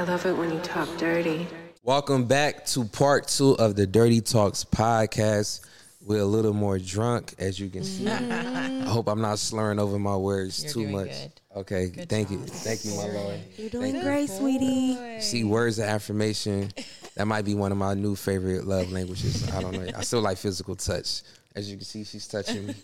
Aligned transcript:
I 0.00 0.04
love 0.04 0.24
it 0.24 0.32
when 0.34 0.50
you 0.50 0.58
talk 0.60 0.88
dirty. 0.96 1.46
Welcome 1.82 2.24
back 2.24 2.64
to 2.68 2.86
part 2.86 3.28
two 3.28 3.54
of 3.58 3.76
the 3.76 3.86
Dirty 3.86 4.22
Talks 4.22 4.64
podcast. 4.64 5.60
We're 6.00 6.22
a 6.22 6.24
little 6.24 6.54
more 6.54 6.78
drunk, 6.78 7.34
as 7.38 7.60
you 7.60 7.68
can 7.68 7.84
see. 7.84 8.06
Mm-hmm. 8.06 8.88
I 8.88 8.90
hope 8.90 9.08
I'm 9.08 9.20
not 9.20 9.38
slurring 9.38 9.78
over 9.78 9.98
my 9.98 10.16
words 10.16 10.64
You're 10.64 10.72
too 10.72 10.80
doing 10.84 10.92
much. 10.92 11.10
good. 11.10 11.32
Okay, 11.54 11.88
thank 11.88 12.30
you, 12.30 12.38
thank 12.38 12.86
you, 12.86 12.92
my 12.92 13.08
lord. 13.12 13.40
You're 13.58 13.68
doing 13.68 13.92
Thank 13.92 14.04
great, 14.04 14.30
sweetie. 14.30 15.20
See, 15.20 15.44
words 15.44 15.78
of 15.78 15.84
affirmation. 15.84 16.70
That 17.16 17.26
might 17.26 17.44
be 17.44 17.54
one 17.54 17.70
of 17.70 17.76
my 17.76 17.92
new 17.92 18.16
favorite 18.16 18.66
love 18.66 18.90
languages. 18.90 19.52
I 19.52 19.60
don't 19.60 19.72
know. 19.72 19.86
I 19.94 20.00
still 20.00 20.22
like 20.22 20.38
physical 20.38 20.76
touch. 20.76 21.20
As 21.54 21.70
you 21.70 21.76
can 21.76 21.84
see, 21.84 22.04
she's 22.04 22.26
touching 22.26 22.68
me. 22.68 22.74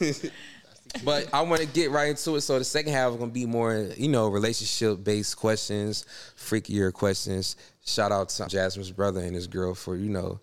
but 1.04 1.28
I 1.32 1.42
want 1.42 1.60
to 1.60 1.66
get 1.66 1.90
right 1.90 2.10
into 2.10 2.36
it. 2.36 2.40
So 2.42 2.58
the 2.58 2.64
second 2.64 2.92
half 2.92 3.12
is 3.12 3.16
going 3.16 3.30
to 3.30 3.34
be 3.34 3.46
more, 3.46 3.88
you 3.96 4.08
know, 4.08 4.28
relationship 4.28 5.02
based 5.04 5.36
questions, 5.36 6.04
freakier 6.36 6.92
questions. 6.92 7.56
Shout 7.84 8.12
out 8.12 8.28
to 8.30 8.46
Jasmine's 8.46 8.90
brother 8.90 9.20
and 9.20 9.34
his 9.34 9.46
girl 9.46 9.74
for, 9.74 9.96
you 9.96 10.10
know, 10.10 10.40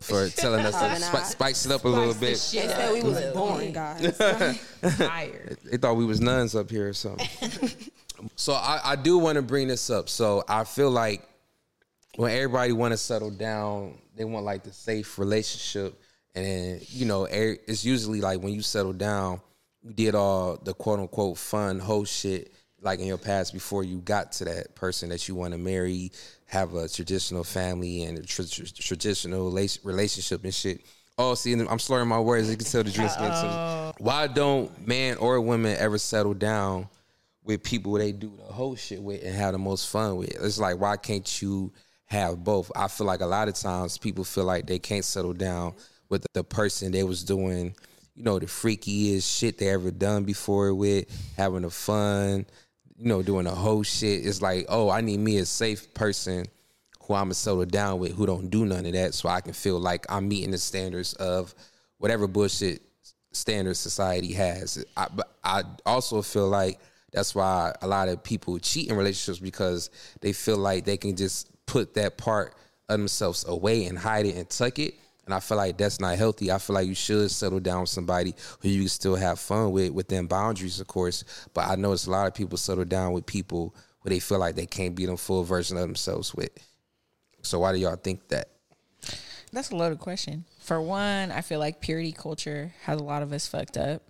for 0.00 0.28
telling 0.36 0.64
us 0.64 0.78
to 0.78 1.04
spi- 1.04 1.22
spice 1.22 1.66
it 1.66 1.72
up 1.72 1.84
a 1.84 1.88
little 1.88 2.14
bit. 2.14 2.20
They 2.20 2.34
said 2.34 2.92
we 2.92 3.02
was 3.02 3.20
born, 3.32 3.72
guys. 3.72 4.16
Tired. 4.98 5.58
They 5.64 5.76
thought 5.76 5.94
we 5.94 6.04
was 6.04 6.20
nuns 6.20 6.54
up 6.54 6.70
here 6.70 6.88
or 6.88 6.92
something. 6.92 7.28
so 8.36 8.52
I, 8.52 8.80
I 8.84 8.96
do 8.96 9.18
want 9.18 9.36
to 9.36 9.42
bring 9.42 9.68
this 9.68 9.90
up. 9.90 10.08
So 10.08 10.44
I 10.48 10.64
feel 10.64 10.90
like 10.90 11.22
when 12.16 12.32
everybody 12.32 12.72
want 12.72 12.92
to 12.92 12.98
settle 12.98 13.30
down, 13.30 13.98
they 14.16 14.24
want 14.24 14.44
like 14.44 14.64
the 14.64 14.72
safe 14.72 15.18
relationship, 15.18 15.98
and 16.34 16.86
you 16.90 17.06
know, 17.06 17.24
it's 17.24 17.84
usually 17.84 18.20
like 18.20 18.40
when 18.42 18.52
you 18.52 18.62
settle 18.62 18.92
down, 18.92 19.40
you 19.82 19.92
did 19.92 20.14
all 20.14 20.56
the 20.62 20.74
quote 20.74 21.00
unquote 21.00 21.38
fun 21.38 21.78
whole 21.78 22.04
shit 22.04 22.52
like 22.82 22.98
in 22.98 23.06
your 23.06 23.18
past 23.18 23.52
before 23.52 23.84
you 23.84 23.98
got 23.98 24.32
to 24.32 24.44
that 24.44 24.74
person 24.74 25.08
that 25.08 25.28
you 25.28 25.34
want 25.34 25.52
to 25.52 25.58
marry, 25.58 26.10
have 26.46 26.74
a 26.74 26.88
traditional 26.88 27.44
family 27.44 28.02
and 28.04 28.18
a 28.18 28.22
tr- 28.22 28.42
tr- 28.42 28.64
traditional 28.74 29.52
rela- 29.52 29.78
relationship 29.84 30.44
and 30.44 30.52
shit. 30.52 30.80
Oh, 31.16 31.34
see, 31.34 31.52
I'm 31.52 31.78
slurring 31.78 32.08
my 32.08 32.18
words. 32.18 32.50
You 32.50 32.56
can 32.56 32.66
tell 32.66 32.82
the 32.82 32.90
drinks 32.90 33.16
getting 33.16 33.30
to 33.30 33.94
me. 33.96 34.04
Why 34.04 34.26
don't 34.26 34.86
man 34.86 35.16
or 35.18 35.40
women 35.40 35.76
ever 35.78 35.98
settle 35.98 36.34
down 36.34 36.88
with 37.44 37.62
people 37.62 37.92
they 37.92 38.12
do 38.12 38.32
the 38.36 38.52
whole 38.52 38.74
shit 38.74 39.00
with 39.00 39.22
and 39.22 39.34
have 39.34 39.52
the 39.52 39.58
most 39.58 39.88
fun 39.88 40.16
with? 40.16 40.30
It's 40.30 40.58
like, 40.58 40.80
why 40.80 40.96
can't 40.96 41.42
you 41.42 41.72
have 42.06 42.42
both? 42.42 42.72
I 42.74 42.88
feel 42.88 43.06
like 43.06 43.20
a 43.20 43.26
lot 43.26 43.48
of 43.48 43.54
times 43.54 43.98
people 43.98 44.24
feel 44.24 44.44
like 44.44 44.66
they 44.66 44.78
can't 44.78 45.04
settle 45.04 45.34
down 45.34 45.74
with 46.08 46.26
the 46.34 46.42
person 46.42 46.90
they 46.92 47.04
was 47.04 47.22
doing, 47.22 47.74
you 48.14 48.24
know, 48.24 48.38
the 48.38 48.46
freakiest 48.46 49.38
shit 49.38 49.58
they 49.58 49.68
ever 49.68 49.90
done 49.90 50.24
before 50.24 50.74
with, 50.74 51.06
having 51.36 51.64
a 51.64 51.70
fun, 51.70 52.46
you 52.96 53.06
know, 53.06 53.22
doing 53.22 53.44
the 53.44 53.50
whole 53.50 53.82
shit. 53.82 54.26
It's 54.26 54.42
like, 54.42 54.66
oh, 54.68 54.90
I 54.90 55.00
need 55.00 55.18
me 55.18 55.38
a 55.38 55.46
safe 55.46 55.92
person 55.94 56.46
who 57.02 57.14
I'm 57.14 57.24
gonna 57.24 57.34
settle 57.34 57.64
down 57.64 57.98
with, 57.98 58.12
who 58.12 58.26
don't 58.26 58.48
do 58.48 58.64
none 58.64 58.86
of 58.86 58.92
that, 58.92 59.14
so 59.14 59.28
I 59.28 59.40
can 59.40 59.52
feel 59.52 59.78
like 59.80 60.06
I'm 60.08 60.28
meeting 60.28 60.50
the 60.52 60.58
standards 60.58 61.14
of 61.14 61.54
whatever 61.98 62.26
bullshit 62.26 62.82
standards 63.32 63.78
society 63.78 64.32
has. 64.34 64.84
I, 64.96 65.08
but 65.14 65.32
I 65.42 65.62
also 65.86 66.22
feel 66.22 66.48
like 66.48 66.78
that's 67.12 67.34
why 67.34 67.74
a 67.82 67.86
lot 67.86 68.08
of 68.08 68.22
people 68.22 68.58
cheat 68.58 68.88
in 68.88 68.96
relationships 68.96 69.38
because 69.38 69.90
they 70.20 70.32
feel 70.32 70.56
like 70.56 70.84
they 70.84 70.96
can 70.96 71.16
just 71.16 71.48
put 71.66 71.94
that 71.94 72.16
part 72.18 72.54
of 72.88 72.98
themselves 72.98 73.46
away 73.46 73.86
and 73.86 73.98
hide 73.98 74.26
it 74.26 74.36
and 74.36 74.48
tuck 74.48 74.78
it. 74.78 74.94
And 75.24 75.34
I 75.34 75.40
feel 75.40 75.56
like 75.56 75.78
that's 75.78 76.00
not 76.00 76.18
healthy. 76.18 76.50
I 76.50 76.58
feel 76.58 76.74
like 76.74 76.86
you 76.86 76.94
should 76.94 77.30
settle 77.30 77.60
down 77.60 77.82
with 77.82 77.90
somebody 77.90 78.34
who 78.60 78.68
you 78.68 78.80
can 78.80 78.88
still 78.88 79.14
have 79.14 79.38
fun 79.38 79.70
with 79.70 79.90
within 79.90 80.26
boundaries, 80.26 80.80
of 80.80 80.88
course. 80.88 81.24
But 81.54 81.68
I 81.68 81.76
notice 81.76 82.06
a 82.06 82.10
lot 82.10 82.26
of 82.26 82.34
people 82.34 82.58
settle 82.58 82.84
down 82.84 83.12
with 83.12 83.24
people 83.24 83.74
who 84.00 84.10
they 84.10 84.18
feel 84.18 84.38
like 84.38 84.56
they 84.56 84.66
can't 84.66 84.96
be 84.96 85.06
the 85.06 85.16
full 85.16 85.44
version 85.44 85.76
of 85.76 85.82
themselves 85.82 86.34
with. 86.34 86.50
So 87.42 87.60
why 87.60 87.72
do 87.72 87.78
y'all 87.78 87.96
think 87.96 88.28
that? 88.28 88.48
That's 89.52 89.70
a 89.70 89.76
loaded 89.76 89.98
question. 89.98 90.44
For 90.60 90.80
one, 90.80 91.30
I 91.30 91.42
feel 91.42 91.58
like 91.58 91.80
purity 91.80 92.12
culture 92.12 92.72
has 92.84 92.98
a 92.98 93.04
lot 93.04 93.22
of 93.22 93.32
us 93.32 93.46
fucked 93.46 93.76
up, 93.76 94.02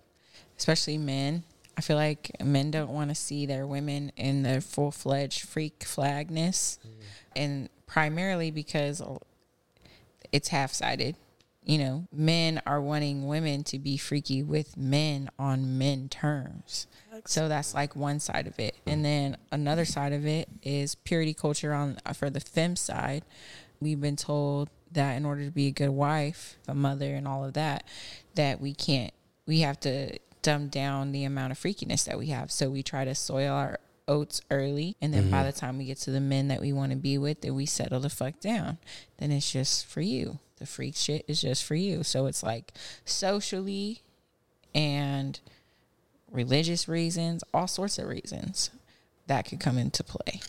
especially 0.57 0.97
men. 0.97 1.43
I 1.77 1.81
feel 1.81 1.97
like 1.97 2.31
men 2.43 2.71
don't 2.71 2.91
want 2.91 3.09
to 3.09 3.15
see 3.15 3.45
their 3.45 3.67
women 3.67 4.11
in 4.15 4.43
their 4.43 4.61
full 4.61 4.91
fledged 4.91 5.41
freak 5.41 5.83
flagness, 5.83 6.79
mm. 6.85 7.03
and 7.35 7.69
primarily 7.87 8.51
because 8.51 9.01
it's 10.31 10.49
half 10.49 10.73
sided. 10.73 11.15
You 11.63 11.77
know, 11.77 12.07
men 12.11 12.61
are 12.65 12.81
wanting 12.81 13.25
women 13.25 13.63
to 13.65 13.79
be 13.79 13.95
freaky 13.95 14.43
with 14.43 14.75
men 14.75 15.29
on 15.39 15.77
men 15.77 16.09
terms. 16.09 16.87
So 17.25 17.47
that's 17.47 17.73
like 17.73 17.95
one 17.95 18.19
side 18.19 18.47
of 18.47 18.59
it. 18.59 18.75
And 18.85 19.05
then 19.05 19.37
another 19.49 19.85
side 19.85 20.11
of 20.11 20.25
it 20.25 20.49
is 20.61 20.95
purity 20.95 21.33
culture 21.33 21.73
on 21.73 21.99
uh, 22.05 22.11
for 22.11 22.29
the 22.29 22.41
fem 22.41 22.75
side. 22.75 23.23
We've 23.79 24.01
been 24.01 24.17
told 24.17 24.69
that 24.91 25.13
in 25.13 25.25
order 25.25 25.45
to 25.45 25.51
be 25.51 25.67
a 25.67 25.71
good 25.71 25.89
wife, 25.89 26.57
a 26.67 26.75
mother 26.75 27.15
and 27.15 27.27
all 27.27 27.45
of 27.45 27.53
that, 27.53 27.85
that 28.35 28.59
we 28.59 28.73
can't 28.73 29.13
we 29.45 29.59
have 29.59 29.79
to 29.81 30.17
dumb 30.41 30.67
down 30.67 31.11
the 31.11 31.23
amount 31.23 31.51
of 31.51 31.59
freakiness 31.59 32.05
that 32.05 32.17
we 32.17 32.27
have. 32.27 32.51
So 32.51 32.69
we 32.69 32.83
try 32.83 33.05
to 33.05 33.15
soil 33.15 33.53
our 33.53 33.79
oats 34.07 34.41
early 34.51 34.95
and 35.01 35.13
then 35.13 35.29
by 35.29 35.37
mm-hmm. 35.37 35.47
the 35.47 35.51
time 35.53 35.77
we 35.77 35.85
get 35.85 35.97
to 35.99 36.11
the 36.11 36.19
men 36.19 36.47
that 36.49 36.61
we 36.61 36.73
want 36.73 36.91
to 36.91 36.97
be 36.97 37.17
with, 37.17 37.41
then 37.41 37.55
we 37.55 37.65
settle 37.65 37.99
the 37.99 38.09
fuck 38.09 38.39
down. 38.39 38.77
Then 39.17 39.31
it's 39.31 39.51
just 39.51 39.85
for 39.85 40.01
you. 40.01 40.39
The 40.57 40.65
freak 40.65 40.95
shit 40.95 41.25
is 41.27 41.41
just 41.41 41.63
for 41.63 41.75
you. 41.75 42.03
So 42.03 42.25
it's 42.25 42.43
like 42.43 42.73
socially 43.05 44.01
and 44.73 45.39
religious 46.31 46.87
reasons, 46.87 47.43
all 47.53 47.67
sorts 47.67 47.99
of 47.99 48.07
reasons 48.07 48.71
that 49.27 49.45
could 49.45 49.59
come 49.59 49.77
into 49.77 50.03
play. 50.03 50.41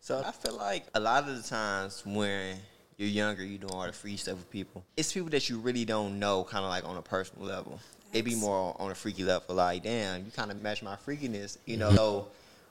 So 0.00 0.22
I 0.24 0.32
feel 0.32 0.56
like 0.56 0.84
a 0.94 1.00
lot 1.00 1.28
of 1.28 1.36
the 1.40 1.48
times 1.48 2.02
when 2.04 2.56
you're 2.96 3.08
younger, 3.08 3.44
you 3.44 3.58
doing 3.58 3.72
all 3.72 3.86
the 3.86 3.92
free 3.92 4.16
stuff 4.16 4.36
with 4.36 4.50
people. 4.50 4.84
It's 4.96 5.12
people 5.12 5.30
that 5.30 5.48
you 5.48 5.58
really 5.58 5.84
don't 5.84 6.18
know, 6.18 6.44
kind 6.44 6.64
of 6.64 6.70
like 6.70 6.84
on 6.84 6.96
a 6.96 7.02
personal 7.02 7.46
level. 7.46 7.78
It 8.12 8.24
be 8.24 8.34
more 8.34 8.76
on 8.78 8.90
a 8.90 8.94
freaky 8.94 9.24
level, 9.24 9.54
like 9.54 9.82
damn, 9.82 10.24
you 10.24 10.30
kind 10.30 10.50
of 10.50 10.60
match 10.62 10.82
my 10.82 10.96
freakiness, 10.96 11.58
you 11.64 11.76
mm-hmm. 11.76 11.80
know. 11.80 11.94
So 11.94 12.28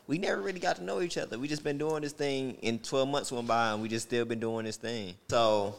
we 0.08 0.18
never 0.18 0.42
really 0.42 0.60
got 0.60 0.76
to 0.78 0.84
know 0.84 1.02
each 1.02 1.18
other. 1.18 1.40
We 1.40 1.48
just 1.48 1.64
been 1.64 1.78
doing 1.78 2.02
this 2.02 2.14
thing, 2.14 2.58
in 2.62 2.80
12 2.80 3.08
months 3.08 3.32
went 3.32 3.48
by, 3.48 3.72
and 3.72 3.82
we 3.82 3.90
just 3.90 4.08
still 4.08 4.26
been 4.26 4.40
doing 4.40 4.66
this 4.66 4.78
thing. 4.78 5.16
So 5.30 5.76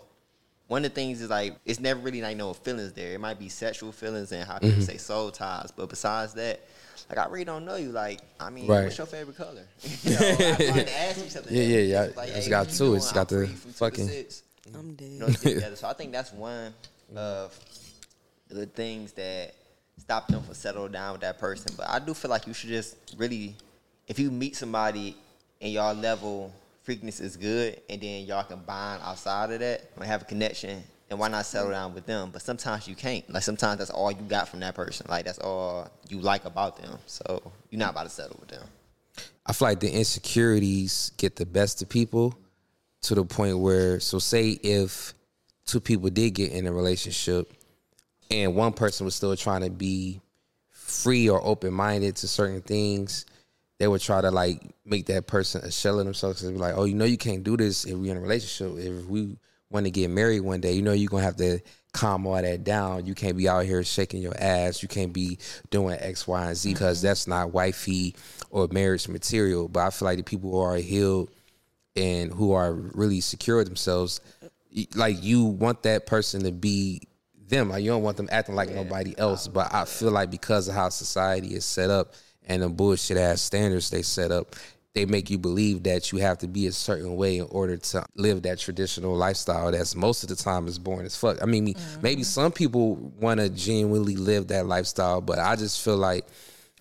one 0.68 0.84
of 0.84 0.90
the 0.90 0.94
things 0.94 1.20
is 1.20 1.28
like 1.28 1.56
it's 1.66 1.80
never 1.80 2.00
really 2.00 2.22
like 2.22 2.36
no 2.36 2.54
feelings 2.54 2.92
there. 2.92 3.12
It 3.12 3.20
might 3.20 3.38
be 3.38 3.48
sexual 3.48 3.92
feelings 3.92 4.32
and 4.32 4.44
how 4.48 4.54
people 4.54 4.70
mm-hmm. 4.70 4.80
say 4.82 4.96
soul 4.96 5.30
ties, 5.30 5.70
but 5.70 5.88
besides 5.88 6.34
that, 6.34 6.60
like 7.10 7.18
I 7.18 7.30
really 7.30 7.44
don't 7.44 7.64
know 7.64 7.76
you. 7.76 7.90
Like 7.90 8.20
I 8.40 8.48
mean, 8.50 8.66
Right. 8.66 8.84
what's 8.84 8.96
your 8.96 9.06
favorite 9.06 9.36
color? 9.36 9.66
you 10.02 10.10
know, 10.10 10.18
I 10.18 10.30
wanted 10.70 10.86
to 10.86 11.00
ask 11.00 11.22
you 11.22 11.30
something. 11.30 11.54
Yeah, 11.56 11.62
yeah, 11.62 11.78
yeah. 11.78 12.08
Like, 12.16 12.30
It's 12.30 12.46
hey, 12.46 12.50
got 12.50 12.70
two. 12.70 12.78
doing? 12.78 12.96
It's 12.96 13.12
got 13.12 13.30
I'm 13.32 13.40
the 13.40 13.46
free 13.46 13.54
from 13.54 13.70
two 13.70 13.72
to 13.72 13.78
fucking- 13.78 14.08
six. 14.08 14.42
I'm 14.74 14.94
dead. 14.94 15.10
You 15.10 15.18
know, 15.18 15.28
stick. 15.28 15.76
So 15.76 15.88
I 15.88 15.92
think 15.92 16.12
that's 16.12 16.32
one 16.32 16.72
of 17.14 17.52
mm-hmm. 17.52 17.81
The 18.52 18.66
things 18.66 19.12
that 19.12 19.54
stop 19.98 20.28
them 20.28 20.42
from 20.42 20.54
settling 20.54 20.92
down 20.92 21.12
with 21.12 21.20
that 21.22 21.38
person. 21.38 21.74
But 21.76 21.88
I 21.88 21.98
do 21.98 22.14
feel 22.14 22.30
like 22.30 22.46
you 22.46 22.54
should 22.54 22.70
just 22.70 22.96
really, 23.16 23.54
if 24.08 24.18
you 24.18 24.30
meet 24.30 24.56
somebody 24.56 25.16
and 25.60 25.72
y'all 25.72 25.94
level 25.94 26.52
freakness 26.86 27.20
is 27.20 27.36
good, 27.36 27.80
and 27.88 28.00
then 28.00 28.24
y'all 28.24 28.44
can 28.44 28.58
bond 28.60 29.00
outside 29.04 29.50
of 29.52 29.60
that 29.60 29.90
and 29.96 30.04
have 30.04 30.22
a 30.22 30.24
connection. 30.24 30.82
And 31.10 31.18
why 31.18 31.28
not 31.28 31.44
settle 31.44 31.70
down 31.70 31.92
with 31.92 32.06
them? 32.06 32.30
But 32.32 32.40
sometimes 32.40 32.88
you 32.88 32.94
can't. 32.94 33.28
Like 33.30 33.42
sometimes 33.42 33.78
that's 33.78 33.90
all 33.90 34.10
you 34.10 34.22
got 34.22 34.48
from 34.48 34.60
that 34.60 34.74
person. 34.74 35.06
Like 35.10 35.26
that's 35.26 35.38
all 35.38 35.90
you 36.08 36.20
like 36.20 36.46
about 36.46 36.80
them. 36.80 36.98
So 37.04 37.52
you're 37.70 37.78
not 37.78 37.90
about 37.90 38.04
to 38.04 38.08
settle 38.08 38.38
with 38.40 38.48
them. 38.48 38.66
I 39.44 39.52
feel 39.52 39.68
like 39.68 39.80
the 39.80 39.90
insecurities 39.90 41.12
get 41.18 41.36
the 41.36 41.44
best 41.44 41.82
of 41.82 41.90
people 41.90 42.38
to 43.02 43.14
the 43.14 43.24
point 43.24 43.58
where, 43.58 44.00
so 44.00 44.18
say 44.18 44.50
if 44.62 45.12
two 45.66 45.80
people 45.80 46.08
did 46.08 46.30
get 46.30 46.52
in 46.52 46.66
a 46.66 46.72
relationship 46.72 47.52
and 48.30 48.54
one 48.54 48.72
person 48.72 49.04
was 49.04 49.14
still 49.14 49.36
trying 49.36 49.62
to 49.62 49.70
be 49.70 50.20
free 50.70 51.28
or 51.28 51.44
open 51.44 51.72
minded 51.72 52.16
to 52.16 52.28
certain 52.28 52.62
things, 52.62 53.26
they 53.78 53.88
would 53.88 54.00
try 54.00 54.20
to 54.20 54.30
like 54.30 54.62
make 54.84 55.06
that 55.06 55.26
person 55.26 55.62
a 55.64 55.70
shell 55.70 55.98
of 55.98 56.04
themselves 56.04 56.42
and 56.42 56.54
be 56.54 56.60
like, 56.60 56.74
oh, 56.76 56.84
you 56.84 56.94
know, 56.94 57.04
you 57.04 57.16
can't 57.16 57.42
do 57.42 57.56
this 57.56 57.84
if 57.84 57.96
we're 57.96 58.12
in 58.12 58.16
a 58.16 58.20
relationship. 58.20 58.78
If 58.78 59.06
we 59.06 59.36
want 59.70 59.86
to 59.86 59.90
get 59.90 60.10
married 60.10 60.40
one 60.40 60.60
day, 60.60 60.72
you 60.72 60.82
know, 60.82 60.92
you're 60.92 61.08
going 61.08 61.22
to 61.22 61.26
have 61.26 61.36
to 61.36 61.60
calm 61.92 62.26
all 62.26 62.40
that 62.40 62.64
down. 62.64 63.06
You 63.06 63.14
can't 63.14 63.36
be 63.36 63.48
out 63.48 63.64
here 63.64 63.82
shaking 63.84 64.22
your 64.22 64.34
ass. 64.38 64.82
You 64.82 64.88
can't 64.88 65.12
be 65.12 65.38
doing 65.70 65.96
X, 65.98 66.26
Y, 66.26 66.46
and 66.46 66.56
Z 66.56 66.72
because 66.72 66.98
mm-hmm. 66.98 67.06
that's 67.08 67.26
not 67.26 67.52
wifey 67.52 68.14
or 68.50 68.68
marriage 68.70 69.08
material. 69.08 69.68
But 69.68 69.86
I 69.86 69.90
feel 69.90 70.06
like 70.06 70.18
the 70.18 70.24
people 70.24 70.50
who 70.50 70.60
are 70.60 70.76
healed 70.76 71.30
and 71.96 72.32
who 72.32 72.52
are 72.52 72.72
really 72.72 73.20
secure 73.20 73.64
themselves, 73.64 74.20
like 74.94 75.22
you 75.22 75.44
want 75.44 75.82
that 75.82 76.06
person 76.06 76.44
to 76.44 76.52
be 76.52 77.02
them. 77.52 77.68
Like 77.68 77.84
you 77.84 77.90
don't 77.90 78.02
want 78.02 78.16
them 78.16 78.28
acting 78.32 78.56
like 78.56 78.70
nobody 78.70 79.14
else. 79.16 79.46
But 79.46 79.72
I 79.72 79.84
feel 79.84 80.10
like 80.10 80.30
because 80.30 80.66
of 80.66 80.74
how 80.74 80.88
society 80.88 81.54
is 81.54 81.64
set 81.64 81.90
up 81.90 82.14
and 82.46 82.62
the 82.62 82.68
bullshit 82.68 83.16
ass 83.16 83.40
standards 83.40 83.90
they 83.90 84.02
set 84.02 84.32
up, 84.32 84.56
they 84.94 85.06
make 85.06 85.30
you 85.30 85.38
believe 85.38 85.84
that 85.84 86.12
you 86.12 86.18
have 86.18 86.38
to 86.38 86.48
be 86.48 86.66
a 86.66 86.72
certain 86.72 87.16
way 87.16 87.38
in 87.38 87.46
order 87.50 87.76
to 87.76 88.04
live 88.16 88.42
that 88.42 88.58
traditional 88.58 89.14
lifestyle 89.14 89.70
that's 89.70 89.94
most 89.94 90.22
of 90.22 90.28
the 90.28 90.36
time 90.36 90.66
is 90.66 90.78
boring 90.78 91.06
as 91.06 91.16
fuck. 91.16 91.40
I 91.40 91.46
mean, 91.46 91.74
maybe 92.02 92.22
mm-hmm. 92.22 92.22
some 92.22 92.52
people 92.52 92.96
want 92.96 93.40
to 93.40 93.48
genuinely 93.48 94.16
live 94.16 94.48
that 94.48 94.66
lifestyle, 94.66 95.20
but 95.20 95.38
I 95.38 95.56
just 95.56 95.82
feel 95.82 95.96
like 95.96 96.26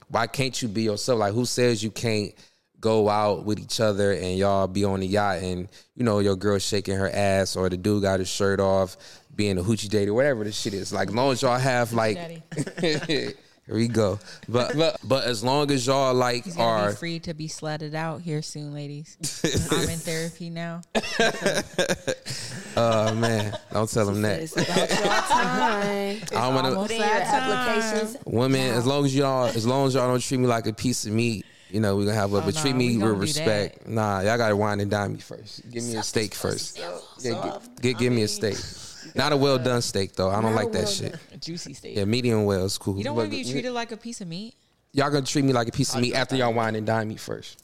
why 0.09 0.27
can't 0.27 0.59
you 0.61 0.67
be 0.67 0.83
yourself? 0.83 1.19
Like 1.19 1.33
who 1.33 1.45
says 1.45 1.81
you 1.81 1.91
can't 1.91 2.33
go 2.81 3.07
out 3.07 3.45
with 3.45 3.59
each 3.59 3.79
other 3.79 4.11
and 4.11 4.37
y'all 4.37 4.67
be 4.67 4.83
on 4.83 4.99
the 4.99 5.07
yacht 5.07 5.37
and 5.37 5.69
you 5.95 6.03
know 6.03 6.19
your 6.19 6.35
girl 6.35 6.57
shaking 6.57 6.97
her 6.97 7.09
ass 7.09 7.55
or 7.55 7.69
the 7.69 7.77
dude 7.77 8.01
got 8.01 8.19
his 8.19 8.27
shirt 8.27 8.59
off, 8.59 8.97
being 9.35 9.57
a 9.57 9.61
hoochie 9.61 9.89
daddy, 9.89 10.09
whatever 10.11 10.43
the 10.43 10.51
shit 10.51 10.73
is. 10.73 10.91
Like 10.93 11.09
as 11.09 11.15
long 11.15 11.31
as 11.31 11.41
y'all 11.41 11.57
have 11.57 11.93
like, 11.93 12.17
here 12.81 13.33
we 13.67 13.87
go. 13.87 14.19
But 14.49 14.75
but 14.77 14.97
but 15.03 15.23
as 15.25 15.43
long 15.43 15.71
as 15.71 15.85
y'all 15.87 16.13
like 16.13 16.45
He's 16.45 16.55
gonna 16.55 16.67
are 16.67 16.89
be 16.91 16.95
free 16.95 17.19
to 17.19 17.33
be 17.33 17.47
slutted 17.47 17.93
out 17.93 18.21
here 18.21 18.41
soon, 18.41 18.73
ladies. 18.73 19.17
I'm 19.71 19.89
in 19.89 19.99
therapy 19.99 20.49
now. 20.49 20.81
Oh 22.75 23.13
man, 23.15 23.57
don't 23.71 23.89
tell 23.89 24.05
them 24.05 24.21
that. 24.21 24.39
It's 24.41 24.53
about 24.53 24.77
your 24.77 24.87
time. 24.87 25.29
I 25.31 26.19
don't 26.31 26.55
want 26.55 26.67
almost 26.67 26.89
to. 26.91 26.97
Put 26.97 27.03
in 27.03 27.09
your 27.09 27.19
time. 27.25 27.51
applications. 27.51 28.17
Women, 28.25 28.73
as 28.73 28.85
long 28.85 29.05
as 29.05 29.15
y'all, 29.15 29.45
as 29.45 29.67
long 29.67 29.87
as 29.87 29.93
y'all 29.95 30.07
don't 30.07 30.21
treat 30.21 30.37
me 30.37 30.47
like 30.47 30.67
a 30.67 30.73
piece 30.73 31.05
of 31.05 31.11
meat, 31.11 31.45
you 31.69 31.79
know 31.81 31.97
we 31.97 32.05
gonna 32.05 32.15
have 32.15 32.33
a. 32.33 32.37
Oh, 32.37 32.41
but 32.41 32.55
nah, 32.55 32.61
treat 32.61 32.73
we 32.73 32.79
me 32.79 32.93
gonna 32.97 33.11
with 33.11 33.15
do 33.15 33.21
respect. 33.21 33.87
Nah, 33.87 34.21
y'all 34.21 34.37
gotta 34.37 34.55
wine 34.55 34.79
and 34.79 34.89
dine 34.89 35.13
me 35.13 35.19
first. 35.19 35.69
Give 35.69 35.83
me 35.83 35.95
a 35.95 36.03
steak 36.03 36.33
first. 36.33 36.79
Yeah, 37.19 37.59
gi- 37.81 37.81
gi- 37.81 37.93
give 37.93 38.13
me 38.13 38.23
a 38.23 38.27
steak. 38.27 38.57
Not 39.15 39.31
a 39.33 39.37
well 39.37 39.57
done 39.57 39.81
steak 39.81 40.13
though. 40.15 40.29
I 40.29 40.41
don't 40.41 40.53
Not 40.53 40.65
like 40.65 40.67
a 40.67 40.77
that 40.79 40.89
shit. 40.89 41.15
A 41.33 41.37
juicy 41.37 41.73
steak. 41.73 41.97
Yeah, 41.97 42.05
medium 42.05 42.45
well 42.45 42.65
is 42.65 42.77
cool. 42.77 42.97
You 42.97 43.03
don't 43.03 43.15
want 43.15 43.31
to 43.31 43.37
be 43.37 43.43
treated 43.43 43.71
like 43.71 43.91
a 43.91 43.97
piece 43.97 44.21
of 44.21 44.27
meat. 44.27 44.55
Y'all 44.93 45.09
gonna 45.09 45.25
treat 45.25 45.45
me 45.45 45.53
like 45.53 45.67
a 45.67 45.71
piece 45.71 45.93
of 45.95 46.01
meat 46.01 46.13
after 46.15 46.35
y'all 46.35 46.53
wine 46.53 46.75
and 46.75 46.85
dine 46.85 47.07
me 47.07 47.15
first. 47.15 47.63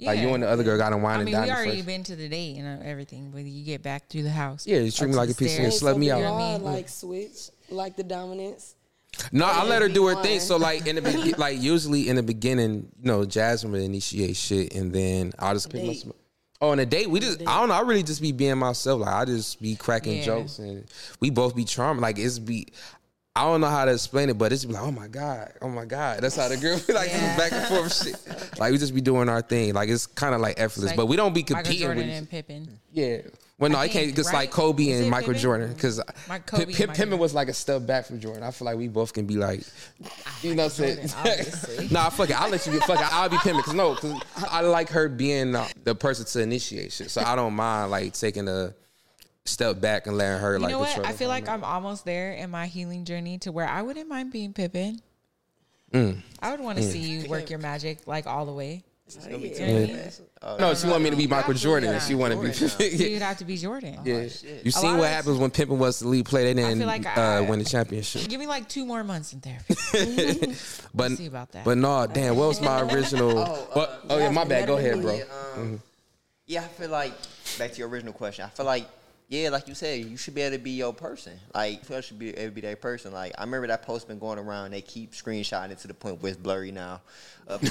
Like 0.00 0.18
you 0.18 0.34
and 0.34 0.42
the 0.42 0.48
other 0.48 0.62
girl 0.64 0.76
gotta 0.76 0.96
wine 0.96 1.14
I 1.16 1.20
and 1.20 1.24
mean, 1.26 1.34
dine 1.34 1.42
we 1.44 1.48
me 1.50 1.54
already 1.56 1.70
first. 1.76 1.86
been 1.86 2.02
to 2.04 2.16
the 2.16 2.28
date 2.28 2.56
and 2.58 2.82
everything. 2.82 3.32
When 3.32 3.46
you 3.46 3.64
get 3.64 3.82
back 3.82 4.08
through 4.08 4.24
the 4.24 4.30
house, 4.30 4.66
Yeah, 4.66 4.78
you 4.78 4.90
treat 4.90 5.08
me 5.08 5.14
like 5.14 5.30
a 5.30 5.34
piece 5.34 5.56
of 5.56 5.64
meat. 5.64 5.72
stairs. 5.72 5.94
Slut 5.94 5.98
me 5.98 6.10
out. 6.10 6.18
You 6.18 6.24
know 6.24 6.32
what 6.32 6.40
I 6.40 6.44
all, 6.44 6.58
mean? 6.58 6.62
like 6.64 6.88
switch, 6.88 7.50
like 7.70 7.96
the 7.96 8.02
dominance. 8.02 8.74
No, 9.30 9.44
I 9.46 9.64
let 9.64 9.80
her 9.80 9.88
do 9.88 10.06
her 10.08 10.20
thing. 10.22 10.40
So 10.40 10.56
like 10.56 10.86
in 10.86 10.96
the 10.96 11.02
be- 11.02 11.32
like 11.38 11.60
usually 11.62 12.08
in 12.08 12.16
the 12.16 12.22
beginning, 12.22 12.88
you 13.00 13.06
know, 13.06 13.24
Jasmine 13.24 13.72
would 13.72 13.80
initiate 13.82 14.36
shit, 14.36 14.74
and 14.74 14.92
then 14.92 15.32
I'll 15.38 15.54
just 15.54 15.70
pick 15.70 15.82
my. 15.82 15.88
Date. 15.88 16.00
sm- 16.00 16.10
Oh, 16.10 16.14
Oh, 16.64 16.70
on 16.70 16.78
a 16.78 16.86
date, 16.86 17.10
we 17.10 17.20
just 17.20 17.40
I 17.46 17.60
don't 17.60 17.68
know. 17.68 17.74
I 17.74 17.80
really 17.80 18.02
just 18.02 18.22
be 18.22 18.32
being 18.32 18.58
myself. 18.58 19.00
Like 19.00 19.14
I 19.14 19.24
just 19.24 19.60
be 19.60 19.76
cracking 19.76 20.18
Yeah. 20.18 20.24
jokes, 20.24 20.58
and 20.58 20.84
we 21.20 21.30
both 21.30 21.54
be 21.54 21.64
charming. 21.64 22.00
Like 22.02 22.18
it's 22.18 22.38
be. 22.38 22.68
I 23.36 23.42
don't 23.42 23.60
know 23.60 23.66
how 23.68 23.84
to 23.84 23.92
explain 23.92 24.30
it, 24.30 24.38
but 24.38 24.52
it's 24.52 24.64
be 24.64 24.72
like, 24.74 24.82
oh 24.84 24.92
my 24.92 25.08
god, 25.08 25.52
oh 25.60 25.68
my 25.68 25.84
god. 25.84 26.20
That's 26.20 26.36
how 26.36 26.46
the 26.48 26.56
girl 26.56 26.80
be 26.86 26.92
like 26.92 27.10
Yeah. 27.10 27.36
back 27.36 27.50
and 27.52 27.66
forth 27.66 27.92
shit. 27.92 28.58
Like 28.60 28.70
we 28.70 28.78
just 28.78 28.94
be 28.94 29.00
doing 29.00 29.28
our 29.28 29.42
thing. 29.42 29.74
Like 29.74 29.88
it's 29.88 30.06
kind 30.06 30.34
of 30.36 30.40
like 30.40 30.58
effortless, 30.60 30.90
Like 30.90 30.96
but 30.96 31.06
we 31.06 31.16
don't 31.16 31.34
be 31.34 31.40
Michael 31.40 31.56
competing 31.56 31.86
Jordan 31.86 32.06
with. 32.06 32.16
and 32.16 32.30
Pippen. 32.30 32.78
Yeah. 32.92 33.18
Well, 33.58 33.70
no, 33.70 33.78
I 33.78 33.86
can't. 33.86 34.14
Just 34.16 34.32
right? 34.32 34.40
like 34.40 34.50
Kobe 34.50 34.90
and 34.90 35.08
Michael 35.08 35.28
Pippen? 35.28 35.42
Jordan, 35.42 35.72
because 35.72 35.98
and 36.00 36.28
Michael 36.28 36.66
Pippen 36.66 37.18
was 37.18 37.34
like 37.34 37.48
a 37.48 37.54
step 37.54 37.86
back 37.86 38.06
from 38.06 38.18
Jordan. 38.18 38.42
I 38.42 38.50
feel 38.50 38.66
like 38.66 38.76
we 38.76 38.88
both 38.88 39.12
can 39.12 39.26
be 39.26 39.36
like, 39.36 39.62
you 40.42 40.56
know, 40.56 40.64
what 40.64 40.80
I'm 40.80 41.08
saying. 41.14 41.88
nah, 41.92 42.08
fuck 42.10 42.30
it. 42.30 42.40
I'll 42.40 42.50
let 42.50 42.66
you 42.66 42.72
get 42.72 42.82
fuck 42.82 42.98
it. 42.98 43.12
I'll 43.12 43.28
be 43.28 43.36
Pippen 43.38 43.58
because 43.58 43.74
no, 43.74 43.94
because 43.94 44.20
I 44.50 44.62
like 44.62 44.88
her 44.90 45.08
being 45.08 45.54
uh, 45.54 45.68
the 45.84 45.94
person 45.94 46.26
to 46.26 46.40
initiate 46.42 46.92
shit. 46.92 47.10
So 47.12 47.22
I 47.24 47.36
don't 47.36 47.54
mind 47.54 47.92
like 47.92 48.12
taking 48.14 48.48
a 48.48 48.74
step 49.44 49.80
back 49.80 50.08
and 50.08 50.16
letting 50.16 50.40
her 50.40 50.54
You 50.54 50.58
like. 50.58 50.70
know 50.72 50.80
what? 50.80 51.06
I 51.06 51.12
feel 51.12 51.28
like. 51.28 51.48
I'm 51.48 51.62
almost 51.62 52.04
there 52.04 52.32
in 52.32 52.50
my 52.50 52.66
healing 52.66 53.04
journey 53.04 53.38
to 53.38 53.52
where 53.52 53.68
I 53.68 53.82
wouldn't 53.82 54.08
mind 54.08 54.32
being 54.32 54.52
Pippen. 54.52 55.00
Mm. 55.92 56.22
I 56.40 56.50
would 56.50 56.60
want 56.60 56.78
to 56.78 56.84
see 56.84 56.98
you 56.98 57.28
work 57.28 57.50
your 57.50 57.60
magic 57.60 58.08
like 58.08 58.26
all 58.26 58.46
the 58.46 58.52
way. 58.52 58.82
It's 59.06 59.16
gonna 59.16 59.36
be 59.38 59.48
You 59.48 59.54
too 59.54 59.66
know 59.66 59.72
what 59.74 59.82
I 59.82 59.86
mean? 59.86 59.96
fast. 59.96 60.20
Oh, 60.40 60.56
No, 60.56 60.74
she 60.74 60.86
want 60.86 61.02
me 61.04 61.10
to 61.10 61.16
be 61.16 61.26
Michael 61.26 61.52
Jordan, 61.54 61.92
and 61.92 62.02
she 62.02 62.14
want 62.14 62.32
to 62.32 62.40
be. 62.40 62.50
Jordan 62.52 62.98
you'd 63.10 63.20
have 63.22 63.36
to 63.38 63.44
be 63.44 63.56
Jordan. 63.58 63.98
yeah, 64.02 64.14
Oh, 64.14 64.28
shit. 64.28 64.64
you 64.64 64.68
A 64.70 64.72
seen 64.72 64.92
lot 64.92 64.98
what 65.00 65.04
of- 65.06 65.10
happens 65.12 65.38
when 65.38 65.50
Pippen 65.50 65.78
was 65.78 65.98
the 66.00 66.08
lead 66.08 66.24
player? 66.24 66.44
They 66.46 66.54
didn't 66.54 66.78
feel 66.78 66.86
like 66.86 67.06
uh, 67.06 67.20
I- 67.20 67.40
win 67.42 67.58
the 67.58 67.64
championship. 67.66 68.26
Give 68.28 68.40
me 68.40 68.46
like 68.46 68.66
two 68.68 68.86
more 68.86 69.04
months 69.04 69.32
in 69.34 69.40
therapy. 69.40 69.74
But 70.94 71.12
see 71.12 71.26
about 71.26 71.52
that. 71.52 71.64
but 71.64 71.76
no, 71.76 72.06
damn. 72.06 72.36
What 72.36 72.48
was 72.48 72.60
my 72.62 72.80
original? 72.82 73.38
Oh, 73.46 73.68
oh, 73.74 73.80
uh, 73.80 73.96
oh 74.10 74.18
yeah, 74.18 74.30
my 74.30 74.44
bad. 74.44 74.66
Go 74.66 74.78
ahead, 74.78 75.02
bro. 75.02 75.14
Yeah, 75.16 75.24
um, 75.56 75.80
yeah, 76.46 76.62
I 76.62 76.68
feel 76.68 76.88
like 76.90 77.12
back 77.58 77.72
to 77.72 77.78
your 77.78 77.88
original 77.88 78.12
question. 78.12 78.44
I 78.44 78.48
feel 78.48 78.64
like 78.66 78.86
yeah, 79.28 79.48
like 79.48 79.66
you 79.68 79.74
said, 79.74 80.04
you 80.04 80.16
should 80.16 80.34
be 80.34 80.42
able 80.42 80.56
to 80.56 80.62
be 80.62 80.72
your 80.72 80.92
person. 80.92 81.32
Like 81.54 81.88
you 81.88 82.02
should 82.02 82.18
be 82.18 82.30
able 82.30 82.50
to 82.50 82.54
be 82.54 82.60
that 82.62 82.80
person. 82.80 83.12
Like 83.12 83.32
I 83.38 83.42
remember 83.44 83.66
that 83.68 83.82
post 83.82 84.06
been 84.06 84.18
going 84.18 84.38
around. 84.38 84.70
They 84.72 84.80
keep 84.82 85.12
screenshotting 85.12 85.70
it 85.70 85.78
to 85.78 85.88
the 85.88 85.94
point 85.94 86.22
where 86.22 86.30
it's 86.32 86.40
blurry 86.40 86.70
now. 86.72 87.00
Of, 87.46 87.62
um, 87.62 87.68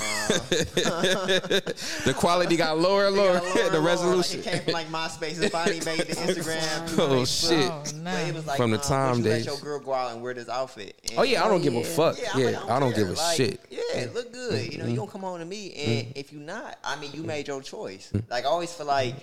The 2.06 2.14
quality 2.16 2.58
got 2.58 2.78
lower 2.78 3.08
and 3.08 3.16
lower. 3.16 3.34
lower 3.34 3.40
the 3.54 3.64
and 3.66 3.74
lower. 3.74 3.82
resolution. 3.82 4.40
Like, 4.42 4.48
it 4.48 4.52
came 4.52 4.64
from 4.64 4.74
like 4.74 4.88
MySpace 4.88 5.42
and 5.42 5.52
finally 5.52 5.80
made 5.86 6.00
the 6.00 6.16
Instagram. 6.16 7.00
Oh 7.00 7.18
like, 7.20 7.28
shit. 7.28 7.72
oh 7.72 7.80
But 7.82 7.94
it 7.94 7.96
no. 7.96 8.34
was 8.34 8.46
like, 8.48 8.58
From 8.58 8.72
the 8.72 8.78
um, 8.78 8.84
time 8.84 9.10
would 9.12 9.18
you 9.20 9.24
days. 9.32 9.46
Let 9.48 9.54
your 9.56 9.64
girl 9.64 9.80
go 9.80 9.94
out 9.94 10.12
and 10.14 10.22
wear 10.22 10.34
this 10.34 10.50
outfit. 10.50 11.00
And- 11.10 11.20
Oh 11.20 11.24
yeah, 11.24 11.44
I 11.44 11.48
don't 11.48 11.62
give 11.62 11.74
a 11.74 11.78
yeah. 11.80 11.84
fuck. 11.84 12.18
I'm 12.34 12.40
Yeah, 12.40 12.46
like, 12.60 12.70
I 12.70 12.80
don't 12.80 12.96
give 12.96 13.10
a. 13.10 13.14
Like, 13.14 13.38
shit. 13.38 13.60
Yeah, 13.70 14.08
look 14.14 14.32
good. 14.34 14.72
You 14.72 14.78
know, 14.80 14.86
you 14.86 14.96
don't 14.96 15.10
come 15.10 15.24
on 15.24 15.40
to 15.40 15.46
me, 15.46 15.74
and 15.74 16.14
if 16.16 16.32
you 16.34 16.40
not, 16.40 16.78
I 16.84 16.96
mean, 17.00 17.12
you 17.14 17.24
made 17.24 17.48
your 17.48 17.62
choice. 17.62 18.12
Like 18.30 18.44
I 18.46 18.48
always 18.48 18.72
feel 18.74 18.86
like 18.88 19.16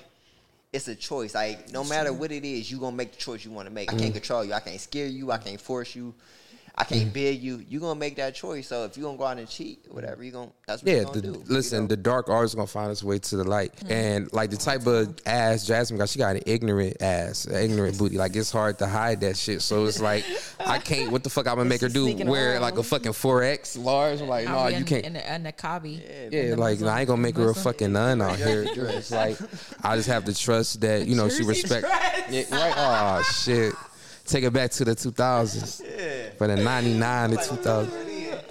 it's 0.72 0.88
a 0.88 0.94
choice. 0.94 1.34
Like 1.34 1.72
no 1.72 1.84
matter 1.84 2.12
what 2.12 2.32
it 2.32 2.44
is, 2.44 2.70
you 2.70 2.78
gonna 2.78 2.96
make 2.96 3.12
the 3.12 3.18
choice 3.18 3.44
you 3.44 3.50
want 3.50 3.68
to 3.68 3.74
make. 3.74 3.90
I 3.90 3.94
mm-hmm. 3.94 4.02
can't 4.02 4.14
control 4.14 4.44
you. 4.44 4.52
I 4.52 4.60
can't 4.60 4.80
scare 4.80 5.06
you. 5.06 5.30
I 5.30 5.38
can't 5.38 5.60
force 5.60 5.94
you. 5.94 6.14
I 6.80 6.84
can't 6.84 7.02
mm-hmm. 7.02 7.10
bid 7.10 7.42
you. 7.42 7.62
You're 7.68 7.82
gonna 7.82 8.00
make 8.00 8.16
that 8.16 8.34
choice. 8.34 8.68
So 8.68 8.84
if 8.84 8.96
you're 8.96 9.04
gonna 9.04 9.18
go 9.18 9.24
out 9.24 9.36
and 9.36 9.46
cheat, 9.46 9.84
whatever 9.90 10.24
you're 10.24 10.32
gonna, 10.32 10.50
that's 10.66 10.82
what 10.82 10.90
Yeah, 10.90 11.00
you 11.00 11.04
gonna 11.04 11.20
the, 11.20 11.32
do. 11.32 11.44
listen, 11.46 11.76
you 11.76 11.82
know? 11.82 11.88
the 11.88 11.96
dark 11.98 12.30
art 12.30 12.46
is 12.46 12.54
gonna 12.54 12.66
find 12.66 12.90
its 12.90 13.04
way 13.04 13.18
to 13.18 13.36
the 13.36 13.44
light, 13.44 13.76
mm-hmm. 13.76 13.92
and 13.92 14.32
like 14.32 14.48
the 14.48 14.56
type 14.56 14.86
of 14.86 15.14
ass 15.26 15.66
Jasmine 15.66 15.98
got, 15.98 16.08
she 16.08 16.18
got 16.18 16.36
an 16.36 16.42
ignorant 16.46 17.02
ass, 17.02 17.44
an 17.44 17.56
ignorant 17.56 17.98
booty. 17.98 18.16
Like 18.16 18.34
it's 18.34 18.50
hard 18.50 18.78
to 18.78 18.86
hide 18.86 19.20
that 19.20 19.36
shit. 19.36 19.60
So 19.60 19.84
it's 19.84 20.00
like 20.00 20.24
I 20.58 20.78
can't. 20.78 21.12
What 21.12 21.22
the 21.22 21.28
fuck 21.28 21.46
I'm 21.46 21.56
gonna 21.56 21.68
make 21.68 21.82
her 21.82 21.90
do? 21.90 22.16
Wear 22.24 22.52
around. 22.52 22.62
like 22.62 22.78
a 22.78 22.82
fucking 22.82 23.12
four 23.12 23.42
X 23.42 23.76
large? 23.76 24.22
I'm 24.22 24.28
like, 24.28 24.46
no, 24.46 24.56
I'll 24.56 24.70
you 24.70 24.78
in, 24.78 24.84
can't. 24.84 25.04
In 25.04 25.16
a, 25.16 25.34
in 25.34 25.44
a 25.44 25.52
Kabi. 25.52 26.32
Yeah, 26.32 26.54
like 26.54 26.80
nah, 26.80 26.94
I 26.94 27.00
ain't 27.00 27.08
gonna 27.08 27.20
make 27.20 27.36
her 27.36 27.50
a 27.50 27.54
fucking 27.54 27.92
nun 27.92 28.22
out 28.22 28.36
here. 28.36 28.66
It's 28.80 29.10
like 29.10 29.36
I 29.82 29.96
just 29.96 30.08
have 30.08 30.24
to 30.24 30.34
trust 30.34 30.80
that 30.80 31.06
you 31.06 31.14
know 31.14 31.28
she 31.28 31.44
Jersey 31.44 31.62
respect. 31.62 31.86
dress. 31.86 32.50
Yeah, 32.50 32.56
right? 32.56 32.74
Oh 32.76 33.22
shit! 33.22 33.74
Take 34.30 34.44
it 34.44 34.52
back 34.52 34.70
to 34.72 34.84
the 34.84 34.92
2000s. 34.92 35.82
For 36.40 36.46
the 36.46 36.56
99 36.56 37.30
to 37.32 37.36
2000. 37.36 37.92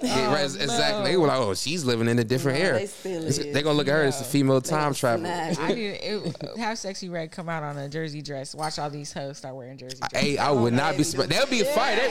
Yeah, 0.00 0.32
right, 0.32 0.42
oh, 0.42 0.62
exactly. 0.62 1.10
They 1.10 1.16
were 1.16 1.26
like, 1.26 1.40
"Oh, 1.40 1.54
she's 1.54 1.84
living 1.84 2.06
in 2.06 2.20
a 2.20 2.24
different 2.24 2.60
No, 2.60 2.64
era." 2.64 2.86
They 3.02 3.16
are 3.16 3.52
They 3.52 3.62
gonna 3.62 3.76
look 3.76 3.88
at 3.88 3.94
her 3.94 4.04
as 4.04 4.20
a 4.20 4.24
female 4.24 4.60
time 4.60 4.94
traveler. 4.94 5.26
Snap. 5.26 5.58
I 5.58 5.72
need 5.74 5.98
it, 6.00 6.56
have 6.56 6.78
Sexyy 6.78 7.10
Red 7.10 7.32
come 7.32 7.48
out 7.48 7.64
on 7.64 7.76
a 7.76 7.88
jersey 7.88 8.22
dress. 8.22 8.54
Watch 8.54 8.78
all 8.78 8.90
these 8.90 9.12
hoes 9.12 9.38
start 9.38 9.56
wearing 9.56 9.76
jersey 9.76 9.98
dresses. 9.98 10.20
Hey, 10.20 10.38
I 10.38 10.52
would 10.52 10.72
not 10.72 10.96
be. 10.96 11.02
Sp- 11.02 11.26
that'd 11.26 11.50
be 11.50 11.62
a 11.62 11.64
fight. 11.64 11.96
That- 11.96 12.10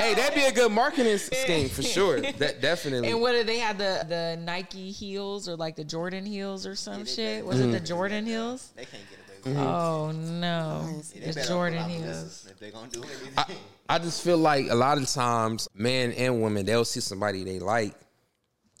hey, 0.00 0.14
that'd 0.14 0.36
be 0.36 0.44
a 0.44 0.52
good 0.52 0.70
marketing 0.70 1.18
scheme 1.18 1.68
for 1.70 1.82
sure. 1.82 2.20
That 2.36 2.60
definitely. 2.60 3.10
And 3.10 3.20
what 3.20 3.32
did 3.32 3.48
they 3.48 3.58
have 3.58 3.78
the 3.78 4.06
the 4.08 4.40
Nike 4.40 4.92
heels 4.92 5.48
or 5.48 5.56
like 5.56 5.74
the 5.74 5.82
Jordan 5.82 6.24
heels 6.24 6.68
or 6.68 6.76
some 6.76 7.04
shit? 7.04 7.44
Was 7.44 7.58
it 7.58 7.72
the 7.72 7.80
mm. 7.80 7.86
Jordan 7.86 8.26
heels? 8.26 8.70
they 8.76 8.84
can't 8.84 9.02
get 9.10 9.18
away 9.18 9.22
with 9.22 9.25
Mm-hmm. 9.46 9.58
Oh 9.60 10.10
no, 10.10 11.02
They 11.14 11.20
the 11.20 11.32
better 11.34 11.48
Jordan 11.48 11.78
pull 11.78 11.84
out 11.84 11.90
heels. 11.90 12.48
If 12.50 12.58
they 12.58 12.70
gonna 12.72 12.90
do 12.90 13.02
anything. 13.04 13.32
I, 13.36 13.46
I 13.88 13.98
just 14.00 14.24
feel 14.24 14.38
like 14.38 14.68
a 14.70 14.74
lot 14.74 14.98
of 14.98 15.08
times, 15.08 15.68
men 15.72 16.10
and 16.12 16.42
women, 16.42 16.66
they'll 16.66 16.84
see 16.84 16.98
somebody 16.98 17.44
they 17.44 17.60
like, 17.60 17.94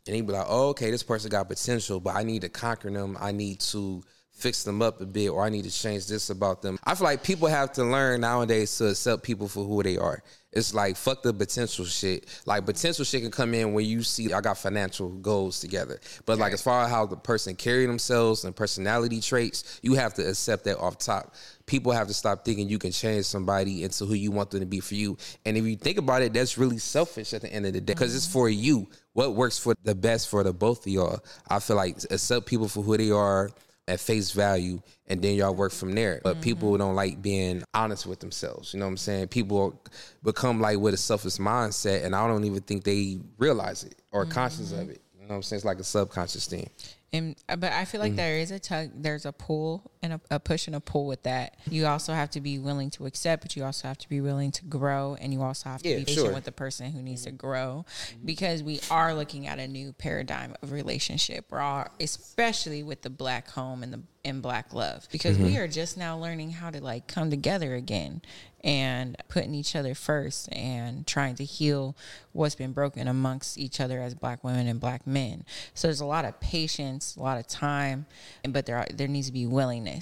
and 0.06 0.16
they 0.16 0.20
be 0.22 0.32
like, 0.32 0.46
"Oh, 0.48 0.70
okay, 0.70 0.90
this 0.90 1.04
person 1.04 1.30
got 1.30 1.48
potential, 1.48 2.00
but 2.00 2.16
I 2.16 2.24
need 2.24 2.42
to 2.42 2.48
conquer 2.48 2.90
them. 2.90 3.16
I 3.20 3.30
need 3.30 3.60
to 3.60 4.02
fix 4.32 4.64
them 4.64 4.82
up 4.82 5.00
a 5.00 5.06
bit, 5.06 5.28
or 5.28 5.44
I 5.44 5.50
need 5.50 5.64
to 5.64 5.70
change 5.70 6.08
this 6.08 6.30
about 6.30 6.62
them." 6.62 6.80
I 6.82 6.96
feel 6.96 7.04
like 7.04 7.22
people 7.22 7.46
have 7.46 7.70
to 7.74 7.84
learn 7.84 8.22
nowadays 8.22 8.76
to 8.78 8.88
accept 8.88 9.22
people 9.22 9.46
for 9.46 9.64
who 9.64 9.84
they 9.84 9.98
are. 9.98 10.20
It's 10.56 10.74
like 10.74 10.96
fuck 10.96 11.22
the 11.22 11.32
potential 11.32 11.84
shit. 11.84 12.26
Like 12.46 12.64
potential 12.66 13.04
shit 13.04 13.22
can 13.22 13.30
come 13.30 13.54
in 13.54 13.72
when 13.72 13.84
you 13.84 14.02
see 14.02 14.32
I 14.32 14.40
got 14.40 14.58
financial 14.58 15.10
goals 15.10 15.60
together, 15.60 16.00
but 16.24 16.38
like 16.38 16.52
as 16.52 16.62
far 16.62 16.84
as 16.84 16.90
how 16.90 17.06
the 17.06 17.16
person 17.16 17.54
carry 17.54 17.86
themselves 17.86 18.44
and 18.44 18.56
personality 18.56 19.20
traits, 19.20 19.80
you 19.82 19.94
have 19.94 20.14
to 20.14 20.28
accept 20.28 20.64
that 20.64 20.78
off 20.78 20.98
top 20.98 21.34
people 21.66 21.90
have 21.92 22.06
to 22.06 22.14
stop 22.14 22.44
thinking 22.44 22.68
you 22.68 22.78
can 22.78 22.92
change 22.92 23.24
somebody 23.24 23.82
into 23.82 24.06
who 24.06 24.14
you 24.14 24.30
want 24.30 24.50
them 24.50 24.60
to 24.60 24.66
be 24.66 24.80
for 24.80 24.94
you. 24.94 25.18
And 25.44 25.56
if 25.56 25.64
you 25.64 25.76
think 25.76 25.98
about 25.98 26.22
it, 26.22 26.32
that's 26.32 26.56
really 26.56 26.78
selfish 26.78 27.34
at 27.34 27.42
the 27.42 27.52
end 27.52 27.66
of 27.66 27.72
the 27.72 27.80
day 27.80 27.92
because 27.92 28.14
it's 28.14 28.24
mm-hmm. 28.26 28.32
for 28.32 28.48
you. 28.48 28.88
What 29.12 29.34
works 29.34 29.58
for 29.58 29.74
the 29.82 29.94
best 29.94 30.28
for 30.28 30.44
the 30.44 30.52
both 30.52 30.86
of 30.86 30.92
y'all? 30.92 31.20
I 31.48 31.58
feel 31.58 31.76
like 31.76 31.96
accept 32.10 32.46
people 32.46 32.68
for 32.68 32.82
who 32.82 32.96
they 32.96 33.10
are 33.10 33.50
at 33.88 34.00
face 34.00 34.32
value 34.32 34.80
and 35.06 35.22
then 35.22 35.34
y'all 35.36 35.54
work 35.54 35.72
from 35.72 35.94
there. 35.94 36.20
But 36.24 36.40
people 36.40 36.76
don't 36.76 36.94
like 36.96 37.22
being 37.22 37.62
honest 37.72 38.06
with 38.06 38.18
themselves. 38.20 38.74
You 38.74 38.80
know 38.80 38.86
what 38.86 38.90
I'm 38.90 38.96
saying? 38.96 39.28
People 39.28 39.80
become 40.24 40.60
like 40.60 40.78
with 40.78 40.94
a 40.94 40.96
selfish 40.96 41.36
mindset 41.36 42.04
and 42.04 42.14
I 42.14 42.26
don't 42.26 42.44
even 42.44 42.62
think 42.62 42.84
they 42.84 43.18
realize 43.38 43.84
it 43.84 43.94
or 44.12 44.24
conscious 44.26 44.72
of 44.72 44.90
it. 44.90 45.00
You 45.14 45.22
know 45.22 45.28
what 45.28 45.34
I'm 45.36 45.42
saying? 45.42 45.58
It's 45.58 45.64
like 45.64 45.78
a 45.78 45.84
subconscious 45.84 46.46
thing. 46.46 46.68
And 47.12 47.36
uh, 47.48 47.54
but 47.56 47.72
I 47.72 47.84
feel 47.84 48.00
like 48.00 48.12
Mm. 48.14 48.16
there 48.16 48.38
is 48.38 48.50
a 48.50 48.58
tug, 48.58 48.90
there's 48.94 49.24
a 49.24 49.32
pull 49.32 49.90
and 50.06 50.14
a, 50.30 50.36
a 50.36 50.40
push 50.40 50.66
and 50.66 50.74
a 50.74 50.80
pull 50.80 51.06
with 51.06 51.22
that. 51.24 51.56
You 51.68 51.86
also 51.86 52.12
have 52.14 52.30
to 52.30 52.40
be 52.40 52.58
willing 52.58 52.90
to 52.92 53.06
accept, 53.06 53.42
but 53.42 53.54
you 53.56 53.64
also 53.64 53.86
have 53.88 53.98
to 53.98 54.08
be 54.08 54.20
willing 54.20 54.50
to 54.52 54.64
grow, 54.64 55.16
and 55.20 55.32
you 55.32 55.42
also 55.42 55.68
have 55.68 55.82
to 55.82 55.88
Yeah, 55.88 55.96
be 55.98 56.04
patient 56.06 56.26
sure. 56.26 56.34
with 56.34 56.44
the 56.44 56.52
person 56.52 56.92
who 56.92 57.02
needs 57.02 57.24
to 57.24 57.30
grow, 57.30 57.84
because 58.24 58.62
we 58.62 58.80
are 58.90 59.14
looking 59.14 59.46
at 59.46 59.58
a 59.58 59.68
new 59.68 59.92
paradigm 59.92 60.54
of 60.62 60.72
relationship. 60.72 61.46
We're 61.50 61.60
all, 61.60 61.86
especially 62.00 62.82
with 62.82 63.02
the 63.02 63.10
black 63.10 63.50
home 63.50 63.82
and 63.82 63.92
the 63.92 64.00
and 64.24 64.42
black 64.42 64.74
love, 64.74 65.06
because 65.12 65.36
Mm-hmm. 65.36 65.46
we 65.46 65.56
are 65.56 65.68
just 65.68 65.96
now 65.96 66.18
learning 66.18 66.50
how 66.50 66.70
to 66.70 66.82
like 66.82 67.06
come 67.06 67.30
together 67.30 67.76
again 67.76 68.22
and 68.64 69.16
putting 69.28 69.54
each 69.54 69.76
other 69.76 69.94
first 69.94 70.48
and 70.52 71.06
trying 71.06 71.36
to 71.36 71.44
heal 71.44 71.94
what's 72.32 72.56
been 72.56 72.72
broken 72.72 73.06
amongst 73.06 73.56
each 73.56 73.78
other 73.80 74.00
as 74.02 74.16
black 74.16 74.42
women 74.42 74.66
and 74.66 74.80
black 74.80 75.06
men. 75.06 75.44
So 75.74 75.86
there's 75.86 76.00
a 76.00 76.06
lot 76.06 76.24
of 76.24 76.40
patience 76.40 76.56
patience, 76.66 77.14
a 77.16 77.20
lot 77.20 77.38
of 77.38 77.46
time, 77.46 78.06
and 78.42 78.52
but 78.52 78.66
there 78.66 78.76
are, 78.78 78.86
there 78.92 79.06
needs 79.06 79.28
to 79.28 79.32
be 79.32 79.46
willingness. 79.46 79.95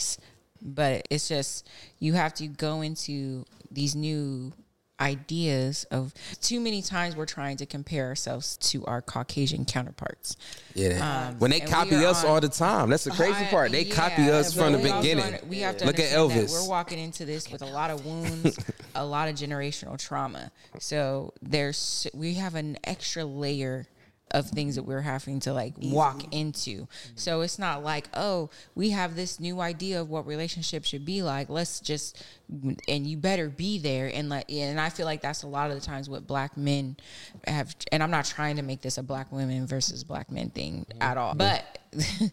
But 0.62 1.06
it's 1.10 1.28
just 1.28 1.68
you 1.98 2.14
have 2.14 2.32
to 2.34 2.46
go 2.46 2.80
into 2.80 3.44
these 3.70 3.94
new 3.94 4.52
ideas 5.00 5.84
of 5.90 6.14
too 6.40 6.60
many 6.60 6.80
times 6.80 7.16
we're 7.16 7.26
trying 7.26 7.56
to 7.56 7.66
compare 7.66 8.06
ourselves 8.06 8.56
to 8.58 8.84
our 8.86 9.02
Caucasian 9.02 9.64
counterparts. 9.64 10.36
Yeah. 10.74 11.28
Um, 11.28 11.38
when 11.38 11.50
they 11.50 11.60
copy 11.60 11.96
us 11.96 12.24
on- 12.24 12.30
all 12.30 12.40
the 12.40 12.48
time. 12.48 12.90
That's 12.90 13.04
the 13.04 13.10
crazy 13.10 13.44
part. 13.46 13.72
They 13.72 13.82
yeah, 13.82 13.94
copy 13.94 14.30
us 14.30 14.54
from 14.54 14.72
the 14.72 14.78
beginning. 14.78 15.40
we 15.48 15.58
have 15.60 15.76
to 15.78 15.86
Look 15.86 15.98
at 15.98 16.10
Elvis. 16.10 16.52
We're 16.52 16.68
walking 16.68 16.98
into 16.98 17.24
this 17.24 17.50
with 17.50 17.62
a 17.62 17.66
lot 17.66 17.90
of 17.90 18.06
wounds, 18.06 18.58
a 18.94 19.04
lot 19.04 19.28
of 19.28 19.34
generational 19.34 19.98
trauma. 19.98 20.50
So 20.78 21.32
there's 21.42 22.06
we 22.14 22.34
have 22.34 22.54
an 22.54 22.78
extra 22.84 23.24
layer 23.24 23.86
of 24.30 24.48
things 24.48 24.74
that 24.74 24.82
we're 24.82 25.00
having 25.00 25.38
to 25.38 25.52
like 25.52 25.76
mm-hmm. 25.76 25.92
walk 25.92 26.34
into. 26.34 26.82
Mm-hmm. 26.82 27.12
So 27.14 27.42
it's 27.42 27.58
not 27.58 27.84
like, 27.84 28.08
oh, 28.14 28.50
we 28.74 28.90
have 28.90 29.14
this 29.16 29.38
new 29.38 29.60
idea 29.60 30.00
of 30.00 30.10
what 30.10 30.26
relationships 30.26 30.88
should 30.88 31.04
be 31.04 31.22
like. 31.22 31.48
Let's 31.48 31.80
just 31.80 32.24
and 32.88 33.06
you 33.06 33.16
better 33.16 33.48
be 33.48 33.78
there 33.78 34.10
and 34.12 34.28
let 34.28 34.50
and 34.50 34.80
I 34.80 34.90
feel 34.90 35.06
like 35.06 35.22
that's 35.22 35.44
a 35.44 35.46
lot 35.46 35.70
of 35.70 35.80
the 35.80 35.86
times 35.86 36.10
what 36.10 36.26
black 36.26 36.56
men 36.56 36.96
have 37.46 37.74
and 37.90 38.02
I'm 38.02 38.10
not 38.10 38.24
trying 38.24 38.56
to 38.56 38.62
make 38.62 38.82
this 38.82 38.98
a 38.98 39.02
black 39.02 39.30
women 39.32 39.66
versus 39.66 40.04
black 40.04 40.30
men 40.30 40.50
thing 40.50 40.86
mm-hmm. 40.88 41.02
at 41.02 41.16
all. 41.16 41.34
But 41.34 41.78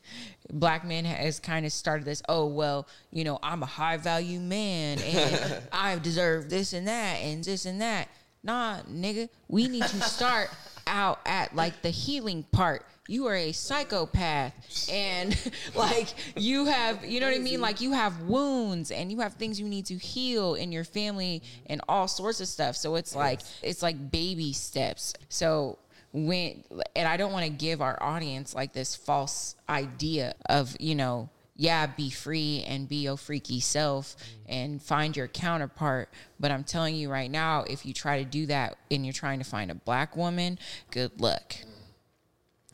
black 0.51 0.85
men 0.85 1.05
has 1.05 1.39
kind 1.39 1.65
of 1.65 1.71
started 1.71 2.05
this, 2.05 2.23
oh 2.27 2.47
well, 2.47 2.87
you 3.11 3.23
know, 3.23 3.37
I'm 3.43 3.63
a 3.63 3.67
high 3.67 3.97
value 3.97 4.39
man 4.39 4.99
and 4.99 5.61
I 5.71 5.97
deserve 5.99 6.49
this 6.49 6.73
and 6.73 6.87
that 6.87 7.17
and 7.17 7.43
this 7.43 7.65
and 7.65 7.81
that. 7.81 8.07
Nah, 8.43 8.81
nigga, 8.91 9.29
we 9.47 9.67
need 9.67 9.83
to 9.83 10.01
start 10.01 10.49
out 10.87 11.19
at 11.25 11.55
like 11.55 11.81
the 11.81 11.89
healing 11.89 12.43
part. 12.51 12.85
You 13.07 13.27
are 13.27 13.35
a 13.35 13.51
psychopath 13.51 14.89
and 14.89 15.37
like 15.75 16.07
you 16.35 16.65
have, 16.65 17.05
you 17.05 17.19
know 17.19 17.27
what 17.27 17.35
I 17.35 17.39
mean? 17.39 17.61
Like 17.61 17.81
you 17.81 17.91
have 17.91 18.21
wounds 18.21 18.91
and 18.91 19.11
you 19.11 19.19
have 19.19 19.33
things 19.33 19.59
you 19.59 19.67
need 19.67 19.85
to 19.87 19.95
heal 19.95 20.55
in 20.55 20.71
your 20.71 20.83
family 20.83 21.43
and 21.67 21.81
all 21.87 22.07
sorts 22.07 22.41
of 22.41 22.47
stuff. 22.47 22.75
So 22.75 22.95
it's 22.95 23.15
like 23.15 23.41
it's 23.61 23.83
like 23.83 24.11
baby 24.11 24.53
steps. 24.53 25.13
So 25.29 25.77
when 26.13 26.63
and 26.95 27.07
I 27.07 27.17
don't 27.17 27.31
want 27.31 27.45
to 27.45 27.51
give 27.51 27.81
our 27.81 28.01
audience 28.01 28.55
like 28.55 28.73
this 28.73 28.95
false 28.95 29.55
idea 29.69 30.33
of, 30.49 30.75
you 30.79 30.95
know, 30.95 31.29
yeah, 31.61 31.85
be 31.85 32.09
free 32.09 32.63
and 32.67 32.89
be 32.89 33.03
your 33.03 33.17
freaky 33.17 33.59
self 33.59 34.15
and 34.47 34.81
find 34.81 35.15
your 35.15 35.27
counterpart. 35.27 36.09
But 36.39 36.49
I'm 36.49 36.63
telling 36.63 36.95
you 36.95 37.11
right 37.11 37.29
now, 37.29 37.65
if 37.69 37.85
you 37.85 37.93
try 37.93 38.17
to 38.17 38.25
do 38.27 38.47
that 38.47 38.77
and 38.89 39.05
you're 39.05 39.13
trying 39.13 39.37
to 39.37 39.45
find 39.45 39.69
a 39.69 39.75
black 39.75 40.17
woman, 40.17 40.57
good 40.89 41.21
luck. 41.21 41.57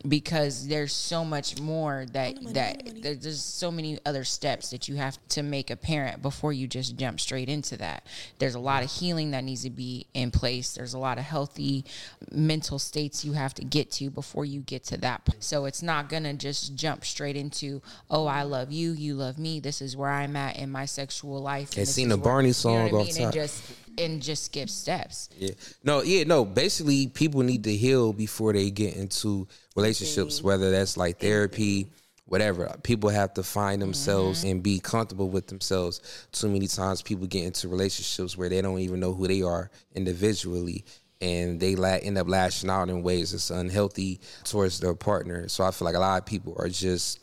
Because 0.07 0.67
there's 0.67 0.93
so 0.93 1.25
much 1.25 1.59
more 1.59 2.05
that 2.13 2.35
that 2.53 2.83
there- 3.01 3.15
there's 3.15 3.43
so 3.43 3.71
many 3.71 3.97
other 4.05 4.23
steps 4.23 4.69
that 4.69 4.87
you 4.87 4.95
have 4.95 5.17
to 5.29 5.41
make 5.41 5.71
apparent 5.71 6.21
before 6.21 6.53
you 6.53 6.67
just 6.67 6.95
jump 6.97 7.19
straight 7.19 7.49
into 7.49 7.75
that. 7.77 8.03
There's 8.37 8.53
a 8.53 8.59
lot 8.59 8.83
of 8.83 8.91
healing 8.91 9.31
that 9.31 9.43
needs 9.43 9.63
to 9.63 9.71
be 9.71 10.05
in 10.13 10.29
place. 10.29 10.73
There's 10.75 10.93
a 10.93 10.99
lot 10.99 11.17
of 11.17 11.23
healthy 11.23 11.83
mental 12.31 12.77
states 12.77 13.25
you 13.25 13.33
have 13.33 13.55
to 13.55 13.63
get 13.65 13.89
to 13.93 14.11
before 14.11 14.45
you 14.45 14.59
get 14.61 14.83
to 14.85 14.97
that. 14.97 15.25
point. 15.25 15.43
So 15.43 15.65
it's 15.65 15.81
not 15.81 16.09
gonna 16.09 16.35
just 16.35 16.75
jump 16.75 17.03
straight 17.03 17.35
into, 17.35 17.81
oh, 18.11 18.27
I 18.27 18.43
love 18.43 18.71
you, 18.71 18.91
you 18.91 19.15
love 19.15 19.39
me. 19.39 19.59
This 19.59 19.81
is 19.81 19.97
where 19.97 20.11
I'm 20.11 20.35
at 20.35 20.57
in 20.57 20.69
my 20.69 20.85
sexual 20.85 21.41
life. 21.41 21.69
and 21.71 21.79
And 21.79 21.87
this 21.87 21.95
seen 21.95 22.05
is 22.07 22.09
the 22.11 22.17
where- 22.17 22.23
Barney 22.23 22.47
you 22.49 22.49
know 22.49 22.53
song 22.53 22.83
what 22.83 22.93
I 22.93 22.97
off 23.01 23.05
mean? 23.07 23.15
top. 23.15 23.23
And 23.25 23.33
just 23.33 23.61
and 23.97 24.21
just 24.21 24.45
skip 24.45 24.69
steps. 24.69 25.29
Yeah. 25.37 25.51
No, 25.83 26.01
yeah, 26.01 26.23
no. 26.23 26.45
Basically, 26.45 27.07
people 27.07 27.41
need 27.41 27.63
to 27.65 27.75
heal 27.75 28.13
before 28.13 28.53
they 28.53 28.69
get 28.69 28.95
into 28.95 29.47
relationships, 29.75 30.41
whether 30.41 30.71
that's 30.71 30.97
like 30.97 31.19
therapy, 31.19 31.87
whatever. 32.25 32.75
People 32.83 33.09
have 33.09 33.33
to 33.35 33.43
find 33.43 33.81
themselves 33.81 34.39
mm-hmm. 34.39 34.51
and 34.51 34.63
be 34.63 34.79
comfortable 34.79 35.29
with 35.29 35.47
themselves. 35.47 36.27
Too 36.31 36.49
many 36.49 36.67
times 36.67 37.01
people 37.01 37.27
get 37.27 37.45
into 37.45 37.67
relationships 37.67 38.37
where 38.37 38.49
they 38.49 38.61
don't 38.61 38.79
even 38.79 38.99
know 38.99 39.13
who 39.13 39.27
they 39.27 39.41
are 39.41 39.71
individually. 39.95 40.85
And 41.19 41.59
they 41.59 41.75
la- 41.75 41.97
end 42.01 42.17
up 42.19 42.29
lashing 42.29 42.69
out 42.69 42.89
in 42.89 43.01
ways 43.01 43.31
that's 43.31 43.49
unhealthy 43.49 44.19
towards 44.43 44.79
their 44.79 44.93
partner. 44.93 45.47
So 45.47 45.63
I 45.63 45.71
feel 45.71 45.85
like 45.85 45.95
a 45.95 45.99
lot 45.99 46.21
of 46.21 46.27
people 46.27 46.55
are 46.59 46.69
just 46.69 47.19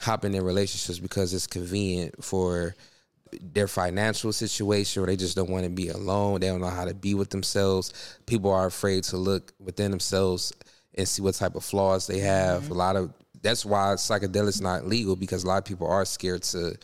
hopping 0.00 0.34
in 0.34 0.42
relationships 0.42 0.98
because 0.98 1.34
it's 1.34 1.46
convenient 1.46 2.24
for 2.24 2.74
their 3.40 3.68
financial 3.68 4.32
situation 4.32 5.02
or 5.02 5.06
they 5.06 5.16
just 5.16 5.36
don't 5.36 5.50
want 5.50 5.64
to 5.64 5.70
be 5.70 5.88
alone. 5.88 6.40
They 6.40 6.48
don't 6.48 6.60
know 6.60 6.68
how 6.68 6.84
to 6.84 6.94
be 6.94 7.14
with 7.14 7.30
themselves. 7.30 7.92
People 8.26 8.52
are 8.52 8.66
afraid 8.66 9.04
to 9.04 9.16
look 9.16 9.52
within 9.58 9.90
themselves 9.90 10.52
and 10.94 11.06
see 11.08 11.22
what 11.22 11.34
type 11.34 11.54
of 11.54 11.64
flaws 11.64 12.06
they 12.06 12.20
have. 12.20 12.62
Mm-hmm. 12.64 12.72
A 12.72 12.76
lot 12.76 12.96
of 12.96 13.12
that's 13.42 13.64
why 13.64 13.94
psychedelics 13.94 14.60
not 14.60 14.86
legal 14.86 15.14
because 15.16 15.44
a 15.44 15.46
lot 15.46 15.58
of 15.58 15.64
people 15.64 15.86
are 15.86 16.04
scared 16.04 16.42
to 16.42 16.76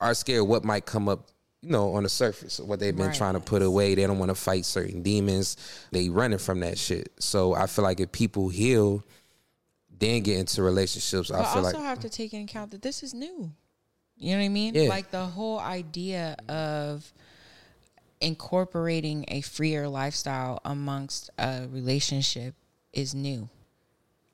are 0.00 0.14
scared 0.14 0.46
what 0.46 0.64
might 0.64 0.84
come 0.86 1.08
up, 1.08 1.28
you 1.62 1.70
know, 1.70 1.94
on 1.94 2.02
the 2.02 2.08
surface 2.08 2.58
what 2.60 2.80
they've 2.80 2.96
been 2.96 3.06
Right. 3.08 3.16
trying 3.16 3.34
to 3.34 3.40
put 3.40 3.62
away. 3.62 3.94
They 3.94 4.06
don't 4.06 4.18
want 4.18 4.30
to 4.30 4.34
fight 4.34 4.64
certain 4.64 5.02
demons. 5.02 5.56
They 5.92 6.08
running 6.08 6.38
from 6.38 6.60
that 6.60 6.78
shit. 6.78 7.12
So 7.18 7.54
I 7.54 7.66
feel 7.66 7.84
like 7.84 8.00
if 8.00 8.12
people 8.12 8.48
heal, 8.48 9.04
then 9.98 10.22
get 10.22 10.38
into 10.38 10.62
relationships, 10.62 11.30
I 11.30 11.38
But 11.38 11.52
feel 11.52 11.64
also 11.64 11.78
like 11.78 11.86
have 11.86 12.00
to 12.00 12.08
take 12.08 12.34
into 12.34 12.44
account 12.50 12.70
that 12.72 12.82
this 12.82 13.02
is 13.02 13.14
new. 13.14 13.52
You 14.18 14.32
know 14.32 14.38
what 14.38 14.44
I 14.44 14.48
mean? 14.48 14.74
Yeah. 14.74 14.88
Like 14.88 15.10
the 15.10 15.26
whole 15.26 15.58
idea 15.58 16.36
of 16.48 17.12
incorporating 18.20 19.24
a 19.28 19.42
freer 19.42 19.88
lifestyle 19.88 20.60
amongst 20.64 21.30
a 21.38 21.66
relationship 21.70 22.54
is 22.92 23.14
new 23.14 23.48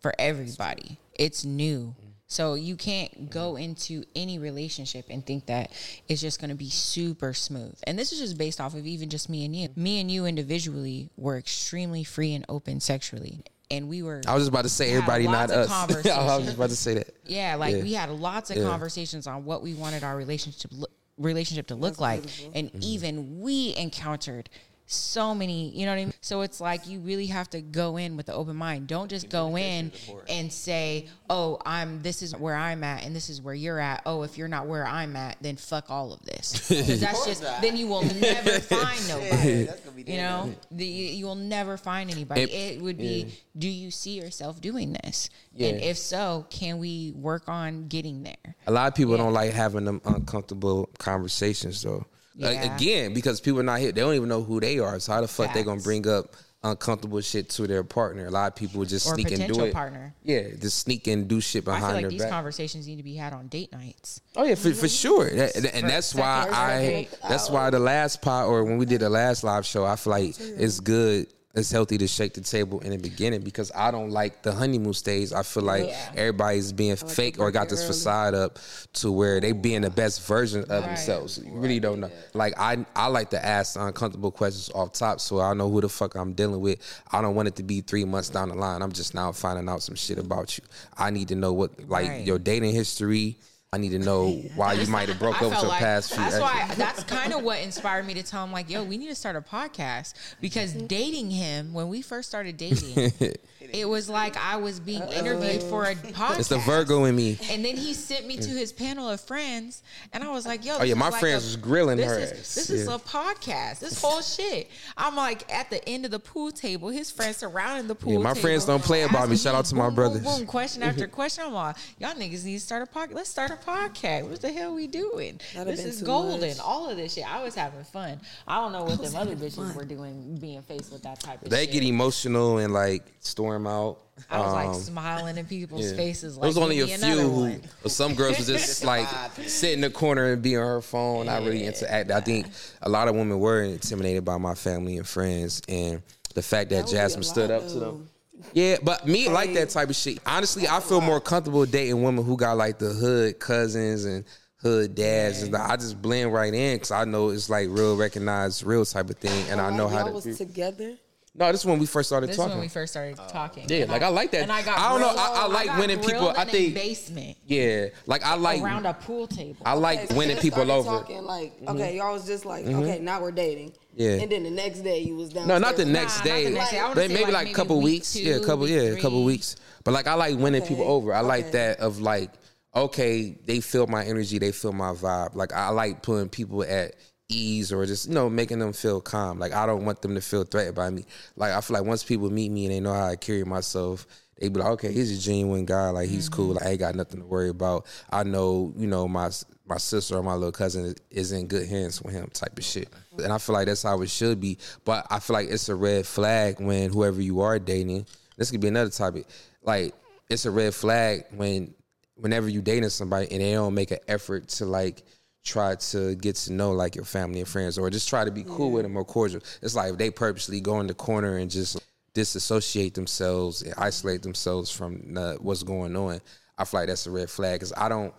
for 0.01 0.15
everybody. 0.19 0.99
It's 1.15 1.45
new. 1.45 1.95
So 2.27 2.55
you 2.55 2.77
can't 2.77 3.29
go 3.29 3.53
mm-hmm. 3.53 3.65
into 3.65 4.05
any 4.17 4.39
relationship 4.39 5.07
and 5.11 5.25
think 5.27 5.47
that 5.47 5.71
it's 6.09 6.21
just 6.21 6.41
going 6.41 6.51
to 6.51 6.57
be 6.57 6.71
super 6.71 7.35
smooth. 7.35 7.75
And 7.85 7.99
this 7.99 8.11
is 8.13 8.21
just 8.21 8.39
based 8.39 8.61
off 8.61 8.75
of 8.75 8.87
even 8.87 9.11
just 9.11 9.29
me 9.29 9.45
and 9.45 9.55
you. 9.55 9.69
Me 9.77 10.01
and 10.01 10.11
you 10.11 10.25
individually 10.25 11.11
were 11.17 11.37
extremely 11.37 12.05
free 12.05 12.33
and 12.33 12.47
open 12.49 12.81
sexually. 12.81 13.41
And 13.73 13.89
we 13.89 14.03
were 14.03 14.21
I 14.27 14.35
was 14.35 14.43
just 14.43 14.51
about 14.51 14.63
to 14.63 14.69
say 14.69 14.93
everybody, 14.93 15.27
not 15.27 15.51
us. 15.51 15.71
I 15.71 15.87
was 15.87 16.45
just 16.45 16.57
about 16.57 16.69
to 16.71 16.77
say 16.77 16.95
that. 16.95 17.09
Yeah, 17.27 17.55
like 17.57 17.75
Yeah. 17.77 17.83
we 17.83 17.93
had 17.95 18.11
lots 18.11 18.51
of 18.51 18.59
Yeah. 18.59 18.65
conversations 18.69 19.27
on 19.27 19.45
what 19.47 19.63
we 19.63 19.73
wanted 19.75 20.05
our 20.05 20.15
relationship 20.17 20.71
lo- 20.75 20.87
relationship 21.17 21.67
to 21.69 21.75
look 21.75 21.99
like, 21.99 22.23
and 22.55 22.69
Mm-hmm. 22.69 22.79
even 22.83 23.41
we 23.41 23.75
encountered 23.77 24.51
so 24.95 25.35
many. 25.35 25.71
You 25.71 25.87
know 25.87 25.93
what 25.93 25.99
I 26.01 26.05
mean? 26.07 26.15
So 26.21 26.41
it's 26.43 26.61
like 26.61 26.87
you 26.89 27.01
really 27.01 27.27
have 27.27 27.49
to 27.51 27.61
go 27.61 27.97
in 27.97 28.17
with 28.17 28.27
the 28.27 28.35
open 28.35 28.57
mind. 28.57 28.87
Don't 28.87 29.09
just 29.09 29.29
go 29.29 29.57
in 29.57 29.93
and 30.29 30.53
say, 30.53 31.09
"Oh, 31.31 31.61
I'm 31.67 32.03
this 32.03 32.23
is 32.23 32.37
where 32.37 32.55
I'm 32.55 32.85
at, 32.85 33.05
and 33.05 33.15
this 33.15 33.29
is 33.31 33.41
where 33.43 33.55
you're 33.55 33.79
at." 33.81 34.03
Oh, 34.07 34.23
if 34.23 34.39
you're 34.39 34.49
not 34.49 34.67
where 34.67 34.87
I'm 34.87 35.17
at, 35.17 35.37
then 35.41 35.57
fuck 35.57 35.91
all 35.91 36.13
of 36.13 36.23
this. 36.25 36.69
'Cause 36.69 37.01
that's 37.01 37.27
just 37.27 37.43
then 37.61 37.77
you 37.77 37.87
will 37.87 38.03
never 38.15 38.61
find 38.61 39.09
nobody. 39.09 39.65
That's 39.65 39.81
You 40.07 40.17
know, 40.17 40.55
the, 40.71 40.85
you 40.87 41.07
you 41.15 41.27
will 41.27 41.35
never 41.35 41.77
find 41.77 42.11
anybody. 42.11 42.43
It- 42.43 42.51
It, 42.73 42.81
would 42.83 42.99
be, 42.99 43.33
do 43.57 43.69
you 43.69 43.91
see 43.91 44.13
yourself 44.21 44.61
doing 44.61 44.93
this? 45.05 45.29
Yeah. 45.55 45.69
And 45.69 45.83
if 45.83 45.99
so, 45.99 46.47
can 46.51 46.79
we 46.79 47.13
work 47.15 47.49
on 47.49 47.89
getting 47.89 48.23
there? 48.23 48.55
A 48.67 48.73
lot 48.73 48.89
of 48.89 48.95
people 48.95 49.13
Yeah. 49.13 49.23
don't 49.25 49.33
like 49.35 49.53
having 49.53 49.85
them 49.85 50.01
uncomfortable 50.05 50.89
conversations 50.99 51.83
though. 51.83 52.07
Like, 52.37 52.55
Yeah. 52.57 52.77
again, 52.77 53.15
because 53.15 53.41
people 53.41 53.61
are 53.61 53.65
not 53.65 53.81
here, 53.81 53.93
they 53.93 54.01
don't 54.01 54.15
even 54.15 54.29
know 54.29 54.43
who 54.43 54.59
they 54.61 54.79
are. 54.79 54.99
So 55.01 55.13
how 55.13 55.21
the 55.21 55.29
fuck 55.29 55.53
they 55.55 55.63
gonna 55.63 55.81
bring 55.83 56.07
up 56.09 56.35
uncomfortable 56.65 57.21
shit 57.21 57.51
to 57.51 57.67
their 57.67 57.83
partner? 57.85 58.27
A 58.27 58.31
lot 58.31 58.47
of 58.53 58.57
people 58.57 58.85
just 58.85 59.07
Or 59.07 59.15
sneak 59.15 59.33
and 59.33 59.53
do 59.53 59.65
it. 59.65 59.73
partner. 59.75 60.15
Yeah, 60.23 60.43
just 60.61 60.79
sneak 60.79 61.07
and 61.09 61.29
do 61.29 61.41
shit 61.41 61.63
I 61.65 61.75
behind 61.75 61.83
feel 61.85 61.93
like 61.95 62.03
their 62.05 62.11
these 62.11 62.21
back. 62.23 62.31
conversations 62.31 62.87
need 62.87 62.97
to 62.97 63.03
be 63.03 63.17
had 63.17 63.33
on 63.33 63.49
date 63.49 63.73
nights. 63.73 64.21
Oh 64.37 64.45
yeah, 64.45 64.55
for, 64.55 64.73
for 64.73 64.89
sure. 64.89 65.29
That- 65.29 65.57
and 65.75 65.89
that's 65.89 66.15
why 66.15 66.47
I. 66.51 67.09
That's 67.29 67.51
why 67.51 67.69
the 67.71 67.81
last 67.81 68.23
pot 68.23 68.47
or 68.47 68.65
when 68.65 68.79
we 68.79 68.87
did 68.87 69.01
the 69.01 69.11
last 69.11 69.45
live 69.45 69.67
show, 69.67 69.85
I 69.85 69.97
feel 69.97 70.13
like 70.13 70.35
it's 70.39 70.81
good. 70.81 71.27
It's 71.55 71.71
healthy 71.71 71.99
to 71.99 72.09
shake 72.09 72.33
the 72.33 72.41
table 72.41 72.81
in 72.81 72.93
the 72.93 72.97
beginning 72.97 73.43
because 73.43 73.71
I 73.75 73.91
don't 73.91 74.09
like 74.09 74.43
the 74.43 74.53
honeymoon 74.53 74.95
stage. 74.95 75.33
I 75.35 75.43
feel 75.43 75.63
like 75.65 75.85
Yeah. 75.85 76.13
everybody's 76.17 76.73
being 76.73 76.97
fake 76.97 77.39
or 77.39 77.51
got 77.51 77.69
this 77.69 77.87
facade 77.87 78.35
up 78.35 78.59
to 78.95 79.13
where 79.13 79.39
they 79.39 79.53
being 79.53 79.83
the 79.83 79.91
best 79.91 80.23
version 80.27 80.63
of 80.63 80.83
themselves. 80.83 81.39
You 81.45 81.53
really 81.53 81.79
don't 81.79 82.01
know. 82.01 82.11
Like 82.33 82.55
I, 82.59 82.87
I 82.97 83.09
like 83.09 83.29
to 83.31 83.45
ask 83.45 83.79
uncomfortable 83.79 84.31
questions 84.31 84.71
off 84.75 84.93
top 84.95 85.21
so 85.21 85.41
I 85.41 85.53
know 85.53 85.71
who 85.71 85.83
the 85.83 85.91
fuck 85.91 86.15
I'm 86.15 86.33
dealing 86.33 86.63
with. 86.63 86.79
I 87.11 87.21
don't 87.21 87.35
want 87.35 87.49
it 87.49 87.57
to 87.57 87.63
be 87.63 87.83
three 87.83 88.07
months 88.07 88.31
down 88.31 88.49
the 88.49 88.55
line. 88.55 88.81
I'm 88.81 88.93
just 88.93 89.13
now 89.15 89.31
finding 89.33 89.69
out 89.69 89.83
some 89.83 89.95
shit 89.95 90.19
about 90.19 90.57
you. 90.57 90.65
I 90.97 91.11
need 91.11 91.29
to 91.29 91.35
know 91.35 91.53
what 91.53 91.87
like 91.87 92.09
Right. 92.09 92.27
your 92.27 92.39
dating 92.39 92.73
history. 92.73 93.37
I 93.75 93.79
need 93.79 93.93
to 93.93 93.99
know 93.99 94.33
why 94.55 94.75
you 94.75 94.87
might 94.89 95.09
have 95.09 95.19
broke 95.19 95.37
I 95.37 95.39
up 95.39 95.43
with 95.45 95.53
felt 95.53 95.63
your 95.63 95.71
like 95.71 95.81
past 95.81 96.13
few 96.13 96.23
that's 96.23 96.35
exes. 96.35 96.43
why 96.43 96.75
that's 96.75 97.05
kind 97.05 97.33
of 97.33 97.43
what 97.43 97.59
inspired 97.63 98.07
me 98.07 98.13
to 98.13 98.23
tell 98.23 98.45
him 98.45 98.53
like, 98.53 98.69
yo, 98.69 98.85
we 98.85 98.99
need 98.99 99.09
to 99.09 99.15
start 99.15 99.35
a 99.35 99.41
podcast 99.41 100.13
because 100.43 100.75
mm-hmm. 100.75 100.89
dating 100.89 101.31
him 101.31 101.73
when 101.73 101.89
we 101.89 102.03
first 102.03 102.29
started 102.29 102.59
dating, 102.59 103.15
it 103.73 103.89
was 103.89 104.11
like 104.11 104.37
I 104.37 104.57
was 104.57 104.79
being 104.79 105.03
interviewed 105.05 105.63
for 105.63 105.85
a 105.85 105.95
podcast. 105.95 106.41
It's 106.41 106.49
the 106.51 106.59
Virgo 106.59 107.05
in 107.05 107.17
me. 107.17 107.39
And 107.51 107.65
then 107.65 107.79
he 107.79 107.95
sent 107.95 108.27
me 108.27 108.37
to 108.37 108.51
mm. 108.51 108.59
his 108.59 108.75
panel 108.75 109.09
of 109.09 109.23
friends, 109.23 109.83
and 110.13 110.23
I 110.23 110.31
was 110.31 110.45
like, 110.45 110.67
"Yo, 110.67 110.77
Oh, 110.79 110.85
yeah, 110.85 110.93
my 110.93 111.09
like 111.09 111.21
friends 111.21 111.45
a- 111.45 111.47
was 111.47 111.57
grilling 111.57 111.97
this 111.97 112.07
her 112.07 112.19
Is, 112.19 112.33
ass. 112.33 112.55
this 112.55 112.71
is 112.71 112.89
a 112.89 112.99
podcast. 112.99 113.79
This 113.79 114.03
whole 114.03 114.21
shit." 114.21 114.71
I'm 114.99 115.17
like 115.17 115.51
at 115.51 115.71
the 115.71 115.87
end 115.89 116.05
of 116.05 116.11
the 116.11 116.21
pool 116.21 116.51
table. 116.51 116.91
His 116.91 117.11
friends 117.11 117.39
surrounding 117.39 117.89
the 117.89 117.95
pool. 117.95 118.13
Yeah, 118.13 118.19
my 118.19 118.35
table, 118.35 118.43
friends 118.43 118.67
don't 118.67 118.83
play 118.83 119.03
about 119.03 119.31
me. 119.31 119.37
Shout 119.39 119.55
out 119.55 119.65
to 119.65 119.75
my 119.75 119.89
brothers. 119.89 120.23
Boom, 120.23 120.41
boom, 120.41 120.47
question 120.47 120.83
after 120.83 121.07
question. 121.09 121.45
I'm 121.47 121.55
like, 121.55 121.77
y'all 121.99 122.13
niggas 122.13 122.45
need 122.45 122.55
to 122.55 122.61
start 122.61 122.83
a 122.83 122.93
podcast. 122.93 123.15
Let's 123.15 123.31
start 123.31 123.51
a 123.51 123.62
podcast. 123.67 124.29
What 124.29 124.41
the 124.41 124.53
hell 124.53 124.75
we 124.75 124.87
doing? 124.87 125.41
That'd 125.55 125.73
this 125.73 125.85
is 125.85 126.03
golden. 126.03 126.49
much. 126.49 126.59
All 126.61 126.89
of 126.89 126.97
this 126.97 127.15
shit. 127.15 127.25
I 127.31 127.43
was 127.43 127.55
having 127.55 127.85
fun. 127.85 128.21
I 128.47 128.57
don't 128.61 128.73
know 128.73 128.85
what 128.85 129.03
them 129.03 129.15
other 129.17 129.37
bitches 129.37 129.75
were 129.75 129.85
doing, 129.85 130.37
being 130.41 130.63
faced 130.63 130.93
with 130.93 131.03
that 131.03 131.21
type 131.21 131.37
of 131.37 131.43
shit. 131.43 131.51
They 131.51 131.65
shit. 131.65 131.73
get 131.73 131.83
emotional 131.85 132.59
and 132.59 132.73
like 132.73 133.05
storm 133.21 133.67
out. 133.67 133.99
I 134.31 134.39
was 134.41 134.53
like 134.53 134.69
Um, 134.69 134.75
smiling 134.75 135.39
in 135.39 135.47
people's 135.47 135.91
yeah. 135.91 135.97
faces. 135.97 136.37
Like, 136.37 136.43
There 136.43 136.49
was 136.49 136.59
only 136.59 136.81
a 136.81 136.87
few 136.87 137.19
who, 137.19 137.61
or 137.85 137.89
some 137.89 138.15
girls 138.15 138.39
was 138.39 138.47
just 138.47 138.85
like 138.85 139.09
sit 139.47 139.73
in 139.73 139.81
the 139.81 139.91
corner 139.91 140.33
and 140.33 140.43
be 140.43 140.57
on 140.57 140.63
her 140.65 140.83
phone, 140.83 141.27
not 141.27 141.43
really 141.43 141.65
interact. 141.65 142.11
I 142.11 142.21
think 142.21 142.47
a 142.83 142.89
lot 142.89 143.09
of 143.09 143.15
women 143.15 143.39
were 143.41 143.63
intimidated 143.63 144.25
by 144.25 144.37
my 144.39 144.55
family 144.55 144.99
and 144.99 145.07
friends, 145.09 145.63
and 145.69 146.03
the 146.35 146.43
fact 146.43 146.71
that, 146.71 146.77
That 146.77 146.83
would 146.85 146.91
be 146.93 146.97
a 146.97 147.01
Jasmine 147.01 147.23
stood 147.25 147.51
lot, 147.51 147.63
up 147.63 147.69
to 147.69 147.75
them. 147.79 148.09
Yeah, 148.53 148.77
but 148.83 149.07
me 149.07 149.29
like 149.29 149.55
that 149.55 149.71
type 149.71 149.91
of 149.91 149.97
shit. 149.97 150.19
Honestly, 150.27 150.69
I 150.69 150.81
feel 150.81 151.01
more 151.01 151.21
comfortable 151.21 151.65
dating 151.67 152.03
women 152.03 152.25
who 152.25 152.37
got 152.37 152.57
like 152.57 152.79
the 152.79 152.91
hood 152.91 153.39
cousins 153.39 154.05
and 154.05 154.25
hood 154.63 154.95
dads. 154.95 155.43
And 155.43 155.55
I 155.55 155.77
just 155.77 156.01
blend 156.01 156.33
right 156.33 156.53
in 156.53 156.77
because 156.77 156.91
I 156.91 157.05
know 157.05 157.31
it's 157.31 157.51
like 157.51 157.69
real 157.71 157.97
recognized, 157.97 158.65
real 158.65 158.85
type 158.85 159.11
of 159.11 159.17
thing, 159.17 159.51
and 159.51 159.61
I 159.61 159.77
know 159.77 159.89
how 159.89 160.05
to. 160.07 160.13
was 160.13 160.39
together. 160.39 160.97
No, 161.35 161.51
this 161.51 161.63
is 161.63 161.67
when 161.67 161.79
we 161.79 161.87
first 161.87 162.09
started 162.11 162.27
talking. 162.27 162.29
This 162.29 162.35
is 162.37 162.43
talking. 162.45 162.57
when 162.59 162.61
we 162.65 162.69
first 162.69 162.93
started 162.93 163.17
talking. 163.29 163.65
Yeah, 163.69 163.83
And 163.83 163.91
like, 163.91 164.03
I 164.03 164.09
like 164.09 164.31
that. 164.33 164.43
And 164.43 164.53
I 164.53 164.63
got 164.63 164.79
I 164.79 164.91
don't 164.91 165.01
know, 165.01 165.09
I- 165.09 165.45
I 165.45 165.47
like 165.47 165.67
got 165.67 165.79
winning 165.79 165.99
people. 165.99 166.11
grilled 166.21 166.37
I 166.37 166.43
in 166.43 166.49
a 166.49 166.53
think- 166.53 166.75
basement 166.75 167.37
yeah, 167.47 167.87
like 168.07 168.23
I 168.25 168.35
like 168.35 168.63
around 168.63 168.85
a 168.87 168.93
pool 168.95 169.27
table. 169.27 169.57
I 169.65 169.73
like 169.75 170.05
Okay, 170.05 170.15
winning 170.15 170.37
you 170.37 170.43
people 170.43 170.65
started 170.65 170.73
over. 170.73 170.91
Mm-hmm. 171.05 171.25
Like, 171.27 171.53
okay, 171.69 171.97
y'all 171.97 172.13
was 172.13 172.27
just 172.27 172.45
like, 172.45 172.67
okay, 172.67 172.99
now 172.99 173.21
we're 173.23 173.31
dating. 173.33 173.73
Yeah. 173.95 174.13
And 174.23 174.31
then 174.33 174.43
the 174.43 174.51
next 174.51 174.81
day 174.81 175.01
you 175.01 175.17
was 175.17 175.31
down. 175.31 175.47
No, 175.49 175.59
not 175.59 175.77
the 175.77 175.85
next 175.85 176.19
not 176.19 176.25
day. 176.25 176.45
the 176.45 176.51
next 176.51 176.71
day. 176.71 176.81
I 176.81 176.95
Maybe, 176.95 177.15
like, 177.25 177.33
like 177.33 177.43
a 177.43 177.45
maybe 177.45 177.55
couple 177.55 177.77
week 177.77 177.85
weeks. 178.03 178.17
yeah, 178.17 178.35
a 178.37 178.41
couple. 178.41 178.65
week 178.65 178.71
Yeah, 178.75 178.81
a 178.83 179.01
couple 179.01 179.25
weeks. 179.25 179.57
But 179.85 179.93
like 179.93 180.07
I 180.07 180.15
like 180.15 180.37
winning 180.39 180.63
people 180.63 180.85
over. 180.85 181.13
I 181.15 181.21
like 181.21 181.53
that 181.53 181.81
of 181.81 182.01
like, 182.01 182.31
okay, 182.75 183.37
they 183.47 183.61
feel 183.61 183.87
my 183.87 184.05
energy, 184.05 184.39
they 184.39 184.53
feel 184.53 184.73
my 184.73 184.93
vibe. 184.93 185.35
Like 185.35 185.53
I 185.53 185.69
like 185.71 186.03
putting 186.03 186.29
people 186.29 186.63
at 186.63 186.95
ease 187.33 187.73
or 187.73 187.85
just 187.87 188.09
you 188.09 188.15
know 188.15 188.31
making 188.31 188.59
them 188.59 188.73
feel 188.73 189.01
calm. 189.01 189.39
Like 189.39 189.53
I 189.53 189.67
don't 189.67 189.85
want 189.85 190.03
them 190.03 190.15
to 190.15 190.21
feel 190.21 190.45
threatened 190.45 190.77
by 190.77 190.91
me. 190.91 191.05
Like 191.37 191.53
I 191.53 191.61
feel 191.61 191.77
like 191.77 191.87
once 191.87 192.05
people 192.05 192.31
meet 192.31 192.51
me 192.51 192.67
and 192.67 192.75
they 192.75 192.81
know 192.81 192.93
how 192.93 193.07
I 193.07 193.17
carry 193.17 193.45
myself. 193.45 194.07
They 194.39 194.49
be 194.49 194.59
like, 194.59 194.71
okay, 194.71 194.93
he's 194.93 195.17
a 195.17 195.23
genuine 195.23 195.67
guy. 195.67 195.91
Like 195.91 196.09
he's 196.09 196.29
cool. 196.29 196.47
Mm-hmm. 196.47 196.55
Like 196.55 196.67
I 196.67 196.71
ain't 196.71 196.81
got 196.81 196.95
nothing 196.97 197.21
to 197.21 197.27
worry 197.27 197.49
about. 197.49 197.87
I 198.11 198.25
know, 198.25 198.73
you 198.77 198.89
know, 198.89 199.07
my 199.07 199.31
my 199.67 199.77
sister 199.79 200.17
or 200.17 200.23
my 200.23 200.35
little 200.35 200.51
cousin 200.51 200.95
is 201.11 201.31
in 201.31 201.47
good 201.47 201.69
hands 201.69 202.03
with 202.03 202.13
him, 202.13 202.29
type 202.33 202.59
of 202.59 202.65
shit. 202.65 202.89
And 203.23 203.33
I 203.33 203.39
feel 203.39 203.55
like 203.55 203.67
that's 203.67 203.85
how 203.85 204.03
it 204.03 204.11
should 204.11 204.41
be. 204.41 204.59
But 204.85 205.07
I 205.11 205.21
feel 205.21 205.35
like 205.35 205.49
it's 205.49 205.69
a 205.69 205.75
red 205.77 206.07
flag 206.07 206.61
when 206.61 206.91
whoever 206.91 207.21
you 207.21 207.41
are 207.41 207.59
dating. 207.59 208.07
This 208.37 208.51
could 208.51 208.61
be 208.61 208.69
another 208.69 208.91
topic. 208.91 209.27
Like 209.63 209.95
it's 210.29 210.45
a 210.45 210.51
red 210.51 210.75
flag 210.75 211.27
when 211.31 211.75
whenever 212.17 212.49
you 212.49 212.63
dating 212.63 212.89
somebody 212.89 213.31
and 213.31 213.41
they 213.41 213.53
don't 213.53 213.75
make 213.75 213.91
an 213.91 213.99
effort 214.09 214.49
to 214.49 214.65
like 214.65 215.03
try 215.45 215.75
to 215.75 216.15
get 216.15 216.37
to 216.37 216.53
know 216.53 216.73
like 216.73 216.95
your 216.95 217.05
family 217.05 217.41
and 217.41 217.49
friends 217.49 217.77
or 217.79 217.91
just 217.91 218.09
try 218.09 218.25
to 218.25 218.31
be 218.31 218.45
cool 218.45 218.71
with 218.71 218.85
them 218.85 218.97
or 218.97 219.05
cordial. 219.05 219.41
It's 219.61 219.75
like 219.75 219.93
if 219.93 219.99
they 219.99 220.11
purposely 220.11 220.61
go 220.61 220.81
in 220.81 220.87
the 220.87 220.95
corner 220.95 221.39
and 221.39 221.51
just 221.51 221.81
disassociate 222.15 222.95
themselves 222.95 223.63
and 223.63 223.75
isolate 223.77 224.23
themselves 224.23 224.71
from 224.71 225.15
the, 225.15 225.37
what's 225.41 225.63
going 225.63 225.97
on. 225.97 226.21
I 226.59 226.65
feel 226.65 226.81
like 226.81 226.89
that's 226.89 227.07
a 227.07 227.11
red 227.11 227.31
flag 227.31 227.59
because 227.59 227.73
I 227.77 227.89
don't 227.89 228.15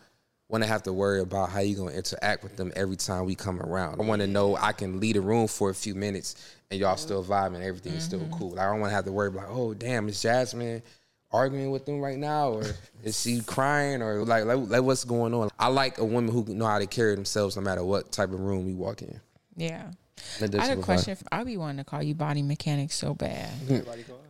want 0.49 0.63
to 0.63 0.67
have 0.67 0.83
to 0.83 0.93
worry 0.93 1.21
about 1.21 1.49
how 1.49 1.61
you're 1.61 1.77
gonna 1.77 1.95
interact 1.95 2.43
with 2.43 2.57
them 2.57 2.73
every 2.75 2.95
time 2.95 3.25
we 3.25 3.35
come 3.35 3.61
around. 3.61 4.01
I 4.01 4.03
want 4.03 4.21
to 4.21 4.27
know 4.27 4.57
I 4.57 4.73
can 4.73 4.99
lead 4.99 5.15
a 5.15 5.21
room 5.21 5.47
for 5.47 5.69
a 5.69 5.75
few 5.75 5.95
minutes 5.95 6.57
and 6.69 6.79
y'all 6.79 6.97
still 6.97 7.23
vibing, 7.23 7.61
everything 7.61 7.93
is 7.93 8.03
still 8.03 8.19
mm-hmm. 8.19 8.33
cool. 8.33 8.49
Like, 8.51 8.59
I 8.59 8.71
don't 8.71 8.81
want 8.81 8.91
to 8.91 8.95
have 8.95 9.05
to 9.05 9.11
worry 9.11 9.29
about, 9.29 9.47
oh 9.49 9.73
damn, 9.73 10.07
it's 10.09 10.21
Jasmine 10.21 10.81
arguing 11.33 11.71
with 11.71 11.85
them 11.85 11.99
right 11.99 12.17
now, 12.17 12.51
or 12.51 12.63
is 13.03 13.19
she 13.19 13.41
crying, 13.41 14.01
or 14.01 14.23
like, 14.23 14.45
like, 14.45 14.59
like 14.69 14.83
what's 14.83 15.03
going 15.03 15.33
on? 15.33 15.49
I 15.59 15.67
like 15.67 15.97
a 15.97 16.05
woman 16.05 16.31
who 16.31 16.45
know 16.53 16.65
how 16.65 16.79
to 16.79 16.87
carry 16.87 17.15
themselves 17.15 17.55
no 17.55 17.61
matter 17.61 17.83
what 17.83 18.12
type 18.12 18.31
of 18.31 18.39
room 18.39 18.65
we 18.65 18.73
walk 18.73 19.01
in. 19.01 19.19
Yeah. 19.55 19.91
I 20.41 20.47
does 20.47 20.62
had 20.62 20.77
a 20.77 20.81
question. 20.81 21.15
For, 21.15 21.25
I 21.31 21.43
be 21.43 21.58
wanting 21.58 21.77
to 21.77 21.84
call 21.84 22.01
you 22.01 22.15
body 22.15 22.43
mechanics 22.43 22.95
so 22.95 23.13
bad, 23.13 23.49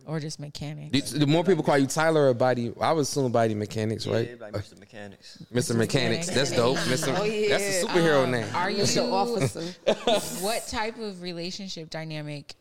or 0.06 0.18
just 0.18 0.40
mechanics. 0.40 1.12
The, 1.12 1.20
the 1.20 1.26
more 1.26 1.44
people 1.44 1.62
call 1.62 1.78
you 1.78 1.86
Tyler 1.86 2.30
or 2.30 2.34
body, 2.34 2.72
I 2.80 2.92
would 2.92 3.02
assume 3.02 3.30
body 3.30 3.54
mechanics, 3.54 4.06
Yeah, 4.06 4.14
right? 4.14 4.40
like 4.40 4.54
Mr. 4.54 4.80
Mechanics. 4.80 5.38
Mr. 5.52 5.76
Mechanics. 5.76 6.30
That's 6.30 6.50
dope. 6.50 6.78
Mr. 6.78 7.16
Oh, 7.16 7.24
yeah. 7.24 7.50
That's 7.50 7.82
the 7.82 7.86
superhero 7.86 8.24
um, 8.24 8.30
name. 8.32 8.46
Are 8.54 8.70
you 8.70 8.84
The 8.94 9.04
officer. 9.04 9.62
what 10.44 10.66
type 10.66 10.98
of 10.98 11.22
relationship 11.22 11.90
dynamic 11.90 12.54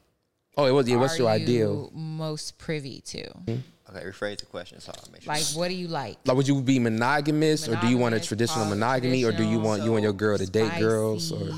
Oh, 0.55 0.65
it 0.65 0.71
was. 0.71 0.87
Yeah, 0.87 0.97
what's 0.97 1.17
your 1.17 1.29
ideal? 1.29 1.89
most 1.93 2.57
privy 2.57 3.01
to? 3.01 3.27
Hmm? 3.31 3.55
Okay, 3.95 4.05
rephrase 4.05 4.39
the 4.39 4.45
question 4.45 4.79
so 4.79 4.91
I'll 4.95 5.11
make 5.11 5.21
sure. 5.21 5.33
Like, 5.33 5.43
what 5.55 5.67
do 5.67 5.73
you 5.75 5.87
like? 5.87 6.17
Like, 6.25 6.35
would 6.37 6.47
you 6.47 6.61
be 6.61 6.79
monogamous, 6.79 7.67
or 7.67 7.75
do 7.75 7.87
you 7.87 7.97
want 7.97 8.13
a 8.13 8.17
Monogamous, 8.17 8.27
traditional 8.27 8.65
uh, 8.65 8.69
monogamy, 8.69 9.23
or 9.23 9.31
do 9.31 9.43
you 9.43 9.59
want 9.59 9.83
you 9.83 9.95
and 9.95 10.03
your 10.03 10.13
girl 10.13 10.37
to 10.37 10.45
date 10.45 10.67
Spicy. 10.67 10.81
girls? 10.81 11.31
Or 11.31 11.49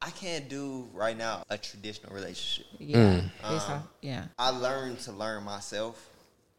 I 0.00 0.10
can't 0.10 0.48
do 0.48 0.88
right 0.92 1.16
now 1.16 1.44
a 1.50 1.58
traditional 1.58 2.12
relationship. 2.14 2.66
Yeah, 2.78 2.98
Mm. 2.98 3.30
based 3.50 3.68
yeah. 4.00 4.24
I 4.38 4.50
learned 4.50 4.98
to 5.00 5.12
learn 5.12 5.44
myself 5.44 6.08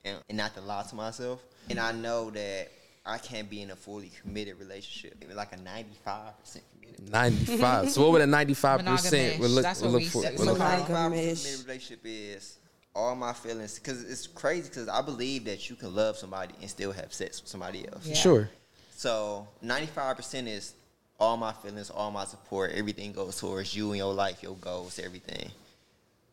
and, 0.05 0.17
and 0.29 0.37
not 0.37 0.53
to 0.55 0.61
lie 0.61 0.83
to 0.83 0.95
myself. 0.95 1.43
And 1.69 1.79
I 1.79 1.91
know 1.91 2.29
that 2.31 2.69
I 3.05 3.17
can't 3.17 3.49
be 3.49 3.61
in 3.61 3.71
a 3.71 3.75
fully 3.75 4.11
committed 4.21 4.59
relationship. 4.59 5.17
Maybe 5.19 5.33
like 5.33 5.51
a 5.53 5.57
95% 5.57 6.61
committed. 6.79 7.11
ninety-five. 7.11 7.89
so, 7.89 8.01
what 8.03 8.11
would 8.13 8.21
a 8.21 8.27
ninety-five 8.27 8.85
percent 8.85 9.13
Monogamous. 9.13 9.39
would 9.39 9.51
look, 9.51 9.63
That's 9.63 9.81
what 9.81 9.91
look 9.91 9.99
we 10.01 10.05
for? 10.07 10.21
said. 10.23 10.37
would 10.37 10.47
look 10.47 10.57
for? 10.57 10.63
Monogamy. 10.63 10.87
95% 10.87 10.87
Monogamish. 10.87 11.43
committed 11.43 11.65
relationship 11.67 11.99
is 12.05 12.57
all 12.95 13.15
my 13.15 13.33
feelings. 13.33 13.79
Because 13.79 14.03
it's 14.03 14.27
crazy 14.27 14.69
because 14.69 14.87
I 14.87 15.01
believe 15.01 15.45
that 15.45 15.69
you 15.69 15.75
can 15.75 15.95
love 15.95 16.17
somebody 16.17 16.53
and 16.61 16.69
still 16.69 16.91
have 16.91 17.13
sex 17.13 17.41
with 17.41 17.49
somebody 17.49 17.87
else. 17.87 18.05
Yeah. 18.05 18.15
Sure. 18.15 18.49
So 18.95 19.47
95% 19.63 20.47
is 20.47 20.73
all 21.19 21.37
my 21.37 21.51
feelings, 21.53 21.89
all 21.89 22.11
my 22.11 22.25
support, 22.25 22.71
everything 22.73 23.11
goes 23.11 23.39
towards 23.39 23.75
you 23.75 23.89
and 23.89 23.97
your 23.97 24.13
life, 24.13 24.43
your 24.43 24.55
goals, 24.55 24.99
everything. 24.99 25.51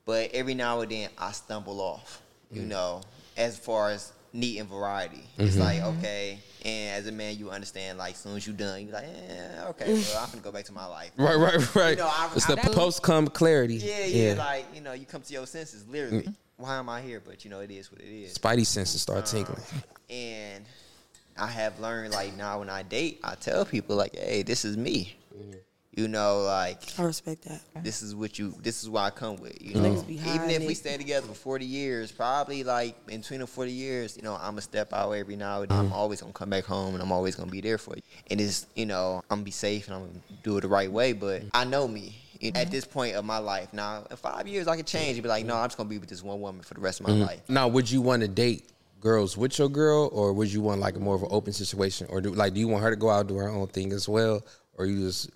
But 0.04 0.30
every 0.32 0.54
now 0.54 0.80
and 0.80 0.90
then 0.90 1.10
I 1.18 1.32
stumble 1.32 1.80
off, 1.80 2.20
you 2.50 2.62
mm. 2.62 2.68
know, 2.68 3.02
as 3.36 3.58
far 3.58 3.90
as 3.90 4.12
need 4.32 4.58
and 4.58 4.68
variety. 4.68 5.24
It's 5.38 5.54
mm-hmm. 5.54 5.62
like, 5.62 5.82
okay, 5.98 6.38
and 6.64 6.98
as 6.98 7.06
a 7.06 7.12
man 7.12 7.36
you 7.36 7.50
understand 7.50 7.98
like 7.98 8.14
as 8.14 8.20
soon 8.20 8.36
as 8.36 8.46
you're 8.46 8.56
done, 8.56 8.82
you're 8.82 8.92
like, 8.92 9.06
yeah, 9.06 9.66
okay, 9.68 9.92
well 9.92 10.18
I'm 10.22 10.30
gonna 10.30 10.42
go 10.42 10.52
back 10.52 10.64
to 10.66 10.72
my 10.72 10.86
life. 10.86 11.10
Right, 11.16 11.36
right, 11.36 11.74
right. 11.74 11.90
You 11.90 11.96
know, 11.96 12.10
I- 12.10 12.30
it's 12.34 12.48
I- 12.48 12.54
the 12.54 12.70
post 12.70 13.02
come 13.02 13.28
clarity. 13.28 13.76
Yeah, 13.76 14.04
yeah, 14.04 14.34
like, 14.34 14.66
you 14.74 14.80
know, 14.80 14.92
you 14.92 15.06
come 15.06 15.22
to 15.22 15.32
your 15.32 15.46
senses 15.46 15.86
literally. 15.88 16.24
Mm. 16.24 16.34
Why 16.60 16.76
am 16.76 16.90
I 16.90 17.00
here? 17.00 17.22
But 17.24 17.44
you 17.44 17.50
know, 17.50 17.60
it 17.60 17.70
is 17.70 17.90
what 17.90 18.00
it 18.02 18.12
is. 18.12 18.36
Spidey 18.36 18.66
senses 18.66 19.00
start 19.00 19.20
um, 19.20 19.24
tingling. 19.24 19.62
And 20.10 20.64
I 21.38 21.46
have 21.46 21.80
learned 21.80 22.12
like 22.12 22.36
now 22.36 22.58
when 22.58 22.68
I 22.68 22.82
date, 22.82 23.20
I 23.24 23.34
tell 23.34 23.64
people 23.64 23.96
like, 23.96 24.14
hey, 24.14 24.42
this 24.42 24.64
is 24.64 24.76
me. 24.76 25.16
Mm-hmm. 25.34 25.58
You 25.92 26.06
know, 26.06 26.42
like 26.42 26.82
I 26.98 27.02
respect 27.02 27.42
that. 27.48 27.60
this 27.82 28.00
is 28.00 28.14
what 28.14 28.38
you 28.38 28.54
this 28.62 28.82
is 28.82 28.88
what 28.88 29.00
I 29.00 29.10
come 29.10 29.36
with. 29.36 29.60
You 29.60 29.74
Niggas 29.74 30.08
know, 30.08 30.32
even 30.34 30.50
if 30.50 30.64
we 30.64 30.74
stay 30.74 30.96
together 30.96 31.26
for 31.26 31.34
forty 31.34 31.64
years, 31.64 32.12
probably 32.12 32.62
like 32.62 32.96
in 33.08 33.20
between 33.20 33.40
the 33.40 33.46
forty 33.46 33.72
years, 33.72 34.16
you 34.16 34.22
know, 34.22 34.34
I'm 34.34 34.52
gonna 34.52 34.60
step 34.60 34.92
out 34.92 35.10
every 35.12 35.34
now 35.34 35.62
and 35.62 35.70
then. 35.70 35.78
I'm 35.78 35.88
mm. 35.88 35.92
always 35.92 36.20
gonna 36.20 36.32
come 36.32 36.50
back 36.50 36.64
home 36.64 36.94
and 36.94 37.02
I'm 37.02 37.10
always 37.10 37.34
gonna 37.34 37.50
be 37.50 37.60
there 37.60 37.76
for 37.76 37.96
you. 37.96 38.02
And 38.30 38.40
it's 38.40 38.66
you 38.76 38.86
know, 38.86 39.22
I'm 39.30 39.38
gonna 39.38 39.44
be 39.44 39.50
safe 39.50 39.88
and 39.88 39.96
I'm 39.96 40.02
gonna 40.02 40.20
do 40.44 40.58
it 40.58 40.60
the 40.60 40.68
right 40.68 40.90
way. 40.90 41.12
But 41.12 41.42
mm. 41.42 41.50
I 41.54 41.64
know 41.64 41.88
me. 41.88 42.16
You 42.40 42.52
know, 42.52 42.60
At 42.60 42.66
mm-hmm. 42.66 42.72
this 42.72 42.84
point 42.86 43.16
of 43.16 43.24
my 43.24 43.38
life, 43.38 43.72
now 43.72 44.06
in 44.10 44.16
five 44.16 44.48
years 44.48 44.66
I 44.66 44.76
could 44.76 44.86
change 44.86 45.16
and 45.16 45.22
be 45.22 45.28
like, 45.28 45.44
no, 45.44 45.56
I'm 45.56 45.66
just 45.66 45.76
gonna 45.76 45.88
be 45.88 45.98
with 45.98 46.08
this 46.08 46.22
one 46.22 46.40
woman 46.40 46.62
for 46.62 46.74
the 46.74 46.80
rest 46.80 47.00
of 47.00 47.06
my 47.06 47.12
mm-hmm. 47.12 47.22
life. 47.22 47.42
Now, 47.48 47.68
would 47.68 47.90
you 47.90 48.00
want 48.00 48.22
to 48.22 48.28
date 48.28 48.70
girls 49.00 49.36
with 49.36 49.58
your 49.58 49.68
girl, 49.68 50.08
or 50.12 50.32
would 50.32 50.52
you 50.52 50.60
want 50.60 50.80
like 50.80 50.96
a 50.96 51.00
more 51.00 51.14
of 51.14 51.22
an 51.22 51.28
open 51.30 51.52
situation, 51.52 52.06
or 52.10 52.20
do 52.20 52.30
like 52.30 52.54
do 52.54 52.60
you 52.60 52.68
want 52.68 52.82
her 52.82 52.90
to 52.90 52.96
go 52.96 53.10
out 53.10 53.20
and 53.20 53.28
do 53.28 53.36
her 53.36 53.48
own 53.48 53.66
thing 53.68 53.92
as 53.92 54.08
well, 54.08 54.42
or 54.74 54.86
you 54.86 55.06
just 55.06 55.30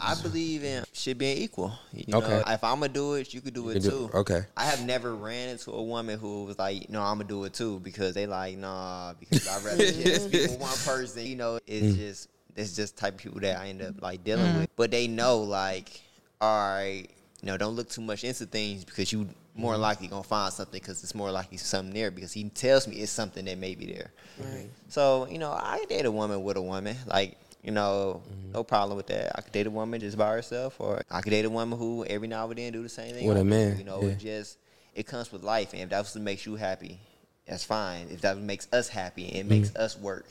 I 0.00 0.14
believe 0.14 0.64
in 0.64 0.84
shit 0.92 1.18
being 1.18 1.36
equal. 1.38 1.72
You 1.92 2.04
know, 2.08 2.18
Okay. 2.18 2.42
if 2.46 2.64
I'm 2.64 2.80
gonna 2.80 2.88
do 2.88 3.14
it, 3.14 3.34
you 3.34 3.40
could 3.40 3.54
do 3.54 3.68
it 3.70 3.74
can 3.74 3.82
do 3.82 3.90
too. 3.90 4.10
it. 4.12 4.14
Okay. 4.14 4.42
I 4.56 4.64
have 4.64 4.84
never 4.84 5.14
ran 5.14 5.50
into 5.50 5.72
a 5.72 5.82
woman 5.82 6.18
who 6.18 6.44
was 6.44 6.58
like, 6.58 6.88
"No, 6.88 7.02
I'm 7.02 7.18
gonna 7.18 7.28
do 7.28 7.44
it 7.44 7.52
too," 7.52 7.80
because 7.80 8.14
they 8.14 8.26
like, 8.26 8.56
"Nah," 8.56 9.12
because 9.20 9.46
I 9.46 9.58
rather 9.60 9.84
just 9.92 10.30
be 10.30 10.40
with 10.40 10.58
one 10.58 10.76
person. 10.84 11.26
You 11.26 11.36
know, 11.36 11.58
it's 11.66 11.86
Mm. 11.86 11.96
just 11.96 12.28
it's 12.56 12.74
just 12.74 12.96
type 12.96 13.14
of 13.14 13.20
people 13.20 13.40
that 13.40 13.58
I 13.58 13.68
end 13.68 13.82
up 13.82 14.00
like 14.00 14.20
mm-hmm. 14.20 14.24
dealing 14.24 14.58
with. 14.60 14.70
But 14.76 14.90
they 14.90 15.06
know, 15.06 15.38
like, 15.40 16.00
all 16.40 16.74
right, 16.74 17.06
you 17.42 17.46
know, 17.46 17.56
don't 17.56 17.74
look 17.76 17.88
too 17.88 18.00
much 18.00 18.24
into 18.24 18.46
things 18.46 18.84
because 18.84 19.12
you 19.12 19.28
more 19.54 19.76
Mm-hmm. 19.76 19.82
likely 19.82 20.08
gonna 20.08 20.22
find 20.22 20.52
something 20.52 20.80
because 20.80 21.02
it's 21.02 21.14
more 21.14 21.30
likely 21.30 21.58
something 21.58 21.92
there 21.92 22.10
because 22.10 22.32
he 22.32 22.44
tells 22.50 22.86
me 22.88 22.96
it's 22.96 23.12
something 23.12 23.44
that 23.44 23.58
may 23.58 23.74
be 23.74 23.86
there. 23.92 24.10
Right. 24.36 24.70
So 24.88 25.26
you 25.30 25.38
know, 25.38 25.52
I 25.52 25.84
date 25.88 26.06
a 26.06 26.10
woman 26.10 26.42
with 26.42 26.56
a 26.56 26.62
woman, 26.62 26.96
like 27.06 27.36
you 27.62 27.72
know, 27.72 28.22
Mm-hmm. 28.30 28.52
no 28.54 28.64
problem 28.64 28.96
with 28.96 29.06
that. 29.08 29.32
I 29.36 29.42
could 29.42 29.52
date 29.52 29.66
a 29.66 29.70
woman 29.70 30.00
just 30.00 30.16
by 30.18 30.30
herself, 30.32 30.80
or 30.80 31.02
I 31.10 31.20
could 31.20 31.30
date 31.30 31.44
a 31.44 31.50
woman 31.50 31.78
who 31.78 32.04
every 32.06 32.28
now 32.28 32.48
and 32.48 32.58
then 32.58 32.72
do 32.72 32.82
the 32.82 32.88
same 32.88 33.14
thing. 33.14 33.28
With 33.28 33.36
I 33.36 33.40
a 33.40 33.44
man, 33.44 33.76
you 33.76 33.84
know, 33.84 34.06
yeah. 34.06 34.08
it 34.08 34.18
just 34.18 34.58
it 34.94 35.06
comes 35.06 35.32
with 35.32 35.42
life, 35.42 35.72
and 35.72 35.82
if 35.82 35.90
that's 35.90 36.14
what 36.14 36.24
makes 36.24 36.46
you 36.46 36.56
happy, 36.56 36.98
that's 37.46 37.64
fine. 37.64 38.08
If 38.10 38.22
that 38.22 38.38
makes 38.38 38.68
us 38.72 38.88
happy, 38.88 39.26
it 39.26 39.46
makes 39.46 39.70
Mm-hmm. 39.70 39.76
us 39.76 39.98
work. 39.98 40.26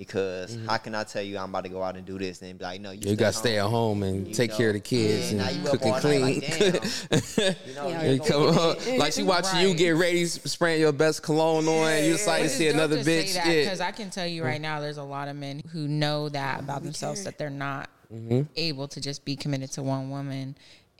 Because 0.00 0.56
mm-hmm. 0.56 0.66
how 0.66 0.78
can 0.78 0.94
I 0.94 1.04
tell 1.04 1.20
you 1.20 1.36
I'm 1.36 1.50
about 1.50 1.64
to 1.64 1.68
go 1.68 1.82
out 1.82 1.94
and 1.94 2.06
do 2.06 2.18
this 2.18 2.40
and 2.40 2.58
be 2.58 2.64
like, 2.64 2.80
no, 2.80 2.90
you, 2.90 3.10
You 3.10 3.16
gotta 3.16 3.34
stay 3.34 3.58
at 3.58 3.66
home 3.66 4.02
and 4.02 4.26
You 4.26 4.32
take 4.32 4.50
know. 4.52 4.56
care 4.56 4.68
of 4.68 4.72
the 4.72 4.80
kids 4.80 5.30
Yeah, 5.30 5.42
now 5.42 5.48
and 5.50 5.66
cook 5.66 5.84
and 5.84 5.94
clean. 5.96 6.22
like, 6.22 6.48
you 7.66 7.74
know, 7.74 7.86
Yeah, 7.86 8.02
you 8.04 8.12
You 8.14 8.20
come 8.20 8.54
home, 8.54 8.76
like 8.96 9.12
she 9.12 9.22
watching 9.22 9.60
you 9.60 9.74
get 9.74 9.90
ready, 9.90 10.24
spraying 10.24 10.80
your 10.80 10.92
best 10.92 11.22
cologne 11.22 11.68
on. 11.68 12.02
You 12.02 12.12
decide 12.12 12.44
to 12.44 12.48
see 12.48 12.68
another 12.68 12.96
bitch. 13.00 13.34
Yeah. 13.34 13.44
Because 13.44 13.82
I 13.82 13.90
can 13.90 14.08
tell 14.08 14.26
you 14.26 14.42
right 14.42 14.58
now, 14.58 14.80
there's 14.80 14.96
a 14.96 15.02
lot 15.02 15.28
of 15.28 15.36
men 15.36 15.60
who 15.70 15.86
know 15.86 16.30
that 16.30 16.60
about 16.60 16.82
themselves 16.82 17.24
that 17.24 17.36
they're 17.36 17.50
not 17.50 17.90
mm-hmm. 18.10 18.44
able 18.56 18.88
to 18.88 19.02
just 19.02 19.26
be 19.26 19.36
committed 19.36 19.70
to 19.72 19.82
one 19.82 20.08
woman, 20.08 20.56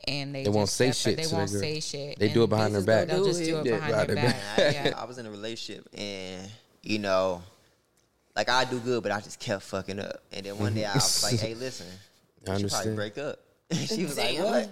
and 0.07 0.35
they, 0.35 0.45
They 0.45 0.51
won't 0.51 0.69
say 0.69 0.93
shit 0.93 1.17
They 1.17 1.35
won't 1.35 1.49
say 1.49 1.81
shit. 1.81 2.19
They 2.19 2.29
do 2.29 2.43
it 2.43 2.51
behind 2.51 2.75
their 2.75 2.83
back. 2.83 3.09
They'll 3.09 3.25
just 3.25 3.43
do 3.43 3.61
it 3.61 3.65
behind 3.65 3.87
behind 3.87 4.09
their 4.11 4.17
their 4.17 4.25
back. 4.27 4.75
Yeah. 4.75 4.95
I 4.95 5.07
was 5.07 5.17
in 5.17 5.25
a 5.25 5.31
relationship 5.31 5.89
and 5.95 6.51
you 6.83 6.99
know, 6.99 7.43
like 8.41 8.49
I 8.49 8.65
do 8.65 8.79
good, 8.81 9.03
but 9.03 9.13
I 9.13 9.21
just 9.21 9.39
kept 9.39 9.63
fucking 9.65 9.99
up. 9.99 10.23
And 10.33 10.47
then 10.47 10.59
one 10.59 10.75
day 10.75 10.87
I 10.87 10.95
was 10.95 11.23
like, 11.23 11.41
"Hey, 11.47 11.55
listen, 11.55 11.87
I 11.87 11.91
we 11.91 12.61
should 12.61 12.71
probably 12.71 12.91
understand. 12.91 12.97
break 12.97 13.19
up." 13.19 13.39
she 13.73 14.05
was 14.05 14.17
like, 14.17 14.39
"What?" 14.39 14.69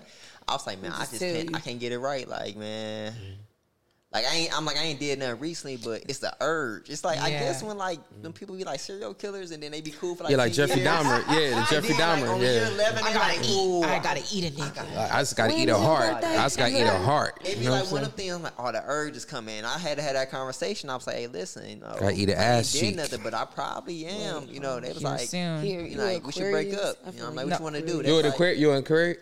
I 0.48 0.52
was 0.52 0.66
like, 0.66 0.81
"Man, 0.81 0.92
I 0.92 1.00
just 1.00 1.12
just 1.12 1.22
can't. 1.22 1.54
I 1.54 1.61
can't 1.61 1.78
get 1.78 1.92
it 1.92 1.98
right. 1.98 2.26
Like, 2.26 2.57
man." 2.57 3.12
Mm. 3.12 3.35
Like 4.10 4.24
I 4.24 4.34
ain't, 4.36 4.56
I'm 4.56 4.64
like 4.64 4.78
I 4.78 4.84
ain't 4.84 4.98
did 4.98 5.18
nothing 5.18 5.38
recently, 5.38 5.76
but 5.76 6.02
it's 6.08 6.18
the 6.20 6.34
urge. 6.40 6.88
It's 6.88 7.04
like 7.04 7.18
I 7.20 7.28
guess 7.28 7.62
when 7.62 7.76
like 7.76 8.00
when 8.22 8.32
people 8.32 8.56
be 8.56 8.64
like 8.64 8.80
serial 8.80 9.12
killers 9.12 9.50
and 9.50 9.62
then 9.62 9.70
they 9.70 9.82
be 9.82 9.90
cool 9.90 10.14
for 10.14 10.24
like 10.24 10.30
Yeah, 10.30 10.38
like 10.38 10.54
Jeffrey 10.54 10.80
years. 10.80 10.88
Dahmer. 10.88 11.24
Yeah, 11.28 11.60
the 11.60 11.66
Jeffrey 11.70 11.94
then, 11.94 12.22
Dahmer. 12.22 12.32
on 12.32 12.40
year 12.40 12.52
Yeah. 12.54 12.68
11, 12.68 13.04
I 13.04 13.08
they 13.08 13.14
gotta 13.18 13.36
like, 13.38 13.46
eat. 13.46 13.54
"Ooh, 13.66 13.82
I 13.82 13.98
gotta 13.98 14.22
eat 14.32 14.44
a 14.44 14.50
nigga. 14.58 15.12
I 15.12 15.18
just 15.18 15.36
gotta 15.36 15.52
When 15.52 15.60
eat 15.62 15.68
a 15.68 15.76
heart. 15.76 16.14
I 16.24 16.36
just 16.36 16.56
gotta 16.56 16.72
eat 16.74 16.84
a 16.86 16.90
heart. 16.98 17.38
It'd 17.44 17.58
be 17.58 17.66
know 17.66 17.72
like 17.72 17.82
what 17.82 17.92
one 17.92 18.00
I'm 18.00 18.06
of 18.06 18.16
the 18.16 18.22
things 18.22 18.40
like, 18.40 18.52
oh, 18.58 18.72
the 18.72 18.82
urge 18.86 19.14
is 19.14 19.26
coming. 19.26 19.62
I 19.66 19.76
had 19.76 19.98
to 19.98 20.02
have 20.02 20.14
that 20.14 20.30
conversation. 20.30 20.88
I 20.88 20.94
was 20.94 21.06
like, 21.06 21.16
hey, 21.16 21.26
listen, 21.26 21.68
you 21.68 21.76
know, 21.76 21.94
Gotta 22.00 22.12
eat 22.14 22.30
an 22.30 22.38
I 22.38 22.42
ass 22.44 22.74
ain't 22.74 22.80
did 22.82 22.88
cheek. 22.88 22.96
nothing, 22.96 23.20
but 23.22 23.34
I 23.34 23.44
probably 23.44 24.06
am. 24.06 24.48
You 24.48 24.60
know, 24.60 24.80
they 24.80 24.88
was 24.90 25.02
like. 25.02 25.28
Here, 25.30 25.60
you 25.60 25.80
you 25.82 25.96
know, 25.98 26.04
like, 26.06 26.24
we 26.26 26.32
should 26.32 26.50
break 26.50 26.72
up. 26.72 26.96
You 27.12 27.12
know, 27.12 27.12
feel 27.12 27.26
I'm 27.28 27.34
like, 27.34 27.46
like 27.46 27.50
what 27.50 27.58
you 27.58 27.64
want 27.64 27.76
to 27.76 27.82
do? 27.82 28.00
Aquarius. 28.00 28.00
saying? 28.00 28.08
You 28.08 28.18
an 28.18 28.22
They 28.22 28.28
was 28.28 28.32
Aquarius? 28.32 28.58
You 28.58 28.70
an 28.72 28.78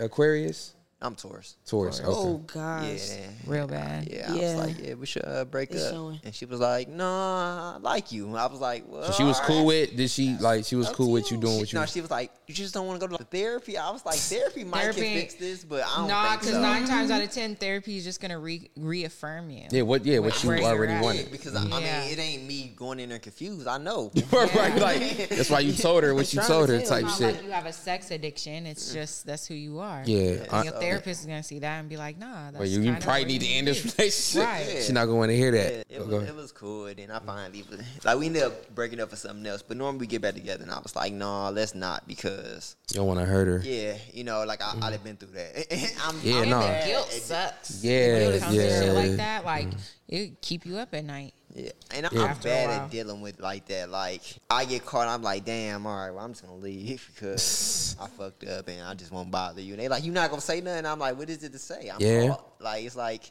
Aquarius? 0.07 0.75
Aquarius? 1.01 1.03
I'm 1.03 1.15
Taurus. 1.15 1.57
Taurus. 1.67 2.01
Okay. 2.01 2.09
Oh 2.11 2.39
gosh. 2.39 3.11
Yeah. 3.11 3.27
Real 3.47 3.67
bad. 3.67 4.09
Yeah, 4.11 4.33
I 4.33 4.35
Yeah. 4.35 4.57
was 4.57 4.67
like, 4.67 4.87
yeah, 4.87 4.95
we 4.95 5.05
should 5.07 5.25
uh, 5.27 5.45
break 5.45 5.71
It's 5.71 5.85
up. 5.85 5.93
showing. 5.93 6.21
And 6.25 6.35
she 6.35 6.47
was 6.47 6.59
like, 6.61 6.89
no, 6.89 7.05
I 7.07 7.77
like 7.83 8.13
you. 8.13 8.35
I 8.35 8.47
was 8.47 8.61
like, 8.61 8.85
well, 8.89 9.05
So 9.05 9.13
she 9.13 9.23
was 9.25 9.39
cool 9.41 9.59
right. 9.59 9.67
with. 9.91 9.97
Did 9.97 10.11
she 10.11 10.37
like? 10.41 10.65
She 10.65 10.75
was 10.77 10.89
Up 10.89 10.95
cool 10.95 11.07
to 11.09 11.13
with 11.13 11.31
you 11.31 11.37
doing 11.39 11.59
what 11.59 11.69
She- 11.69 11.77
you. 11.77 11.81
No, 11.81 11.87
she 11.87 12.01
was 12.01 12.11
like, 12.11 12.33
you 12.47 12.55
just 12.55 12.73
don't 12.73 12.87
want 12.87 12.99
to 13.01 13.07
go 13.07 13.15
to 13.17 13.25
therapy. 13.25 13.77
I 13.77 13.91
was 13.91 14.07
like, 14.07 14.17
therapy 14.17 14.65
might 14.65 14.85
can 14.85 14.93
Therapy- 14.95 15.15
fix 15.21 15.35
this, 15.35 15.65
but 15.65 15.85
I 15.85 15.97
don't 15.99 16.09
Nah, 16.09 16.37
because 16.37 16.51
so. 16.53 16.61
nine 16.63 16.87
times 16.87 17.11
out 17.11 17.23
of 17.23 17.31
ten, 17.31 17.57
therapy 17.57 17.99
is 17.99 18.05
just 18.05 18.21
gonna 18.21 18.39
re- 18.39 18.71
reaffirm 18.77 19.51
you. 19.51 19.67
Yeah. 19.71 19.83
What? 19.83 20.05
Yeah. 20.07 20.21
What 20.21 20.43
you 20.43 20.51
already 20.51 20.95
at. 20.95 21.03
wanted. 21.03 21.31
because 21.31 21.55
I, 21.55 21.61
I 21.61 21.65
mean, 21.65 22.13
it 22.13 22.19
ain't 22.19 22.47
me 22.47 22.73
going 22.75 23.01
in 23.01 23.11
there 23.11 23.19
confused. 23.19 23.67
I 23.67 23.77
know. 23.79 24.11
right. 24.33 24.77
Like 24.77 25.29
that's 25.29 25.51
why 25.51 25.61
you 25.61 25.73
told 25.75 26.05
her 26.05 26.15
what 26.15 26.33
you 26.33 26.41
told 26.41 26.71
her. 26.71 26.81
Type 26.81 27.05
It's 27.05 27.19
shit. 27.19 27.35
like 27.35 27.45
you 27.45 27.51
have 27.51 27.67
a 27.67 27.73
sex 27.73 28.11
addiction. 28.11 28.65
It's 28.67 28.93
just 28.95 29.27
that's 29.27 29.47
who 29.47 29.55
you 29.55 29.79
are. 29.81 30.03
Yeah. 30.07 30.45
And 30.87 30.95
I- 30.95 30.99
therapist 30.99 31.21
is 31.21 31.27
gonna 31.27 31.43
see 31.43 31.59
that 31.61 31.81
and 31.81 31.89
be 31.89 31.97
like, 31.97 32.19
Nah, 32.19 32.51
that's 32.51 32.59
Well, 32.59 32.69
you, 32.69 32.81
you 32.81 32.95
probably 33.01 33.25
need 33.25 33.41
to 33.43 33.49
end 33.49 33.67
this 33.69 33.83
do. 33.83 33.91
relationship. 33.97 34.49
Right. 34.49 34.67
She's 34.77 34.93
not 34.93 35.07
going 35.07 35.29
to 35.29 35.37
hear 35.37 35.55
Yeah, 35.55 35.63
that. 35.63 35.73
it, 35.89 35.99
Go 35.99 36.19
was, 36.19 36.29
it 36.29 36.35
was 36.35 36.53
cool. 36.53 36.87
And 36.87 36.97
then 36.97 37.11
I 37.11 37.19
finally 37.19 37.65
was, 37.69 37.81
like 38.05 38.19
we 38.19 38.27
ended 38.27 38.43
up 38.43 38.75
breaking 38.75 39.01
up 39.01 39.11
for 39.11 39.17
something 39.17 39.47
else. 39.47 39.63
But 39.63 39.77
normally 39.77 40.01
we 40.01 40.07
get 40.07 40.23
back 40.23 40.35
together, 40.35 40.63
and 40.63 40.73
I 40.73 40.79
was 40.79 40.95
like, 40.95 41.13
nah, 41.13 41.49
let's 41.51 41.75
not 41.75 42.07
because 42.07 42.77
You 42.91 42.97
don't 42.97 43.07
want 43.07 43.21
to 43.21 43.27
hurt 43.27 43.49
her. 43.49 43.61
yeah, 43.65 43.97
you 44.13 44.25
know, 44.25 44.45
like 44.45 44.63
I, 44.63 44.75
I'd 44.83 44.93
have 44.93 45.05
been 45.05 45.17
through 45.17 45.33
that. 45.33 45.97
I'm, 46.03 46.21
Yeah, 46.23 46.41
I'm 46.41 46.49
no. 46.51 46.61
And 46.61 46.87
guilt 46.87 47.11
sucks. 47.13 47.83
Yeah, 47.85 48.13
when 48.13 48.33
it 48.35 48.41
comes 48.41 48.55
to 48.57 48.61
shit 48.61 48.85
yeah. 48.87 48.93
like 48.93 49.11
that, 49.13 49.45
like 49.45 49.69
mm-hmm. 49.69 49.79
it 50.09 50.41
keep 50.43 50.67
you 50.67 50.79
up 50.79 50.95
at 50.95 51.05
night. 51.05 51.35
Yeah, 51.59 51.71
and 51.93 52.05
I'm, 52.07 52.15
Yeah. 52.15 52.23
I'm 52.25 52.31
After 52.31 52.49
bad 52.49 52.71
at 52.71 52.91
dealing 52.91 53.21
with 53.23 53.41
like 53.41 53.67
that. 53.69 53.89
Like 53.89 54.21
I 54.51 54.65
get 54.67 54.85
caught, 54.85 55.09
I'm 55.09 55.23
like, 55.23 55.45
damn, 55.47 55.87
all 55.87 55.97
right, 55.97 56.11
well 56.11 56.25
I'm 56.25 56.33
just 56.33 56.45
gonna 56.45 56.57
leave 56.57 57.09
because 57.15 57.97
I 58.01 58.07
fucked 58.09 58.45
up 58.47 58.69
and 58.69 58.83
I 58.83 58.93
just 58.95 59.11
won't 59.11 59.31
bother 59.31 59.61
you. 59.63 59.73
And 59.73 59.83
they 59.83 59.89
like, 59.89 60.05
you 60.05 60.13
not 60.13 60.29
gonna 60.31 60.43
say 60.43 60.61
nothing. 60.61 60.85
I'm 60.87 60.99
like, 60.99 61.17
what 61.19 61.31
is 61.31 61.43
it 61.43 61.53
to 61.53 61.59
say? 61.59 61.89
I'm 61.89 62.01
Yeah. 62.01 62.29
caught. 62.29 62.45
Like 62.61 62.85
it's 62.85 62.95
like 62.97 63.31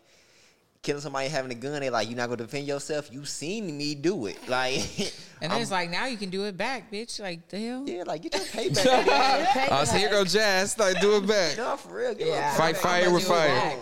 killing 0.81 1.01
somebody 1.01 1.27
having 1.29 1.51
a 1.51 1.55
gun. 1.55 1.79
They 1.81 1.89
like, 1.89 2.09
you 2.09 2.15
not 2.15 2.25
gonna 2.29 2.37
defend 2.43 2.67
yourself. 2.67 3.11
You 3.11 3.25
seen 3.25 3.77
me 3.77 3.93
do 3.95 4.25
it. 4.25 4.37
Like, 4.47 4.73
And 5.41 5.51
then 5.51 5.51
I'm- 5.51 5.61
it's 5.61 5.69
like 5.71 5.89
now 5.91 6.05
you 6.07 6.17
can 6.17 6.29
do 6.31 6.45
it 6.45 6.55
back, 6.57 6.91
bitch. 6.91 7.19
Like 7.19 7.47
the 7.49 7.59
hell? 7.59 7.83
yeah, 7.85 8.03
like 8.07 8.21
get 8.23 8.33
your 8.33 8.43
payback. 8.43 9.05
man. 9.05 9.67
Oh, 9.69 9.83
so 9.83 9.97
here 9.97 10.09
go 10.09 10.23
Jazz. 10.23 10.77
Like, 10.79 10.99
do 11.01 11.17
it 11.17 11.27
back. 11.27 11.57
no, 11.57 11.75
for 11.77 11.95
real. 11.95 12.15
Get 12.15 12.27
Yeah. 12.27 12.55
Fight 12.55 12.77
fire 12.77 13.11
with 13.11 13.27
gonna 13.27 13.39
fire. 13.49 13.77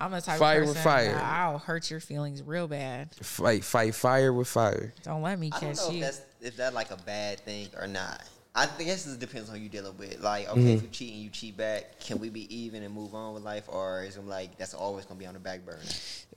Wrong. 0.00 0.06
I'm 0.06 0.18
the 0.18 0.20
type 0.24 0.38
Fire 0.38 0.62
of 0.62 0.68
with 0.68 0.76
person 0.76 0.90
fire. 0.90 1.12
that 1.14 1.22
I'll 1.24 1.58
hurt 1.58 1.90
your 1.90 2.00
feelings 2.00 2.42
real 2.42 2.66
bad. 2.68 3.14
Fight, 3.16 3.64
fight 3.64 3.94
fire 3.94 4.32
with 4.32 4.48
fire. 4.48 4.92
Don't 5.02 5.22
let 5.22 5.38
me 5.38 5.50
I 5.54 5.60
don't 5.60 5.70
catch 5.70 5.76
know 5.78 5.88
if 5.88 5.94
you. 5.94 6.00
that's 6.00 6.22
if 6.40 6.56
that 6.56 6.74
like 6.74 6.90
a 6.90 6.96
bad 6.96 7.40
thing 7.40 7.68
or 7.78 7.86
not. 7.86 8.22
I 8.52 8.66
think 8.66 8.88
guess 8.88 9.06
it 9.06 9.20
depends 9.20 9.48
on 9.48 9.56
who 9.56 9.62
you 9.62 9.68
dealing 9.68 9.96
with. 9.96 10.20
Like, 10.20 10.48
okay, 10.48 10.58
Mm-hmm. 10.58 10.68
if 10.70 10.82
you 10.82 10.88
cheat 10.88 11.12
and 11.14 11.22
you 11.22 11.30
cheat 11.30 11.56
back, 11.56 12.00
can 12.00 12.18
we 12.18 12.30
be 12.30 12.52
even 12.54 12.82
and 12.82 12.92
move 12.92 13.14
on 13.14 13.32
with 13.34 13.44
life, 13.44 13.64
or 13.68 14.02
is 14.02 14.16
it 14.16 14.26
like 14.26 14.58
that's 14.58 14.74
always 14.74 15.04
gonna 15.04 15.20
be 15.20 15.26
on 15.26 15.34
the 15.34 15.40
back 15.40 15.64
burner? 15.64 15.78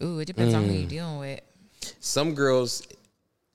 Ooh, 0.04 0.20
it 0.20 0.26
depends 0.26 0.54
on 0.54 0.64
who 0.66 0.74
Mm. 0.74 0.82
you 0.82 0.86
dealing 0.88 1.20
with. 1.20 1.40
Some 2.00 2.36
girls, 2.36 2.88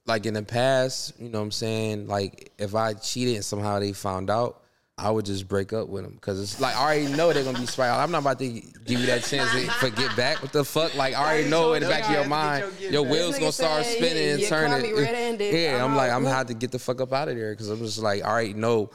like 0.06 0.26
in 0.26 0.34
the 0.34 0.42
past, 0.42 1.12
you 1.20 1.28
know 1.28 1.38
what 1.38 1.44
I'm 1.44 1.50
saying? 1.52 2.08
Like, 2.08 2.50
if 2.58 2.74
I 2.74 2.94
cheated 2.94 3.36
and 3.36 3.44
somehow 3.44 3.78
they 3.78 3.92
found 3.92 4.28
out, 4.28 4.62
I 4.98 5.10
would 5.10 5.24
just 5.24 5.46
break 5.46 5.72
up 5.72 5.88
with 5.88 6.02
them 6.02 6.14
because 6.14 6.40
it's 6.40 6.60
like 6.60 6.74
I 6.74 6.82
already 6.82 7.16
know 7.16 7.32
they're 7.32 7.44
gonna 7.44 7.58
be 7.60 7.66
spiraling. 7.66 8.00
I'm 8.02 8.10
not 8.10 8.22
about 8.22 8.40
to 8.40 8.48
give 8.48 9.00
you 9.00 9.06
that 9.06 9.22
chance 9.22 9.50
to 9.52 9.70
forget 9.74 10.14
back. 10.16 10.42
What 10.42 10.52
the 10.52 10.64
fuck? 10.64 10.94
Like 10.96 11.14
I 11.14 11.22
already 11.22 11.48
know 11.48 11.72
in 11.74 11.82
the 11.82 11.88
back 11.88 12.04
of 12.06 12.10
your 12.10 12.26
mind, 12.26 12.64
your 12.80 13.02
wheels 13.04 13.38
gonna 13.38 13.52
start 13.52 13.84
spinning 13.84 14.40
and 14.40 14.42
turning. 14.44 14.70
caught 14.72 14.82
me 14.82 14.92
red-handed. 14.92 15.54
Yeah, 15.54 15.76
I'm 15.84 15.92
I'm 15.92 15.96
like. 15.96 16.10
I'm 16.10 16.24
gonna 16.24 16.34
have 16.34 16.48
to 16.48 16.54
get 16.54 16.72
the 16.72 16.78
fuck 16.80 17.00
up 17.00 17.12
out 17.12 17.28
of 17.28 17.36
there 17.36 17.52
because 17.52 17.68
I'm 17.68 17.78
just 17.78 17.98
like 17.98 18.24
I 18.24 18.28
already 18.28 18.54
know 18.54 18.90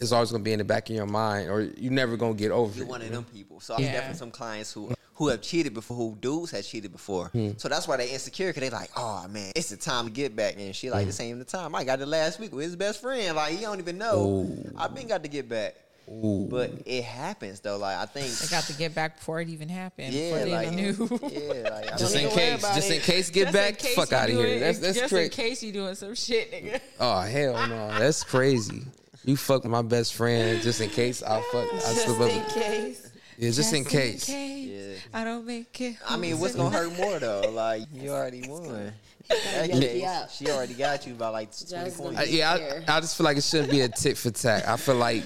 it's 0.00 0.12
always 0.12 0.30
gonna 0.30 0.44
be 0.44 0.52
in 0.52 0.58
the 0.58 0.64
back 0.64 0.88
of 0.90 0.94
your 0.96 1.06
mind, 1.06 1.50
or 1.50 1.62
you're 1.62 1.92
never 1.92 2.16
gonna 2.16 2.34
get 2.34 2.52
over 2.52 2.72
it. 2.72 2.76
You're 2.76 2.86
it. 2.86 2.90
one 2.90 3.02
of 3.02 3.10
them 3.10 3.24
people. 3.24 3.60
So 3.60 3.74
I 3.74 3.78
Yeah. 3.78 3.92
definitely 3.92 4.18
some 4.18 4.30
clients 4.30 4.72
who 4.72 4.92
who 5.18 5.28
have 5.28 5.42
cheated 5.42 5.74
before, 5.74 5.96
who 5.96 6.16
dudes 6.20 6.52
have 6.52 6.64
cheated 6.64 6.92
before. 6.92 7.26
Hmm. 7.28 7.50
So 7.58 7.68
that's 7.68 7.86
why 7.88 7.96
they 7.96 8.08
insecure 8.10 8.48
because 8.50 8.62
they 8.62 8.70
like, 8.70 8.90
oh 8.96 9.26
man, 9.28 9.50
it's 9.56 9.68
the 9.70 9.76
time 9.76 10.06
to 10.06 10.10
get 10.12 10.34
back. 10.36 10.54
And 10.56 10.74
she 10.74 10.90
like, 10.90 11.02
Hmm. 11.02 11.06
this 11.08 11.20
ain't 11.20 11.38
the 11.40 11.44
time. 11.44 11.74
I 11.74 11.82
got 11.84 12.00
it 12.00 12.06
last 12.06 12.38
week 12.38 12.52
with 12.52 12.64
his 12.64 12.76
best 12.76 13.00
friend. 13.02 13.34
Like 13.36 13.52
he 13.54 13.60
don't 13.60 13.80
even 13.80 13.98
know. 13.98 14.48
I've 14.76 14.94
been 14.94 15.08
got 15.08 15.22
to 15.24 15.28
get 15.28 15.48
back. 15.48 15.74
But 16.10 16.70
it 16.86 17.04
happens 17.04 17.60
though. 17.60 17.76
Like 17.76 17.98
I 17.98 18.06
think. 18.06 18.28
They 18.32 18.46
got 18.46 18.64
to 18.64 18.72
get 18.74 18.94
back 18.94 19.16
before 19.18 19.40
it 19.42 19.48
even 19.50 19.68
happened. 19.68 20.14
yeah, 20.14 20.30
before 20.30 20.44
they 20.46 20.52
like, 20.52 20.72
even 20.72 20.76
knew. 20.76 21.18
yeah, 21.62 21.68
like 21.70 21.98
Just 21.98 22.16
in 22.16 22.30
case, 22.30 22.58
about 22.60 22.74
just 22.76 22.90
in 22.90 23.00
case, 23.02 23.28
get 23.30 23.42
Just 23.42 23.52
back, 23.54 23.78
case 23.78 23.94
fuck 23.94 24.12
out 24.14 24.28
of 24.30 24.34
doing- 24.36 24.46
here. 24.46 24.60
That's 24.60 24.78
that's 24.78 24.98
just 24.98 25.12
in 25.12 25.28
case 25.28 25.62
you 25.62 25.72
doing 25.72 25.94
some 25.96 26.14
shit, 26.14 26.50
nigga. 26.50 26.80
Oh 27.00 27.20
hell 27.20 27.66
no, 27.68 27.98
that's 27.98 28.22
crazy. 28.24 28.84
You 29.24 29.36
fuck 29.36 29.64
my 29.66 29.82
best 29.82 30.14
friend 30.14 30.62
just 30.62 30.80
in 30.80 30.88
case 30.88 31.22
I 31.22 31.42
fuck. 31.52 31.66
I 31.74 31.76
Just 31.76 32.04
slip 32.06 32.30
in 32.30 32.38
up. 32.40 32.48
case. 32.54 33.07
Yeah, 33.38 33.50
just 33.52 33.72
in 33.72 33.84
case. 33.84 34.28
Yeah. 34.28 34.94
I 35.14 35.22
don't 35.24 35.46
make 35.46 35.80
it. 35.80 35.96
I 36.08 36.16
mean, 36.16 36.40
what's 36.40 36.56
gonna 36.56 36.70
hurt 36.76 36.96
more 36.96 37.18
though? 37.20 37.50
Like 37.52 37.84
you 37.92 38.10
already 38.10 38.42
won. 38.48 38.92
Yeah. 39.30 40.26
she 40.28 40.48
already 40.48 40.72
got 40.72 41.06
you 41.06 41.12
by 41.12 41.28
like 41.28 41.50
twenty 41.52 41.84
Just 41.84 41.98
points. 41.98 42.18
I, 42.18 42.22
yeah, 42.24 42.82
I, 42.88 42.96
I 42.96 43.00
just 43.00 43.14
feel 43.14 43.24
like 43.24 43.36
it 43.36 43.44
shouldn't 43.44 43.70
be 43.70 43.82
a 43.82 43.88
tit 43.88 44.16
for 44.16 44.30
tat. 44.30 44.66
I 44.66 44.78
feel 44.78 44.94
like 44.94 45.22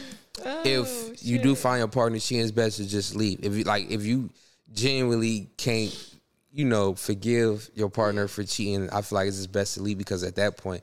if 0.64 1.24
you 1.24 1.38
do 1.38 1.54
find 1.54 1.78
your 1.78 1.86
partner 1.86 2.18
cheating, 2.18 2.44
is 2.44 2.50
best 2.50 2.78
to 2.78 2.88
just 2.88 3.14
leave. 3.14 3.38
If 3.44 3.54
you 3.54 3.62
like, 3.62 3.88
if 3.90 4.04
you 4.04 4.30
genuinely 4.72 5.50
can't, 5.56 5.94
you 6.50 6.64
know, 6.64 6.96
forgive 6.96 7.70
your 7.74 7.90
partner 7.90 8.26
for 8.26 8.42
cheating, 8.42 8.90
I 8.90 9.02
feel 9.02 9.16
like 9.18 9.28
it's 9.28 9.36
just 9.36 9.52
best 9.52 9.74
to 9.74 9.82
leave 9.82 9.98
because 9.98 10.24
at 10.24 10.34
that 10.34 10.56
point. 10.56 10.82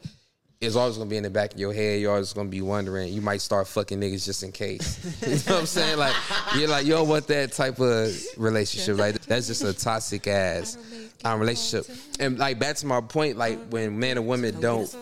It's 0.62 0.76
always 0.76 0.98
gonna 0.98 1.10
be 1.10 1.16
in 1.16 1.24
the 1.24 1.30
back 1.30 1.54
of 1.54 1.60
your 1.60 1.74
head. 1.74 2.02
You're 2.02 2.12
always 2.12 2.34
gonna 2.34 2.50
be 2.50 2.62
wondering. 2.62 3.14
You 3.14 3.22
might 3.22 3.40
start 3.40 3.66
fucking 3.68 4.02
niggas 4.02 4.26
just 4.26 4.44
in 4.44 4.52
case. 4.52 5.00
you 5.22 5.30
know 5.30 5.56
what 5.56 5.62
I'm 5.62 5.66
saying? 5.66 5.98
Like 5.98 6.16
you're 6.56 6.68
like 6.68 6.86
you 6.86 6.92
don't 6.92 7.08
want 7.08 7.28
that 7.28 7.54
type 7.54 7.80
of 7.80 8.14
relationship. 8.36 8.98
Like 8.98 9.22
that's 9.22 9.48
just 9.48 9.64
a 9.64 9.72
toxic 9.72 10.28
ass 10.28 10.78
um, 11.24 11.40
relationship. 11.40 11.86
And 12.20 12.38
like 12.38 12.60
back 12.60 12.76
to 12.78 12.86
my 12.88 13.00
point, 13.00 13.38
like 13.38 13.70
when 13.70 14.00
men 14.00 14.18
and 14.18 14.28
women 14.28 14.60
don't 14.60 14.94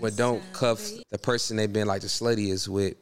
when 0.00 0.16
don't 0.16 0.42
cuff 0.52 0.80
the 1.10 1.18
person 1.18 1.56
they've 1.56 1.72
been 1.72 1.86
like 1.86 2.02
the 2.02 2.08
sluttiest 2.08 2.66
with, 2.66 2.94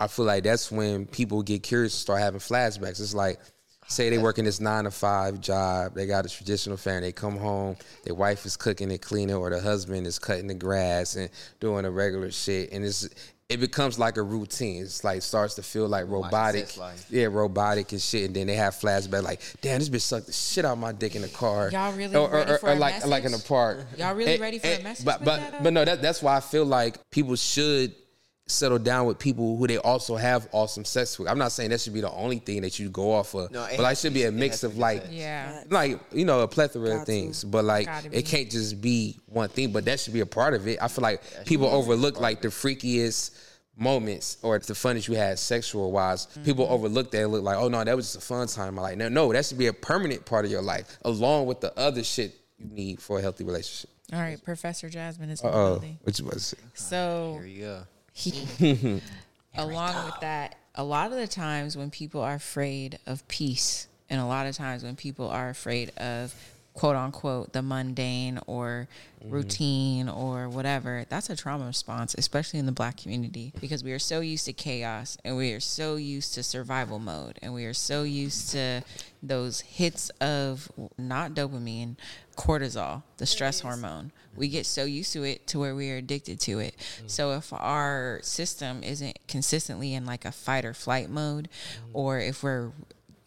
I 0.00 0.08
feel 0.08 0.24
like 0.24 0.42
that's 0.42 0.72
when 0.72 1.06
people 1.06 1.42
get 1.42 1.62
curious 1.62 1.94
and 1.94 2.00
start 2.00 2.20
having 2.20 2.40
flashbacks. 2.40 3.00
It's 3.00 3.14
like, 3.14 3.38
say 3.88 4.10
they 4.10 4.18
work 4.18 4.38
in 4.38 4.44
this 4.44 4.60
nine 4.60 4.84
to 4.84 4.90
five 4.90 5.40
job, 5.40 5.94
they 5.94 6.06
got 6.06 6.24
a 6.26 6.28
traditional 6.28 6.76
family, 6.76 7.08
they 7.08 7.12
come 7.12 7.36
home, 7.36 7.76
their 8.04 8.14
wife 8.14 8.44
is 8.46 8.56
cooking 8.56 8.90
and 8.90 9.00
cleaning, 9.00 9.34
or 9.36 9.50
the 9.50 9.60
husband 9.60 10.06
is 10.06 10.18
cutting 10.18 10.46
the 10.46 10.54
grass 10.54 11.16
and 11.16 11.30
doing 11.58 11.82
the 11.82 11.90
regular 11.90 12.30
shit, 12.30 12.70
and 12.72 12.84
it's 12.84 13.08
it 13.48 13.60
becomes 13.60 13.98
like 13.98 14.18
a 14.18 14.22
routine. 14.22 14.82
It's 14.82 15.04
like 15.04 15.22
starts 15.22 15.54
to 15.54 15.62
feel 15.62 15.88
like 15.88 16.06
robotic. 16.06 16.66
sex 16.66 16.76
life. 16.76 17.06
Yeah, 17.08 17.28
robotic 17.30 17.92
and 17.92 18.00
shit. 18.00 18.26
And 18.26 18.36
then 18.36 18.46
they 18.46 18.56
have 18.56 18.74
flashbacks 18.74 19.22
like, 19.22 19.40
damn, 19.62 19.78
this 19.78 19.88
bitch 19.88 20.02
sucked 20.02 20.26
the 20.26 20.34
shit 20.34 20.66
out 20.66 20.72
of 20.72 20.78
my 20.78 20.92
dick 20.92 21.16
in 21.16 21.22
the 21.22 21.28
car. 21.28 21.70
Y'all 21.70 21.94
really 21.94 22.14
or, 22.14 22.28
or, 22.28 22.30
ready 22.40 22.50
or- 22.52 22.58
for 22.58 22.68
or 22.68 22.72
a 22.72 22.74
like 22.74 23.06
like 23.06 23.24
in 23.24 23.32
the 23.32 23.38
park. 23.48 23.86
Y'all 23.96 24.14
really 24.14 24.32
And- 24.34 24.42
ready 24.42 24.58
for 24.58 24.66
a 24.66 24.82
message 24.82 25.06
But 25.06 25.20
with 25.20 25.24
but 25.24 25.36
that, 25.40 25.54
uh? 25.54 25.62
but 25.62 25.72
no, 25.72 25.82
that, 25.86 26.02
that's 26.02 26.22
why 26.22 26.36
I 26.36 26.40
feel 26.40 26.66
like 26.66 26.98
people 27.10 27.36
should 27.36 27.94
settle 28.48 28.78
down 28.78 29.06
with 29.06 29.18
people 29.18 29.56
who 29.56 29.66
they 29.66 29.76
also 29.78 30.16
have 30.16 30.48
awesome 30.52 30.84
sex 30.84 31.18
with. 31.18 31.28
I'm 31.28 31.38
not 31.38 31.52
saying 31.52 31.70
that 31.70 31.80
should 31.80 31.92
be 31.94 32.00
the 32.00 32.10
only 32.10 32.38
thing 32.38 32.62
that 32.62 32.78
you 32.78 32.88
go 32.88 33.12
off 33.12 33.34
of, 33.34 33.50
No, 33.52 33.64
it 33.64 33.76
but 33.76 33.82
like 33.82 33.96
should 33.98 34.14
be- 34.14 34.20
be 34.20 34.26
a 34.26 34.32
mix 34.32 34.62
of 34.64 34.78
like 34.78 35.02
sex. 35.02 35.12
Yeah. 35.12 35.62
like 35.70 36.00
you 36.12 36.24
know 36.24 36.40
a 36.40 36.48
plethora 36.48 36.88
Got 36.88 36.94
of 36.94 37.00
to. 37.00 37.04
things, 37.06 37.44
but 37.44 37.64
like 37.64 37.88
it 38.10 38.22
can't 38.26 38.50
just 38.50 38.80
be 38.80 39.18
one 39.26 39.48
thing. 39.50 39.70
But 39.72 39.84
that 39.84 40.00
should 40.00 40.14
be 40.14 40.20
a 40.20 40.26
part 40.26 40.54
of 40.54 40.66
it. 40.66 40.78
I 40.82 40.88
feel 40.88 41.02
like 41.02 41.22
people 41.44 41.66
overlook 41.66 42.18
like 42.20 42.40
the 42.42 42.48
freakiest 42.48 43.36
moments 43.76 44.38
or 44.42 44.58
the 44.58 44.72
funnest 44.74 45.06
you 45.08 45.14
had 45.14 45.38
sexual 45.38 45.92
wise. 45.92 46.26
People 46.44 46.64
Mm-hmm. 46.64 46.74
overlook 46.74 47.10
that 47.12 47.22
and 47.22 47.30
look 47.32 47.42
like, 47.44 47.58
oh 47.58 47.68
no, 47.68 47.84
that 47.84 47.94
was 47.94 48.12
just 48.12 48.24
a 48.24 48.26
fun 48.26 48.46
time. 48.48 48.76
I'm 48.78 48.82
like, 48.82 48.96
no, 48.96 49.08
no, 49.08 49.32
that 49.32 49.44
should 49.46 49.58
be 49.58 49.66
a 49.66 49.72
permanent 49.72 50.24
part 50.24 50.44
of 50.44 50.50
your 50.50 50.62
life, 50.62 50.98
along 51.02 51.46
with 51.46 51.60
the 51.60 51.78
other 51.78 52.02
shit 52.02 52.34
you 52.58 52.66
need 52.70 53.00
for 53.00 53.18
a 53.18 53.22
healthy 53.22 53.44
relationship. 53.44 53.90
All 54.12 54.18
right, 54.18 54.42
Professor 54.42 54.88
Jasmine 54.88 55.28
is 55.30 55.42
in 55.42 55.46
the 55.50 55.54
Oh, 55.54 55.70
building. 55.74 55.98
what 56.02 56.18
you 56.18 56.24
about 56.24 56.34
to 56.34 56.40
say? 56.40 56.56
So 56.74 57.34
Here 57.40 57.46
you 57.46 57.60
go. 57.62 57.82
He, 58.18 59.00
along 59.56 60.04
with 60.04 60.20
that, 60.20 60.56
a 60.74 60.84
lot 60.84 61.12
of 61.12 61.18
the 61.18 61.28
times 61.28 61.76
when 61.76 61.90
people 61.90 62.20
are 62.20 62.34
afraid 62.34 62.98
of 63.06 63.26
peace, 63.28 63.88
and 64.10 64.20
a 64.20 64.26
lot 64.26 64.46
of 64.46 64.56
times 64.56 64.82
when 64.82 64.96
people 64.96 65.28
are 65.28 65.48
afraid 65.48 65.90
of 65.98 66.34
quote 66.78 66.94
unquote 66.94 67.52
the 67.52 67.60
mundane 67.60 68.38
or 68.46 68.86
mm-hmm. 69.20 69.34
routine 69.34 70.08
or 70.08 70.48
whatever, 70.48 71.04
that's 71.08 71.28
a 71.28 71.34
trauma 71.34 71.66
response, 71.66 72.14
especially 72.16 72.60
in 72.60 72.66
the 72.66 72.72
black 72.72 72.96
community, 72.96 73.52
because 73.60 73.82
we 73.82 73.92
are 73.92 73.98
so 73.98 74.20
used 74.20 74.44
to 74.46 74.52
chaos 74.52 75.18
and 75.24 75.36
we 75.36 75.52
are 75.52 75.60
so 75.60 75.96
used 75.96 76.34
to 76.34 76.42
survival 76.42 77.00
mode 77.00 77.38
and 77.42 77.52
we 77.52 77.64
are 77.64 77.74
so 77.74 78.04
used 78.04 78.50
to 78.50 78.82
those 79.22 79.60
hits 79.62 80.10
of 80.20 80.70
not 80.96 81.34
dopamine, 81.34 81.96
cortisol, 82.36 83.02
the 83.16 83.26
stress 83.26 83.60
hormone. 83.60 84.12
We 84.36 84.48
get 84.48 84.66
so 84.66 84.84
used 84.84 85.12
to 85.14 85.24
it 85.24 85.46
to 85.48 85.58
where 85.58 85.74
we 85.74 85.90
are 85.90 85.96
addicted 85.96 86.40
to 86.40 86.58
it. 86.60 86.76
Mm. 87.02 87.10
So 87.10 87.32
if 87.32 87.52
our 87.52 88.20
system 88.22 88.82
isn't 88.82 89.18
consistently 89.26 89.94
in 89.94 90.06
like 90.06 90.24
a 90.24 90.32
fight 90.32 90.64
or 90.64 90.74
flight 90.74 91.10
mode, 91.10 91.48
mm. 91.48 91.90
or 91.92 92.20
if 92.20 92.42
we're 92.42 92.72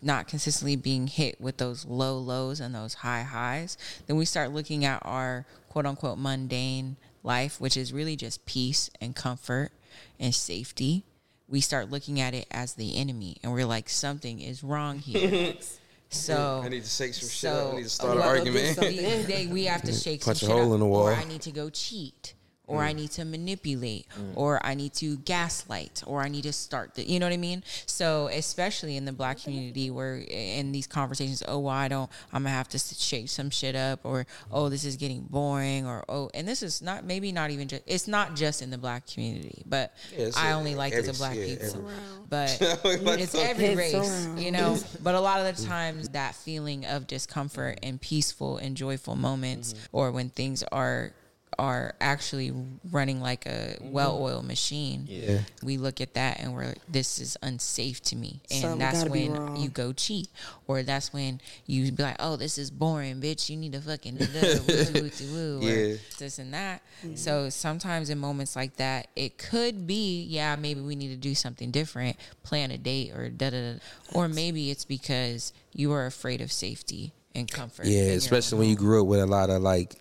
not 0.01 0.27
consistently 0.27 0.75
being 0.75 1.07
hit 1.07 1.39
with 1.39 1.57
those 1.57 1.85
low 1.85 2.17
lows 2.17 2.59
and 2.59 2.73
those 2.73 2.95
high 2.95 3.23
highs, 3.23 3.77
then 4.07 4.15
we 4.15 4.25
start 4.25 4.51
looking 4.51 4.83
at 4.85 5.01
our 5.03 5.45
quote 5.69 5.85
unquote 5.85 6.17
mundane 6.17 6.97
life, 7.23 7.61
which 7.61 7.77
is 7.77 7.93
really 7.93 8.15
just 8.15 8.45
peace 8.45 8.89
and 8.99 9.15
comfort 9.15 9.71
and 10.19 10.33
safety. 10.33 11.03
We 11.47 11.61
start 11.61 11.89
looking 11.89 12.19
at 12.19 12.33
it 12.33 12.47
as 12.49 12.73
the 12.75 12.95
enemy, 12.95 13.37
and 13.43 13.51
we're 13.51 13.65
like, 13.65 13.89
something 13.89 14.39
is 14.39 14.63
wrong 14.63 14.99
here. 14.99 15.53
So 16.11 16.61
I 16.63 16.67
need 16.69 16.83
to 16.83 16.89
shake 16.89 17.13
some 17.13 17.29
shit 17.29 17.39
so 17.39 17.67
up. 17.69 17.73
I 17.73 17.77
need 17.77 17.83
to 17.83 17.89
start 17.89 18.13
an 18.13 18.19
well, 18.19 18.29
argument. 18.29 18.79
do 18.79 18.87
we, 18.87 18.97
they, 19.23 19.47
we 19.47 19.63
have 19.65 19.81
to 19.83 19.93
shake 19.93 20.23
Punch 20.23 20.39
some 20.39 20.49
a 20.49 20.51
shit 20.51 20.61
hole 20.61 20.71
up, 20.71 20.75
in 20.75 20.79
the 20.81 20.85
wall. 20.85 21.03
or 21.07 21.13
I 21.13 21.23
need 21.23 21.41
to 21.43 21.51
go 21.51 21.69
cheat, 21.69 22.33
or 22.71 22.83
I 22.83 22.93
mm. 22.93 22.97
need 22.97 23.11
to 23.11 23.25
manipulate, 23.25 24.07
mm. 24.09 24.31
or 24.35 24.65
I 24.65 24.73
need 24.73 24.93
to 24.95 25.17
gaslight, 25.17 26.03
or 26.05 26.21
I 26.21 26.29
need 26.29 26.43
to 26.43 26.53
start 26.53 26.95
the, 26.95 27.03
you 27.03 27.19
know 27.19 27.25
what 27.25 27.33
I 27.33 27.37
mean? 27.37 27.63
So 27.85 28.27
especially 28.27 28.97
in 28.97 29.05
the 29.05 29.11
black 29.11 29.43
community, 29.43 29.89
where 29.89 30.17
in 30.17 30.71
these 30.71 30.87
conversations, 30.87 31.43
oh, 31.47 31.59
well, 31.59 31.75
I 31.75 31.87
don't, 31.87 32.09
I'm 32.31 32.43
gonna 32.43 32.55
have 32.55 32.69
to 32.69 32.79
shake 32.79 33.29
some 33.29 33.49
shit 33.49 33.75
up, 33.75 33.99
or 34.03 34.25
oh, 34.51 34.69
this 34.69 34.85
is 34.85 34.95
getting 34.95 35.21
boring, 35.21 35.85
or 35.85 36.05
oh, 36.07 36.29
and 36.33 36.47
this 36.47 36.63
is 36.63 36.81
not 36.81 37.03
maybe 37.03 37.31
not 37.31 37.51
even 37.51 37.67
just, 37.67 37.83
it's 37.85 38.07
not 38.07 38.35
just 38.35 38.61
in 38.61 38.69
the 38.69 38.77
black 38.77 39.05
community, 39.07 39.63
but 39.65 39.93
Yeah, 40.11 40.25
it's 40.25 40.37
I 40.37 40.49
in 40.49 40.53
only 40.53 40.75
like 40.75 40.93
every- 40.93 41.09
as 41.09 41.15
a 41.15 41.19
black 41.19 41.35
yeah, 41.35 41.45
people, 41.45 41.89
every- 41.89 41.95
but 42.29 42.57
it's 43.19 43.35
every 43.35 43.65
It's 43.65 43.77
race, 43.77 43.93
around. 43.95 44.41
you 44.41 44.51
know. 44.51 44.77
But 45.03 45.15
a 45.15 45.19
lot 45.19 45.39
of 45.39 45.57
the 45.57 45.65
times, 45.65 46.09
that 46.09 46.35
feeling 46.35 46.85
of 46.85 47.07
discomfort 47.07 47.79
and 47.81 47.99
peaceful 47.99 48.57
and 48.57 48.77
joyful 48.77 49.15
moments, 49.15 49.73
mm-hmm. 49.73 49.97
or 49.97 50.11
when 50.11 50.29
things 50.29 50.63
are 50.71 51.13
are 51.59 51.93
actually 52.01 52.53
running 52.91 53.19
like 53.21 53.45
a 53.45 53.77
well-oiled 53.81 54.45
machine, 54.45 55.05
Yeah. 55.07 55.39
we 55.61 55.77
look 55.77 55.99
at 56.01 56.13
that 56.15 56.39
and 56.39 56.53
we're 56.53 56.73
this 56.87 57.19
is 57.19 57.37
unsafe 57.43 58.01
to 58.03 58.15
me, 58.15 58.39
and 58.49 58.61
Something 58.61 58.79
that's 58.79 58.99
gotta 58.99 59.11
be 59.11 59.29
when 59.29 59.55
you 59.57 59.69
go 59.69 59.93
cheat, 59.93 60.29
or 60.67 60.81
that's 60.83 61.11
when 61.13 61.41
you 61.65 61.91
be 61.91 62.03
like, 62.03 62.15
oh, 62.19 62.35
this 62.35 62.57
is 62.57 62.71
boring, 62.71 63.21
bitch. 63.21 63.49
You 63.49 63.57
need 63.57 63.73
to 63.73 63.81
fucking 63.81 64.15
da- 64.15 64.25
da- 64.25 64.59
woo, 64.93 65.09
woo, 65.19 65.33
woo, 65.33 65.67
or 65.67 65.69
Yeah. 65.69 65.95
this 66.17 66.39
and 66.39 66.53
that. 66.53 66.81
Mm-hmm. 67.05 67.15
So 67.15 67.49
sometimes 67.49 68.09
in 68.09 68.17
moments 68.17 68.55
like 68.55 68.77
that, 68.77 69.07
it 69.15 69.37
could 69.37 69.85
be, 69.85 70.23
yeah, 70.23 70.55
maybe 70.55 70.81
we 70.81 70.95
need 70.95 71.09
to 71.09 71.17
do 71.17 71.35
something 71.35 71.69
different, 71.71 72.17
plan 72.43 72.71
a 72.71 72.77
date 72.77 73.11
or 73.13 73.29
da 73.29 73.49
da 73.49 73.73
da. 73.73 73.79
Or 74.13 74.27
maybe 74.27 74.71
it's 74.71 74.85
because 74.85 75.53
you 75.73 75.91
are 75.91 76.05
afraid 76.05 76.41
of 76.41 76.51
safety 76.51 77.13
and 77.35 77.49
comfort. 77.49 77.85
in 77.85 77.91
Yeah, 77.93 78.03
your 78.07 78.13
especially 78.15 78.55
own 78.57 78.59
when 78.59 78.69
you 78.69 78.75
home. 78.75 78.85
grew 78.85 79.01
up 79.01 79.07
with 79.07 79.19
a 79.21 79.25
lot 79.25 79.49
of 79.49 79.61
like, 79.61 79.95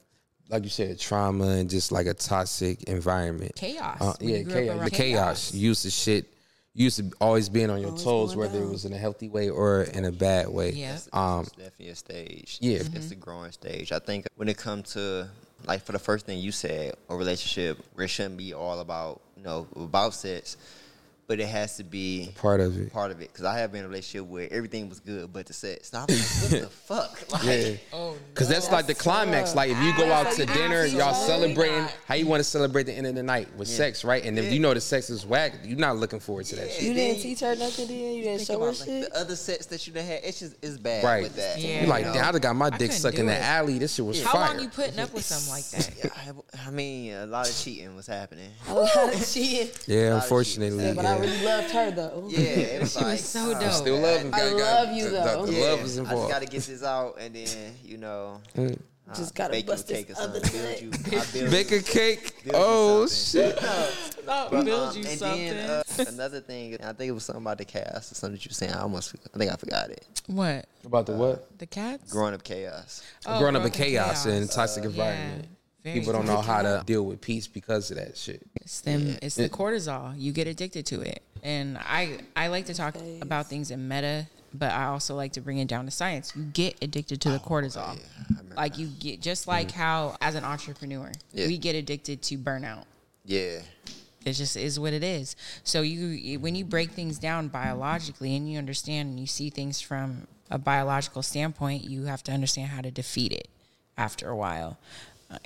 like 0.50 0.64
you 0.64 0.70
said, 0.70 0.98
trauma 0.98 1.46
and 1.46 1.70
just 1.70 1.92
like 1.92 2.06
a 2.06 2.14
toxic 2.14 2.82
environment. 2.84 3.54
Chaos. 3.54 4.00
Uh, 4.00 4.14
yeah, 4.20 4.38
you 4.38 4.44
grew 4.44 4.52
up 4.52 4.66
chaos. 4.66 4.84
The 4.84 4.90
chaos. 4.90 5.54
You 5.54 5.68
used 5.68 5.82
to 5.84 5.90
shit. 5.90 6.26
Used 6.72 6.98
to 6.98 7.10
always 7.20 7.48
being 7.48 7.68
on 7.68 7.80
your 7.80 7.88
Always 7.90 8.04
toes, 8.04 8.34
going 8.34 8.52
whether 8.52 8.62
it 8.64 8.68
was 8.68 8.84
in 8.84 8.92
a 8.92 8.98
healthy 8.98 9.28
way 9.28 9.48
or 9.50 9.82
in 9.82 10.04
a 10.04 10.12
bad 10.12 10.48
way. 10.48 10.70
Yeah. 10.70 10.94
It's, 10.94 11.08
Um. 11.12 11.40
it's 11.40 11.50
definitely 11.50 11.88
a 11.88 11.94
stage. 11.96 12.58
Yeah. 12.60 12.78
it's, 12.78 12.88
it's 12.94 13.10
a 13.10 13.16
growing 13.16 13.50
stage. 13.52 13.90
I 13.92 13.98
think 13.98 14.26
when 14.36 14.48
it 14.48 14.56
comes 14.56 14.92
to 14.94 15.28
like 15.66 15.82
for 15.84 15.92
the 15.92 15.98
first 15.98 16.26
thing 16.26 16.38
you 16.38 16.52
said, 16.52 16.94
a 17.08 17.16
relationship 17.16 17.78
where 17.94 18.04
it 18.04 18.08
shouldn't 18.08 18.36
be 18.36 18.54
all 18.54 18.78
about 18.80 19.20
you 19.36 19.42
know 19.42 19.66
about 19.76 20.14
sex, 20.14 20.56
but 21.30 21.38
it 21.38 21.46
has 21.46 21.76
to 21.76 21.84
be 21.84 22.32
Part 22.34 22.58
of 22.60 22.76
it. 22.76 22.92
part 22.92 23.12
of 23.12 23.20
it. 23.20 23.28
Because 23.32 23.44
I 23.44 23.56
have 23.60 23.70
been 23.70 23.78
in 23.80 23.84
a 23.84 23.88
relationship 23.88 24.26
where 24.28 24.48
everything 24.52 24.88
was 24.88 24.98
good, 24.98 25.32
but 25.32 25.46
the 25.46 25.52
sex. 25.52 25.92
And 25.92 26.02
I 26.02 26.04
was 26.06 26.52
like, 26.52 26.52
what 26.52 26.60
the 26.70 26.76
fuck? 26.76 27.20
Like, 27.30 27.44
Yeah. 27.44 27.72
Oh, 27.92 28.16
Cause 28.34 28.48
that's 28.48 28.72
like 28.72 28.88
the 28.88 28.94
climax. 28.96 29.54
Like 29.54 29.70
if 29.70 29.80
you 29.80 29.96
go 29.96 30.10
out 30.12 30.32
to 30.32 30.44
dinner, 30.46 30.84
y'all 30.86 31.14
celebrating 31.14 31.82
not. 31.82 31.96
how 32.08 32.16
you 32.16 32.26
want 32.26 32.40
to 32.40 32.44
celebrate 32.44 32.82
the 32.84 32.92
end 32.92 33.06
of 33.06 33.14
the 33.14 33.22
night 33.22 33.46
with 33.56 33.68
sex, 33.68 34.02
right? 34.04 34.24
And 34.24 34.36
if 34.40 34.52
you 34.52 34.58
know 34.58 34.74
the 34.74 34.80
sex 34.80 35.08
is 35.08 35.24
whack, 35.24 35.52
you're 35.62 35.78
not 35.78 35.96
looking 35.98 36.18
forward 36.18 36.46
to 36.46 36.56
that 36.56 36.66
Yeah. 36.66 36.72
shit. 36.72 36.82
You 36.82 36.94
didn't 36.94 37.22
teach 37.22 37.38
her 37.40 37.54
nothing, 37.54 37.86
then 37.86 37.96
you 37.96 38.22
didn't 38.24 38.38
think 38.38 38.46
show 38.48 38.58
her 38.58 38.68
about 38.70 38.80
like 38.80 38.88
shit. 38.88 39.12
the 39.12 39.20
other 39.20 39.36
sex 39.36 39.66
that 39.66 39.86
you 39.86 39.92
done 39.92 40.04
had. 40.06 40.20
It's 40.24 40.40
just 40.40 40.56
it's 40.60 40.78
bad 40.78 41.04
Right. 41.04 41.22
with 41.22 41.36
that. 41.36 41.60
Yeah. 41.60 41.82
You 41.82 41.86
like, 41.86 42.06
know? 42.06 42.12
damn, 42.14 42.24
I 42.24 42.32
done 42.32 42.40
got 42.40 42.56
my 42.56 42.70
dick 42.70 42.78
couldn't 42.80 42.92
stuck 42.96 43.14
do 43.14 43.20
in 43.20 43.26
the 43.28 43.38
alley. 43.40 43.78
This 43.78 43.94
shit 43.94 44.04
was 44.04 44.20
How 44.20 44.32
fire. 44.32 44.54
long 44.54 44.64
you 44.64 44.68
putting 44.68 44.98
up 44.98 45.14
with 45.14 45.24
something 45.24 45.48
like 45.50 45.64
that? 45.70 45.90
Yeah, 46.26 46.32
I, 46.66 46.68
I 46.68 46.70
mean, 46.72 47.12
a 47.14 47.26
lot 47.26 47.48
of 47.48 47.56
cheating 47.56 47.94
was 47.94 48.08
happening. 48.08 48.50
A 48.68 48.74
lot 48.74 49.14
of 49.14 49.24
shit. 49.24 49.78
yeah, 49.86 50.08
lot 50.14 50.16
of 50.16 50.22
unfortunately. 50.24 50.92
Shit. 51.22 51.42
But 51.44 51.48
I 51.48 51.50
yeah. 51.50 51.56
really 51.56 51.62
loved 51.62 51.70
her 51.72 51.90
though. 51.90 52.24
Yeah, 52.28 52.38
it 52.40 52.80
was 52.82 52.92
She 52.92 52.98
like 53.00 53.12
was 53.12 53.24
so 53.28 53.60
dope. 53.60 53.72
Still 53.72 53.98
love 53.98 54.20
him. 54.22 54.34
I 54.34 54.38
Got- 54.38 54.50
got- 54.50 54.58
love 54.86 54.96
you, 54.96 55.04
the- 55.04 55.10
though. 55.10 55.46
The, 55.46 55.52
the 55.52 55.58
yeah, 55.58 55.64
love 55.70 55.80
is 55.80 55.98
I 55.98 56.04
just 56.04 56.28
got 56.28 56.38
to 56.42 56.46
get 56.46 56.62
this 56.62 56.82
out, 56.84 57.16
and 57.20 57.34
then 57.34 57.74
you 57.84 57.96
know, 57.98 58.40
Just 59.12 59.32
uh, 59.32 59.42
gotta 59.48 59.52
bake 59.54 59.66
you 59.66 59.72
a 59.72 59.74
bust 59.74 59.88
this 59.88 60.04
cake 60.04 60.16
or 60.16 60.22
other 60.22 60.40
Build 60.40 60.80
you, 60.82 60.90
I 61.18 61.24
build 61.32 61.50
Bake 61.50 61.70
you- 61.72 61.78
a 61.78 61.82
cake. 61.82 62.44
build 62.44 62.54
Oh 62.56 63.06
something. 63.06 63.50
shit. 63.52 64.26
Not 64.26 64.50
But, 64.52 64.64
build 64.64 64.90
um, 64.90 64.96
you 64.96 65.04
and 65.08 65.18
something. 65.18 65.46
then 65.48 65.70
uh, 65.70 65.82
another 66.06 66.40
thing, 66.40 66.74
I 66.84 66.92
think 66.92 67.08
it 67.08 67.12
was 67.12 67.24
something 67.24 67.42
about 67.42 67.58
the 67.58 67.64
chaos 67.64 68.12
or 68.12 68.14
something 68.14 68.36
that 68.36 68.44
you 68.44 68.50
were 68.50 68.54
saying. 68.54 68.72
I 68.72 68.82
almost, 68.82 69.16
I 69.34 69.38
think 69.38 69.50
I 69.52 69.56
forgot 69.56 69.90
it. 69.90 70.04
what? 70.28 70.64
About 70.84 71.06
the 71.06 71.14
what? 71.14 71.58
The 71.58 71.66
cats? 71.66 72.12
Growing 72.12 72.34
up 72.34 72.44
chaos. 72.44 73.02
Oh, 73.26 73.38
Growing 73.40 73.56
up 73.56 73.64
in 73.64 73.70
growing 73.70 73.90
chaos 73.90 74.26
and 74.26 74.48
toxic 74.48 74.84
environment. 74.84 75.48
Very 75.82 75.98
People 75.98 76.12
don't 76.12 76.26
know 76.26 76.40
how 76.40 76.62
to 76.62 76.82
deal 76.84 77.04
with 77.04 77.20
peace 77.20 77.46
because 77.46 77.90
of 77.90 77.96
that 77.96 78.16
shit. 78.16 78.42
It's 78.56 78.80
them. 78.80 79.16
It's 79.22 79.36
the 79.36 79.48
cortisol. 79.48 80.14
You 80.16 80.32
get 80.32 80.46
addicted 80.46 80.86
to 80.86 81.00
it, 81.00 81.22
and 81.42 81.78
I 81.78 82.18
I 82.36 82.48
like 82.48 82.66
to 82.66 82.74
talk 82.74 82.94
Phase. 82.94 83.22
about 83.22 83.46
things 83.46 83.70
in 83.70 83.88
meta, 83.88 84.26
but 84.52 84.72
I 84.72 84.86
also 84.86 85.14
like 85.14 85.32
to 85.32 85.40
bring 85.40 85.58
it 85.58 85.68
down 85.68 85.86
to 85.86 85.90
science. 85.90 86.32
You 86.36 86.44
get 86.44 86.76
addicted 86.82 87.20
to 87.22 87.30
the 87.30 87.36
oh, 87.36 87.48
cortisol, 87.48 87.98
like 88.56 88.78
you 88.78 88.88
get 88.88 89.20
just 89.20 89.48
like 89.48 89.68
mm. 89.68 89.72
how 89.72 90.16
as 90.20 90.34
an 90.34 90.44
entrepreneur, 90.44 91.10
Yeah. 91.32 91.46
we 91.46 91.56
get 91.56 91.74
addicted 91.74 92.22
to 92.22 92.38
burnout. 92.38 92.84
Yeah. 93.24 93.60
It 94.24 94.34
just 94.34 94.56
is 94.56 94.78
what 94.78 94.92
it 94.92 95.02
is. 95.02 95.34
So 95.64 95.80
you 95.80 96.38
when 96.40 96.54
you 96.54 96.64
break 96.64 96.90
things 96.90 97.18
down 97.18 97.48
biologically 97.48 98.36
and 98.36 98.50
you 98.50 98.58
understand 98.58 99.10
and 99.10 99.20
you 99.20 99.26
see 99.26 99.48
things 99.48 99.80
from 99.80 100.26
a 100.50 100.58
biological 100.58 101.22
standpoint, 101.22 101.84
you 101.84 102.04
have 102.04 102.22
to 102.24 102.32
understand 102.32 102.68
how 102.68 102.82
to 102.82 102.90
defeat 102.90 103.32
it 103.32 103.48
after 103.96 104.28
a 104.28 104.36
while. 104.36 104.78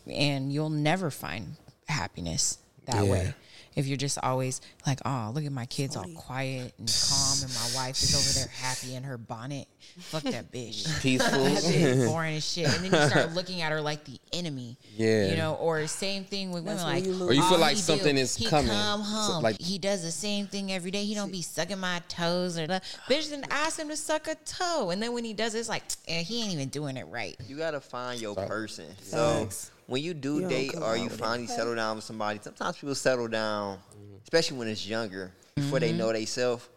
And 0.06 0.52
you'll 0.52 0.70
never 0.70 1.10
find 1.10 1.56
happiness 1.88 2.58
that 2.86 3.04
Yeah. 3.04 3.10
way. 3.10 3.34
If 3.76 3.88
you're 3.88 3.96
just 3.96 4.18
always 4.22 4.60
like, 4.86 5.00
oh, 5.04 5.32
look 5.34 5.44
at 5.44 5.50
my 5.50 5.66
kids 5.66 5.96
all 5.96 6.04
quiet 6.14 6.72
and 6.78 6.86
calm, 7.08 7.38
and 7.42 7.52
my 7.54 7.70
wife 7.74 8.00
is 8.04 8.14
over 8.14 8.38
there 8.38 8.48
happy 8.62 8.94
in 8.94 9.02
her 9.02 9.18
bonnet. 9.18 9.66
Fuck 9.98 10.22
that 10.22 10.52
bitch. 10.52 10.84
That 10.94 11.02
Peaceful. 11.02 11.40
bitch 11.40 12.06
boring 12.08 12.36
as 12.36 12.48
shit. 12.48 12.66
And 12.72 12.84
then 12.84 12.92
you 13.02 13.08
start 13.10 13.32
looking 13.32 13.62
at 13.62 13.72
her 13.72 13.80
like 13.80 14.04
the 14.04 14.20
enemy. 14.32 14.76
Yeah. 14.96 15.26
You 15.26 15.36
know, 15.36 15.54
or 15.54 15.84
same 15.88 16.22
thing 16.22 16.52
with 16.52 16.62
women 16.62 16.76
That's 16.76 16.84
like, 16.84 17.04
you. 17.04 17.20
Or 17.28 17.32
you 17.32 17.42
feel 17.48 17.58
like 17.58 17.76
something 17.76 18.14
do, 18.14 18.20
is 18.20 18.36
he 18.36 18.46
coming. 18.46 18.68
Come 18.70 19.02
So, 19.02 19.10
home. 19.10 19.42
like- 19.42 19.60
he 19.60 19.78
does 19.78 20.02
the 20.02 20.12
same 20.12 20.46
thing 20.46 20.70
every 20.70 20.92
day. 20.92 21.04
He 21.04 21.16
don't 21.16 21.32
be 21.32 21.42
sucking 21.42 21.80
my 21.80 22.00
toes 22.06 22.56
or 22.56 22.68
the 22.68 22.80
bitch 23.08 23.28
didn't 23.30 23.48
ask 23.50 23.76
him 23.80 23.88
to 23.88 23.96
suck 23.96 24.28
a 24.28 24.36
toe. 24.36 24.90
And 24.90 25.02
then 25.02 25.12
when 25.14 25.24
he 25.24 25.32
does 25.32 25.56
it, 25.56 25.58
it's 25.58 25.68
like, 25.68 25.82
eh, 26.06 26.22
he 26.22 26.44
ain't 26.44 26.52
even 26.52 26.68
doing 26.68 26.96
it 26.96 27.08
right. 27.08 27.34
You 27.48 27.56
gotta 27.56 27.80
find 27.80 28.20
your 28.20 28.34
Sorry. 28.36 28.46
person. 28.46 28.86
So 29.02 29.40
Facts. 29.40 29.72
When 29.86 30.02
you 30.02 30.14
do 30.14 30.40
don't 30.40 30.48
date 30.48 30.72
come 30.72 30.82
or 30.82 30.96
you 30.96 31.04
with 31.04 31.14
it. 31.14 31.18
finally 31.20 31.46
settle 31.46 31.74
down 31.74 31.96
with 31.96 32.04
somebody, 32.04 32.38
sometimes 32.42 32.76
people 32.76 32.94
settle 32.94 33.28
down, 33.28 33.76
mm-hmm. 33.76 34.16
especially 34.22 34.58
when 34.58 34.68
it's 34.68 34.86
younger, 34.86 35.32
before 35.54 35.80
they 35.80 35.90
mm-hmm. 35.90 35.98
know 35.98 36.12
they 36.12 36.24
self. 36.24 36.68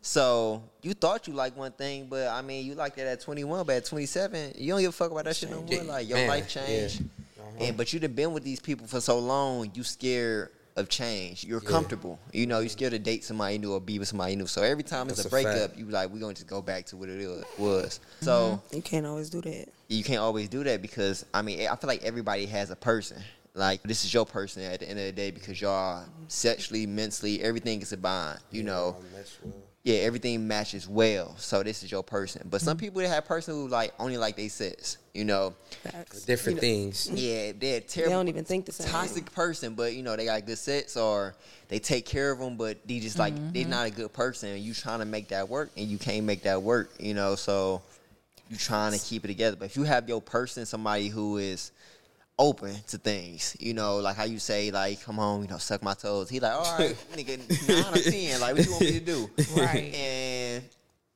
So 0.00 0.62
you 0.82 0.94
thought 0.94 1.26
you 1.26 1.34
like 1.34 1.56
one 1.56 1.72
thing, 1.72 2.06
but 2.08 2.28
I 2.28 2.40
mean, 2.40 2.64
you 2.64 2.74
like 2.74 2.96
it 2.96 3.06
at 3.06 3.20
21, 3.20 3.66
but 3.66 3.76
at 3.76 3.84
27, 3.84 4.52
you 4.56 4.72
don't 4.72 4.80
give 4.80 4.90
a 4.90 4.92
fuck 4.92 5.10
about 5.10 5.24
that 5.24 5.36
shit 5.36 5.50
no 5.50 5.62
more. 5.62 5.82
Like 5.82 6.08
your 6.08 6.18
man, 6.18 6.28
life 6.28 6.48
changed, 6.48 7.00
yeah. 7.00 7.42
Uh-huh. 7.42 7.64
and 7.64 7.76
but 7.76 7.92
you 7.92 8.00
done 8.00 8.12
been 8.12 8.32
with 8.32 8.44
these 8.44 8.60
people 8.60 8.86
for 8.86 9.00
so 9.00 9.18
long, 9.18 9.70
you 9.74 9.82
scared 9.82 10.50
of 10.76 10.88
change. 10.88 11.42
You're 11.44 11.60
comfortable. 11.60 12.18
You 12.32 12.46
know, 12.46 12.60
you 12.60 12.68
scared 12.68 12.92
to 12.92 12.98
date 12.98 13.24
somebody 13.24 13.58
new 13.58 13.72
or 13.72 13.80
be 13.80 13.98
with 13.98 14.08
somebody 14.08 14.36
new. 14.36 14.46
So 14.46 14.62
every 14.62 14.84
time 14.84 15.08
it's 15.08 15.22
That's 15.22 15.26
a 15.26 15.28
a 15.28 15.30
breakup, 15.30 15.70
fact. 15.70 15.78
you 15.78 15.86
like 15.86 16.10
we're 16.10 16.20
gonna 16.20 16.34
just 16.34 16.46
go 16.46 16.62
back 16.62 16.86
to 16.86 16.96
what 16.96 17.08
it 17.08 17.44
was. 17.58 18.00
So 18.20 18.60
mm-hmm. 18.62 18.76
You 18.76 18.82
can't 18.82 19.06
always 19.06 19.30
do 19.30 19.40
that. 19.40 19.68
You 19.88 20.04
can't 20.04 20.20
always 20.20 20.48
do 20.48 20.64
that 20.64 20.82
because 20.82 21.24
I 21.32 21.42
mean 21.42 21.60
I 21.60 21.76
feel 21.76 21.88
like 21.88 22.02
everybody 22.02 22.46
has 22.46 22.70
a 22.70 22.76
person. 22.76 23.22
Like 23.54 23.82
this 23.82 24.04
is 24.04 24.12
your 24.12 24.26
person 24.26 24.62
at 24.62 24.80
the 24.80 24.88
end 24.88 24.98
of 24.98 25.06
the 25.06 25.12
day 25.12 25.30
because 25.30 25.60
y'all 25.60 26.04
sexually, 26.28 26.86
mentally, 26.86 27.42
everything 27.42 27.80
is 27.80 27.92
a 27.92 27.96
bond. 27.96 28.38
You 28.50 28.64
know, 28.64 28.96
yeah, 29.82 30.00
everything 30.00 30.46
matches 30.46 30.88
well. 30.88 31.34
So 31.38 31.62
this 31.62 31.82
is 31.82 31.90
your 31.90 32.02
person. 32.02 32.48
But 32.50 32.60
some 32.60 32.76
mm-hmm. 32.76 32.84
people 32.84 33.02
that 33.02 33.08
have 33.08 33.24
person 33.24 33.54
who 33.54 33.68
like 33.68 33.94
only 33.98 34.18
like 34.18 34.36
they 34.36 34.48
sex. 34.48 34.98
You 35.14 35.24
know, 35.24 35.54
Facts. 35.84 36.24
different 36.24 36.56
You 36.56 36.68
know, 36.68 36.74
things. 36.74 37.06
Mm-hmm. 37.06 37.16
yeah, 37.16 37.52
they're 37.58 37.80
terrible. 37.80 38.10
They 38.10 38.16
don't 38.16 38.28
even 38.28 38.44
think 38.44 38.66
the 38.66 38.72
same. 38.72 38.88
toxic 38.88 39.32
person, 39.32 39.74
but 39.74 39.94
you 39.94 40.02
know 40.02 40.16
they 40.16 40.26
got 40.26 40.44
good 40.44 40.58
sex 40.58 40.96
or 40.96 41.34
they 41.68 41.78
take 41.78 42.04
care 42.04 42.32
of 42.32 42.38
them, 42.40 42.56
but 42.56 42.86
they 42.86 42.98
just 42.98 43.18
like 43.18 43.34
they're 43.54 43.62
mm-hmm. 43.62 43.70
not 43.70 43.86
a 43.86 43.90
good 43.90 44.12
person. 44.12 44.50
And 44.50 44.60
you 44.60 44.74
trying 44.74 44.98
to 44.98 45.06
make 45.06 45.28
that 45.28 45.48
work, 45.48 45.70
and 45.76 45.86
you 45.86 45.96
can't 45.96 46.26
make 46.26 46.42
that 46.42 46.60
work. 46.60 46.90
You 46.98 47.14
know, 47.14 47.36
so 47.36 47.80
you 48.48 48.56
trying 48.56 48.92
to 48.92 48.98
keep 48.98 49.24
it 49.24 49.28
together. 49.28 49.56
But 49.56 49.66
if 49.66 49.76
you 49.76 49.84
have 49.84 50.08
your 50.08 50.20
person, 50.20 50.66
somebody 50.66 51.08
who 51.08 51.38
is 51.38 51.72
open 52.38 52.74
to 52.88 52.98
things, 52.98 53.56
you 53.58 53.74
know, 53.74 53.96
like 53.98 54.16
how 54.16 54.24
you 54.24 54.38
say, 54.38 54.70
like, 54.70 55.02
come 55.02 55.18
on, 55.18 55.42
you 55.42 55.48
know, 55.48 55.58
suck 55.58 55.82
my 55.82 55.94
toes. 55.94 56.28
He 56.28 56.40
like, 56.40 56.52
all 56.52 56.78
right, 56.78 56.96
nigga, 57.16 57.38
nine 57.68 57.94
or 57.94 58.10
ten, 58.10 58.40
like, 58.40 58.56
what 58.56 58.64
you 58.64 58.72
want 58.72 58.82
me 58.82 58.92
to 58.92 59.00
do? 59.00 59.30
Right. 59.56 59.94
And 59.94 60.64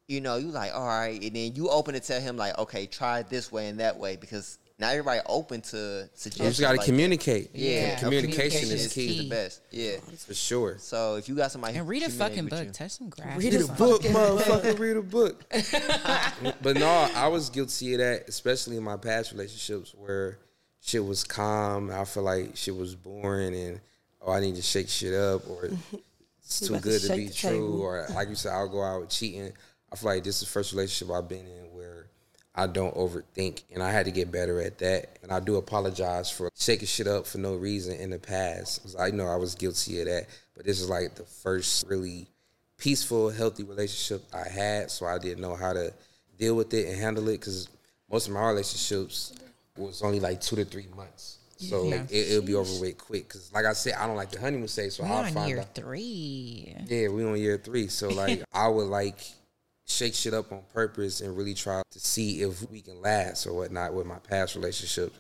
you 0.08 0.20
know, 0.20 0.36
you 0.38 0.48
like, 0.48 0.74
all 0.74 0.86
right, 0.86 1.22
and 1.22 1.36
then 1.36 1.54
you 1.54 1.68
open 1.68 1.94
to 1.94 2.00
tell 2.00 2.20
him 2.20 2.36
like, 2.36 2.58
okay, 2.58 2.86
try 2.86 3.20
it 3.20 3.28
this 3.28 3.52
way 3.52 3.68
and 3.68 3.78
that 3.78 3.96
way 3.96 4.16
because 4.16 4.58
now 4.80 4.88
everybody 4.88 5.20
open 5.26 5.60
to 5.60 6.08
suggestions. 6.14 6.38
You 6.38 6.44
just 6.48 6.60
got 6.60 6.70
to 6.70 6.76
like 6.78 6.80
that. 6.80 6.86
communicate. 6.86 7.50
Yeah, 7.54 7.98
communication, 7.98 8.30
communication 8.32 8.74
is 8.76 8.86
is 8.86 8.92
key, 8.92 9.06
is 9.10 9.18
the 9.18 9.28
best. 9.28 9.60
Yeah. 9.70 9.96
for 10.16 10.34
sure. 10.34 10.76
So 10.78 11.16
if 11.16 11.28
you 11.28 11.34
got 11.36 11.52
somebody 11.52 11.76
And 11.76 11.84
who 11.84 11.90
read 11.90 12.02
a 12.02 12.08
fucking 12.10 12.46
book. 12.46 12.64
you- 12.64 12.70
Touch 12.72 12.92
some 12.92 13.10
grass. 13.10 13.36
Read 13.38 13.52
Read 13.52 13.62
a 13.62 13.64
a 13.66 13.76
book, 13.76 14.02
motherfucker. 14.02 14.78
Read 14.78 14.96
a 14.96 15.02
book. 15.02 15.44
but 16.62 16.76
no, 16.76 16.88
I 17.14 17.28
was 17.28 17.50
guilty 17.50 17.92
of 17.94 17.98
that, 18.00 18.28
especially 18.28 18.76
in 18.76 18.82
my 18.82 18.96
past 18.96 19.32
relationships 19.32 19.94
where 19.94 20.38
shit 20.80 21.04
was 21.04 21.24
calm. 21.24 21.90
I 21.90 22.04
feel 22.04 22.22
like 22.22 22.56
shit 22.56 22.74
was 22.74 22.94
boring, 22.94 23.54
and 23.54 23.80
oh, 24.22 24.32
I 24.32 24.40
need 24.40 24.56
to 24.56 24.62
shake 24.62 24.88
shit 24.88 25.12
up, 25.14 25.48
or 25.48 25.68
it's 26.42 26.60
too 26.60 26.72
about 26.74 26.82
to 26.84 26.88
good 26.88 27.02
to 27.02 27.16
be 27.16 27.28
true, 27.28 27.50
table. 27.50 27.82
or 27.82 28.06
like 28.14 28.28
you 28.28 28.34
said, 28.34 28.52
I'll 28.52 28.68
go 28.68 28.82
out 28.82 29.10
cheating. 29.10 29.52
I 29.92 29.96
feel 29.96 30.10
like 30.10 30.24
this 30.24 30.36
is 30.36 30.40
the 30.42 30.52
first 30.52 30.72
relationship 30.72 31.14
I've 31.14 31.28
been 31.28 31.46
in 31.46 31.64
where 31.69 31.69
I 32.60 32.66
don't 32.66 32.94
overthink, 32.94 33.62
and 33.72 33.82
I 33.82 33.90
had 33.90 34.04
to 34.04 34.10
get 34.12 34.30
better 34.30 34.60
at 34.60 34.78
that. 34.78 35.18
And 35.22 35.32
I 35.32 35.40
do 35.40 35.56
apologize 35.56 36.30
for 36.30 36.50
shaking 36.54 36.86
shit 36.88 37.06
up 37.06 37.26
for 37.26 37.38
no 37.38 37.54
reason 37.54 37.94
in 37.98 38.10
the 38.10 38.18
past. 38.18 38.94
I 38.98 39.10
know 39.10 39.26
I 39.26 39.36
was 39.36 39.54
guilty 39.54 40.00
of 40.00 40.06
that, 40.06 40.26
but 40.54 40.66
this 40.66 40.78
is 40.80 40.88
like 40.90 41.14
the 41.14 41.24
first 41.24 41.86
really 41.88 42.26
peaceful, 42.76 43.30
healthy 43.30 43.62
relationship 43.62 44.22
I 44.34 44.48
had, 44.48 44.90
so 44.90 45.06
I 45.06 45.18
didn't 45.18 45.40
know 45.40 45.54
how 45.54 45.72
to 45.72 45.92
deal 46.38 46.54
with 46.54 46.74
it 46.74 46.88
and 46.88 47.00
handle 47.00 47.28
it. 47.28 47.40
Because 47.40 47.68
most 48.10 48.26
of 48.28 48.34
my 48.34 48.46
relationships 48.48 49.32
was 49.76 50.02
only 50.02 50.20
like 50.20 50.40
two 50.42 50.56
to 50.56 50.64
three 50.66 50.88
months, 50.94 51.38
so 51.56 51.84
Yeah. 51.88 52.02
it, 52.10 52.30
it'll 52.32 52.42
be 52.42 52.54
over 52.54 52.78
with 52.80 52.98
quick. 52.98 53.28
Because 53.28 53.50
like 53.54 53.64
I 53.64 53.72
said, 53.72 53.94
I 53.94 54.06
don't 54.06 54.16
like 54.16 54.32
the 54.32 54.40
honeymoon 54.40 54.68
stage, 54.68 54.92
so 54.92 55.02
We're 55.04 55.08
I'll 55.10 55.24
on 55.24 55.32
find 55.32 55.48
year 55.48 55.60
out. 55.60 55.74
three. 55.74 56.76
Yeah, 56.86 57.08
we 57.08 57.24
on 57.24 57.38
year 57.38 57.56
three. 57.56 57.88
So 57.88 58.08
like 58.10 58.42
I 58.52 58.68
would 58.68 58.88
like 58.88 59.18
shake 59.90 60.14
shit 60.14 60.34
up 60.34 60.52
on 60.52 60.62
purpose 60.72 61.20
and 61.20 61.36
really 61.36 61.54
try 61.54 61.82
to 61.90 62.00
see 62.00 62.42
if 62.42 62.68
we 62.70 62.80
can 62.80 63.00
last 63.00 63.46
or 63.46 63.52
whatnot 63.52 63.94
with 63.94 64.06
my 64.06 64.18
past 64.18 64.54
relationships. 64.54 65.18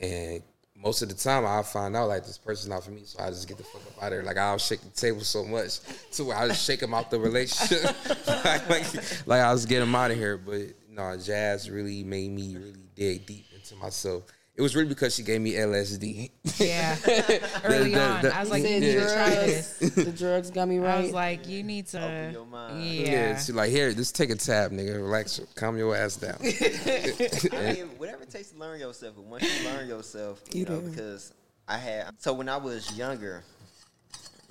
And 0.00 0.42
most 0.76 1.02
of 1.02 1.08
the 1.08 1.14
time 1.14 1.44
I 1.44 1.62
find 1.62 1.94
out 1.96 2.08
like 2.08 2.24
this 2.24 2.38
person's 2.38 2.68
not 2.68 2.84
for 2.84 2.90
me, 2.90 3.02
so 3.04 3.22
I 3.22 3.28
just 3.28 3.48
get 3.48 3.58
the 3.58 3.64
fuck 3.64 3.82
up 3.86 4.02
out 4.02 4.06
of 4.06 4.10
there. 4.10 4.22
Like 4.22 4.38
I'll 4.38 4.58
shake 4.58 4.80
the 4.80 4.90
table 4.90 5.20
so 5.20 5.44
much 5.44 5.80
to 6.12 6.24
where 6.24 6.36
I 6.36 6.48
just 6.48 6.64
shake 6.64 6.80
them 6.80 6.94
out 6.94 7.10
the 7.10 7.20
relationship. 7.20 7.94
like, 8.26 8.68
like, 8.68 9.26
like 9.26 9.40
I 9.40 9.52
was 9.52 9.66
getting 9.66 9.86
them 9.86 9.94
out 9.94 10.10
of 10.10 10.16
here. 10.16 10.36
But 10.36 10.74
no, 10.90 11.16
Jazz 11.16 11.70
really 11.70 12.04
made 12.04 12.30
me 12.30 12.56
really 12.56 12.84
dig 12.94 13.26
deep 13.26 13.46
into 13.54 13.76
myself. 13.76 14.24
It 14.60 14.62
was 14.62 14.76
really 14.76 14.90
because 14.90 15.14
she 15.14 15.22
gave 15.22 15.40
me 15.40 15.52
LSD. 15.54 16.30
Yeah. 16.58 16.94
Early 17.64 17.92
the- 17.94 17.98
on, 18.02 18.20
the- 18.20 18.36
I 18.36 18.40
was 18.40 18.50
like, 18.50 18.62
Said 18.62 18.82
you 18.82 18.92
the 18.92 19.00
to 19.00 19.14
try 19.14 19.34
drugs, 19.34 19.78
this. 19.78 19.90
the 19.94 20.12
drugs 20.12 20.50
got 20.50 20.68
me 20.68 20.76
right. 20.78 20.98
I 20.98 21.00
was 21.00 21.12
like, 21.12 21.48
you 21.48 21.62
need 21.62 21.86
to. 21.88 22.04
Open 22.04 22.32
your 22.34 22.44
mind. 22.44 22.84
Yeah. 22.84 23.10
Yeah, 23.10 23.38
she 23.38 23.52
like 23.52 23.70
here, 23.70 23.90
just 23.94 24.14
take 24.14 24.28
a 24.28 24.34
tab, 24.34 24.70
nigga. 24.72 24.96
Relax, 24.96 25.40
calm 25.54 25.78
your 25.78 25.96
ass 25.96 26.16
down. 26.16 26.36
I 26.42 27.72
mean, 27.72 27.86
whatever 27.96 28.22
it 28.24 28.28
takes 28.30 28.50
to 28.50 28.58
learn 28.58 28.78
yourself, 28.80 29.14
but 29.16 29.24
once 29.24 29.44
you 29.44 29.64
learn 29.70 29.88
yourself, 29.88 30.42
you, 30.52 30.60
You 30.60 30.66
know, 30.66 30.80
do. 30.82 30.90
because 30.90 31.32
I 31.66 31.78
had 31.78 32.10
so 32.18 32.34
when 32.34 32.50
I 32.50 32.58
was 32.58 32.94
younger, 32.98 33.42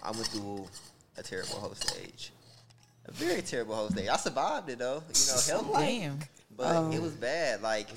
I 0.01 0.09
went 0.09 0.25
through 0.25 0.65
a 1.19 1.21
terrible 1.21 1.57
whole 1.59 1.75
stage. 1.75 2.33
A 3.05 3.11
very 3.11 3.43
terrible 3.43 3.75
whole 3.75 3.89
stage. 3.91 4.07
I 4.07 4.17
survived 4.17 4.69
it 4.71 4.79
though, 4.79 5.03
you 5.13 5.27
know, 5.27 5.39
healthy. 5.71 5.85
Damn. 5.99 6.19
But 6.57 6.75
Oh. 6.75 6.91
it 6.91 6.99
was 6.99 7.11
bad. 7.13 7.61
Like, 7.61 7.89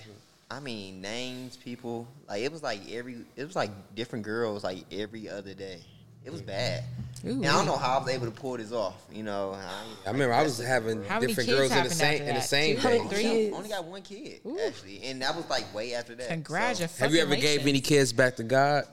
I 0.52 0.60
mean, 0.60 1.00
names, 1.00 1.56
people. 1.56 2.06
Like, 2.28 2.42
it 2.42 2.52
was 2.52 2.62
like 2.62 2.80
every. 2.92 3.16
It 3.36 3.44
was 3.44 3.56
like 3.56 3.70
different 3.94 4.24
girls, 4.24 4.62
like 4.64 4.84
every 4.92 5.28
other 5.28 5.54
day. 5.54 5.80
It 6.24 6.30
was 6.30 6.42
bad. 6.42 6.84
Ooh, 7.24 7.30
and 7.30 7.46
I 7.46 7.52
don't 7.52 7.66
know 7.66 7.76
how 7.76 7.98
I 7.98 8.02
was 8.02 8.08
able 8.08 8.26
to 8.26 8.30
pull 8.32 8.56
this 8.56 8.70
off. 8.70 9.02
You 9.10 9.22
know, 9.22 9.54
I, 9.54 10.08
I 10.08 10.12
remember 10.12 10.34
I 10.34 10.42
was 10.42 10.58
having 10.58 11.02
How 11.04 11.18
different 11.18 11.48
girls 11.48 11.74
in 11.74 11.82
the 11.84 11.90
same 11.90 12.12
after 12.20 12.24
in 12.24 12.34
the 12.36 12.40
same 12.42 12.76
Two? 12.76 12.82
day. 12.82 12.98
How 12.98 13.04
only, 13.04 13.50
got, 13.50 13.56
only 13.58 13.68
got 13.70 13.84
one 13.86 14.02
kid 14.02 14.40
actually, 14.66 15.02
and 15.04 15.22
that 15.22 15.34
was 15.34 15.48
like 15.50 15.72
way 15.74 15.94
after 15.94 16.14
that. 16.14 16.46
So, 16.46 16.86
Have 16.98 17.12
you 17.14 17.22
ever 17.22 17.34
gave 17.36 17.66
any 17.66 17.80
kids 17.80 18.12
back 18.12 18.36
to 18.36 18.42
God? 18.44 18.84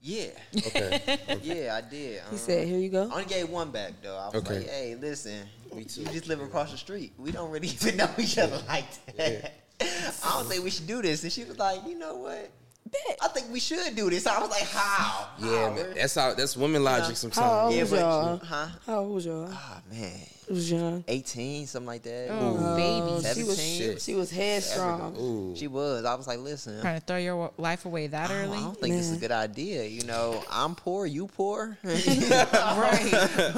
yeah, 0.00 0.26
Okay. 0.66 1.18
yeah, 1.42 1.76
I 1.80 1.88
did. 1.88 2.14
he 2.14 2.28
Um, 2.30 2.36
said, 2.36 2.66
"Here 2.66 2.78
you 2.78 2.88
go." 2.88 3.08
I 3.08 3.12
only 3.12 3.24
gave 3.26 3.48
one 3.48 3.70
back 3.70 3.92
though. 4.02 4.16
I 4.16 4.26
was 4.26 4.34
Okay. 4.36 4.58
like, 4.60 4.68
hey, 4.68 4.96
listen, 5.00 5.46
we 5.72 5.84
just 5.84 6.26
live 6.26 6.40
across 6.40 6.72
the 6.72 6.78
street. 6.78 7.12
We 7.18 7.30
don't 7.30 7.50
really 7.52 7.68
even 7.80 7.98
know 7.98 8.10
each 8.18 8.36
other 8.38 8.60
like 8.66 8.86
that. 9.16 9.61
I 9.80 10.34
don't 10.34 10.46
think 10.48 10.64
we 10.64 10.70
should 10.70 10.86
do 10.86 11.02
this. 11.02 11.22
And 11.22 11.32
she 11.32 11.44
was 11.44 11.58
like, 11.58 11.80
you 11.86 11.98
know 11.98 12.16
what? 12.16 12.50
Bet. 12.90 13.18
I 13.22 13.28
think 13.28 13.46
we 13.50 13.58
should 13.60 13.94
do 13.96 14.10
this. 14.10 14.26
I 14.26 14.38
was 14.40 14.50
like, 14.50 14.64
how? 14.68 15.28
Yeah, 15.38 15.70
How? 15.70 15.94
That's 15.94 16.14
how 16.14 16.34
that's 16.34 16.56
women 16.56 16.84
logic 16.84 17.08
How 17.08 17.14
sometimes. 17.14 17.46
How 17.46 17.60
old 17.66 17.74
Yeah, 17.74 17.80
was 17.82 17.90
but- 17.90 17.98
y'all? 18.00 18.36
Huh? 18.38 18.66
How 18.86 18.98
old 18.98 19.14
was 19.14 19.26
y'all? 19.26 19.48
Ah, 19.50 19.80
man. 19.90 20.20
It 20.48 20.52
was 20.52 20.70
young. 20.72 21.04
18, 21.06 21.66
something 21.66 21.86
like 21.86 22.02
that. 22.02 22.28
Oh, 22.30 22.56
Oh, 22.60 22.76
baby. 22.76 23.34
she 23.34 23.42
was 23.44 23.62
Shit. 23.62 24.02
she 24.02 24.14
was 24.14 24.30
headstrong. 24.30 25.16
Ooh. 25.16 25.54
She 25.56 25.68
was. 25.68 26.04
I 26.04 26.14
was 26.14 26.26
like, 26.26 26.40
listen. 26.40 26.80
Trying 26.80 26.98
to 27.00 27.06
throw 27.06 27.16
your 27.16 27.52
life 27.58 27.84
away 27.84 28.08
that 28.08 28.30
oh, 28.30 28.34
I 28.34 28.36
don't, 28.38 28.46
early? 28.48 28.58
I 28.58 28.60
don't 28.62 28.78
think 28.80 28.94
this 28.96 29.06
is 29.10 29.16
a 29.16 29.20
good 29.20 29.30
idea. 29.32 29.84
You 29.84 30.04
know, 30.04 30.42
I'm 30.50 30.74
poor, 30.74 31.06
you 31.06 31.26
poor. 31.28 31.78
right. 31.84 33.54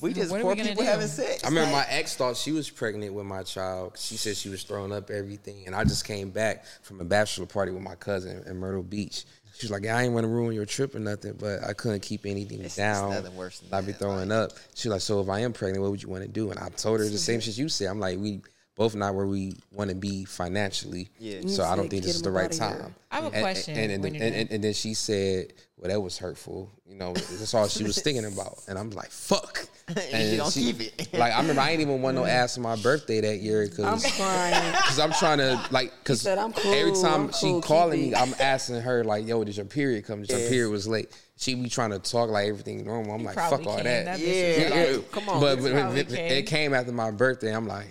we 0.00 0.12
just 0.12 0.30
What 0.30 0.42
poor 0.42 0.54
we 0.54 0.62
people 0.62 0.82
do? 0.82 0.88
having 0.88 1.06
sex. 1.08 1.44
I 1.44 1.48
remember 1.48 1.72
Like, 1.72 1.88
my 1.88 1.94
ex 1.94 2.16
thought 2.16 2.36
she 2.36 2.52
was 2.52 2.70
pregnant 2.70 3.14
with 3.14 3.26
my 3.26 3.42
child. 3.42 3.96
She 3.98 4.16
said 4.16 4.36
she 4.36 4.48
was 4.48 4.62
throwing 4.62 4.92
up 4.92 5.10
everything, 5.10 5.64
and 5.66 5.74
I 5.74 5.84
just 5.84 6.04
came 6.04 6.30
back 6.30 6.64
from 6.82 7.00
a 7.00 7.04
bachelor 7.04 7.46
party 7.46 7.72
with 7.72 7.82
my 7.82 7.94
cousin 7.94 8.42
in 8.46 8.56
Myrtle 8.58 8.82
Beach. 8.82 9.24
She 9.58 9.66
was 9.66 9.72
like, 9.72 9.82
"Yeah, 9.82 9.96
"I 9.96 10.04
ain't 10.04 10.14
want 10.14 10.22
to 10.24 10.28
ruin 10.28 10.54
your 10.54 10.66
trip 10.66 10.94
or 10.94 11.00
nothing, 11.00 11.34
but 11.38 11.64
I 11.64 11.72
couldn't 11.72 12.00
keep 12.00 12.24
anything 12.26 12.58
It's- 12.60 12.66
it's 12.72 12.76
down. 12.76 13.10
nothing 13.10 13.34
worse 13.36 13.58
than 13.58 13.74
I'd 13.74 13.86
be 13.86 13.92
throwing 13.92 14.30
up." 14.30 14.52
She 14.74 14.88
was 14.88 14.94
like, 14.94 15.02
"So 15.02 15.20
if 15.20 15.28
I 15.28 15.40
am 15.40 15.52
pregnant, 15.52 15.82
what 15.82 15.90
would 15.90 16.02
you 16.02 16.08
want 16.08 16.22
to 16.22 16.28
do?" 16.28 16.50
And 16.52 16.60
I 16.60 16.68
told 16.68 17.00
her 17.00 17.08
the 17.08 17.18
same 17.18 17.40
shit 17.40 17.58
you 17.58 17.68
said. 17.68 17.88
I'm 17.88 17.98
like, 17.98 18.18
"We 18.20 18.40
both 18.78 18.94
not 18.94 19.14
where 19.14 19.26
we 19.26 19.56
want 19.72 19.90
to 19.90 19.96
be 19.96 20.24
financially, 20.24 21.10
Yeah. 21.18 21.40
so 21.46 21.64
I 21.64 21.76
don't 21.76 21.90
think 21.90 22.04
this 22.04 22.14
is 22.14 22.22
the 22.22 22.30
right 22.30 22.46
up 22.46 22.52
here." 22.70 22.78
time." 22.80 22.94
I 23.10 23.16
have 23.16 23.24
a 23.24 23.28
And- 23.36 23.42
question 23.42 23.76
And, 23.76 23.92
and, 23.92 24.02
when 24.04 24.14
and, 24.16 24.34
and, 24.34 24.50
and 24.52 24.64
then 24.64 24.72
she 24.72 24.94
said, 24.94 25.52
"Well, 25.76 25.90
that 25.90 26.00
was 26.00 26.16
hurtful. 26.18 26.70
You 26.86 26.94
know, 26.96 27.12
that's 27.12 27.52
all 27.54 27.66
she 27.68 27.82
was 27.84 27.98
thinking 28.06 28.24
about." 28.24 28.60
And 28.68 28.78
I'm 28.78 28.90
like, 28.90 29.10
"Fuck." 29.10 29.66
And 30.12 30.30
you 30.32 30.36
don't 30.36 30.52
keep 30.52 30.82
it. 30.82 31.08
like 31.18 31.32
I 31.32 31.40
remember, 31.40 31.62
I 31.62 31.70
ain't 31.70 31.80
even 31.80 32.02
want 32.02 32.14
no 32.14 32.26
ass 32.26 32.58
on 32.58 32.62
my 32.62 32.76
birthday 32.76 33.22
that 33.22 33.38
year 33.38 33.64
because 33.66 33.86
I'm 33.86 33.96
because 33.96 34.16
crying. 34.16 34.72
Cause 34.86 34.98
I'm 34.98 35.12
trying 35.12 35.38
to 35.38 35.58
like, 35.70 35.92
cause 36.04 36.24
cool, 36.24 36.74
every 36.74 36.92
time 36.92 37.24
I'm 37.28 37.32
she 37.32 37.46
cool, 37.46 37.62
calling 37.62 37.98
me, 38.02 38.08
it." 38.12 38.20
I'm 38.20 38.34
asking 38.38 38.82
her 38.82 39.02
like, 39.02 39.26
"Yo, 39.26 39.42
did 39.44 39.56
your 39.56 39.64
period 39.66 40.04
come? 40.04 40.20
Did 40.20 40.30
Your 40.30 40.38
Yes. 40.40 40.48
period 40.50 40.70
was 40.70 40.86
late." 40.86 41.10
She 41.38 41.54
be 41.54 41.68
trying 41.70 41.90
to 41.92 42.00
talk 42.00 42.28
like 42.28 42.48
everything 42.48 42.84
normal. 42.84 43.14
I'm 43.14 43.24
like, 43.24 43.34
probably 43.34 43.58
"Fuck 43.64 43.66
all 43.66 43.76
can. 43.76 43.84
that." 43.86 44.04
That 44.04 44.18
bitch 44.20 44.58
Yeah, 44.58 44.68
like, 44.68 44.96
like- 44.96 45.10
come 45.12 45.28
on. 45.30 45.40
but, 45.40 45.62
but 45.62 45.96
it, 45.96 46.12
it 46.12 46.46
came 46.46 46.74
after 46.74 46.92
my 46.92 47.10
birthday. 47.10 47.54
I'm 47.56 47.66
like, 47.66 47.86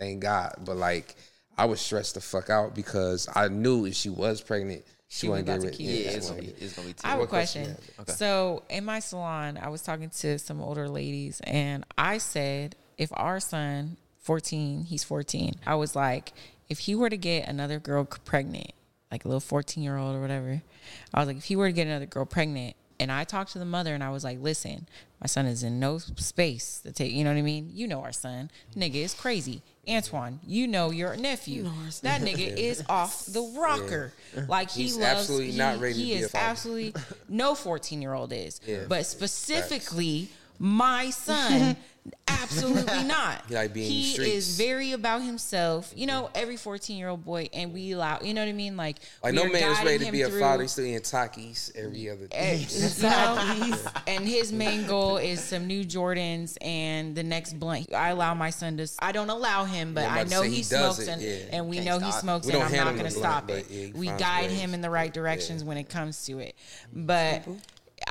thank 0.00 0.20
God. 0.20 0.54
But 0.64 0.76
like, 0.76 1.14
I 1.56 1.66
was 1.66 1.80
stressed 1.80 2.14
the 2.14 2.20
fuck 2.20 2.50
out 2.50 2.74
because 2.74 3.28
I 3.32 3.46
knew 3.48 3.84
if 3.86 3.94
she 3.94 4.08
was 4.08 4.40
pregnant, 4.40 4.82
she, 5.08 5.26
She 5.26 5.28
wouldn't 5.28 5.46
was 5.46 5.54
get 5.56 5.58
about 5.58 5.64
rid. 5.66 5.72
to 5.72 5.78
keep 5.78 5.86
yeah, 5.86 6.10
it. 6.10 6.16
it's 6.16 6.30
gonna 6.30 6.40
be, 6.42 6.48
it's 6.48 6.74
gonna 6.74 6.88
be 6.88 6.94
I 7.04 7.08
have 7.10 7.20
a 7.20 7.26
question 7.26 7.64
question. 7.64 7.84
Okay. 8.00 8.12
So 8.12 8.62
in 8.68 8.84
my 8.84 8.98
salon, 9.00 9.58
I 9.62 9.68
was 9.68 9.82
talking 9.82 10.10
to 10.10 10.38
some 10.38 10.60
older 10.60 10.88
ladies, 10.88 11.40
and 11.44 11.84
I 11.98 12.18
said, 12.18 12.76
if 12.98 13.10
our 13.14 13.40
son, 13.40 13.96
14, 14.22 14.84
he's 14.84 15.04
14, 15.04 15.54
I 15.66 15.74
was 15.76 15.94
like, 15.94 16.32
if 16.68 16.80
he 16.80 16.94
were 16.94 17.10
to 17.10 17.16
get 17.16 17.48
another 17.48 17.78
girl 17.78 18.04
pregnant, 18.04 18.72
like 19.10 19.24
a 19.24 19.28
little 19.28 19.40
14 19.40 19.82
year 19.82 19.96
old 19.96 20.14
or 20.14 20.20
whatever. 20.20 20.62
I 21.12 21.18
was 21.18 21.26
like, 21.26 21.38
if 21.38 21.44
he 21.44 21.56
were 21.56 21.66
to 21.66 21.72
get 21.72 21.86
another 21.86 22.06
girl 22.06 22.24
pregnant, 22.24 22.76
and 23.00 23.10
I 23.10 23.24
talked 23.24 23.52
to 23.52 23.58
the 23.58 23.64
mother 23.64 23.94
and 23.94 24.04
I 24.04 24.10
was 24.10 24.22
like, 24.22 24.38
listen, 24.40 24.86
my 25.22 25.26
son 25.26 25.46
is 25.46 25.62
in 25.62 25.80
no 25.80 25.98
space 25.98 26.80
to 26.84 26.92
take, 26.92 27.12
you 27.12 27.24
know 27.24 27.30
what 27.30 27.38
I 27.38 27.42
mean? 27.42 27.70
You 27.72 27.88
know 27.88 28.02
our 28.02 28.12
son. 28.12 28.50
Nigga 28.76 28.96
is 28.96 29.14
crazy. 29.14 29.62
Antoine, 29.88 30.38
you 30.46 30.68
know 30.68 30.90
your 30.90 31.16
nephew. 31.16 31.64
that 32.02 32.20
nigga 32.20 32.54
is 32.54 32.84
off 32.88 33.24
the 33.24 33.40
rocker. 33.58 34.12
Like 34.46 34.70
he 34.70 34.82
He's 34.82 34.98
loves 34.98 35.20
absolutely 35.20 35.52
he, 35.52 35.58
not 35.58 35.80
ready 35.80 35.94
he 35.94 36.12
is 36.12 36.34
absolutely 36.34 36.94
no 37.26 37.54
14 37.54 38.02
year 38.02 38.12
old 38.12 38.34
is. 38.34 38.60
Yeah. 38.66 38.84
But 38.86 39.06
specifically 39.06 40.28
my 40.60 41.08
son 41.10 41.76
absolutely 42.28 43.04
not. 43.04 43.42
He 43.48 43.54
like 43.54 43.72
being 43.72 43.90
he 43.90 44.14
is 44.16 44.56
very 44.56 44.92
about 44.92 45.22
himself. 45.22 45.92
You 45.96 46.06
know, 46.06 46.30
every 46.34 46.56
14 46.56 46.96
year 46.96 47.08
old 47.08 47.24
boy 47.24 47.48
and 47.52 47.72
we 47.72 47.92
allow, 47.92 48.20
you 48.20 48.34
know 48.34 48.42
what 48.42 48.48
I 48.48 48.52
mean? 48.52 48.76
Like 48.76 48.96
Like 49.22 49.34
no 49.34 49.44
man 49.48 49.72
is 49.72 49.82
ready 49.84 50.04
to 50.06 50.12
be 50.12 50.22
a 50.22 50.28
through- 50.28 50.40
father. 50.40 50.62
He's 50.62 50.72
still 50.72 50.84
eating 50.84 51.00
Takis 51.00 51.74
every 51.76 52.10
other 52.10 52.26
day. 52.26 52.36
Eh, 52.36 52.66
you 52.96 53.02
know? 53.02 53.76
and 54.06 54.26
his 54.26 54.52
main 54.52 54.86
goal 54.86 55.16
is 55.16 55.40
some 55.42 55.66
new 55.66 55.84
Jordans 55.84 56.56
and 56.60 57.14
the 57.14 57.22
next 57.22 57.54
blunt. 57.58 57.92
I 57.94 58.10
allow 58.10 58.34
my 58.34 58.50
son 58.50 58.76
to. 58.78 58.88
I 58.98 59.12
don't 59.12 59.30
allow 59.30 59.64
him, 59.64 59.94
but 59.94 60.04
I'm 60.04 60.10
I 60.10 60.20
about 60.20 60.28
to 60.28 60.34
know 60.34 60.42
he, 60.42 60.56
he 60.56 60.62
smokes, 60.62 60.98
it, 61.00 61.08
and, 61.08 61.22
yeah. 61.22 61.36
and 61.52 61.68
we 61.68 61.76
Can't 61.76 61.86
know 61.86 61.98
he 61.98 62.10
stop 62.12 62.18
it. 62.18 62.22
smokes, 62.22 62.48
and 62.48 62.62
I'm 62.62 62.72
not 62.72 62.96
going 62.96 63.08
to 63.08 63.14
the 63.14 63.20
blunt, 63.20 63.34
stop 63.34 63.50
it. 63.50 63.66
yeah, 63.70 63.88
we 63.94 64.06
guide 64.08 64.50
ways. 64.50 64.60
him 64.60 64.74
in 64.74 64.80
the 64.80 64.90
right 64.90 65.12
directions 65.12 65.64
when 65.64 65.76
it 65.76 65.88
comes 65.88 66.24
to 66.26 66.38
it. 66.38 66.54
Mm-hmm. 66.94 67.06
But 67.06 67.42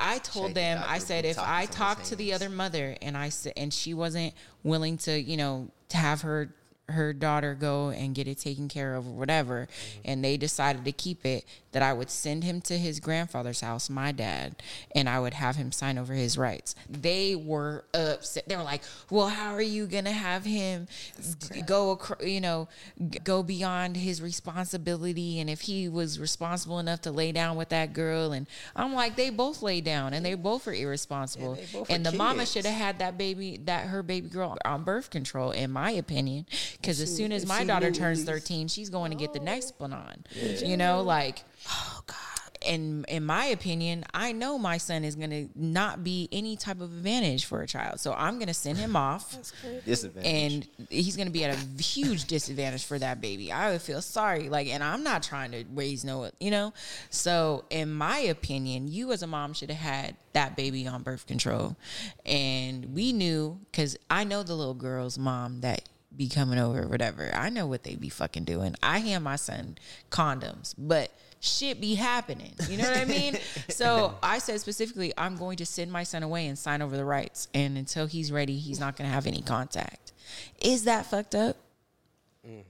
I 0.00 0.18
told 0.18 0.54
them, 0.54 0.82
I 0.86 0.98
said, 0.98 1.24
if 1.24 1.38
I 1.38 1.66
talked 1.66 2.06
to 2.06 2.16
the 2.16 2.32
other 2.32 2.48
mother 2.48 2.96
and 3.02 3.16
I 3.16 3.28
said, 3.28 3.52
and 3.56 3.72
she 3.72 3.94
wasn't 3.94 4.34
willing 4.62 4.96
to, 4.98 5.20
you 5.20 5.36
know, 5.36 5.70
to 5.90 5.96
have 5.96 6.22
her 6.22 6.52
her 6.90 7.12
daughter 7.12 7.54
go 7.54 7.88
and 7.88 8.14
get 8.14 8.28
it 8.28 8.38
taken 8.38 8.68
care 8.68 8.94
of 8.94 9.06
or 9.06 9.12
whatever. 9.12 9.68
And 10.04 10.24
they 10.24 10.36
decided 10.36 10.84
to 10.84 10.92
keep 10.92 11.24
it 11.24 11.44
that 11.72 11.82
I 11.82 11.92
would 11.92 12.10
send 12.10 12.44
him 12.44 12.60
to 12.62 12.76
his 12.76 13.00
grandfather's 13.00 13.60
house 13.60 13.88
my 13.88 14.12
dad 14.12 14.56
and 14.94 15.08
I 15.08 15.20
would 15.20 15.34
have 15.34 15.56
him 15.56 15.72
sign 15.72 15.98
over 15.98 16.14
his 16.14 16.36
rights. 16.36 16.74
They 16.88 17.36
were 17.36 17.84
upset. 17.94 18.48
They 18.48 18.56
were 18.56 18.62
like 18.62 18.82
well 19.10 19.28
how 19.28 19.54
are 19.54 19.62
you 19.62 19.86
going 19.86 20.04
to 20.04 20.12
have 20.12 20.44
him 20.44 20.88
go 21.66 21.98
you 22.20 22.40
know 22.40 22.68
go 23.24 23.42
beyond 23.42 23.96
his 23.96 24.20
responsibility? 24.20 25.38
And 25.40 25.48
if 25.48 25.62
he 25.62 25.88
was 25.88 26.18
responsible 26.18 26.78
enough 26.78 27.02
to 27.02 27.12
lay 27.12 27.32
down 27.32 27.56
with 27.56 27.68
that 27.68 27.92
girl? 27.92 28.32
And 28.32 28.46
I'm 28.74 28.94
like 28.94 29.16
they 29.16 29.30
both 29.30 29.62
lay 29.62 29.80
down 29.80 30.12
and 30.12 30.24
they 30.24 30.34
both 30.34 30.66
were 30.66 30.74
irresponsible. 30.74 31.58
Both 31.72 31.90
and 31.90 32.04
the 32.04 32.12
mama 32.12 32.46
should 32.46 32.66
have 32.66 32.76
had 32.76 32.98
that 32.98 33.16
baby 33.16 33.60
that 33.64 33.86
her 33.86 34.02
baby 34.02 34.28
girl 34.28 34.58
on 34.64 34.82
birth 34.82 35.10
control 35.10 35.50
in 35.52 35.70
my 35.70 35.90
opinion 35.90 36.46
because 36.80 37.00
as 37.00 37.14
soon 37.14 37.32
as 37.32 37.46
my 37.46 37.64
daughter 37.64 37.90
knew 37.90 37.94
turns 37.94 38.24
13 38.24 38.68
she's 38.68 38.90
going 38.90 39.10
to 39.10 39.16
get 39.16 39.32
the 39.32 39.40
next 39.40 39.74
one 39.78 39.92
on 39.92 40.24
you 40.64 40.76
know 40.76 41.02
like 41.02 41.42
oh 41.68 42.00
god 42.06 42.16
in 42.66 43.04
in 43.08 43.24
my 43.24 43.46
opinion 43.46 44.04
i 44.12 44.32
know 44.32 44.58
my 44.58 44.76
son 44.76 45.02
is 45.02 45.16
going 45.16 45.30
to 45.30 45.48
not 45.54 46.04
be 46.04 46.28
any 46.30 46.56
type 46.56 46.80
of 46.80 46.92
advantage 46.92 47.46
for 47.46 47.62
a 47.62 47.66
child 47.66 47.98
so 47.98 48.12
i'm 48.12 48.34
going 48.34 48.48
to 48.48 48.54
send 48.54 48.76
him 48.76 48.94
off 48.96 49.34
Disadvantage. 49.84 50.26
and 50.26 50.68
he's 50.90 51.16
going 51.16 51.26
to 51.26 51.32
be 51.32 51.44
at 51.44 51.56
a 51.56 51.82
huge 51.82 52.24
disadvantage 52.26 52.84
for 52.84 52.98
that 52.98 53.20
baby. 53.20 53.52
I 53.52 53.70
would 53.70 53.82
feel 53.82 54.02
sorry, 54.02 54.48
like, 54.48 54.68
and 54.68 54.82
I'm 54.82 55.02
not 55.02 55.22
trying 55.22 55.52
to 55.52 55.64
raise 55.72 56.04
no, 56.04 56.30
you 56.40 56.50
know. 56.50 56.72
So, 57.10 57.64
in 57.70 57.92
my 57.92 58.18
opinion, 58.18 58.88
you 58.88 59.12
as 59.12 59.22
a 59.22 59.26
mom 59.26 59.52
should 59.54 59.70
have 59.70 59.78
had 59.78 60.16
that 60.32 60.56
baby 60.56 60.86
on 60.86 61.02
birth 61.02 61.26
control, 61.26 61.76
and 62.26 62.94
we 62.94 63.12
knew 63.12 63.58
because 63.70 63.96
I 64.10 64.24
know 64.24 64.42
the 64.42 64.54
little 64.54 64.74
girl's 64.74 65.18
mom 65.18 65.60
that 65.60 65.82
be 66.16 66.28
coming 66.28 66.58
over 66.58 66.86
whatever. 66.86 67.30
I 67.34 67.50
know 67.50 67.66
what 67.66 67.84
they 67.84 67.94
be 67.94 68.08
fucking 68.08 68.44
doing. 68.44 68.74
I 68.82 68.98
hand 68.98 69.24
my 69.24 69.36
son 69.36 69.78
condoms, 70.10 70.74
but 70.76 71.10
shit 71.40 71.80
be 71.80 71.94
happening. 71.94 72.54
You 72.68 72.78
know 72.78 72.84
what 72.84 72.98
I 72.98 73.04
mean? 73.04 73.38
so 73.68 74.16
I 74.22 74.38
said 74.38 74.60
specifically, 74.60 75.12
I'm 75.16 75.36
going 75.36 75.56
to 75.58 75.66
send 75.66 75.90
my 75.90 76.02
son 76.02 76.22
away 76.22 76.46
and 76.46 76.58
sign 76.58 76.82
over 76.82 76.96
the 76.96 77.04
rights. 77.04 77.48
And 77.54 77.76
until 77.78 78.06
he's 78.06 78.30
ready, 78.30 78.56
he's 78.58 78.80
not 78.80 78.96
going 78.96 79.08
to 79.08 79.14
have 79.14 79.26
any 79.26 79.42
contact. 79.42 80.12
Is 80.60 80.84
that 80.84 81.06
fucked 81.06 81.34
up? 81.34 81.56
Mm. 82.46 82.62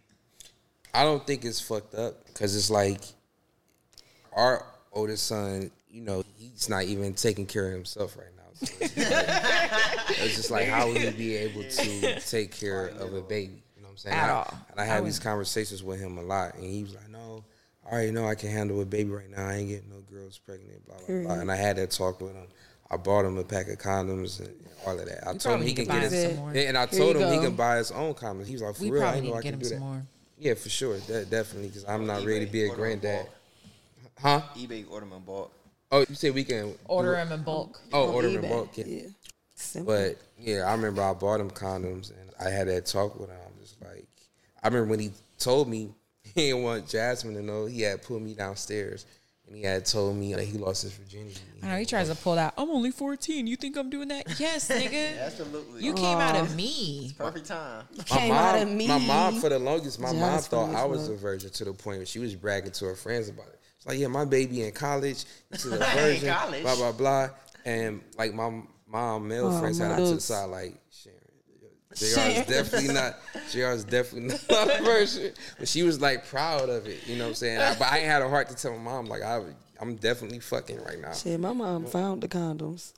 I 0.95 1.05
don't 1.05 1.27
think 1.27 1.45
it's 1.45 1.61
fucked 1.61 1.95
up 1.95 2.27
because 2.27 2.57
it's 2.57 2.71
like 2.71 3.01
our 4.33 4.65
oldest 4.93 5.27
son. 5.27 5.71
You 5.89 6.03
know, 6.03 6.25
he's 6.39 6.69
not 6.69 6.85
even 6.85 7.15
taking 7.15 7.47
care 7.47 7.67
of 7.67 7.73
himself 7.73 8.17
right 8.17 8.27
now. 8.37 8.40
So 8.63 8.75
it's, 8.81 8.95
just 8.95 9.11
like, 9.11 10.21
it's 10.21 10.37
just 10.37 10.51
like 10.51 10.67
how 10.69 10.87
will 10.87 10.99
you 10.99 11.11
be 11.13 11.37
able 11.37 11.63
to 11.65 12.21
take 12.21 12.53
care 12.53 12.89
of 12.89 13.15
a 13.15 13.23
baby? 13.23 13.63
You 13.77 13.83
know 13.83 13.89
what 13.89 13.91
I'm 13.93 13.97
saying? 13.97 14.17
At 14.17 14.29
I, 14.31 14.33
all. 14.33 14.59
And 14.71 14.81
I 14.81 14.83
I 14.83 14.87
have 14.87 14.95
wouldn't. 14.97 15.07
these 15.07 15.19
conversations 15.19 15.83
with 15.83 15.99
him 16.01 16.19
a 16.19 16.23
lot, 16.23 16.55
and 16.55 16.65
he 16.65 16.83
was 16.83 16.95
like, 16.95 17.09
"No, 17.11 17.45
I 17.87 17.91
already 17.93 18.11
know 18.11 18.27
I 18.27 18.35
can 18.35 18.51
handle 18.51 18.81
a 18.81 18.85
baby 18.85 19.11
right 19.11 19.31
now. 19.31 19.47
I 19.49 19.55
ain't 19.55 19.69
getting 19.69 19.89
no 19.91 20.01
girls 20.11 20.39
pregnant." 20.39 20.85
Blah 20.87 20.97
blah 20.97 21.07
blah. 21.07 21.17
Mm-hmm. 21.17 21.41
And 21.41 21.51
I 21.53 21.57
had 21.57 21.77
that 21.77 21.91
talk 21.91 22.21
with 22.21 22.35
him. 22.35 22.47
I 22.91 22.97
bought 22.97 23.25
him 23.25 23.39
a 23.39 23.45
pack 23.45 23.69
of 23.69 23.79
condoms 23.79 24.41
and 24.41 24.53
all 24.87 24.99
of 24.99 25.07
that. 25.07 25.27
I 25.27 25.35
told 25.37 25.61
him 25.61 25.67
he 25.67 25.73
can 25.75 25.85
get 25.87 26.03
his, 26.11 26.23
some 26.29 26.37
more. 26.37 26.51
and 26.55 26.77
I 26.77 26.87
Here 26.87 26.99
told 26.99 27.17
you 27.17 27.23
him 27.25 27.33
he 27.33 27.39
can 27.47 27.55
buy 27.55 27.77
his 27.79 27.93
own 27.93 28.15
condoms. 28.15 28.47
He 28.47 28.53
was 28.55 28.63
like, 28.63 28.75
"For 28.77 28.83
We 28.85 28.91
real, 28.91 29.03
I 29.03 29.05
probably 29.05 29.21
didn't 29.21 29.25
need 29.25 29.31
know 29.31 29.35
to 29.35 29.39
I 29.39 29.43
get 29.43 29.49
can 29.51 29.55
him 29.55 29.61
do 29.61 29.67
some 29.67 29.79
that." 29.79 29.85
more. 29.85 30.07
Yeah, 30.39 30.55
for 30.55 30.69
sure. 30.71 30.99
That 30.99 31.31
definitely 31.31 31.69
because 31.69 31.85
I'm 31.85 32.07
not 32.07 32.25
ready 32.25 32.45
to 32.47 32.51
be 32.53 32.65
a 32.65 32.75
granddad. 32.75 33.27
Huh? 34.21 34.43
eBay 34.57 34.85
order 34.91 35.07
them 35.07 35.17
in 35.17 35.23
bulk. 35.25 35.51
Oh, 35.93 36.05
you 36.09 36.15
said 36.15 36.35
we 36.35 36.45
can 36.45 36.75
Order 36.87 37.13
them 37.13 37.33
in 37.33 37.43
bulk. 37.43 37.81
Oh, 37.93 38.09
On 38.09 38.15
order 38.15 38.29
them 38.31 38.45
in 38.45 38.51
bulk. 38.51 38.77
Yeah. 38.77 38.85
Yeah. 38.87 39.03
Simple. 39.55 39.93
But 39.95 40.17
yeah, 40.39 40.61
I 40.63 40.73
remember 40.73 41.03
I 41.03 41.13
bought 41.13 41.41
him 41.41 41.51
condoms 41.51 42.11
and 42.11 42.31
I 42.41 42.49
had 42.51 42.69
that 42.69 42.87
talk 42.87 43.19
with 43.19 43.29
him. 43.29 43.37
I'm 43.45 43.61
just 43.61 43.77
like, 43.83 44.07
I 44.63 44.69
remember 44.69 44.91
when 44.91 45.01
he 45.01 45.11
told 45.39 45.69
me 45.69 45.91
he 46.23 46.49
didn't 46.49 46.63
want 46.63 46.89
Jasmine 46.89 47.35
to 47.35 47.43
know. 47.43 47.67
He 47.67 47.83
had 47.83 48.03
pulled 48.03 48.23
me 48.23 48.35
downstairs 48.35 49.05
and 49.47 49.57
he 49.57 49.63
had 49.65 49.85
told 49.85 50.17
me 50.17 50.33
that 50.35 50.45
he 50.45 50.57
lost 50.59 50.85
his 50.85 50.93
virginity. 50.93 51.41
I 51.63 51.67
know 51.69 51.77
he 51.77 51.85
tries 51.85 52.09
to 52.09 52.15
pull 52.15 52.37
that. 52.37 52.55
I'm 52.57 52.71
only 52.71 52.93
14. 52.93 53.47
You 53.49 53.57
think 53.57 53.77
I'm 53.77 53.91
doing 53.91 54.09
that? 54.09 54.39
Yes, 54.39 54.69
nigga. 54.71 55.21
Absolutely. 55.27 55.83
You 55.83 55.93
came 55.93 56.19
out 56.19 56.37
of 56.37 56.55
me. 56.55 57.13
perfect 57.19 57.47
time. 57.47 57.85
My 57.99 58.05
Came 58.05 58.33
out 58.33 58.63
of 58.63 58.69
mom, 58.69 58.77
me. 58.79 58.87
my 58.87 58.99
mom, 58.99 59.41
for 59.41 59.49
the 59.49 59.59
longest, 59.59 59.99
my 59.99 60.13
mom 60.13 60.21
Jasmine 60.21 60.51
thought 60.69 60.75
I 60.75 60.85
was 60.85 61.01
was 61.01 61.09
a 61.11 61.17
virgin 61.17 61.51
to 61.51 61.65
the 61.65 61.73
point 61.73 61.99
where 61.99 62.07
she 62.07 62.21
was 62.21 62.35
bragging 62.37 62.71
to 62.71 62.85
her 62.87 62.95
friends 62.95 63.29
about 63.29 63.49
it. 63.49 63.60
It's 63.81 63.87
like, 63.87 63.99
yeah, 63.99 64.09
my 64.09 64.27
baby 64.27 64.63
in 64.63 64.73
college, 64.73 65.25
this 65.51 65.65
is 65.65 65.73
a 65.73 65.79
virgin, 65.97 66.35
blah 66.63 66.77
blah 66.77 66.93
blah. 66.93 67.29
And 67.65 68.03
like 68.19 68.35
my 68.35 68.63
mom, 68.87 69.27
male 69.27 69.47
Oh, 69.49 69.59
friends 69.61 69.79
had 69.79 69.91
my 69.91 69.97
to 69.97 70.15
the 70.17 70.21
side, 70.21 70.51
like 70.51 70.75
Sharon. 70.93 71.17
JR 71.95 72.05
Sharon. 72.05 72.31
is 72.33 72.47
definitely 72.47 72.95
not. 72.95 73.17
JR 73.51 73.59
is 73.73 73.85
definitely 73.85 74.37
not 74.51 74.81
a 74.81 74.83
virgin, 74.85 75.33
but 75.59 75.67
she 75.67 75.83
was 75.83 75.99
like 76.01 76.27
proud 76.27 76.69
of 76.69 76.87
it. 76.87 77.07
You 77.07 77.17
know 77.17 77.25
what 77.25 77.29
I'm 77.31 77.35
saying? 77.37 77.59
I- 77.59 77.75
but 77.79 77.91
I 77.91 77.99
ain't 77.99 78.07
had 78.07 78.21
a 78.21 78.29
heart 78.29 78.49
to 78.51 78.55
tell 78.55 78.73
my 78.73 78.83
mom 78.83 79.07
like 79.07 79.23
I, 79.23 79.41
I'm 79.81 79.97
definitely 79.97 80.41
fucking 80.41 80.83
right 80.85 81.01
now. 81.01 81.13
Shit, 81.15 81.41
my 81.41 81.55
mom 81.55 81.87
found 81.87 82.21
the 82.23 82.29
condoms. 82.29 82.93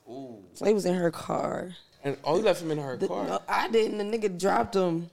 So 0.54 0.64
they 0.64 0.74
was 0.74 0.84
in 0.84 0.94
her 0.94 1.12
car. 1.12 1.70
And 2.04 2.16
oh, 2.24 2.38
you 2.38 2.42
left 2.42 2.60
him 2.60 2.72
in 2.72 2.78
her 2.78 2.96
The- 2.96 3.06
car. 3.06 3.24
no, 3.28 3.40
I 3.48 3.68
didn't. 3.68 3.98
The 3.98 4.18
nigga 4.18 4.36
dropped 4.36 4.72
them. 4.72 5.08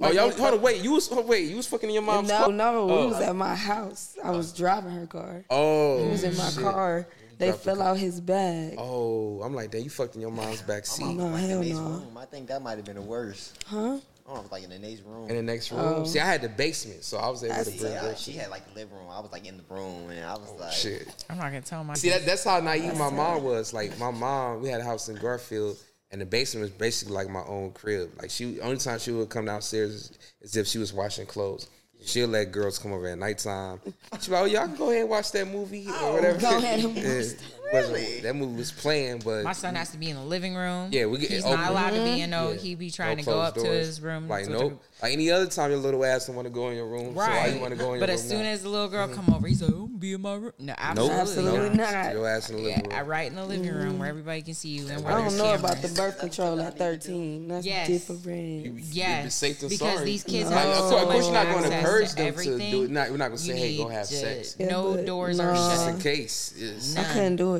Oh, 0.00 0.10
y'all, 0.12 0.30
hold 0.30 0.54
on, 0.54 0.62
wait. 0.62 0.82
You 0.82 0.92
was, 0.92 1.08
oh, 1.12 1.20
wait, 1.22 1.48
you 1.48 1.56
was 1.56 1.66
fucking 1.66 1.88
in 1.88 1.94
your 1.94 2.02
mom's 2.02 2.28
no, 2.28 2.36
car. 2.44 2.52
no, 2.52 2.90
Oh. 2.90 3.02
he 3.02 3.06
was 3.12 3.20
at 3.20 3.34
my 3.36 3.54
house. 3.54 4.16
I 4.22 4.30
was 4.30 4.52
driving 4.52 4.90
her 4.92 5.06
car. 5.06 5.44
Oh, 5.50 6.04
He 6.04 6.10
was 6.10 6.24
in 6.24 6.34
oh, 6.34 6.38
my 6.38 6.50
shit. 6.50 6.62
car. 6.62 7.08
They 7.38 7.46
dropped 7.48 7.64
the 7.64 7.70
fell 7.70 7.82
out 7.82 7.96
his 7.98 8.20
bag. 8.20 8.74
Oh, 8.78 9.40
I'm 9.42 9.54
like, 9.54 9.70
damn, 9.70 9.82
you 9.82 9.90
fucked 9.90 10.16
in 10.16 10.20
your 10.20 10.32
mom's 10.32 10.60
back 10.62 10.78
I'm 10.78 10.84
seat. 10.84 11.04
off, 11.04 11.14
No, 11.14 11.26
like, 11.28 11.40
hell 11.44 11.60
the 11.60 11.66
next 11.66 11.78
no. 11.78 11.84
room. 11.84 12.16
I 12.18 12.24
think 12.24 12.48
that 12.48 12.60
might 12.62 12.76
have 12.76 12.84
been 12.84 12.96
the 12.96 13.02
worst. 13.02 13.64
Huh? 13.66 13.98
I 14.28 14.34
don't 14.34 14.42
know, 14.44 14.48
like 14.52 14.64
in 14.64 14.70
the 14.70 14.78
next 14.78 15.02
room. 15.04 15.30
In 15.30 15.36
the 15.36 15.42
next 15.42 15.70
room. 15.72 15.80
Oh. 15.80 16.04
See, 16.04 16.18
I 16.20 16.26
had 16.26 16.42
the 16.42 16.48
basement, 16.50 17.02
so 17.04 17.16
I 17.16 17.28
was 17.30 17.42
able 17.44 17.54
to 17.64 17.70
bring 17.70 17.92
Yeah, 17.92 18.00
her 18.00 18.14
she 18.16 18.32
had 18.32 18.50
like 18.50 18.68
the 18.68 18.74
living 18.80 18.94
room. 18.94 19.06
I 19.08 19.20
was 19.20 19.30
like 19.32 19.46
in 19.46 19.56
the 19.56 19.62
room, 19.74 20.10
and 20.10 20.22
I 20.24 20.32
was 20.34 20.50
oh, 20.52 20.56
like, 20.56 20.68
Oh, 20.68 20.74
Shit. 20.74 21.24
I'm 21.30 21.38
not 21.38 21.44
gonna 21.44 21.62
tell 21.62 21.82
my. 21.84 21.94
See, 21.94 22.10
that, 22.10 22.26
that's 22.26 22.44
how 22.44 22.60
naive 22.60 22.94
my 22.98 23.08
mom 23.10 23.42
was. 23.44 23.72
Like, 23.72 23.96
my 23.98 24.10
mom, 24.10 24.60
we 24.60 24.68
had 24.68 24.80
a 24.80 24.84
house 24.84 25.08
in 25.08 25.16
Garfield, 25.16 25.78
and 26.10 26.20
the 26.20 26.26
basement 26.26 26.62
was 26.62 26.70
basically 26.70 27.14
like 27.14 27.28
my 27.28 27.42
own 27.44 27.72
crib. 27.72 28.10
Like, 28.20 28.30
she 28.30 28.60
only 28.60 28.78
time 28.78 28.98
she 28.98 29.10
would 29.10 29.28
come 29.28 29.44
downstairs 29.44 29.90
is, 29.92 30.18
is 30.42 30.56
if 30.56 30.66
she 30.66 30.78
was 30.78 30.92
washing 30.92 31.26
clothes. 31.26 31.68
She'll 32.04 32.28
let 32.28 32.52
girls 32.52 32.78
come 32.78 32.92
over 32.92 33.08
at 33.08 33.18
nighttime. 33.18 33.80
She'd 34.20 34.30
like, 34.30 34.42
oh, 34.42 34.44
y'all 34.44 34.66
can 34.68 34.76
go 34.76 34.90
ahead 34.90 35.00
and 35.02 35.10
watch 35.10 35.32
that 35.32 35.48
movie 35.48 35.88
or 35.88 35.94
oh, 35.94 36.12
whatever. 36.14 36.38
go 36.40 36.56
ahead 36.58 36.78
and 36.84 36.94
watch 36.94 36.96
Yeah. 37.04 37.12
that. 37.18 37.36
Wasn't- 37.72 38.22
That 38.22 38.34
movie 38.36 38.56
was 38.56 38.72
playing, 38.72 39.20
but 39.24 39.44
My 39.44 39.52
son 39.52 39.74
has 39.74 39.90
to 39.90 39.98
be 39.98 40.10
in 40.10 40.16
the 40.16 40.22
living 40.24 40.54
room. 40.54 40.88
Yeah, 40.92 41.06
we 41.06 41.18
get 41.18 41.30
He's 41.30 41.44
open. 41.44 41.58
not 41.60 41.70
allowed 41.70 41.90
to 41.90 42.02
be 42.04 42.20
in 42.22 42.30
no. 42.30 42.48
Yeah. 42.48 42.54
Mm-hmm. 42.56 42.64
He 42.64 42.74
be 42.74 42.86
No 42.86 42.90
trying 42.90 43.16
to 43.18 43.22
go 43.24 43.32
closed 43.32 43.58
up 43.58 43.64
to 43.64 43.70
his 43.70 44.00
room. 44.00 44.28
Like 44.28 44.44
to 44.44 44.50
no, 44.50 44.68
the- 44.70 44.76
like 45.02 45.12
any 45.12 45.30
other 45.30 45.46
time, 45.46 45.70
your 45.70 45.78
little 45.78 46.04
ass 46.04 46.26
don't 46.26 46.34
want 46.36 46.46
to 46.46 46.50
go 46.52 46.68
in 46.70 46.76
your 46.76 46.86
room. 46.88 47.14
So 47.14 47.20
Right. 47.20 47.54
you 47.54 47.60
want 47.60 47.72
to 47.72 47.78
go 47.78 47.86
in 47.86 47.90
your 47.92 48.00
but 48.00 48.08
room? 48.08 48.14
as 48.14 48.28
soon 48.28 48.42
now? 48.42 48.48
as 48.48 48.62
the 48.62 48.68
little 48.68 48.88
girl 48.88 49.06
mm-hmm. 49.06 49.14
come 49.26 49.34
over, 49.34 49.46
he's 49.46 49.62
like, 49.62 49.70
"I'm 49.70 49.86
gonna 49.86 49.98
be 49.98 50.12
in 50.14 50.20
my 50.22 50.34
room." 50.34 50.52
No, 50.58 50.74
nope, 50.76 50.78
absolutely, 50.78 51.18
Absolutely 51.20 51.68
nope. 51.68 51.76
not. 51.92 52.12
Your 52.14 52.28
ass 52.28 52.50
in 52.50 52.56
the 52.56 52.62
Yeah, 52.62 52.68
living 52.76 52.90
room. 52.90 52.98
I 52.98 53.02
right 53.02 53.26
in 53.30 53.36
the 53.36 53.44
living 53.44 53.72
room 53.74 53.98
where 53.98 54.08
everybody 54.08 54.42
can 54.42 54.54
see 54.54 54.70
you 54.70 54.88
and 54.88 55.04
where 55.04 55.12
I 55.14 55.22
don't 55.24 55.36
know 55.38 55.54
about 55.54 55.80
the 55.82 55.88
birth 55.88 56.18
control 56.18 56.60
at 56.60 56.76
13. 56.78 57.46
That's 57.48 57.64
Yes. 57.66 57.86
different. 57.86 58.78
Yes, 58.92 59.26
It's 59.26 59.34
safe 59.36 59.60
to 59.60 59.68
because 59.68 59.78
sorry. 59.78 60.04
these 60.04 60.24
kids 60.24 60.50
Like, 60.50 60.58
have 60.64 60.68
of 60.68 60.76
so 60.76 60.90
course, 60.90 61.02
of 61.02 61.08
course, 61.10 61.24
you're 61.26 61.34
not 61.34 61.46
going 61.46 61.58
to 61.64 61.66
access 61.66 61.78
encourage 61.84 62.08
them 62.08 62.16
to 62.16 62.22
everything. 62.26 62.70
do. 62.70 62.88
Not, 62.88 63.10
we're 63.10 63.16
not 63.18 63.28
going 63.28 63.38
to 63.38 63.44
say, 63.44 63.56
"Hey, 63.56 63.76
go 63.76 63.88
need 63.88 63.94
have 63.94 64.06
sex." 64.06 64.56
No 64.58 64.96
doors 65.04 65.38
no. 65.38 65.44
are 65.44 65.54
Just 65.54 65.84
shut. 65.84 65.94
in 65.94 66.00
case. 66.00 66.94
I 66.96 67.04
couldn't 67.12 67.36
do 67.36 67.54
it. 67.54 67.57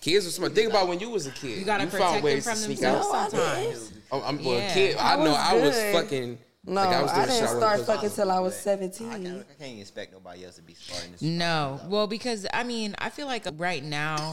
Kids 0.00 0.26
are 0.26 0.30
smart. 0.30 0.54
Think 0.54 0.70
about 0.70 0.88
when 0.88 0.98
you 1.00 1.10
was 1.10 1.26
a 1.26 1.30
kid. 1.30 1.58
You 1.58 1.64
gotta 1.64 1.84
you 1.84 1.90
protect 1.90 2.04
found 2.04 2.16
them 2.16 2.24
ways 2.24 2.44
from 2.44 2.54
to 2.54 2.58
sneak 2.60 2.78
themselves 2.80 3.08
out. 3.14 3.32
No, 3.32 3.42
I 3.42 3.54
sometimes. 3.64 3.92
Oh, 4.12 4.22
I'm 4.22 4.44
well, 4.44 4.58
Yeah. 4.58 4.74
kid. 4.74 4.96
I, 4.96 5.12
I 5.12 5.16
know 5.16 5.30
was 5.30 5.36
I 5.38 5.54
was 5.54 5.76
fucking 5.92 6.38
No, 6.66 6.74
Like, 6.74 6.88
I 6.88 6.98
I, 6.98 7.02
was 7.02 7.12
doing 7.12 7.24
shit 7.26 7.34
didn't 7.34 7.42
I 7.48 7.54
wasn't 7.54 7.62
start 7.62 7.86
fucking 7.86 8.10
till 8.10 8.30
I 8.30 8.38
was 8.40 8.52
I 8.66 8.76
can't, 8.76 8.80
17. 8.94 9.44
I 9.50 9.62
can't 9.62 9.80
expect 9.80 10.12
nobody 10.12 10.44
else 10.44 10.56
to 10.56 10.62
be 10.62 10.74
smart 10.74 11.04
in 11.06 11.12
this. 11.12 11.22
No, 11.22 11.80
well, 11.88 12.06
because 12.06 12.46
I 12.52 12.64
mean, 12.64 12.94
I 12.98 13.10
feel 13.10 13.26
like 13.26 13.46
right 13.56 13.82
now, 13.84 14.32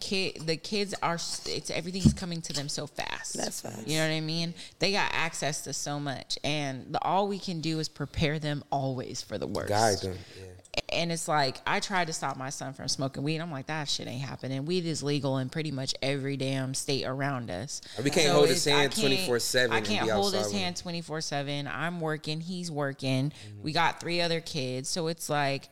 kid, 0.00 0.42
the 0.46 0.56
kids 0.56 0.94
are 1.02 1.14
it's 1.14 1.70
everything's 1.70 2.12
coming 2.12 2.42
to 2.42 2.52
them 2.52 2.68
so 2.68 2.86
fast. 2.86 3.34
That's 3.34 3.60
facts. 3.60 3.84
You 3.86 3.98
know 3.98 4.08
what 4.08 4.14
I 4.14 4.20
mean? 4.20 4.52
They 4.80 4.92
got 4.92 5.10
access 5.14 5.62
to 5.62 5.72
so 5.72 5.98
much, 6.00 6.38
and 6.44 6.92
the, 6.92 7.02
all 7.02 7.28
we 7.28 7.38
can 7.38 7.60
do 7.60 7.78
is 7.78 7.88
prepare 7.88 8.38
them 8.38 8.64
always 8.70 9.22
for 9.22 9.38
the 9.38 9.46
worst. 9.46 9.68
Guide 9.68 9.98
them. 9.98 10.16
Yeah. 10.38 10.44
And 10.88 11.12
it's 11.12 11.28
like 11.28 11.60
I 11.66 11.80
tried 11.80 12.06
to 12.06 12.12
stop 12.12 12.36
my 12.36 12.50
son 12.50 12.72
from 12.72 12.88
smoking 12.88 13.22
weed. 13.22 13.40
I'm 13.40 13.50
like, 13.50 13.66
that 13.66 13.88
shit 13.88 14.06
ain't 14.06 14.22
happening. 14.22 14.64
Weed 14.64 14.86
is 14.86 15.02
legal 15.02 15.38
in 15.38 15.50
pretty 15.50 15.70
much 15.70 15.94
every 16.00 16.36
damn 16.36 16.72
state 16.74 17.04
around 17.04 17.50
us. 17.50 17.82
We 18.02 18.10
can't 18.10 18.30
hold 18.32 18.48
his 18.48 18.64
hand 18.64 18.92
24/7 18.92 19.70
I 19.70 19.80
can't 19.80 20.10
hold 20.10 20.34
his 20.34 20.50
hand 20.52 20.76
24 20.76 21.20
seven. 21.20 21.68
I'm 21.68 22.00
working. 22.00 22.40
He's 22.40 22.70
working. 22.70 23.30
Mm-hmm. 23.30 23.62
We 23.62 23.72
got 23.72 24.00
three 24.00 24.20
other 24.20 24.40
kids, 24.40 24.88
so 24.88 25.08
it's 25.08 25.28
like 25.28 25.68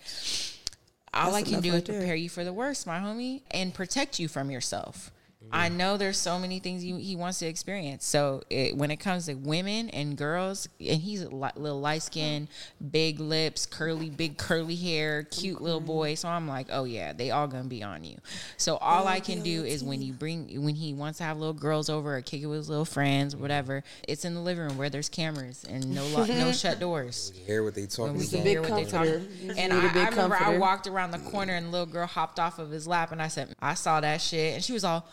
all 1.12 1.32
That's 1.32 1.48
I 1.48 1.50
can 1.50 1.60
do 1.60 1.72
right 1.72 1.78
is 1.78 1.84
prepare 1.84 2.06
there. 2.06 2.14
you 2.16 2.28
for 2.28 2.44
the 2.44 2.52
worst, 2.52 2.86
my 2.86 2.98
homie, 2.98 3.42
and 3.50 3.74
protect 3.74 4.18
you 4.18 4.28
from 4.28 4.50
yourself. 4.50 5.10
Mm-hmm. 5.50 5.60
I 5.60 5.68
know 5.68 5.96
there's 5.96 6.18
so 6.18 6.38
many 6.38 6.58
things 6.60 6.82
he, 6.82 6.98
he 7.00 7.16
wants 7.16 7.38
to 7.40 7.46
experience. 7.46 8.04
So 8.04 8.42
it, 8.50 8.76
when 8.76 8.90
it 8.90 8.98
comes 8.98 9.26
to 9.26 9.34
women 9.34 9.88
and 9.90 10.16
girls, 10.16 10.68
and 10.78 11.00
he's 11.00 11.22
a 11.22 11.28
li- 11.28 11.50
little 11.56 11.80
light 11.80 12.02
skin, 12.02 12.48
big 12.90 13.18
lips, 13.20 13.66
curly, 13.66 14.10
big 14.10 14.36
curly 14.38 14.76
hair, 14.76 15.24
cute 15.24 15.60
little 15.60 15.80
boy. 15.80 16.14
So 16.14 16.28
I'm 16.28 16.46
like, 16.46 16.68
oh 16.70 16.84
yeah, 16.84 17.12
they 17.12 17.30
all 17.30 17.46
gonna 17.48 17.64
be 17.64 17.82
on 17.82 18.04
you. 18.04 18.16
So 18.56 18.76
all 18.76 19.06
I 19.08 19.20
can 19.20 19.42
do 19.42 19.64
is 19.64 19.82
when 19.82 20.00
you 20.02 20.12
bring 20.12 20.62
when 20.62 20.74
he 20.76 20.94
wants 20.94 21.18
to 21.18 21.24
have 21.24 21.36
little 21.38 21.52
girls 21.54 21.90
over 21.90 22.16
or 22.16 22.22
kick 22.22 22.42
it 22.42 22.46
with 22.46 22.58
his 22.58 22.68
little 22.68 22.84
friends, 22.84 23.34
whatever. 23.34 23.82
It's 24.06 24.24
in 24.24 24.34
the 24.34 24.40
living 24.40 24.64
room 24.64 24.78
where 24.78 24.90
there's 24.90 25.08
cameras 25.08 25.64
and 25.68 25.94
no 25.94 26.06
lo- 26.06 26.26
no 26.26 26.52
shut 26.60 26.78
doors. 26.78 27.32
We 27.34 27.42
hear 27.44 27.62
what 27.64 27.74
they 27.74 27.82
When 27.82 27.88
talking 27.90 28.16
we 28.18 28.26
can 28.26 28.42
hear 28.46 28.60
what 28.62 28.74
they 28.76 28.84
comforter. 28.84 29.20
talking. 29.20 29.50
And 29.58 29.72
need 29.72 29.84
a 29.84 29.88
I, 29.90 29.92
big 29.92 30.06
I 30.06 30.08
remember 30.10 30.36
I 30.36 30.58
walked 30.58 30.86
around 30.86 31.10
the 31.10 31.18
corner 31.18 31.54
and 31.54 31.66
the 31.66 31.70
little 31.70 31.86
girl 31.86 32.06
hopped 32.06 32.38
off 32.38 32.58
of 32.58 32.70
his 32.70 32.86
lap 32.86 33.12
and 33.12 33.20
I 33.20 33.28
said, 33.28 33.54
I 33.60 33.74
saw 33.74 34.00
that 34.00 34.20
shit. 34.20 34.54
And 34.54 34.64
she 34.64 34.72
was 34.72 34.84
all, 34.84 35.06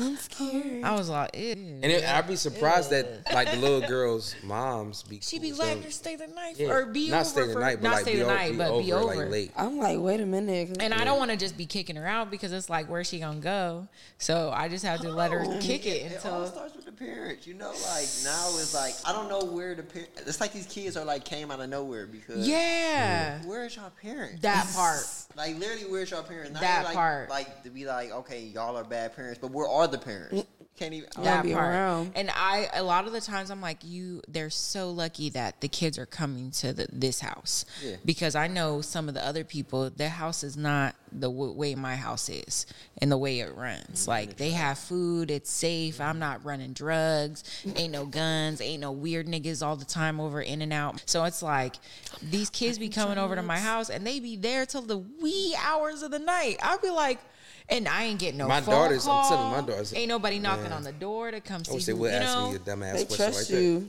I'm 0.00 0.16
scared. 0.16 0.82
I 0.82 0.94
was 0.96 1.08
like, 1.08 1.36
Ew. 1.36 1.52
And 1.52 1.84
it, 1.84 2.04
I'd 2.04 2.26
be 2.26 2.34
surprised 2.34 2.90
that 2.90 3.32
like 3.32 3.48
the 3.50 3.58
little 3.58 3.80
girls' 3.86 4.34
moms 4.42 5.04
be. 5.04 5.20
she 5.22 5.38
be 5.38 5.50
cool, 5.50 5.58
letting 5.60 5.82
so- 5.84 5.90
stay 5.90 6.16
the 6.16 6.26
night 6.26 6.56
Yeah. 6.58 6.70
or 6.70 6.86
be 6.86 7.10
not 7.10 7.20
over 7.20 7.24
stay 7.28 7.46
the 7.46 7.52
for, 7.52 7.60
night, 7.60 7.78
but 7.80 7.88
not 7.88 7.92
like 7.94 8.02
stay 8.02 8.16
the 8.16 8.24
o- 8.24 8.34
night, 8.34 8.58
but 8.58 8.70
over, 8.70 8.82
be 8.82 8.92
over. 8.92 9.14
like 9.14 9.30
late. 9.30 9.52
I'm 9.56 9.78
like, 9.78 9.98
wait 10.00 10.20
a 10.20 10.26
minute. 10.26 10.78
And 10.80 10.92
I 10.92 11.04
don't 11.04 11.18
want 11.18 11.30
to 11.30 11.36
just 11.36 11.56
be 11.56 11.66
kicking 11.66 11.94
her 11.96 12.06
out 12.06 12.28
because 12.30 12.50
it's 12.52 12.68
like, 12.70 12.86
where's 12.88 13.06
she 13.06 13.20
gonna 13.20 13.38
go? 13.38 13.86
So 14.18 14.50
I 14.52 14.68
just 14.68 14.84
have 14.84 15.00
to 15.02 15.10
let 15.12 15.30
her 15.30 15.44
kick 15.60 15.86
it 15.86 16.10
It 16.12 16.26
all 16.26 16.42
until. 16.44 16.62
Starts 16.92 17.00
with 17.00 17.08
the 17.08 17.14
parents, 17.14 17.46
you 17.46 17.54
know. 17.54 17.70
Like 17.70 18.08
now, 18.24 18.48
it's 18.58 18.74
like 18.74 18.94
I 19.06 19.12
don't 19.12 19.28
know 19.28 19.44
where 19.44 19.74
the 19.74 19.82
parents. 19.82 20.22
It's 20.26 20.40
like 20.40 20.52
these 20.52 20.66
kids 20.66 20.96
are 20.96 21.04
like 21.04 21.24
came 21.24 21.50
out 21.50 21.60
of 21.60 21.68
nowhere 21.68 22.06
because 22.06 22.46
Yeah, 22.46 23.40
Where's 23.44 23.76
your 23.76 23.90
parents? 24.00 24.42
that 24.42 24.70
part. 24.74 25.04
Like 25.36 25.58
literally, 25.58 25.90
where's 25.90 26.10
your 26.10 26.22
parents? 26.22 26.52
Not 26.52 26.62
That 26.62 26.84
like, 26.84 26.94
part. 26.94 27.30
Like 27.30 27.62
to 27.64 27.70
be 27.70 27.86
like, 27.86 28.10
okay, 28.10 28.42
y'all 28.42 28.76
are 28.76 28.84
bad 28.84 29.14
parents, 29.16 29.38
but 29.40 29.50
where 29.50 29.68
are 29.68 29.86
the 29.88 29.98
parents? 29.98 30.44
Can't 30.78 30.94
even. 30.94 31.08
Yeah. 31.18 31.24
that 31.24 31.42
be 31.44 31.52
part. 31.52 31.68
around. 31.74 32.12
And 32.16 32.30
I, 32.34 32.68
a 32.74 32.82
lot 32.82 33.06
of 33.06 33.12
the 33.12 33.20
times, 33.20 33.50
I'm 33.50 33.60
like, 33.60 33.84
you. 33.84 34.22
They're 34.26 34.50
so 34.50 34.90
lucky 34.90 35.28
that 35.30 35.60
the 35.60 35.68
kids 35.68 35.98
are 35.98 36.06
coming 36.06 36.50
to 36.52 36.72
the, 36.72 36.86
this 36.90 37.20
house, 37.20 37.64
Yeah. 37.84 37.96
because 38.04 38.34
I 38.34 38.48
know 38.48 38.80
some 38.80 39.06
of 39.08 39.14
the 39.14 39.24
other 39.24 39.44
people. 39.44 39.90
Their 39.90 40.08
house 40.08 40.42
is 40.42 40.56
not 40.56 40.94
the 41.12 41.30
w- 41.30 41.52
way 41.52 41.74
my 41.74 41.94
house 41.94 42.30
is, 42.30 42.66
and 42.98 43.12
the 43.12 43.18
way 43.18 43.40
it 43.40 43.54
runs. 43.54 44.00
Mm-hmm. 44.02 44.10
Like 44.10 44.36
they 44.38 44.50
have 44.50 44.78
food, 44.78 45.30
it's 45.30 45.50
safe. 45.50 46.00
I'm 46.00 46.18
not 46.18 46.42
running 46.44 46.72
drugs. 46.72 47.44
Ain't 47.76 47.92
no 47.92 48.06
guns. 48.06 48.60
Ain't 48.62 48.80
no 48.80 48.92
weird 48.92 49.26
niggas 49.28 49.64
all 49.64 49.76
the 49.76 49.84
time 49.84 50.20
over 50.20 50.40
in 50.40 50.62
and 50.62 50.72
out. 50.72 51.02
So 51.06 51.22
it's 51.24 51.42
like 51.42 51.76
these 52.22 52.48
kids 52.48 52.78
be 52.78 52.88
coming 52.88 53.18
over 53.18 53.36
to 53.36 53.42
my 53.42 53.58
house, 53.58 53.90
and 53.90 54.06
they 54.06 54.20
be 54.20 54.36
there 54.36 54.64
till 54.64 54.82
the 54.82 54.98
wee 54.98 55.54
hours 55.62 56.02
of 56.02 56.10
the 56.10 56.18
night. 56.18 56.56
I'll 56.62 56.78
be 56.78 56.90
like. 56.90 57.20
And 57.68 57.88
I 57.88 58.04
ain't 58.04 58.18
getting 58.18 58.38
no 58.38 58.48
My 58.48 58.60
phone 58.60 58.74
daughters- 58.74 59.06
I'm 59.06 59.28
telling 59.28 59.50
my 59.52 59.60
daughters- 59.60 59.94
Ain't 59.94 60.08
nobody 60.08 60.38
knocking 60.38 60.64
Man. 60.64 60.72
on 60.72 60.82
the 60.82 60.92
door 60.92 61.30
to 61.30 61.40
come 61.40 61.60
I 61.62 61.64
see 61.64 61.74
wish 61.74 61.86
they 61.86 61.92
who, 61.92 61.98
would 61.98 62.10
you 62.12 62.16
ask 62.18 62.36
know? 62.36 62.50
me 62.50 62.56
a 62.56 62.58
dumbass 62.58 62.92
They 62.94 63.04
question 63.04 63.16
trust 63.32 63.50
like 63.50 63.60
you. 63.62 63.78
that. 63.80 63.88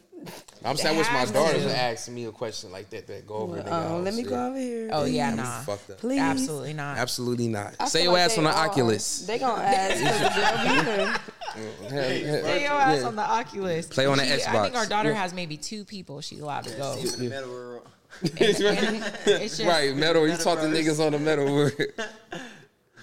I'm 0.63 0.78
saying, 0.78 0.95
I 0.95 0.97
wish 0.99 1.07
my 1.11 1.26
daughters 1.26 1.61
to. 1.63 1.67
would 1.67 1.76
ask 1.76 2.09
me 2.09 2.26
a 2.26 2.32
question 2.32 2.71
like 2.71 2.89
that. 2.91 3.07
That 3.07 3.28
go 3.28 3.34
over. 3.36 3.57
their 3.57 3.67
Oh, 3.67 3.71
house, 3.71 4.03
let 4.05 4.13
me 4.13 4.24
go 4.24 4.47
over 4.47 4.57
here. 4.57 4.89
Oh 4.93 5.03
yeah, 5.03 5.32
I'm 5.32 5.36
nah. 5.36 5.61
fucked 5.63 5.89
up. 5.89 5.97
Please. 5.97 6.21
Absolutely 6.21 6.71
not. 6.74 6.97
Absolutely 6.97 7.49
not. 7.49 7.76
I 7.80 7.88
Say 7.89 8.03
your 8.03 8.13
like 8.13 8.21
ass 8.21 8.38
on 8.38 8.45
the 8.45 8.51
are. 8.51 8.67
Oculus. 8.69 9.26
They 9.26 9.38
gonna 9.39 9.61
ask 9.61 9.97
for 9.97 10.24
the 10.24 10.30
girl 10.39 10.89
either. 11.03 11.19
Stay 11.89 12.61
your 12.63 12.71
ass 12.74 13.01
Yeah. 13.01 13.07
on 13.07 13.15
the 13.17 13.21
Oculus. 13.21 13.88
Play 13.88 14.05
on 14.05 14.17
the 14.17 14.24
She- 14.26 14.43
I 14.45 14.63
think 14.63 14.76
our 14.78 14.86
daughter 14.86 15.09
Yeah. 15.09 15.15
has 15.21 15.34
maybe 15.34 15.57
two 15.57 15.84
people 15.84 16.21
she's 16.21 16.39
allowed 16.39 16.63
to 16.65 16.76
go. 16.78 16.95
See 17.03 17.17
the 17.17 17.30
metal 17.30 17.49
world. 17.49 17.88
It's 18.21 18.59
just, 19.57 19.63
right, 19.67 19.93
metal. 19.95 20.26
You 20.28 20.38
talk 20.38 20.59
to 20.59 20.65
niggas 20.67 21.05
on 21.05 21.11
the 21.11 21.19
metal 21.19 21.53
word. 21.53 21.93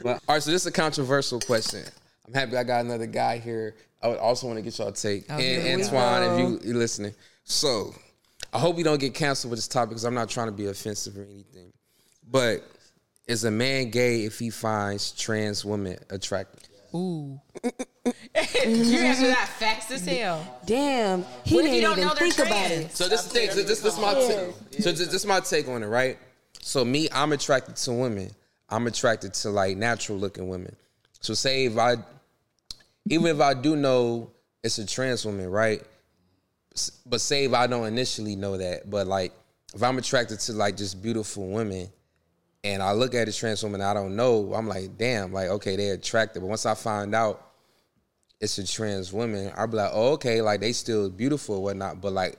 but 0.03 0.23
all 0.29 0.35
right, 0.35 0.43
so 0.43 0.51
this 0.51 0.63
is 0.63 0.67
a 0.67 0.73
controversial 0.73 1.41
question. 1.41 1.85
I'm 2.27 2.35
happy 2.35 2.57
I 2.57 2.65
got 2.65 2.85
another 2.85 3.07
guy 3.07 3.39
here. 3.39 3.75
I 4.03 4.09
would 4.09 4.19
also 4.19 4.47
want 4.47 4.59
to 4.59 4.63
get 4.63 4.79
y'all 4.79 4.93
take. 4.93 5.25
Oh, 5.29 5.39
and 5.39 5.83
Antoine, 5.83 6.23
if 6.23 6.39
you 6.39 6.71
you 6.73 6.79
listening. 6.79 7.15
So 7.45 7.95
I 8.53 8.59
hope 8.59 8.77
we 8.77 8.83
don't 8.83 9.01
get 9.01 9.15
canceled 9.15 9.51
with 9.51 9.59
this 9.59 9.69
topic 9.69 9.91
because 9.91 10.05
I'm 10.05 10.15
not 10.15 10.29
trying 10.29 10.47
to 10.49 10.53
be 10.53 10.67
offensive 10.67 11.17
or 11.19 11.23
anything. 11.25 11.73
But 12.31 12.65
is 13.27 13.45
a 13.45 13.51
man 13.51 13.91
gay 13.91 14.25
if 14.25 14.39
he 14.39 14.51
finds 14.51 15.13
trans 15.13 15.65
women 15.65 15.99
attractive? 16.11 16.69
ooh. 16.95 17.41
you 17.65 17.71
answer 18.35 19.27
that 19.27 19.49
fast 19.59 19.91
as 19.91 20.05
hell. 20.07 20.61
Damn, 20.67 21.25
he 21.45 21.57
What 21.57 21.65
if 21.65 21.75
you 21.75 21.81
didn't 21.81 21.83
don't 21.83 21.93
even 21.93 22.09
know 22.09 22.15
they're 22.15 22.31
think 22.31 22.39
about 22.49 22.67
trans? 22.67 22.85
it. 22.87 22.97
So 22.97 23.09
this 23.09 23.21
is 23.21 23.33
the 23.33 23.39
thing. 23.39 23.47
This, 23.49 23.81
this 23.81 23.85
is 23.85 23.99
my 24.01 24.15
take. 24.15 24.83
So 24.83 24.91
this, 24.91 25.07
this 25.07 25.15
is 25.15 25.27
my 25.27 25.41
take 25.41 25.69
on 25.69 25.83
it, 25.83 25.87
right? 25.87 26.19
So 26.61 26.85
me, 26.85 27.09
I'm 27.13 27.33
attracted 27.33 27.77
to 27.77 27.93
women. 27.93 28.31
I'm 28.71 28.87
attracted 28.87 29.35
to 29.35 29.51
like 29.51 29.77
natural 29.77 30.19
looking 30.19 30.49
women. 30.49 30.75
So 31.21 31.35
say 31.35 31.65
if 31.67 31.77
I, 31.77 31.97
even 33.09 33.27
if 33.27 33.41
I 33.41 33.55
do 33.55 33.77
know 33.77 34.31
it's 34.63 34.79
a 34.79 34.87
trans 34.87 35.25
woman, 35.25 35.51
right? 35.51 35.83
But 37.05 37.21
say 37.21 37.45
if 37.45 37.53
I 37.53 37.67
don't 37.67 37.87
initially 37.87 38.37
know 38.37 38.57
that, 38.57 38.89
but 38.89 39.07
like 39.07 39.33
if 39.75 39.83
I'm 39.83 39.99
attracted 39.99 40.41
to 40.41 40.53
like 40.53 40.77
just 40.77 41.03
beautiful 41.03 41.49
women, 41.49 41.89
and 42.63 42.83
I 42.83 42.93
look 42.93 43.15
at 43.15 43.27
a 43.29 43.33
trans 43.33 43.63
woman 43.63 43.81
I 43.81 43.95
don't 43.95 44.17
know, 44.17 44.53
I'm 44.55 44.69
like, 44.69 44.99
damn, 44.99 45.33
like 45.33 45.49
okay, 45.49 45.77
they're 45.77 45.95
attractive. 45.95 46.43
But 46.43 46.49
once 46.49 46.67
I 46.67 46.75
find 46.75 47.15
out 47.15 47.51
it's 48.41 48.59
a 48.59 48.67
trans 48.67 49.13
woman, 49.13 49.53
I'll 49.57 49.67
be 49.67 49.77
like, 49.77 49.91
oh, 49.93 50.13
okay, 50.13 50.41
like 50.43 50.61
they 50.61 50.73
still 50.73 51.11
beautiful 51.11 51.57
or 51.57 51.63
whatnot. 51.65 52.01
But 52.01 52.13
like 52.13 52.37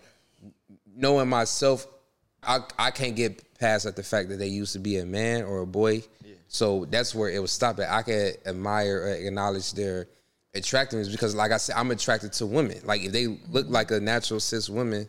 knowing 0.95 1.29
myself, 1.29 1.87
I 2.43 2.59
I 2.77 2.91
can't 2.91 3.15
get 3.15 3.43
past 3.59 3.85
at 3.85 3.95
the 3.95 4.03
fact 4.03 4.29
that 4.29 4.37
they 4.37 4.47
used 4.47 4.73
to 4.73 4.79
be 4.79 4.97
a 4.97 5.05
man 5.05 5.43
or 5.43 5.61
a 5.61 5.67
boy. 5.67 6.03
So 6.47 6.83
that's 6.83 7.15
where 7.15 7.29
it 7.29 7.39
would 7.39 7.49
stop 7.49 7.79
at. 7.79 7.89
I 7.89 8.01
can 8.01 8.33
admire 8.45 9.03
or 9.03 9.07
acknowledge 9.07 9.71
their 9.73 10.07
attractiveness 10.53 11.07
because, 11.07 11.33
like 11.33 11.53
I 11.53 11.57
said, 11.57 11.77
I'm 11.77 11.89
attracted 11.91 12.33
to 12.33 12.45
women. 12.45 12.77
Like 12.83 13.03
if 13.03 13.13
they 13.13 13.27
look 13.27 13.65
mm-hmm. 13.65 13.73
like 13.73 13.91
a 13.91 14.01
natural 14.01 14.41
cis 14.41 14.69
woman, 14.69 15.07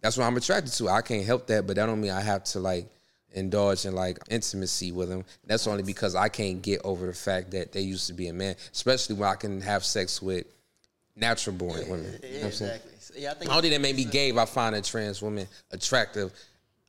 that's 0.00 0.16
what 0.16 0.24
I'm 0.24 0.36
attracted 0.36 0.72
to. 0.74 0.88
I 0.88 1.02
can't 1.02 1.24
help 1.26 1.48
that, 1.48 1.66
but 1.66 1.74
that 1.74 1.86
don't 1.86 2.00
mean 2.00 2.12
I 2.12 2.20
have 2.20 2.44
to 2.44 2.60
like 2.60 2.86
indulge 3.32 3.84
in 3.84 3.96
like 3.96 4.18
intimacy 4.30 4.92
with 4.92 5.08
them. 5.08 5.24
That's 5.44 5.66
only 5.66 5.82
because 5.82 6.14
I 6.14 6.28
can't 6.28 6.62
get 6.62 6.82
over 6.84 7.06
the 7.06 7.12
fact 7.12 7.50
that 7.50 7.72
they 7.72 7.80
used 7.80 8.06
to 8.06 8.12
be 8.12 8.28
a 8.28 8.32
man, 8.32 8.54
especially 8.72 9.16
when 9.16 9.28
I 9.28 9.34
can 9.34 9.60
have 9.62 9.84
sex 9.84 10.22
with 10.22 10.46
natural 11.16 11.56
born 11.56 11.88
women. 11.88 12.18
You 12.22 12.28
know 12.28 12.36
what 12.36 12.44
I'm 12.44 12.52
saying? 12.52 12.80
exactly. 12.94 13.22
Yeah, 13.22 13.30
I 13.30 13.34
think 13.34 13.50
don't 13.50 13.70
that 13.70 13.80
made 13.80 13.96
me 13.96 14.04
gay 14.04 14.28
if 14.28 14.36
I 14.36 14.44
find 14.44 14.76
a 14.76 14.82
trans 14.82 15.20
woman 15.20 15.48
attractive. 15.72 16.32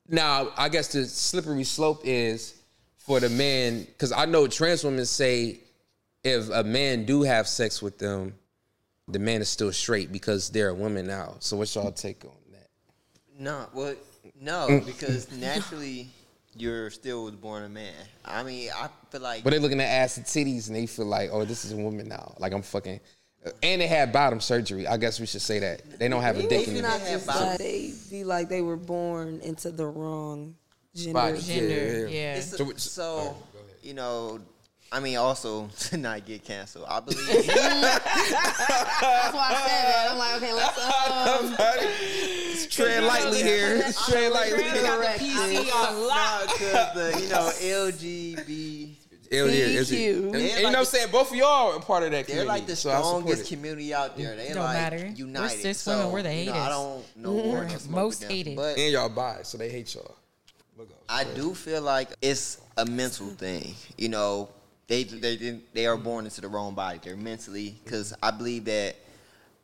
Now, 0.09 0.49
I 0.57 0.69
guess 0.69 0.89
the 0.89 1.05
slippery 1.05 1.63
slope 1.63 2.01
is 2.03 2.55
for 2.97 3.19
the 3.19 3.29
man, 3.29 3.83
because 3.83 4.11
I 4.11 4.25
know 4.25 4.47
trans 4.47 4.83
women 4.83 5.05
say 5.05 5.59
if 6.23 6.49
a 6.49 6.63
man 6.63 7.05
do 7.05 7.23
have 7.23 7.47
sex 7.47 7.81
with 7.81 7.97
them, 7.97 8.33
the 9.07 9.19
man 9.19 9.41
is 9.41 9.49
still 9.49 9.71
straight 9.71 10.11
because 10.11 10.49
they're 10.49 10.69
a 10.69 10.73
woman 10.73 11.07
now. 11.07 11.35
So 11.39 11.55
what's 11.57 11.73
y'all 11.75 11.91
take 11.91 12.25
on 12.25 12.31
that? 12.51 12.67
No, 13.39 13.65
well, 13.73 13.95
no, 14.39 14.67
Mm. 14.69 14.85
because 14.85 15.31
naturally 15.31 16.09
you're 16.55 16.89
still 16.89 17.31
born 17.31 17.63
a 17.63 17.69
man. 17.69 17.93
I 18.25 18.43
mean, 18.43 18.69
I 18.75 18.89
feel 19.11 19.21
like 19.21 19.43
But 19.43 19.51
they're 19.51 19.59
looking 19.59 19.79
at 19.79 19.85
ass 19.87 20.17
and 20.17 20.25
titties 20.25 20.67
and 20.67 20.75
they 20.75 20.85
feel 20.87 21.05
like, 21.05 21.29
oh, 21.31 21.45
this 21.45 21.63
is 21.63 21.71
a 21.71 21.77
woman 21.77 22.07
now. 22.07 22.35
Like 22.39 22.51
I'm 22.53 22.61
fucking. 22.61 22.99
And 23.63 23.81
they 23.81 23.87
had 23.87 24.11
bottom 24.13 24.39
surgery. 24.41 24.85
I 24.87 24.97
guess 24.97 25.19
we 25.19 25.25
should 25.25 25.41
say 25.41 25.59
that 25.59 25.81
they 25.99 26.07
don't 26.07 26.21
have 26.21 26.37
a 26.37 26.43
dick 26.43 26.51
It's 26.61 26.69
anymore. 26.69 26.89
not 26.91 26.99
They 27.01 27.11
just 27.11 27.25
have 27.29 27.39
that 27.49 27.57
they 27.59 27.91
be 28.09 28.23
like 28.23 28.47
they 28.49 28.61
were 28.61 28.77
born 28.77 29.39
into 29.43 29.71
the 29.71 29.85
wrong 29.87 30.55
gender. 30.95 31.13
Body. 31.13 31.41
Gender, 31.41 32.07
Yeah. 32.07 32.19
yeah. 32.19 32.35
It's 32.35 32.55
So 32.57 32.71
a- 32.71 32.79
so, 32.79 33.03
all 33.05 33.25
right, 33.27 33.35
you 33.83 33.93
know, 33.93 34.39
I 34.91 34.99
mean, 35.01 35.17
also 35.17 35.67
to 35.79 35.97
not 35.97 36.25
get 36.25 36.43
canceled. 36.45 36.85
I 36.87 36.99
believe. 37.01 37.27
That's 37.47 37.47
why 39.33 39.49
I 39.49 39.51
said 39.67 39.85
that. 39.93 40.07
I'm 40.11 40.17
like, 40.17 40.35
okay, 40.37 40.53
let's 40.53 40.77
um, 40.79 41.55
Tread 42.69 43.03
lightly 43.03 43.41
here. 43.43 43.83
Tread 44.09 44.31
lightly. 44.31 44.63
Trans 44.63 44.81
got 44.81 45.01
the 45.17 45.23
PC 45.25 45.69
on 45.73 46.07
lock. 46.07 46.47
because 46.57 46.93
the 46.93 47.11
you 47.21 47.27
know 47.29 47.51
LGBT 47.91 48.86
Hell 49.31 49.47
yeah, 49.49 49.65
Thank 49.65 49.75
is 49.77 49.91
it- 49.91 49.99
you. 49.99 50.23
And, 50.25 50.33
They're 50.35 50.41
you 50.57 50.61
know 50.63 50.69
what 50.69 50.77
I'm 50.79 50.85
saying? 50.85 51.11
Both 51.11 51.31
of 51.31 51.37
y'all 51.37 51.75
are 51.75 51.79
part 51.79 52.03
of 52.03 52.11
that 52.11 52.27
They're 52.27 52.37
community. 52.43 52.47
like 52.47 52.65
the 52.67 52.75
so 52.75 52.89
I 52.91 52.97
strongest 52.99 53.41
it. 53.51 53.55
community 53.55 53.93
out 53.93 54.17
there. 54.17 54.35
They 54.35 54.47
Don't 54.49 54.63
like 54.63 54.73
matter. 54.73 54.97
We're 54.97 55.11
united. 55.11 55.61
cis 55.61 55.77
so, 55.79 55.97
women, 55.97 56.11
we're 56.13 56.23
the 56.23 56.33
you 56.35 56.45
know, 56.45 56.53
I 56.53 56.69
don't 56.69 57.17
know 57.17 57.31
war, 57.33 57.63
no 57.65 57.77
Most 57.89 58.19
with 58.19 58.19
them. 58.21 58.29
hated. 58.29 58.55
But 58.55 58.77
And 58.77 58.91
y'all 58.93 59.09
bi, 59.09 59.39
so 59.43 59.57
they 59.57 59.69
hate 59.69 59.93
y'all. 59.93 60.15
I 61.09 61.23
do 61.23 61.53
feel 61.55 61.81
like 61.81 62.09
it's 62.21 62.59
a 62.77 62.85
mental 62.85 63.27
thing. 63.27 63.73
You 63.97 64.09
know, 64.09 64.49
they 64.87 65.03
they 65.03 65.37
didn't 65.37 65.63
they 65.73 65.85
are 65.87 65.97
born 65.97 66.25
into 66.25 66.41
the 66.41 66.47
wrong 66.49 66.73
body. 66.75 66.99
They're 67.01 67.15
mentally 67.15 67.75
because 67.83 68.13
I 68.21 68.31
believe 68.31 68.65
that 68.65 68.95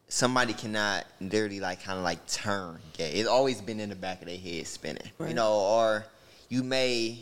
somebody 0.07 0.53
cannot 0.53 1.05
literally 1.20 1.59
like 1.59 1.84
kind 1.84 1.97
of 1.97 2.03
like 2.03 2.26
turn 2.28 2.80
gay. 2.93 3.11
It's 3.14 3.28
always 3.28 3.59
been 3.61 3.80
in 3.80 3.89
the 3.89 3.95
back 3.95 4.22
of 4.22 4.28
their 4.28 4.38
head 4.38 4.68
spinning. 4.68 5.03
You 5.20 5.34
know, 5.34 5.53
or 5.53 6.05
you 6.49 6.64
may, 6.64 7.20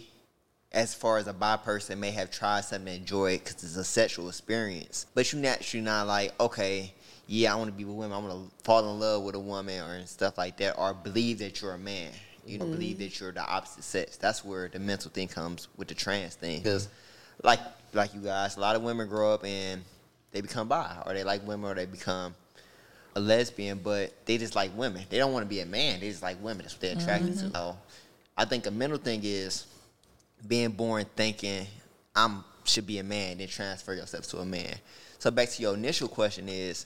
as 0.73 0.93
far 0.93 1.17
as 1.17 1.27
a 1.27 1.33
bi 1.33 1.57
person, 1.57 1.99
may 1.99 2.11
have 2.11 2.31
tried 2.31 2.61
something 2.61 2.93
and 2.93 3.01
enjoy 3.01 3.33
it 3.33 3.39
because 3.43 3.63
it's 3.63 3.75
a 3.75 3.83
sexual 3.83 4.29
experience, 4.29 5.05
but 5.13 5.31
you 5.31 5.39
naturally 5.39 5.83
not 5.83 6.07
like 6.07 6.39
okay. 6.39 6.93
Yeah, 7.27 7.53
I 7.53 7.55
want 7.55 7.69
to 7.69 7.73
be 7.73 7.85
with 7.85 7.95
women. 7.95 8.11
I 8.11 8.17
want 8.17 8.49
to 8.49 8.65
fall 8.65 8.91
in 8.91 8.99
love 8.99 9.23
with 9.23 9.35
a 9.35 9.39
woman 9.39 9.79
or 9.81 10.05
stuff 10.05 10.37
like 10.37 10.57
that, 10.57 10.77
or 10.77 10.93
believe 10.93 11.39
that 11.39 11.61
you're 11.61 11.73
a 11.73 11.77
man. 11.77 12.11
You 12.45 12.57
know, 12.57 12.65
believe 12.65 12.95
mm-hmm. 12.95 13.03
that 13.03 13.19
you're 13.19 13.31
the 13.31 13.45
opposite 13.45 13.83
sex. 13.85 14.17
That's 14.17 14.43
where 14.43 14.67
the 14.67 14.79
mental 14.79 15.11
thing 15.11 15.29
comes 15.29 15.69
with 15.77 15.87
the 15.87 15.93
trans 15.93 16.35
thing. 16.35 16.57
Because, 16.57 16.89
like, 17.41 17.59
like 17.93 18.13
you 18.13 18.19
guys, 18.19 18.57
a 18.57 18.59
lot 18.59 18.75
of 18.75 18.81
women 18.81 19.07
grow 19.07 19.33
up 19.33 19.45
and 19.45 19.81
they 20.31 20.41
become 20.41 20.67
bi, 20.67 20.97
or 21.05 21.13
they 21.13 21.23
like 21.23 21.47
women, 21.47 21.71
or 21.71 21.75
they 21.75 21.85
become 21.85 22.35
a 23.15 23.19
lesbian, 23.21 23.79
but 23.81 24.13
they 24.25 24.37
just 24.37 24.55
like 24.55 24.75
women. 24.75 25.05
They 25.09 25.17
don't 25.17 25.31
want 25.31 25.45
to 25.45 25.49
be 25.49 25.61
a 25.61 25.65
man. 25.65 26.01
They 26.01 26.09
just 26.09 26.23
like 26.23 26.43
women. 26.43 26.63
That's 26.63 26.73
what 26.73 26.81
they're 26.81 26.97
attracted 26.97 27.37
to. 27.37 27.45
Mm-hmm. 27.45 27.55
So, 27.55 27.77
I 28.35 28.43
think 28.43 28.65
a 28.65 28.71
mental 28.71 28.97
thing 28.97 29.21
is 29.23 29.67
being 30.47 30.71
born 30.71 31.05
thinking 31.15 31.67
I'm 32.15 32.43
should 32.63 32.87
be 32.87 32.99
a 32.99 33.03
man, 33.03 33.37
then 33.37 33.47
transfer 33.47 33.93
yourself 33.93 34.27
to 34.27 34.39
a 34.39 34.45
man. 34.45 34.75
So 35.19 35.31
back 35.31 35.49
to 35.49 35.61
your 35.61 35.73
initial 35.73 36.07
question 36.07 36.47
is 36.49 36.85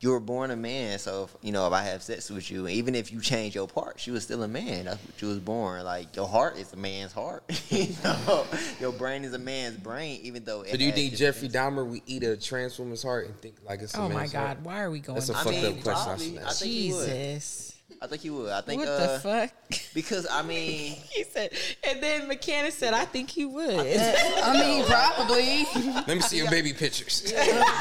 you 0.00 0.10
were 0.10 0.20
born 0.20 0.50
a 0.50 0.56
man, 0.56 0.98
so 0.98 1.24
if, 1.24 1.36
you 1.40 1.52
know 1.52 1.66
if 1.66 1.72
I 1.72 1.82
have 1.82 2.02
sex 2.02 2.28
with 2.28 2.50
you, 2.50 2.68
even 2.68 2.94
if 2.94 3.12
you 3.12 3.20
change 3.20 3.54
your 3.54 3.66
parts, 3.66 4.06
you 4.06 4.12
was 4.12 4.24
still 4.24 4.42
a 4.42 4.48
man. 4.48 4.84
That's 4.84 5.02
what 5.02 5.22
you 5.22 5.28
was 5.28 5.38
born. 5.38 5.84
Like 5.84 6.14
your 6.14 6.26
heart 6.26 6.58
is 6.58 6.72
a 6.72 6.76
man's 6.76 7.12
heart. 7.12 7.42
you 7.70 7.88
know, 8.04 8.44
your 8.80 8.92
brain 8.92 9.24
is 9.24 9.32
a 9.32 9.38
man's 9.38 9.78
brain, 9.78 10.20
even 10.22 10.44
though. 10.44 10.62
It 10.62 10.72
So 10.72 10.76
do 10.76 10.84
you 10.84 10.92
think 10.92 11.14
Jeffrey. 11.14 11.48
Dahmer 11.48 11.86
would 11.86 12.02
eat 12.06 12.22
a 12.22 12.36
trans 12.36 12.78
woman's 12.78 13.02
heart 13.02 13.26
and 13.26 13.40
think 13.40 13.56
like 13.64 13.80
it's 13.80 13.94
a 13.94 14.00
Oh 14.00 14.08
my 14.08 14.26
God! 14.26 14.34
heart? 14.46 14.58
Why 14.62 14.82
are 14.82 14.90
we 14.90 15.00
going? 15.00 15.14
That's 15.14 15.30
a? 15.30 15.34
I 15.34 15.44
fucked 15.44 15.56
mean, 15.56 15.78
up 15.78 15.82
question. 15.82 16.02
I 16.02 16.16
probably. 16.16 16.38
I 16.38 16.42
ask. 16.42 16.60
think 16.60 16.72
he 16.72 16.92
would. 16.92 17.08
Jesus! 17.08 17.73
I 18.04 18.06
think 18.06 18.20
he 18.20 18.28
would. 18.28 18.52
I 18.52 18.60
think. 18.60 18.80
What 18.80 18.88
uh, 18.88 19.14
the 19.14 19.18
fuck? 19.20 19.50
Because 19.94 20.26
I 20.30 20.42
mean, 20.42 20.96
He 21.10 21.24
said, 21.24 21.52
and 21.88 22.02
then 22.02 22.28
McKenna 22.28 22.70
said, 22.70 22.92
"I 22.92 23.06
think 23.06 23.30
he 23.30 23.46
would." 23.46 23.70
I 23.70 24.52
mean, 24.52 24.84
probably. 24.84 25.64
Let 26.06 26.08
me 26.08 26.20
see 26.20 26.36
your 26.36 26.50
baby 26.50 26.74
pictures. 26.74 27.32
I 27.36 27.78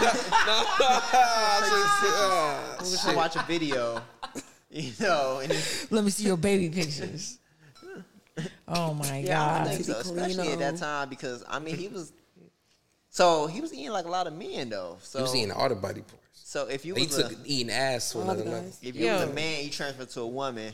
was 2.80 3.04
gonna 3.04 3.18
watch 3.18 3.36
a 3.36 3.44
video, 3.44 4.02
you 4.72 4.94
know, 5.02 5.42
and 5.44 5.52
Let 5.92 6.06
me 6.06 6.10
see 6.10 6.24
your 6.24 6.38
baby 6.38 6.70
pictures. 6.70 7.40
Oh 8.68 8.94
my 8.94 9.20
yeah, 9.20 9.44
I 9.44 9.58
god! 9.60 9.68
think 9.68 9.84
so, 9.84 9.94
Be 9.94 10.04
clean 10.04 10.18
especially 10.18 10.54
at 10.54 10.60
that 10.60 10.78
time 10.78 11.10
because 11.10 11.44
I 11.50 11.60
mean 11.60 11.76
he 11.76 11.90
was. 11.90 12.14
So 13.10 13.46
he 13.48 13.62
was 13.62 13.74
eating 13.74 13.92
like 13.92 14.06
a 14.06 14.10
lot 14.10 14.26
of 14.26 14.34
men 14.34 14.70
though. 14.70 14.98
So 15.02 15.20
He 15.20 15.24
was 15.24 15.36
eating 15.36 15.52
all 15.52 15.70
the 15.70 15.76
body 15.76 16.02
parts. 16.02 16.23
So 16.54 16.68
if 16.68 16.86
you 16.86 16.94
He 16.94 17.08
was 17.08 17.18
a, 17.18 17.30
took 17.30 17.38
eating 17.46 17.72
ass 17.74 18.12
to 18.12 18.22
another 18.22 18.44
level. 18.44 18.72
if 18.84 18.96
you 18.96 19.08
was 19.12 19.24
a 19.24 19.26
Yo. 19.26 19.34
man, 19.34 19.64
you 19.64 19.72
transferred 19.72 20.10
to 20.12 20.22
a 20.22 20.28
woman. 20.28 20.72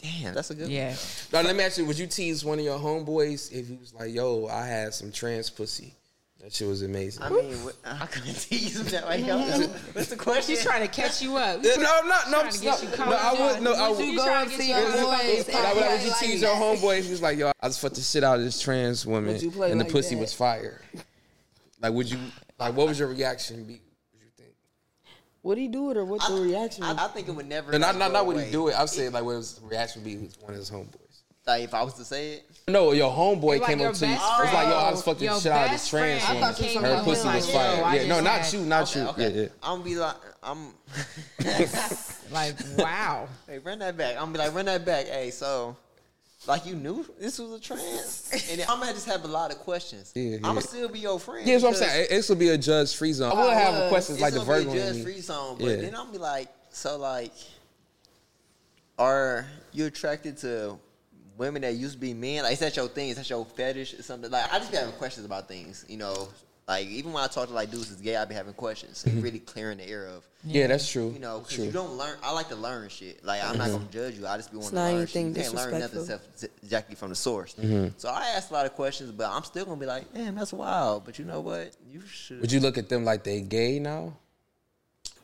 Damn, 0.00 0.32
that's 0.32 0.50
a 0.50 0.54
good. 0.54 0.68
Yeah, 0.68 0.94
Now 1.32 1.40
let 1.40 1.56
me 1.56 1.64
ask 1.64 1.76
you: 1.78 1.84
Would 1.86 1.98
you 1.98 2.06
tease 2.06 2.44
one 2.44 2.60
of 2.60 2.64
your 2.64 2.78
homeboys 2.78 3.50
if 3.50 3.66
he 3.66 3.74
was 3.74 3.92
like, 3.92 4.14
"Yo, 4.14 4.46
I 4.46 4.64
had 4.64 4.94
some 4.94 5.10
trans 5.10 5.50
pussy"? 5.50 5.92
That 6.40 6.52
shit 6.52 6.68
was 6.68 6.82
amazing. 6.82 7.24
I 7.24 7.30
mean, 7.30 7.52
what, 7.64 7.74
I 7.84 8.06
couldn't 8.06 8.34
tease 8.48 8.78
him 8.78 8.86
that 8.92 9.08
way. 9.08 9.22
Yo, 9.22 9.38
what's 9.92 10.08
the 10.08 10.14
question? 10.16 10.54
she's 10.54 10.62
trying 10.62 10.82
to 10.82 10.94
catch 10.94 11.20
you 11.20 11.36
up. 11.36 11.58
Yeah, 11.64 11.74
no, 11.74 11.90
I'm 12.00 12.06
not. 12.06 12.30
No, 12.30 12.42
I'm 12.42 12.52
to 12.52 12.60
get 12.60 12.80
you 12.80 12.88
not. 12.90 12.96
caught 12.96 13.08
No, 13.10 13.16
I 13.16 13.18
up. 13.32 13.38
would. 13.56 13.62
No, 13.64 13.72
I 13.74 13.88
Would 13.88 13.96
would. 13.96 14.06
you 14.06 14.12
You 14.12 14.18
go 14.18 14.24
trying 14.24 14.42
and 14.42 14.50
to 14.52 14.56
see 14.56 14.66
get 14.68 14.80
your 14.82 14.88
you 14.90 15.04
boys. 15.04 15.48
Like, 15.48 15.64
like, 15.64 15.74
would 15.74 16.02
you 16.04 16.10
like 16.10 16.18
tease 16.20 16.40
that. 16.42 16.46
your 16.46 16.54
homeboy 16.54 16.98
if 17.00 17.04
he 17.06 17.10
was 17.10 17.22
like, 17.22 17.38
"Yo, 17.38 17.50
I 17.60 17.66
just 17.66 17.80
fucked 17.80 17.96
the 17.96 18.02
shit 18.02 18.22
out 18.22 18.38
of 18.38 18.44
this 18.44 18.60
trans 18.60 19.04
woman, 19.04 19.32
Would 19.32 19.42
you 19.42 19.50
play 19.50 19.72
and 19.72 19.80
the 19.80 19.84
like 19.84 19.92
pussy 19.92 20.14
that? 20.14 20.20
was 20.20 20.32
fire"? 20.32 20.80
Like, 21.80 21.92
would 21.92 22.08
you? 22.08 22.18
Like, 22.58 22.74
what 22.76 22.88
was 22.88 22.98
your 22.98 23.08
reaction 23.08 23.64
be? 23.64 23.74
Would 24.12 24.22
you 24.22 24.28
think? 24.36 24.50
What 25.42 25.58
he 25.58 25.68
do 25.68 25.90
it 25.90 25.96
or 25.96 26.04
what 26.04 26.20
the 26.28 26.40
reaction? 26.40 26.84
I, 26.84 27.04
I 27.04 27.08
think 27.08 27.28
it 27.28 27.32
would 27.32 27.46
never. 27.48 27.72
No, 27.72 27.78
not 27.78 27.88
like, 27.88 27.98
not, 27.98 28.12
not 28.12 28.26
what 28.26 28.42
he 28.42 28.50
do 28.50 28.68
it. 28.68 28.74
I'm 28.78 28.86
saying 28.86 29.12
like, 29.12 29.24
what 29.24 29.36
his 29.36 29.60
reaction 29.64 30.02
be 30.02 30.16
with 30.16 30.40
one 30.40 30.52
of 30.52 30.58
his 30.58 30.70
homeboys? 30.70 30.98
Like 31.46 31.64
if 31.64 31.74
I 31.74 31.82
was 31.82 31.92
to 31.94 32.04
say 32.06 32.34
it, 32.36 32.46
No, 32.68 32.92
your 32.92 33.12
homeboy 33.12 33.60
Like 33.60 33.68
came 33.68 33.80
your 33.80 33.90
up 33.90 33.94
to 33.96 34.06
you. 34.06 34.12
It 34.12 34.16
best 34.16 34.38
was 34.40 34.52
like, 34.54 34.68
yo, 34.68 34.74
I 34.76 34.90
was 34.92 35.02
fucking 35.02 35.24
Your 35.24 35.38
shit 35.38 35.52
out 35.52 35.64
of 35.66 35.70
best 35.72 35.84
this 35.84 35.90
trans 35.90 36.22
friend 36.24 36.40
woman. 36.40 36.54
came 36.54 36.82
Her 36.82 37.02
pussy 37.04 37.22
to 37.22 37.28
you 37.28 37.34
was 37.34 37.54
like, 37.54 37.54
fire. 37.54 37.76
yo, 37.76 37.82
I 37.84 37.94
Yeah, 37.96 38.06
no, 38.08 38.20
not 38.22 38.38
had- 38.40 38.52
you, 38.54 38.60
not 38.60 38.82
okay, 38.90 39.00
you. 39.00 39.06
okay. 39.08 39.22
Yeah, 39.34 39.42
yeah. 39.42 39.48
I'm 39.62 39.72
gonna 39.80 39.84
be 39.84 39.96
like, 39.96 40.16
I'm. 40.42 40.68
Like, 42.32 42.54
wow. 42.78 43.28
Hey, 43.46 43.58
run 43.58 43.78
that 43.80 43.96
back. 43.98 44.16
I'm 44.16 44.32
gonna 44.32 44.32
be 44.32 44.38
like, 44.38 44.54
run 44.54 44.64
that 44.66 44.84
back. 44.86 45.06
Hey, 45.06 45.30
so, 45.30 45.76
like, 46.46 46.66
you 46.66 46.74
knew 46.76 47.04
this 47.18 47.38
was 47.38 47.52
a 47.52 47.60
trans, 47.60 48.46
and 48.50 48.60
I'm 48.62 48.80
gonna 48.80 48.92
just 48.92 49.06
have 49.06 49.24
a 49.24 49.28
lot 49.28 49.50
of 49.50 49.58
questions. 49.58 50.12
Yeah, 50.14 50.36
I'm 50.36 50.42
gonna 50.42 50.60
still 50.60 50.88
be 50.88 50.98
your 51.00 51.18
friend. 51.18 51.46
Yeah, 51.46 51.54
that's 51.54 51.64
what 51.64 51.70
I'm 51.70 51.76
saying. 51.76 52.06
This 52.10 52.28
will 52.28 52.36
be 52.36 52.48
a 52.50 52.58
judge 52.58 52.94
free 52.94 53.12
zone. 53.12 53.32
I 53.32 53.34
will 53.34 53.50
have 53.50 53.74
was. 53.74 53.88
questions 53.90 54.20
like 54.20 54.34
the 54.34 54.40
be 54.40 54.46
Virgo. 54.46 54.70
a 54.72 54.74
Judge 54.74 55.02
free 55.02 55.20
zone, 55.20 55.56
but 55.58 55.66
Yeah. 55.66 55.76
then 55.76 55.94
I'm 55.94 56.12
be 56.12 56.18
like, 56.18 56.48
so 56.72 56.96
like, 56.98 57.32
are 58.98 59.46
you 59.72 59.86
attracted 59.86 60.36
to 60.38 60.78
women 61.36 61.62
that 61.62 61.74
used 61.74 61.94
to 61.94 61.98
be 61.98 62.14
men? 62.14 62.44
Like, 62.44 62.52
is 62.52 62.58
that 62.60 62.76
your 62.76 62.88
thing? 62.88 63.08
Is 63.08 63.16
that 63.16 63.28
your 63.28 63.44
fetish 63.44 63.94
or 63.94 64.02
something? 64.02 64.30
Like, 64.30 64.52
I 64.52 64.58
just 64.58 64.70
be 64.70 64.76
having 64.76 64.92
questions 64.94 65.26
about 65.26 65.48
things. 65.48 65.84
You 65.88 65.96
know, 65.96 66.28
like 66.66 66.86
even 66.86 67.12
when 67.12 67.22
I 67.22 67.26
talk 67.26 67.48
to 67.48 67.54
like 67.54 67.70
dudes 67.70 67.90
that's 67.90 68.00
gay, 68.00 68.16
I 68.16 68.24
be 68.24 68.34
having 68.34 68.54
questions. 68.54 68.98
So 68.98 69.10
really 69.10 69.38
clearing 69.38 69.78
the 69.78 69.88
air 69.88 70.06
of. 70.06 70.26
Yeah, 70.46 70.66
that's 70.66 70.90
true. 70.90 71.10
You 71.10 71.18
know, 71.18 71.40
because 71.40 71.64
you 71.64 71.72
don't 71.72 71.92
learn. 71.92 72.16
I 72.22 72.32
like 72.32 72.48
to 72.48 72.56
learn 72.56 72.88
shit. 72.88 73.24
Like 73.24 73.42
I'm 73.44 73.58
not 73.58 73.70
gonna 73.70 73.84
judge 73.90 74.18
you. 74.18 74.26
I 74.26 74.36
just 74.36 74.50
be 74.50 74.56
wanting 74.56 74.70
to 74.70 74.76
not 74.76 74.92
learn 74.92 75.06
shit. 75.06 75.26
You 75.26 75.34
can't 75.34 75.54
learn 75.54 75.78
nothing 75.78 76.00
except 76.00 76.44
exactly 76.62 76.96
from 76.96 77.10
the 77.10 77.14
source. 77.14 77.54
Mm-hmm. 77.54 77.88
So 77.96 78.08
I 78.08 78.28
ask 78.36 78.50
a 78.50 78.54
lot 78.54 78.66
of 78.66 78.74
questions, 78.74 79.10
but 79.12 79.30
I'm 79.30 79.44
still 79.44 79.64
gonna 79.64 79.80
be 79.80 79.86
like, 79.86 80.12
damn, 80.14 80.34
that's 80.34 80.52
wild. 80.52 81.04
But 81.04 81.18
you 81.18 81.24
know 81.24 81.40
what? 81.40 81.76
You 81.90 82.02
should 82.06 82.40
Would 82.40 82.52
you 82.52 82.60
look 82.60 82.78
at 82.78 82.88
them 82.88 83.04
like 83.04 83.24
they 83.24 83.40
gay 83.40 83.78
now? 83.78 84.14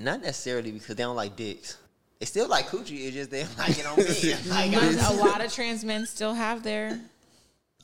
not 0.00 0.22
necessarily 0.22 0.72
because 0.72 0.96
they 0.96 1.02
don't 1.02 1.16
like 1.16 1.36
dicks. 1.36 1.76
They 2.18 2.26
still 2.26 2.48
like 2.48 2.68
coochie. 2.68 3.06
It's 3.06 3.14
just 3.14 3.30
they 3.30 3.44
don't 3.44 3.58
like 3.58 3.78
it 3.78 3.86
on 3.86 3.96
me. 3.98 4.34
Like, 4.48 5.10
a 5.10 5.14
lot 5.14 5.44
of 5.44 5.52
trans 5.52 5.84
men 5.84 6.06
still 6.06 6.34
have 6.34 6.62
their 6.62 6.98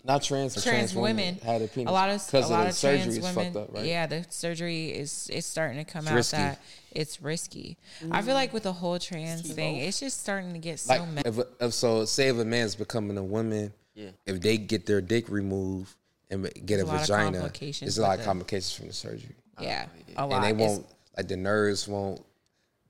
Not 0.06 0.22
trans, 0.22 0.54
but 0.54 0.62
trans, 0.62 0.94
women. 0.94 1.36
had 1.44 1.62
a 1.62 1.66
penis. 1.68 1.90
a 1.90 1.92
lot 1.92 2.08
of 2.10 2.20
a 2.20 2.24
because 2.26 2.50
lot 2.50 2.62
the 2.62 2.68
of 2.68 2.74
surgery 2.74 2.98
trans 3.00 3.16
is 3.18 3.24
women. 3.24 3.52
fucked 3.52 3.56
up, 3.70 3.74
right? 3.74 3.84
Yeah, 3.84 4.06
the 4.06 4.24
surgery 4.30 4.90
is 4.90 5.28
it's 5.32 5.46
starting 5.46 5.78
to 5.78 5.84
come 5.84 6.02
It's 6.04 6.10
out 6.12 6.14
risky. 6.16 6.36
that 6.36 6.60
it's 6.92 7.20
risky. 7.22 7.76
I 8.12 8.22
feel 8.22 8.34
like 8.34 8.52
with 8.52 8.62
the 8.62 8.72
whole 8.72 8.98
trans 9.00 9.42
thing, 9.52 9.76
it's 9.78 9.98
just 10.00 10.20
starting 10.20 10.52
to 10.52 10.58
get 10.60 10.78
so 10.78 10.94
Like 10.94 11.08
messy. 11.08 11.28
if, 11.28 11.38
if 11.60 11.74
so, 11.74 12.04
say 12.04 12.28
if 12.28 12.38
a 12.38 12.44
man's 12.44 12.76
becoming 12.76 13.18
a 13.18 13.24
woman, 13.24 13.72
Yeah. 13.94 14.10
if 14.26 14.40
they 14.40 14.58
get 14.58 14.86
their 14.86 15.00
dick 15.00 15.28
removed 15.28 15.94
and 16.30 16.44
get 16.44 16.66
There's 16.66 16.82
a 16.82 16.84
a 16.84 16.86
lot 16.86 16.94
of 16.94 17.00
vagina, 17.02 17.38
complications 17.38 17.80
there's 17.80 17.98
a 17.98 18.02
lot 18.02 18.18
of 18.20 18.24
complications 18.24 18.72
from 18.74 18.86
the 18.86 18.92
surgery, 18.92 19.34
Yeah, 19.60 19.86
a 20.16 20.24
lot. 20.26 20.36
and 20.36 20.44
they 20.44 20.52
won't 20.64 20.86
like 21.16 21.26
the 21.28 21.36
nerves 21.36 21.88
won't 21.88 22.22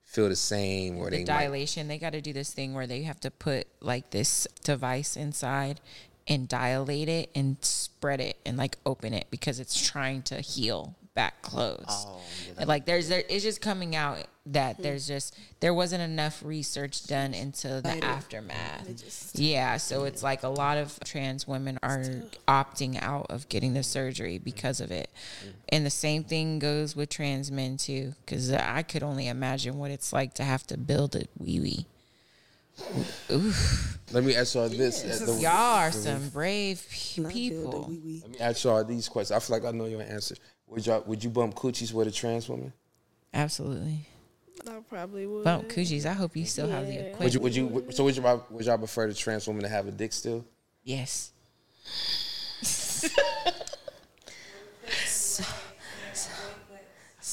feel 0.05 0.29
the 0.29 0.37
same, 0.37 0.99
or 0.99 1.11
the 1.11 1.17
they 1.25 1.25
might, 1.33 1.45
dilation 1.45 1.89
they 1.89 1.99
got 1.99 2.11
to 2.11 2.21
do 2.21 2.33
this 2.33 2.53
thing 2.55 2.75
where 2.75 2.87
they 2.87 3.03
have 3.03 3.19
to 3.21 3.31
put 3.31 3.67
like 3.81 4.11
this 4.11 4.47
device 4.65 5.17
inside 5.17 5.81
and 6.29 6.49
dilate 6.49 7.09
it 7.09 7.31
and 7.35 7.57
spread 7.61 8.21
it 8.21 8.37
and 8.45 8.57
like 8.57 8.79
open 8.85 9.13
it 9.13 9.27
because 9.31 9.61
it's 9.61 9.89
trying 9.89 10.23
to 10.23 10.41
heal 10.41 10.95
back 11.15 11.41
closed 11.41 11.83
Oh, 11.89 12.21
yeah, 12.59 12.65
like 12.67 12.85
there's 12.85 13.09
there 13.09 13.23
it's 13.29 13.43
just 13.43 13.63
coming 13.63 13.97
out 13.97 14.19
that 14.47 14.77
hmm. 14.77 14.83
there's 14.83 15.07
just 15.09 15.35
there 15.61 15.73
wasn't 15.73 16.03
enough 16.03 16.43
research 16.45 17.07
done 17.07 17.33
into 17.33 17.81
the 17.81 18.05
aftermath. 18.05 18.87
Yeah 19.35 19.79
so 19.79 20.05
it's 20.05 20.23
like 20.23 20.43
a 20.43 20.49
lot 20.49 20.77
of 20.77 20.99
trans 21.05 21.49
women 21.49 21.79
are 21.83 22.05
opting 22.47 23.03
out 23.03 23.27
of 23.31 23.49
getting 23.49 23.73
the 23.73 23.83
surgery 23.83 24.39
because 24.39 24.81
of 24.81 24.91
it. 24.91 25.09
Mm-hmm. 25.41 25.51
And 25.71 25.87
the 25.87 25.91
same 25.91 26.23
thing 26.23 26.59
goes 26.59 26.95
with 26.95 27.09
trans 27.09 27.51
men 27.51 27.79
too 27.79 28.13
because 28.21 28.53
i 28.53 28.83
could 28.83 29.03
only 29.03 29.27
imagine 29.27 29.79
what 29.79 29.91
it's 29.91 30.13
like 30.13 30.35
to 30.35 30.45
have 30.45 30.67
to 30.67 30.77
build 30.77 31.17
a 31.17 31.25
wee 31.39 31.61
wee 31.61 31.87
Let 34.13 34.23
me 34.25 34.37
ask 34.37 34.55
y'all 34.55 34.69
this: 34.69 35.05
uh, 35.05 35.27
the- 35.27 35.41
y'all 35.41 35.51
are 35.79 35.91
some 35.93 36.29
brave 36.29 36.87
pe- 36.91 37.23
Not 37.23 37.33
build 37.33 37.75
a 37.75 37.89
people. 37.89 38.21
Let 38.23 38.31
me 38.31 38.39
ask 38.39 38.65
y'all 38.65 38.85
these 38.85 39.09
questions. 39.09 39.37
I 39.37 39.41
feel 39.45 39.57
like 39.57 39.65
I 39.67 39.77
know 39.77 39.87
your 39.87 40.03
answer. 40.03 40.37
Would 40.69 40.87
y'all 40.87 41.03
would 41.07 41.23
you 41.25 41.31
bump 41.31 41.55
coochies 41.55 41.93
with 41.93 42.09
a 42.09 42.11
trans 42.11 42.49
woman? 42.49 42.73
absolutely 43.35 44.07
I 44.67 44.79
probably 44.89 45.27
would. 45.27 45.45
bump 45.45 45.69
coochies 45.69 46.07
i 46.07 46.13
hope 46.15 46.35
you 46.37 46.47
still 46.47 46.69
have 46.69 46.87
the 46.87 46.93
Yeah. 46.95 47.01
equipment 47.01 47.23
Would 47.25 47.35
you 47.35 47.41
would 47.41 47.55
you 47.57 47.67
would- 47.67 47.95
so 47.95 48.05
would 48.05 48.17
you 48.17 48.23
would 48.51 48.65
y'all 48.65 48.79
prefer 48.79 49.07
the 49.09 49.15
trans 49.15 49.47
woman 49.47 49.63
to 49.63 49.69
have 49.69 49.87
a 49.87 49.91
dick 49.91 50.13
still? 50.13 50.45
yes 50.85 51.33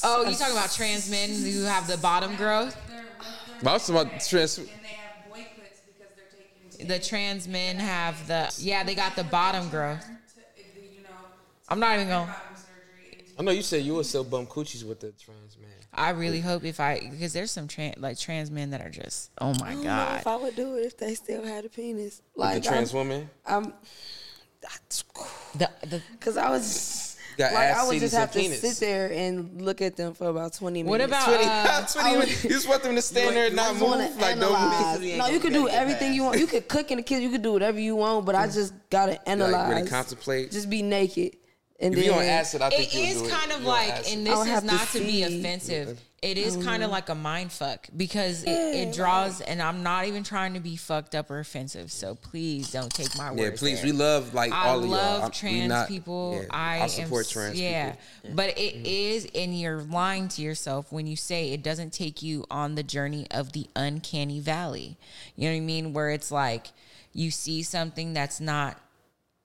Oh, 0.06 0.28
you 0.28 0.36
talking 0.36 0.52
about 0.54 0.70
trans 0.72 1.08
men 1.10 1.30
who 1.30 1.62
have 1.62 1.86
the 1.86 1.96
bottom 1.96 2.34
growth? 2.36 2.76
But 3.62 3.70
I 3.70 3.72
was 3.74 3.86
talking 3.86 4.02
about 4.10 4.20
trans. 4.22 4.58
And 4.58 4.66
they 4.82 4.88
have 4.88 5.24
boy 5.30 5.46
clips 5.54 5.80
because 5.86 6.12
they're 6.16 6.26
taking 6.30 6.63
The 6.78 6.98
trans 6.98 7.46
men 7.48 7.76
have 7.76 8.26
the 8.26 8.52
yeah, 8.58 8.82
they 8.84 8.94
got 8.94 9.16
the 9.16 9.24
bottom 9.24 9.68
growth. 9.70 10.04
I'm 11.68 11.80
not 11.80 11.94
even 11.96 12.08
going. 12.08 12.28
I 13.36 13.42
know 13.42 13.50
you 13.50 13.62
said 13.62 13.82
you 13.82 13.94
would 13.96 14.06
sell 14.06 14.22
bum 14.22 14.46
coochies 14.46 14.84
with 14.86 15.00
the 15.00 15.12
trans 15.12 15.58
man. 15.58 15.70
I 15.92 16.10
really 16.10 16.40
hope 16.40 16.64
if 16.64 16.78
I 16.80 17.00
because 17.10 17.32
there's 17.32 17.50
some 17.50 17.66
trans 17.68 17.98
like 17.98 18.18
trans 18.18 18.50
men 18.50 18.70
that 18.70 18.80
are 18.80 18.90
just 18.90 19.30
oh 19.40 19.54
my 19.60 19.70
I 19.70 19.72
don't 19.74 19.78
know 19.78 19.82
god. 19.84 20.20
if 20.20 20.26
I 20.26 20.36
would 20.36 20.56
do 20.56 20.76
it 20.76 20.82
if 20.86 20.96
they 20.98 21.14
still 21.14 21.44
had 21.44 21.64
a 21.64 21.68
penis. 21.68 22.22
With 22.34 22.44
Like 22.44 22.62
the 22.62 22.68
trans 22.68 22.92
I'm, 22.92 22.98
woman. 22.98 23.30
I'm 23.46 23.72
that's 24.60 25.04
The, 25.56 25.70
the, 25.86 26.02
Cause 26.20 26.36
I 26.36 26.50
was 26.50 26.64
Got 26.64 27.03
like 27.38 27.52
ass, 27.52 27.78
I 27.78 27.86
would 27.88 28.00
just 28.00 28.14
have 28.14 28.30
to 28.32 28.38
penis. 28.38 28.60
sit 28.60 28.76
there 28.84 29.12
and 29.12 29.60
look 29.62 29.80
at 29.82 29.96
them 29.96 30.14
for 30.14 30.28
about 30.28 30.52
twenty 30.54 30.82
minutes. 30.82 30.90
What 30.90 31.00
about, 31.00 31.24
Twenty, 31.26 31.44
uh, 31.46 31.86
twenty 31.92 32.18
minutes. 32.18 32.44
You 32.44 32.50
just 32.50 32.68
want 32.68 32.82
them 32.82 32.94
to 32.94 33.02
stand 33.02 33.36
there 33.36 33.46
and 33.46 33.56
not 33.56 33.74
move. 33.76 34.16
Like 34.16 34.38
don't 34.38 35.00
move. 35.00 35.00
No, 35.00 35.06
you 35.06 35.16
gonna 35.16 35.40
could 35.40 35.52
do 35.52 35.68
everything 35.68 36.14
you 36.14 36.22
want. 36.24 36.38
You 36.38 36.46
could 36.46 36.68
cook 36.68 36.90
in 36.90 36.98
the 36.98 37.02
kitchen. 37.02 37.22
You 37.22 37.30
could 37.30 37.42
do 37.42 37.52
whatever 37.52 37.78
you 37.80 37.96
want. 37.96 38.24
But 38.26 38.34
I 38.34 38.46
just 38.46 38.72
gotta 38.90 39.26
analyze. 39.28 39.52
Like 39.52 39.76
really 39.76 39.88
contemplate. 39.88 40.50
Just 40.50 40.68
be 40.70 40.82
naked. 40.82 41.36
And 41.80 41.92
if 41.92 42.00
then 42.00 42.08
you 42.08 42.12
on 42.14 42.22
acid, 42.24 42.62
I 42.62 42.70
think 42.70 42.94
it 42.94 42.98
you'll 42.98 43.06
is 43.08 43.22
do 43.22 43.28
it. 43.28 43.30
kind 43.32 43.52
of 43.52 43.64
like, 43.64 43.90
acid. 43.90 44.12
and 44.16 44.26
this 44.26 44.38
is 44.38 44.46
have 44.46 44.60
to 44.60 44.66
not 44.66 44.88
to 44.88 44.98
be 45.00 45.24
see. 45.24 45.40
offensive. 45.40 46.00
It 46.24 46.38
is 46.38 46.56
kind 46.64 46.82
of 46.82 46.90
like 46.90 47.10
a 47.10 47.14
mind 47.14 47.52
fuck 47.52 47.86
because 47.94 48.44
it, 48.44 48.48
it 48.48 48.94
draws, 48.94 49.42
and 49.42 49.60
I'm 49.60 49.82
not 49.82 50.06
even 50.06 50.22
trying 50.24 50.54
to 50.54 50.60
be 50.60 50.74
fucked 50.74 51.14
up 51.14 51.30
or 51.30 51.38
offensive. 51.38 51.92
So 51.92 52.14
please 52.14 52.72
don't 52.72 52.92
take 52.92 53.14
my 53.18 53.30
word. 53.30 53.38
yeah, 53.40 53.50
please. 53.54 53.82
We 53.82 53.92
love 53.92 54.32
like 54.32 54.50
I 54.50 54.68
all 54.68 54.78
of 54.78 54.84
y'all. 54.84 54.92
love 54.92 55.22
I'm- 55.24 55.30
trans 55.30 55.68
not- 55.68 55.88
people. 55.88 56.40
yeah, 56.40 56.46
I, 56.50 56.80
I 56.80 56.86
support 56.86 57.26
am, 57.26 57.30
trans 57.30 57.60
yeah. 57.60 57.90
people. 57.90 58.02
Mm-hmm. 58.24 58.36
But 58.36 58.58
it 58.58 58.86
is, 58.88 59.28
and 59.34 59.60
you're 59.60 59.82
lying 59.82 60.28
to 60.28 60.40
yourself 60.42 60.90
when 60.90 61.06
you 61.06 61.14
say 61.16 61.52
it 61.52 61.62
doesn't 61.62 61.92
take 61.92 62.22
you 62.22 62.46
on 62.50 62.74
the 62.74 62.82
journey 62.82 63.26
of 63.30 63.52
the 63.52 63.68
uncanny 63.76 64.40
valley. 64.40 64.96
You 65.36 65.48
know 65.48 65.54
what 65.54 65.58
I 65.58 65.60
mean? 65.60 65.92
Where 65.92 66.08
it's 66.08 66.30
like 66.32 66.68
you 67.12 67.30
see 67.30 67.62
something 67.62 68.14
that's 68.14 68.40
not. 68.40 68.78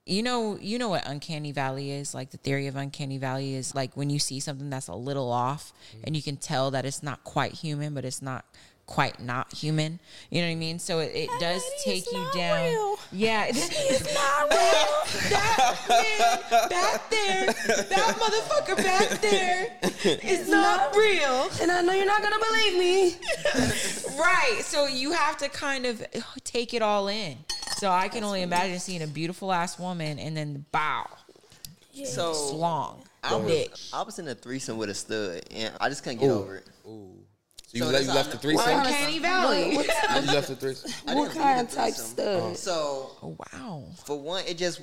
You 0.10 0.24
know, 0.24 0.58
you 0.60 0.80
know 0.80 0.90
what 0.90 1.06
uncanny 1.08 1.52
valley 1.52 1.92
is. 1.92 2.14
Like 2.16 2.32
the 2.32 2.38
theory 2.38 2.68
of 2.68 2.76
uncanny 2.76 3.18
valley 3.20 3.54
is 3.54 3.76
like 3.76 3.96
when 3.96 4.10
you 4.10 4.18
see 4.20 4.40
something 4.40 4.70
that's 4.70 4.88
a 4.88 4.96
little 4.96 5.32
off, 5.32 5.72
Mm-hmm. 5.92 6.04
and 6.06 6.16
you 6.16 6.22
can 6.24 6.38
tell 6.38 6.72
that 6.72 6.86
it's 6.86 7.02
not 7.04 7.24
quite 7.24 7.54
human, 7.54 7.94
but 7.94 8.06
it's 8.06 8.22
not 8.22 8.44
quite 8.86 9.20
not 9.20 9.54
human. 9.54 10.00
You 10.32 10.42
know 10.42 10.48
what 10.48 10.54
I 10.54 10.56
mean? 10.56 10.80
So 10.80 10.98
it, 11.00 11.12
it 11.14 11.30
does 11.40 11.62
take 11.84 12.12
you 12.12 12.26
down. 12.34 12.70
real. 12.72 12.96
Yeah, 13.12 13.46
it 13.48 13.56
is 13.56 14.14
not 14.14 14.50
real. 14.50 14.96
That 15.30 15.76
man 15.90 16.70
back 16.70 17.10
there, 17.10 17.46
that 17.46 18.16
motherfucker 18.20 18.78
back 18.78 19.22
there 19.22 19.78
is 20.24 20.48
not 20.50 20.96
real. 20.96 21.50
and 21.62 21.72
I 21.72 21.82
know 21.82 21.94
you're 21.94 22.06
not 22.06 22.22
gonna 22.24 22.44
believe 22.50 22.80
me. 22.80 23.16
Right. 24.20 24.60
So 24.64 24.86
you 24.86 25.14
have 25.14 25.38
to 25.38 25.48
kind 25.50 25.86
of 25.86 26.04
take 26.44 26.74
it 26.74 26.82
all 26.82 27.08
in. 27.08 27.38
So 27.80 27.90
I 27.90 28.10
can 28.10 28.24
only 28.26 28.42
imagine 28.42 28.80
seeing 28.80 29.02
a 29.04 29.08
beautiful 29.08 29.52
ass 29.54 29.80
woman 29.80 30.20
and 30.20 30.36
then 30.36 30.66
bow, 30.72 31.06
So 32.04 32.54
long. 32.56 33.04
I 33.24 33.36
was. 33.36 33.90
I 33.94 34.02
was 34.04 34.20
in 34.20 34.28
a 34.28 34.36
threesome 34.36 34.78
with 34.78 34.90
a 34.90 34.94
stud, 34.94 35.44
and 35.52 35.74
I 35.80 35.90
just 35.90 36.04
couldn't 36.04 36.20
get 36.20 36.28
Ooh. 36.30 36.34
over 36.34 36.56
it. 36.58 36.68
Ooh. 36.88 37.12
So 37.68 37.78
you, 37.78 37.84
So 37.84 37.90
left, 37.90 37.92
that's 37.92 38.04
you 38.06 38.10
how 38.10 38.16
left 38.16 38.28
I 38.28 38.32
the 38.32 38.36
know- 38.36 38.42
threesome? 38.42 38.78
What 38.78 38.88
Uncanny 38.88 39.20
Valley. 39.20 39.76
What, 39.76 39.86
you 40.26 40.32
left 40.34 40.48
the 40.48 40.56
threesome? 40.56 40.92
I 41.08 41.16
what 41.16 41.24
didn't 41.26 41.36
leave 41.36 41.44
kind 41.44 41.60
the 41.60 41.72
of 41.72 41.78
type 41.78 41.94
threesome. 41.94 42.06
stud? 42.56 42.58
So 42.58 43.12
Oh, 43.22 43.38
wow. 43.54 43.84
for 44.06 44.20
one, 44.20 44.44
it 44.48 44.58
just 44.58 44.82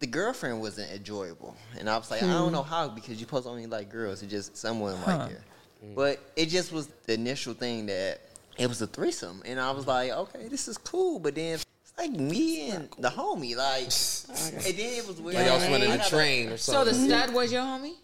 the 0.00 0.06
girlfriend 0.06 0.60
wasn't 0.60 0.90
enjoyable, 0.92 1.56
and 1.78 1.90
I 1.90 1.98
was 1.98 2.10
like, 2.10 2.22
I 2.22 2.26
don't 2.26 2.48
hmm. 2.48 2.54
know 2.54 2.62
how 2.62 2.88
because 2.88 3.18
you 3.20 3.26
post 3.26 3.46
only 3.48 3.66
like 3.66 3.88
girls. 3.90 4.22
It 4.22 4.28
just 4.28 4.56
someone 4.56 4.96
Huh. 4.96 5.16
like 5.18 5.30
her, 5.32 5.40
but 5.94 6.20
it 6.36 6.46
just 6.46 6.72
was 6.72 6.86
the 7.06 7.14
initial 7.14 7.52
thing 7.54 7.86
that 7.86 8.20
it 8.58 8.66
was 8.68 8.82
a 8.82 8.86
threesome, 8.86 9.42
and 9.44 9.60
I 9.60 9.70
was 9.70 9.86
like, 9.86 10.10
okay, 10.10 10.48
this 10.48 10.68
is 10.68 10.76
cool, 10.78 11.18
but 11.18 11.34
then. 11.34 11.54
it's 11.54 11.66
Like 11.96 12.10
me 12.12 12.70
and 12.70 12.88
the 12.98 13.08
homie, 13.08 13.56
like, 13.56 13.82
and 14.66 14.76
then 14.78 14.98
it 14.98 15.06
was 15.06 15.20
weird. 15.20 15.36
Like 15.36 15.46
y'all 15.46 15.56
was 15.56 15.68
running 15.68 15.90
I 15.90 15.96
the 15.98 16.04
train 16.04 16.48
or 16.50 16.56
something. 16.56 16.74
So 16.74 16.84
the 16.84 16.94
something. 16.94 17.10
stud 17.18 17.34
was 17.34 17.52
your 17.52 17.62
homie? 17.62 17.94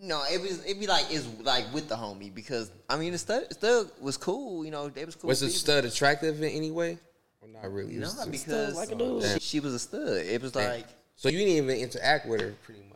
No, 0.00 0.22
it 0.32 0.40
was 0.40 0.64
it'd 0.64 0.80
be 0.80 0.86
like 0.88 1.06
it's 1.10 1.26
like 1.42 1.72
with 1.72 1.88
the 1.88 1.94
homie 1.94 2.34
because 2.34 2.72
I 2.88 2.96
mean 2.96 3.12
the 3.12 3.18
stud, 3.18 3.44
stud 3.52 3.88
was 4.00 4.16
cool, 4.16 4.64
you 4.64 4.70
know, 4.72 4.88
they 4.88 5.04
was 5.04 5.14
cool. 5.14 5.28
was 5.28 5.40
the 5.40 5.46
people. 5.46 5.58
stud 5.60 5.84
attractive 5.84 6.42
in 6.42 6.50
any 6.50 6.70
way? 6.72 6.98
Or 7.40 7.48
not 7.48 7.72
really? 7.72 7.94
It 7.94 8.00
No, 8.00 8.06
was 8.06 8.14
just- 8.16 8.30
because 8.32 8.74
like 8.74 8.90
a 8.90 8.94
dude. 8.96 9.22
she, 9.34 9.38
she 9.40 9.60
was 9.60 9.74
a 9.74 9.78
stud. 9.78 10.16
It 10.18 10.42
was 10.42 10.52
Damn. 10.52 10.70
like 10.70 10.86
so 11.16 11.28
you 11.28 11.38
didn't 11.38 11.64
even 11.64 11.76
interact 11.76 12.26
with 12.26 12.40
her 12.40 12.52
pretty 12.64 12.80
much. 12.90 12.91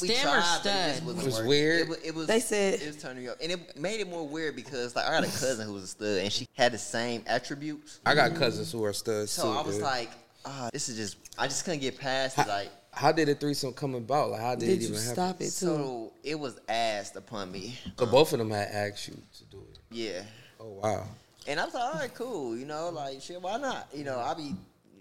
We 0.00 0.08
Stem 0.08 0.22
tried, 0.22 0.38
or 0.38 0.60
but 0.64 0.76
it, 0.96 1.02
wasn't 1.04 1.22
It 1.22 1.24
was 1.26 1.34
working. 1.34 1.48
weird? 1.48 1.80
It 1.80 1.88
was, 1.88 1.98
it 1.98 2.14
was. 2.14 2.26
They 2.26 2.40
said- 2.40 2.80
it 2.80 2.86
was 2.86 2.96
turning 2.96 3.24
me 3.24 3.28
up, 3.28 3.36
and 3.42 3.52
it 3.52 3.76
made 3.76 4.00
it 4.00 4.08
more 4.08 4.26
weird 4.26 4.56
because 4.56 4.96
like 4.96 5.06
I 5.06 5.14
had 5.16 5.24
a 5.24 5.26
cousin 5.38 5.66
who 5.66 5.74
was 5.74 5.82
a 5.84 5.86
stud, 5.88 6.18
and 6.18 6.32
she 6.32 6.48
had 6.54 6.72
the 6.72 6.78
same 6.78 7.22
attributes. 7.26 8.00
I 8.06 8.14
got 8.14 8.34
cousins 8.34 8.72
who 8.72 8.84
are 8.84 8.92
studs 8.92 9.34
too. 9.34 9.42
So 9.42 9.52
too. 9.52 9.58
I 9.58 9.62
was 9.62 9.74
dude. 9.76 9.84
like, 9.84 10.10
ah, 10.46 10.70
this 10.72 10.88
is 10.88 10.96
just. 10.96 11.16
I 11.38 11.46
just 11.46 11.64
couldn't 11.64 11.80
get 11.80 11.98
past 11.98 12.38
it. 12.38 12.46
Like, 12.48 12.70
how 12.92 13.10
did 13.12 13.28
the 13.28 13.34
threesome 13.34 13.72
come 13.72 13.94
about? 13.94 14.30
Like, 14.30 14.40
how 14.40 14.54
did, 14.54 14.66
Did 14.66 14.68
it 14.70 14.80
you 14.82 14.88
even 14.88 15.00
happen? 15.00 15.14
stop 15.14 15.36
it 15.40 15.44
too? 15.44 15.50
so 15.50 16.12
it 16.22 16.38
was 16.38 16.60
asked 16.68 17.16
upon 17.16 17.50
me. 17.50 17.78
So 17.98 18.06
both 18.06 18.32
of 18.32 18.38
them 18.38 18.50
had 18.50 18.68
asked 18.68 19.08
you 19.08 19.14
to 19.14 19.44
do 19.46 19.62
it. 19.72 19.78
Yeah. 19.90 20.22
Oh 20.60 20.78
wow. 20.82 21.06
And 21.48 21.58
I 21.58 21.64
was 21.64 21.74
like, 21.74 21.82
all 21.82 22.00
right, 22.00 22.14
cool. 22.14 22.56
You 22.56 22.66
know, 22.66 22.90
like, 22.90 23.20
shit, 23.20 23.40
why 23.42 23.58
not? 23.58 23.88
You 23.92 24.04
know, 24.04 24.18
I 24.20 24.32
be 24.34 24.54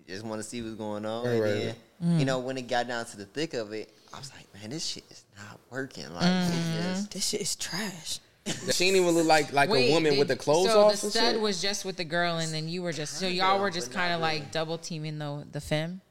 just 0.08 0.26
want 0.26 0.42
to 0.42 0.48
see 0.48 0.62
what's 0.62 0.76
going 0.76 1.06
on. 1.06 1.26
Right, 1.26 1.34
and 1.34 1.42
right, 1.44 1.76
then, 2.00 2.20
you 2.20 2.26
know, 2.26 2.40
when 2.40 2.58
it 2.58 2.68
got 2.68 2.88
down 2.88 3.06
to 3.06 3.18
the 3.18 3.26
thick 3.26 3.54
of 3.54 3.72
it, 3.74 3.94
I 4.14 4.20
was 4.20 4.32
like, 4.34 4.46
man, 4.62 4.70
this 4.72 4.86
shit 4.86 5.04
is 5.10 5.24
not 5.38 5.60
working. 5.70 6.12
Like, 6.14 6.24
it 6.24 6.50
just, 6.52 6.60
mm-hmm. 6.60 7.04
This 7.12 7.28
shit 7.30 7.42
is 7.42 7.56
trash. 7.56 8.20
She 8.46 8.86
didn't 8.86 9.02
even 9.02 9.10
look 9.12 9.28
like 9.28 9.54
like 9.54 9.70
a 9.70 9.92
woman 9.92 10.12
did- 10.14 10.20
with 10.20 10.28
the 10.28 10.36
clothes 10.36 10.72
so 10.72 10.82
off. 10.86 10.92
the 10.94 11.10
stud 11.12 11.34
shit? 11.34 11.42
was 11.42 11.62
just 11.62 11.86
with 11.86 11.96
the 11.98 12.04
girl, 12.04 12.38
and 12.38 12.52
then 12.54 12.68
you 12.68 12.82
were 12.82 12.92
just 12.92 13.20
so 13.20 13.28
y'all 13.28 13.60
were 13.60 13.70
just 13.70 13.92
kind 13.94 14.14
of 14.14 14.20
really. 14.20 14.40
like 14.40 14.52
double 14.52 14.78
teaming 14.80 15.20
the 15.20 15.46
the 15.52 15.62
femme. 15.62 16.02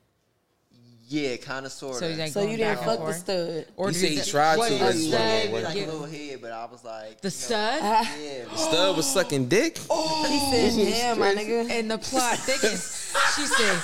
yeah, 1.09 1.37
kind 1.39 1.67
of, 1.67 1.73
sort 1.73 1.95
of. 1.95 1.99
So 1.99 2.09
like 2.23 2.31
So 2.31 2.43
you 2.43 2.57
didn't 2.57 2.79
fuck 2.85 3.01
the 3.05 3.13
stud. 3.13 3.67
Or 3.77 3.89
He 3.89 3.95
did 3.95 4.01
said 4.01 4.11
he 4.11 4.17
the- 4.21 4.27
tried 4.27 4.59
what 4.59 4.69
to, 4.69 4.75
did 4.75 4.81
but 4.81 4.95
stud 4.95 5.51
wasn't 5.53 5.65
like 5.75 5.75
a 5.75 5.91
little 5.91 6.07
head, 6.07 6.39
but 6.41 6.53
I 6.53 6.65
was 6.67 6.85
like, 6.85 7.21
the 7.21 7.29
you 7.29 7.31
know, 7.31 7.31
stud 7.31 7.83
yeah. 8.23 8.55
Stud 8.57 8.97
was 8.97 9.13
sucking 9.13 9.49
dick. 9.49 9.79
Oh, 9.91 10.25
He 10.31 10.71
said, 10.71 10.93
"Damn, 10.93 11.19
my 11.19 11.35
nigga." 11.35 11.69
and 11.69 11.91
the 11.91 11.99
plot 11.99 12.39
thickens. 12.39 13.13
She 13.35 13.45
said, 13.45 13.81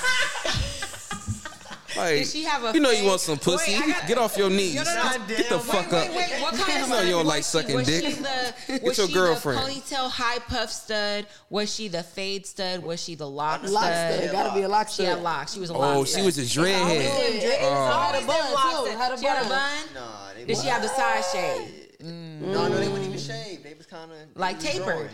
Like, 1.97 2.15
Did 2.19 2.27
she 2.27 2.43
have 2.43 2.63
a 2.63 2.73
you 2.73 2.79
know 2.79 2.91
you 2.91 3.05
want 3.05 3.19
some 3.21 3.37
pussy? 3.37 3.73
Wait, 3.73 3.81
I 3.83 3.87
got- 3.87 4.07
Get 4.07 4.17
off 4.17 4.37
your 4.37 4.49
knees. 4.57 4.75
No, 4.75 4.83
no, 4.83 4.93
no. 4.95 5.11
Get, 5.27 5.37
get 5.37 5.49
the 5.49 5.57
Wait, 5.57 5.65
fuck 5.65 5.91
wait, 5.91 6.07
up. 6.09 6.15
wait, 6.15 6.41
what 6.41 6.53
kind 6.55 6.83
of 6.83 6.87
You 6.89 6.93
know 6.95 7.01
you 7.01 7.11
don't 7.11 7.25
like 7.25 7.43
sucking 7.43 7.75
was 7.75 7.87
dick. 7.87 8.05
She 8.05 8.11
the, 8.13 8.53
Get 8.67 8.83
was 8.83 8.97
your 8.97 9.07
she 9.07 9.13
girlfriend. 9.13 9.59
the 9.59 9.71
ponytail 9.81 10.09
high 10.11 10.39
puff 10.39 10.71
stud? 10.71 11.27
Was 11.49 11.73
she 11.73 11.87
the 11.87 12.03
fade 12.03 12.45
stud? 12.45 12.83
Was 12.83 13.01
she 13.03 13.15
the 13.15 13.27
lock, 13.29 13.63
Lock 13.63 13.83
stud? 13.85 14.19
stud. 14.19 14.31
Gotta 14.31 14.53
be 14.55 14.61
a 14.61 14.69
lock 14.69 14.87
stud. 14.89 14.95
She 14.97 15.03
had 15.03 15.13
stud. 15.13 15.23
locks. 15.23 15.53
She 15.53 15.59
was 15.59 15.69
a 15.69 15.73
oh, 15.73 15.79
lock 15.79 15.97
Oh, 15.97 16.03
stud. 16.03 16.19
she 16.19 16.25
was 16.25 16.37
a 16.37 16.41
dreadhead. 16.41 16.81
Always 16.81 17.09
them 17.09 17.39
dreads. 17.41 17.61
Had 17.61 18.23
a 18.23 18.27
bun, 18.27 18.85
too. 18.85 18.97
Had 18.97 19.11
a 19.13 19.17
She 19.17 19.25
had 19.25 19.45
a 19.45 19.49
bun. 19.49 19.49
bun. 19.49 19.93
Nah, 19.95 20.33
they 20.35 20.45
Did 20.45 20.57
she 20.57 20.67
have 20.67 20.81
the 20.81 20.87
side 20.89 21.23
shade? 21.31 21.83
No, 21.99 22.07
mm. 22.07 22.41
mm. 22.41 22.51
no, 22.53 22.69
they 22.69 22.87
wouldn't 22.87 23.07
even 23.07 23.19
shave. 23.19 23.63
They 23.63 23.73
was 23.73 23.85
kind 23.87 24.11
of 24.11 24.17
Like 24.35 24.59
tapered. 24.59 25.09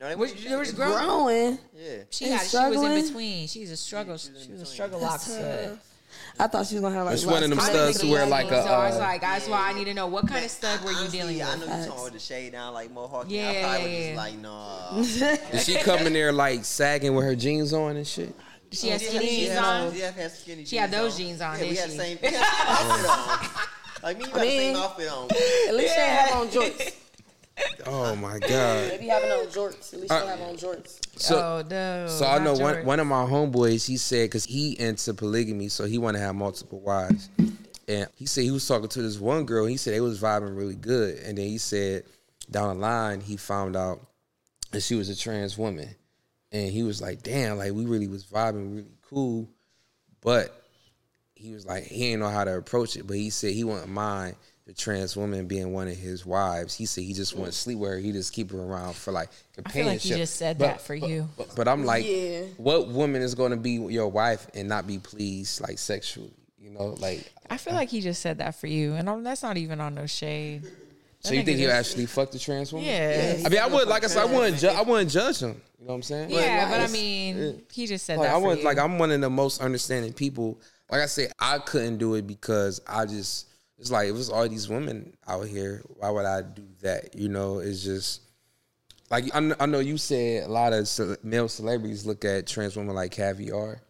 No, 0.00 0.08
they 0.08 0.16
Was, 0.16 0.32
wouldn't 0.34 0.58
was 0.58 0.68
shave. 0.68 0.76
growing. 0.76 1.04
Growing. 1.04 1.58
Yeah. 1.76 1.96
She 2.10 2.24
And 2.24 2.34
had. 2.34 2.48
She 2.48 2.56
was 2.56 2.82
in 2.82 3.04
between. 3.06 3.46
She 3.46 3.60
was 3.60 3.70
a 3.70 3.76
struggle. 3.76 4.16
She 4.16 4.30
was 4.50 4.62
a 4.62 4.66
struggle 4.66 4.98
lock 5.00 5.20
stud. 5.20 5.78
I 6.38 6.46
thought 6.46 6.66
she 6.66 6.74
was 6.76 6.82
gonna 6.82 6.94
have 6.94 7.06
like. 7.06 7.14
It's 7.14 7.26
one 7.26 7.42
of 7.42 7.50
them 7.50 7.60
I 7.60 7.66
didn't 7.66 7.74
studs 7.74 7.98
think 7.98 8.08
who 8.08 8.14
wear 8.14 8.26
like 8.26 8.48
that, 8.48 8.60
a. 8.60 8.62
So 8.66 8.72
I 8.72 8.86
was 8.88 8.96
Uh, 8.96 9.00
like, 9.00 9.20
that's 9.20 9.48
why 9.48 9.68
I 9.70 9.72
need 9.74 9.84
to 9.84 9.94
know 9.94 10.06
what 10.06 10.26
kind 10.26 10.44
of 10.44 10.50
stud 10.50 10.82
were 10.82 10.90
you 10.90 10.96
Honestly, 10.98 11.18
dealing 11.18 11.42
I 11.42 11.56
know 11.56 11.64
you 11.66 11.86
talking 11.86 12.04
with 12.04 12.12
the 12.14 12.18
shade 12.18 12.52
down 12.52 12.74
like 12.74 12.90
Mohawk. 12.90 13.26
Yeah, 13.28 13.48
I 13.50 13.62
probably 13.62 13.92
yeah, 13.92 14.16
was 14.96 15.20
yeah. 15.20 15.30
just 15.34 15.42
like, 15.42 15.42
nah. 15.42 15.50
did 15.52 15.60
she 15.60 15.74
come 15.76 16.06
in 16.06 16.12
there 16.12 16.32
like 16.32 16.64
sagging 16.64 17.14
with 17.14 17.24
her 17.24 17.34
jeans 17.36 17.72
on 17.72 17.96
and 17.96 18.06
shit? 18.06 18.34
She 18.72 18.88
had 18.88 19.02
Yeah, 19.02 19.08
skinny 19.10 19.26
jeans 19.28 19.56
on. 19.58 19.94
Yeah, 19.94 20.10
had 20.12 20.30
skinny 20.32 20.64
She 20.64 20.76
had 20.76 20.90
those 20.90 21.16
jeans 21.16 21.40
on, 21.42 21.58
Yeah, 21.58 21.64
we 21.68 21.76
had 21.76 21.88
the 21.90 21.92
she? 21.92 21.98
same, 21.98 22.16
had 22.18 22.32
the 22.32 22.38
same 22.38 23.06
outfit 23.06 23.10
on. 23.10 23.48
Like 24.02 24.18
me, 24.18 24.24
you 24.24 24.30
got 24.30 24.40
the 24.40 24.48
same 24.48 24.72
mean- 24.72 24.82
outfit 24.82 25.08
on. 25.12 25.24
At 25.68 25.74
least 25.76 25.94
she 25.94 26.00
ain't 26.00 26.10
have 26.10 26.40
on 26.40 26.48
jorts. 26.48 26.92
Oh 27.86 28.14
my 28.16 28.38
god. 28.38 28.90
They 28.90 28.98
be 29.00 29.06
having 29.08 29.30
on 29.30 29.46
jorts. 29.46 29.92
At 29.92 30.00
least 30.00 30.12
she 30.12 30.18
Uh, 30.18 30.26
have 30.26 30.40
on 30.40 30.56
jorts. 30.56 30.98
So, 31.16 31.36
oh 31.38 31.64
no. 31.68 32.06
so 32.08 32.26
I 32.26 32.38
know 32.38 32.54
not 32.54 32.62
one 32.62 32.86
one 32.86 33.00
of 33.00 33.06
my 33.06 33.24
homeboys. 33.24 33.86
He 33.86 33.96
said 33.96 34.26
because 34.26 34.44
he 34.44 34.78
into 34.78 35.14
polygamy, 35.14 35.68
so 35.68 35.84
he 35.84 35.98
want 35.98 36.16
to 36.16 36.20
have 36.20 36.34
multiple 36.34 36.80
wives. 36.80 37.28
And 37.88 38.06
he 38.14 38.26
said 38.26 38.44
he 38.44 38.50
was 38.50 38.66
talking 38.66 38.88
to 38.88 39.02
this 39.02 39.18
one 39.18 39.44
girl. 39.44 39.66
He 39.66 39.76
said 39.76 39.94
they 39.94 40.00
was 40.00 40.20
vibing 40.20 40.56
really 40.56 40.76
good, 40.76 41.18
and 41.18 41.36
then 41.36 41.46
he 41.46 41.58
said 41.58 42.04
down 42.50 42.68
the 42.76 42.80
line 42.80 43.20
he 43.20 43.36
found 43.36 43.76
out 43.76 44.00
that 44.70 44.82
she 44.82 44.94
was 44.94 45.08
a 45.08 45.16
trans 45.16 45.58
woman, 45.58 45.88
and 46.52 46.70
he 46.70 46.82
was 46.84 47.02
like, 47.02 47.22
"Damn, 47.22 47.58
like 47.58 47.72
we 47.72 47.84
really 47.84 48.08
was 48.08 48.24
vibing 48.24 48.74
really 48.74 48.96
cool," 49.02 49.48
but 50.20 50.64
he 51.34 51.52
was 51.52 51.66
like 51.66 51.84
he 51.84 51.98
didn't 52.10 52.20
know 52.20 52.28
how 52.28 52.44
to 52.44 52.56
approach 52.56 52.96
it. 52.96 53.06
But 53.06 53.16
he 53.16 53.30
said 53.30 53.52
he 53.52 53.64
wouldn't 53.64 53.88
mind 53.88 54.36
the 54.66 54.72
trans 54.72 55.16
woman 55.16 55.46
being 55.46 55.72
one 55.72 55.88
of 55.88 55.96
his 55.96 56.24
wives. 56.24 56.74
He 56.74 56.86
said 56.86 57.04
he 57.04 57.12
just 57.12 57.34
wouldn't 57.34 57.54
sleep 57.54 57.78
with 57.78 57.90
her. 57.90 57.98
He 57.98 58.12
just 58.12 58.32
keep 58.32 58.50
her 58.52 58.60
around 58.62 58.94
for 58.94 59.10
like 59.12 59.28
companionship. 59.54 59.66
I 59.66 59.72
feel 59.72 59.82
companionship. 59.84 60.10
like 60.10 60.18
you 60.18 60.22
just 60.22 60.36
said 60.36 60.58
But- 60.58 60.64
that 60.66 60.80
for 60.82 60.94
you. 60.94 61.28
but, 61.36 61.54
but 61.56 61.68
I'm 61.68 61.84
like, 61.84 62.04
Yeah. 62.06 62.42
what 62.58 62.88
woman 62.88 63.22
is 63.22 63.34
going 63.34 63.50
to 63.50 63.56
be 63.56 63.72
your 63.72 64.08
wife 64.08 64.46
and 64.54 64.68
not 64.68 64.86
be 64.86 64.98
pleased 64.98 65.60
like 65.60 65.78
sexually? 65.78 66.32
You 66.60 66.70
know, 66.70 66.94
like. 67.00 67.32
I 67.50 67.56
feel 67.56 67.74
like 67.74 67.88
he 67.88 68.00
just 68.00 68.22
said 68.22 68.38
that 68.38 68.54
for 68.54 68.68
you, 68.68 68.94
and 68.94 69.10
I'm, 69.10 69.24
that's 69.24 69.42
not 69.42 69.56
even 69.56 69.80
on 69.80 69.94
no 69.96 70.06
shade. 70.06 70.62
So 71.20 71.34
you 71.34 71.42
think 71.42 71.58
he 71.58 71.64
just- 71.64 71.74
actually 71.74 72.06
fucked 72.06 72.32
the 72.32 72.38
trans 72.38 72.72
woman? 72.72 72.88
Yeah. 72.88 73.42
I 73.44 73.48
mean, 73.48 73.60
I 73.60 73.66
would 73.66 73.88
like 73.88 74.04
I 74.04 74.06
said, 74.06 74.22
I 74.22 74.24
wouldn't. 74.32 74.58
Ju- 74.58 74.68
I 74.68 74.82
wouldn't 74.82 75.10
judge 75.10 75.40
him. 75.40 75.60
You 75.80 75.86
know 75.86 75.92
what 75.92 75.94
I'm 75.96 76.02
saying? 76.02 76.30
Yeah, 76.30 76.68
but 76.70 76.78
I 76.78 76.82
Like, 76.84 76.90
mean, 76.92 77.62
he 77.72 77.86
just 77.88 78.06
said 78.06 78.18
like, 78.18 78.28
that 78.28 78.34
I 78.34 78.38
was 78.38 78.62
like 78.62 78.78
I'm 78.78 78.98
one 79.00 79.10
of 79.10 79.20
the 79.20 79.28
most 79.30 79.60
understanding 79.60 80.12
people. 80.12 80.60
like 80.90 81.00
I 81.00 81.06
said, 81.06 81.32
I 81.40 81.58
couldn't 81.58 81.98
do 81.98 82.14
it 82.14 82.26
because 82.28 82.80
I 82.86 83.04
just 83.06 83.46
it's 83.82 83.90
like 83.90 84.08
it 84.08 84.12
was 84.12 84.30
all 84.30 84.48
these 84.48 84.68
women 84.68 85.12
out 85.26 85.48
here. 85.48 85.82
Why 85.96 86.08
would 86.08 86.24
I 86.24 86.42
do 86.42 86.62
that? 86.82 87.16
You 87.16 87.28
know, 87.28 87.58
it's 87.58 87.82
just 87.82 88.20
like 89.10 89.24
I 89.34 89.52
I 89.58 89.66
know 89.66 89.80
you 89.80 89.98
said 89.98 90.44
a 90.44 90.48
lot 90.48 90.72
of 90.72 90.86
ce- 90.86 91.18
male 91.24 91.48
celebrities 91.48 92.06
look 92.06 92.24
at 92.24 92.46
trans 92.46 92.76
women 92.76 92.94
like 92.94 93.10
caviar. 93.10 93.82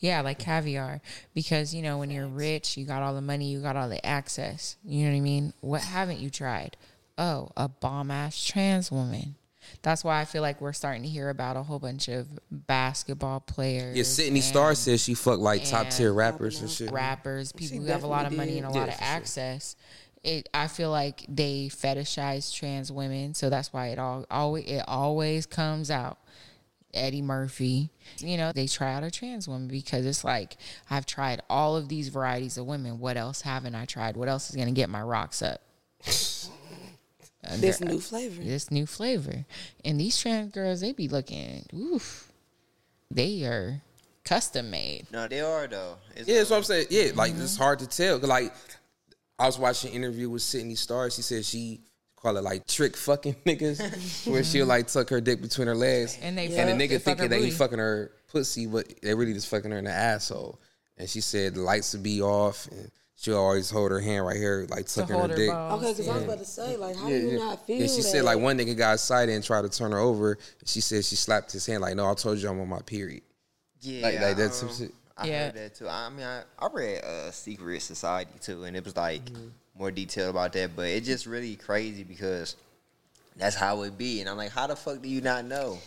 Yeah, 0.00 0.22
like 0.22 0.40
caviar. 0.40 1.00
Because, 1.34 1.72
you 1.72 1.82
know, 1.82 1.98
when 1.98 2.10
you're 2.10 2.26
rich, 2.26 2.76
you 2.76 2.84
got 2.84 3.00
all 3.00 3.14
the 3.14 3.20
money, 3.20 3.46
you 3.46 3.60
got 3.60 3.76
all 3.76 3.88
the 3.88 4.04
access. 4.04 4.76
You 4.84 5.04
know 5.04 5.12
what 5.12 5.16
I 5.18 5.20
mean? 5.20 5.52
What 5.60 5.82
haven't 5.82 6.18
you 6.18 6.28
tried? 6.28 6.76
Oh, 7.16 7.50
a 7.56 7.68
bomb 7.68 8.10
ass 8.10 8.44
trans 8.44 8.90
woman. 8.90 9.36
That's 9.82 10.04
why 10.04 10.20
I 10.20 10.24
feel 10.24 10.42
like 10.42 10.60
we're 10.60 10.72
starting 10.72 11.02
to 11.02 11.08
hear 11.08 11.28
about 11.28 11.56
a 11.56 11.62
whole 11.64 11.80
bunch 11.80 12.06
of 12.08 12.28
basketball 12.50 13.40
players. 13.40 13.96
Yeah, 13.96 14.04
Sydney 14.04 14.38
and 14.38 14.44
Star 14.44 14.74
says 14.76 15.02
she 15.02 15.14
fucked 15.14 15.40
like 15.40 15.64
top 15.64 15.90
tier 15.90 16.12
rappers 16.12 16.60
and 16.60 16.70
shit. 16.70 16.92
rappers, 16.92 17.52
people 17.52 17.78
who 17.78 17.86
have 17.86 18.04
a 18.04 18.06
lot 18.06 18.24
of 18.26 18.32
money 18.32 18.58
and 18.58 18.66
a 18.66 18.70
Yeah, 18.70 18.78
lot 18.80 18.88
of 18.88 18.94
for 18.94 19.04
sure. 19.04 19.08
access. 19.14 19.76
It, 20.22 20.48
I 20.54 20.68
feel 20.68 20.92
like 20.92 21.26
they 21.28 21.68
fetishize 21.68 22.54
trans 22.54 22.92
women, 22.92 23.34
so 23.34 23.50
that's 23.50 23.72
why 23.72 23.88
it 23.88 23.98
all 23.98 24.24
always 24.30 24.64
it 24.66 24.84
always 24.86 25.46
comes 25.46 25.90
out. 25.90 26.18
Eddie 26.94 27.22
Murphy, 27.22 27.88
you 28.18 28.36
know, 28.36 28.52
they 28.52 28.66
try 28.66 28.92
out 28.94 29.02
a 29.02 29.10
trans 29.10 29.48
woman 29.48 29.66
because 29.66 30.04
it's 30.06 30.22
like 30.24 30.58
I've 30.90 31.06
tried 31.06 31.40
all 31.50 31.74
of 31.74 31.88
these 31.88 32.08
varieties 32.08 32.56
of 32.58 32.66
women. 32.66 33.00
What 33.00 33.16
else 33.16 33.40
haven't 33.40 33.74
I 33.74 33.86
tried? 33.86 34.16
What 34.16 34.28
else 34.28 34.48
is 34.50 34.54
gonna 34.56 34.70
get 34.72 34.88
my 34.90 35.02
rocks 35.02 35.42
up? 35.42 35.60
And 37.44 37.60
This 37.60 37.80
new 37.80 37.98
flavor. 38.00 38.42
this 38.42 38.70
new 38.70 38.86
flavor. 38.86 39.44
And 39.84 39.98
these 40.00 40.18
trans 40.20 40.52
girls, 40.52 40.80
they 40.80 40.92
be 40.92 41.08
looking, 41.08 41.66
oof, 41.74 42.30
they 43.10 43.42
are 43.44 43.82
custom 44.24 44.70
made. 44.70 45.06
No, 45.10 45.26
they 45.28 45.40
are 45.40 45.66
though. 45.66 45.96
It's 46.16 46.28
Yeah, 46.28 46.38
that's 46.38 46.50
what 46.50 46.58
I'm 46.58 46.62
saying. 46.64 46.86
Yeah, 46.90 47.10
like 47.14 47.32
Mm-hmm. 47.32 47.42
it's 47.42 47.56
hard 47.56 47.80
to 47.80 47.86
tell. 47.88 48.18
Like 48.18 48.52
I 49.38 49.46
was 49.46 49.58
watching 49.58 49.90
an 49.90 49.96
interview 49.96 50.30
with 50.30 50.42
Sidney 50.42 50.76
Starr. 50.76 51.10
She 51.10 51.22
said 51.22 51.44
she 51.44 51.80
call 52.16 52.36
it 52.36 52.44
like 52.44 52.66
trick 52.68 52.96
fucking 52.96 53.34
niggas, 53.46 54.30
where 54.30 54.44
she'll 54.44 54.66
like 54.66 54.86
tuck 54.86 55.08
her 55.10 55.20
dick 55.20 55.42
between 55.42 55.66
her 55.66 55.74
legs, 55.74 56.16
And 56.22 56.38
they 56.38 56.46
and 56.46 56.54
fuck- 56.54 56.78
the 56.78 56.88
nigga 56.88 56.94
fuck 57.00 57.18
thinking 57.18 57.30
that 57.30 57.40
he 57.40 57.50
fucking 57.50 57.78
her 57.78 58.12
pussy, 58.30 58.66
but 58.66 58.86
they 59.02 59.12
really 59.14 59.32
just 59.34 59.48
fucking 59.48 59.70
her 59.72 59.78
in 59.78 59.84
the 59.86 59.90
asshole. 59.90 60.60
And 60.96 61.10
she 61.10 61.20
said 61.20 61.54
the 61.54 61.60
lights 61.62 61.92
would 61.94 62.04
be 62.04 62.22
off, 62.22 62.68
and 62.70 62.88
she'll 63.22 63.36
always 63.38 63.70
hold 63.70 63.92
her 63.92 64.00
hand 64.00 64.26
right 64.26 64.36
here, 64.36 64.66
like 64.68 64.86
To 64.86 64.94
tucking 65.00 65.14
her 65.16 65.28
her 65.28 65.36
dick. 65.36 65.48
balls. 65.50 65.80
Okay, 65.82 65.92
because 65.92 66.08
I 66.08 66.14
was 66.16 66.24
about 66.24 66.38
to 66.38 66.44
say, 66.44 66.76
like, 66.76 66.96
how 66.96 67.08
Yeah, 67.08 67.18
do 67.18 67.24
you 67.24 67.30
yeah. 67.32 67.38
not 67.44 67.66
feel 67.66 67.80
And 67.80 67.88
she 67.90 67.96
that? 67.98 68.02
said 68.02 68.24
like 68.24 68.38
one 68.38 68.58
nigga 68.58 68.76
got 68.76 68.94
excited 68.94 69.32
and 69.34 69.44
tried 69.44 69.62
to 69.62 69.68
turn 69.68 69.92
her 69.92 69.98
over. 69.98 70.36
She 70.64 70.80
said 70.80 71.04
she 71.04 71.14
slapped 71.16 71.52
his 71.52 71.64
hand 71.64 71.80
like, 71.82 71.94
"No, 71.94 72.10
I 72.10 72.14
told 72.14 72.38
you 72.38 72.48
I'm 72.48 72.60
on 72.60 72.68
my 72.68 72.80
period." 72.80 73.22
Yeah, 73.80 74.02
Like- 74.02 74.20
like 74.20 74.36
that 74.36 74.46
um, 74.46 74.52
some 74.52 74.74
shit. 74.74 74.92
I 75.16 75.26
Yeah. 75.26 75.44
heard 75.46 75.54
that 75.54 75.74
too. 75.76 75.88
I 75.88 76.08
mean, 76.10 76.26
I, 76.26 76.42
I 76.58 76.68
read 76.72 77.04
uh, 77.04 77.30
Secret 77.30 77.80
Society 77.82 78.32
too, 78.40 78.64
and 78.64 78.76
it 78.76 78.84
was 78.84 78.96
like 78.96 79.24
Mm-hmm. 79.26 79.48
more 79.78 79.90
detailed 79.92 80.30
about 80.30 80.52
that. 80.54 80.74
But 80.74 80.86
it's 80.88 81.06
just 81.06 81.26
really 81.26 81.54
crazy 81.56 82.02
because 82.02 82.56
that's 83.36 83.54
how 83.54 83.82
it 83.82 83.96
be, 83.96 84.20
and 84.20 84.28
I'm 84.28 84.36
like, 84.36 84.50
how 84.50 84.66
the 84.66 84.74
fuck 84.76 85.00
do 85.00 85.08
you 85.08 85.20
not 85.20 85.44
know? 85.44 85.78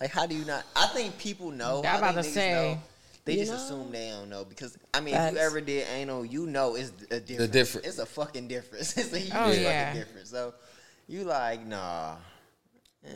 Like, 0.00 0.10
how 0.10 0.26
do 0.26 0.34
you 0.34 0.44
not? 0.44 0.64
I 0.76 0.86
think 0.88 1.16
people 1.18 1.50
know. 1.50 1.78
I'm 1.86 1.98
about 1.98 2.14
to 2.16 2.22
say. 2.22 2.52
know. 2.74 2.82
They 3.30 3.38
You 3.38 3.46
just 3.46 3.70
know? 3.70 3.76
assume 3.76 3.92
they 3.92 4.08
don't 4.10 4.28
know 4.28 4.44
because 4.44 4.76
I 4.92 5.00
mean, 5.00 5.14
if 5.14 5.32
you 5.34 5.38
ever 5.38 5.60
did 5.60 5.86
anal, 5.94 6.24
you 6.24 6.46
know 6.46 6.74
it's 6.74 6.90
a 7.12 7.20
difference. 7.20 7.38
The 7.38 7.48
difference. 7.48 7.86
It's 7.86 7.98
a 7.98 8.06
fucking 8.06 8.48
difference. 8.48 8.96
It's 8.96 9.12
a 9.12 9.16
oh, 9.16 9.18
huge 9.18 9.32
Oh, 9.32 9.38
fucking 9.46 9.62
yeah. 9.62 9.94
difference. 9.94 10.30
So 10.30 10.54
you 11.06 11.22
like, 11.22 11.64
nah. 11.64 12.16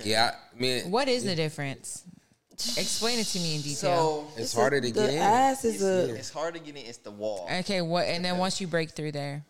Yeah, 0.05 0.31
I 0.55 0.61
mean, 0.61 0.91
What 0.93 1.09
is 1.09 1.25
the 1.25 1.35
difference? 1.35 2.05
Explain 2.53 3.19
it 3.19 3.25
to 3.27 3.39
me 3.41 3.57
in 3.57 3.63
detail. 3.63 4.31
So 4.31 4.41
it's 4.41 4.55
a- 4.55 4.57
harder 4.57 4.81
to 4.81 4.87
the 4.87 4.93
get 4.93 5.11
in. 5.11 5.19
ass 5.19 5.65
is 5.65 5.83
it's, 5.83 5.83
a. 5.83 6.15
it's 6.15 6.31
hard 6.31 6.55
to 6.55 6.61
get 6.61 6.77
in. 6.77 6.87
It's 6.87 6.99
the 6.99 7.11
wall. 7.11 7.49
okay, 7.61 7.83
what? 7.83 8.07
And 8.07 8.25
then 8.25 8.39
once 8.39 8.61
you 8.61 8.69
break 8.69 8.91
through 8.93 9.11
there, 9.13 9.45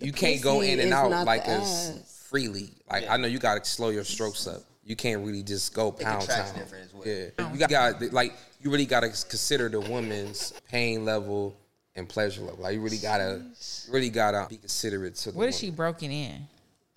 you 0.00 0.12
can't 0.12 0.40
go 0.40 0.60
in 0.60 0.78
and 0.78 0.92
out 0.92 1.26
like 1.26 1.46
as 1.48 2.24
freely. 2.30 2.70
Like 2.88 3.08
I 3.10 3.16
know 3.16 3.26
you 3.26 3.40
gotta 3.40 3.64
slow 3.64 3.88
your 3.88 4.04
strokes 4.04 4.46
up. 4.46 4.62
You 4.86 4.94
can't 4.96 5.24
really 5.26 5.42
just 5.42 5.74
go 5.74 5.90
pound 5.90 6.20
contracts 6.20 6.52
town. 6.52 6.62
well. 6.94 7.02
Yeah, 7.06 7.52
you 7.52 7.58
got 7.66 8.00
like 8.12 8.32
you 8.62 8.70
really 8.70 8.86
gotta 8.86 9.08
consider 9.08 9.68
the 9.68 9.80
woman's 9.80 10.52
pain 10.70 11.04
level 11.04 11.56
and 11.96 12.08
pleasure 12.08 12.42
level. 12.42 12.62
Like 12.62 12.74
you 12.74 12.80
really 12.80 12.98
gotta, 12.98 13.42
really 13.90 14.10
gotta 14.10 14.46
be 14.48 14.58
considerate 14.58 15.16
to 15.16 15.32
the. 15.32 15.38
what 15.38 15.48
is 15.48 15.58
she 15.58 15.66
woman. 15.66 15.76
broken 15.76 16.10
in? 16.12 16.46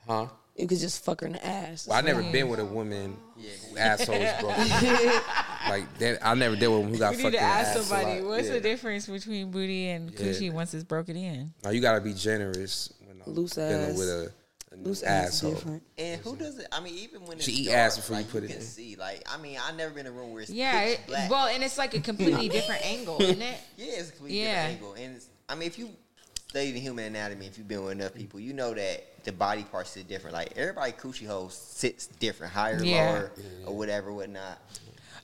Huh? 0.08 0.28
You 0.56 0.68
could 0.68 0.78
just 0.80 1.04
fuck 1.06 1.22
her 1.22 1.28
in 1.28 1.34
the 1.34 1.46
ass. 1.46 1.88
Well, 1.88 1.98
I 1.98 2.02
never 2.02 2.22
been 2.22 2.50
with 2.50 2.60
a 2.60 2.66
woman 2.66 3.16
yeah. 3.38 3.50
who 3.72 3.78
asshole 3.78 4.16
is 4.16 4.34
broken. 4.42 4.68
like 5.70 5.98
that, 6.00 6.20
I 6.22 6.34
never 6.36 6.56
dealt 6.58 6.74
with 6.74 6.82
one 6.84 6.94
who 6.94 7.00
got 7.00 7.16
We 7.16 7.24
fucked 7.24 7.34
need 7.34 7.38
to 7.40 7.44
in 7.44 7.50
the 7.50 7.56
ask 7.56 7.70
ass 7.70 7.76
a 7.78 7.84
somebody 7.84 8.20
lot. 8.20 8.30
what's 8.30 8.48
Yeah. 8.48 8.54
the 8.54 8.60
difference 8.62 9.08
between 9.08 9.52
booty 9.52 9.88
and 9.90 10.14
coochie 10.14 10.52
once 10.52 10.74
it's 10.74 10.84
broken 10.84 11.16
in. 11.16 11.54
No, 11.64 11.70
you 11.72 11.80
gotta 11.82 12.02
be 12.02 12.14
generous 12.14 12.94
when 13.08 13.22
I'm 13.26 13.34
Loose 13.34 13.52
dealing 13.52 13.92
ass. 13.92 13.98
with 13.98 14.10
a, 14.10 14.32
a 14.84 14.88
Loose 14.88 15.04
ass 15.04 15.28
asshole. 15.36 15.52
different. 15.54 15.84
And 15.98 16.22
who 16.22 16.36
does 16.36 16.58
it? 16.60 16.68
I 16.72 16.80
mean, 16.80 16.94
even 16.96 17.26
when 17.26 17.40
She 17.40 17.52
it's 17.52 17.60
eat 17.62 17.66
dark, 17.68 17.78
ass 17.78 17.96
before 17.98 18.16
you 18.16 18.22
like, 18.24 18.32
put 18.32 18.44
it 18.44 18.48
can 18.48 18.56
in. 18.58 18.62
See, 18.62 18.96
like, 18.96 19.24
I 19.30 19.38
mean, 19.38 19.58
I 19.62 19.72
never 19.74 19.94
been 19.94 20.06
in 20.06 20.14
a 20.14 20.16
room 20.16 20.32
where 20.32 20.42
it's 20.42 20.52
Yeah, 20.52 20.80
pitch 20.86 21.00
it, 21.08 21.30
well, 21.30 21.48
and 21.48 21.64
it's 21.64 21.78
like 21.78 21.94
a 21.94 22.00
completely 22.00 22.48
different 22.58 22.86
angle, 22.86 23.22
isn't 23.22 23.42
it? 23.42 23.60
yeah, 23.78 23.86
it's 23.98 24.10
a 24.10 24.12
completely 24.14 24.40
Yeah. 24.46 24.54
different 24.54 24.74
angle. 24.76 24.94
And 24.94 25.16
it's, 25.18 25.28
I 25.50 25.56
mean, 25.56 25.68
if 25.68 25.78
you 25.78 25.90
study 26.50 26.72
the 26.72 26.80
human 26.80 27.06
anatomy, 27.06 27.48
if 27.48 27.58
you've 27.58 27.68
been 27.68 27.84
with 27.84 27.92
enough 27.92 28.14
people, 28.14 28.40
you 28.40 28.54
know 28.54 28.74
that 28.74 29.24
the 29.26 29.32
body 29.34 29.64
parts 29.64 29.92
sit 29.92 30.08
different. 30.08 30.34
Like 30.34 30.54
everybody 30.56 30.94
coochie 30.94 31.28
hole 31.28 31.50
sits 31.50 32.08
different, 32.08 32.54
higher, 32.54 32.84
Yeah. 32.84 32.96
lower, 33.12 33.32
or 33.68 33.76
whatever, 33.78 34.14
whatnot. 34.14 34.60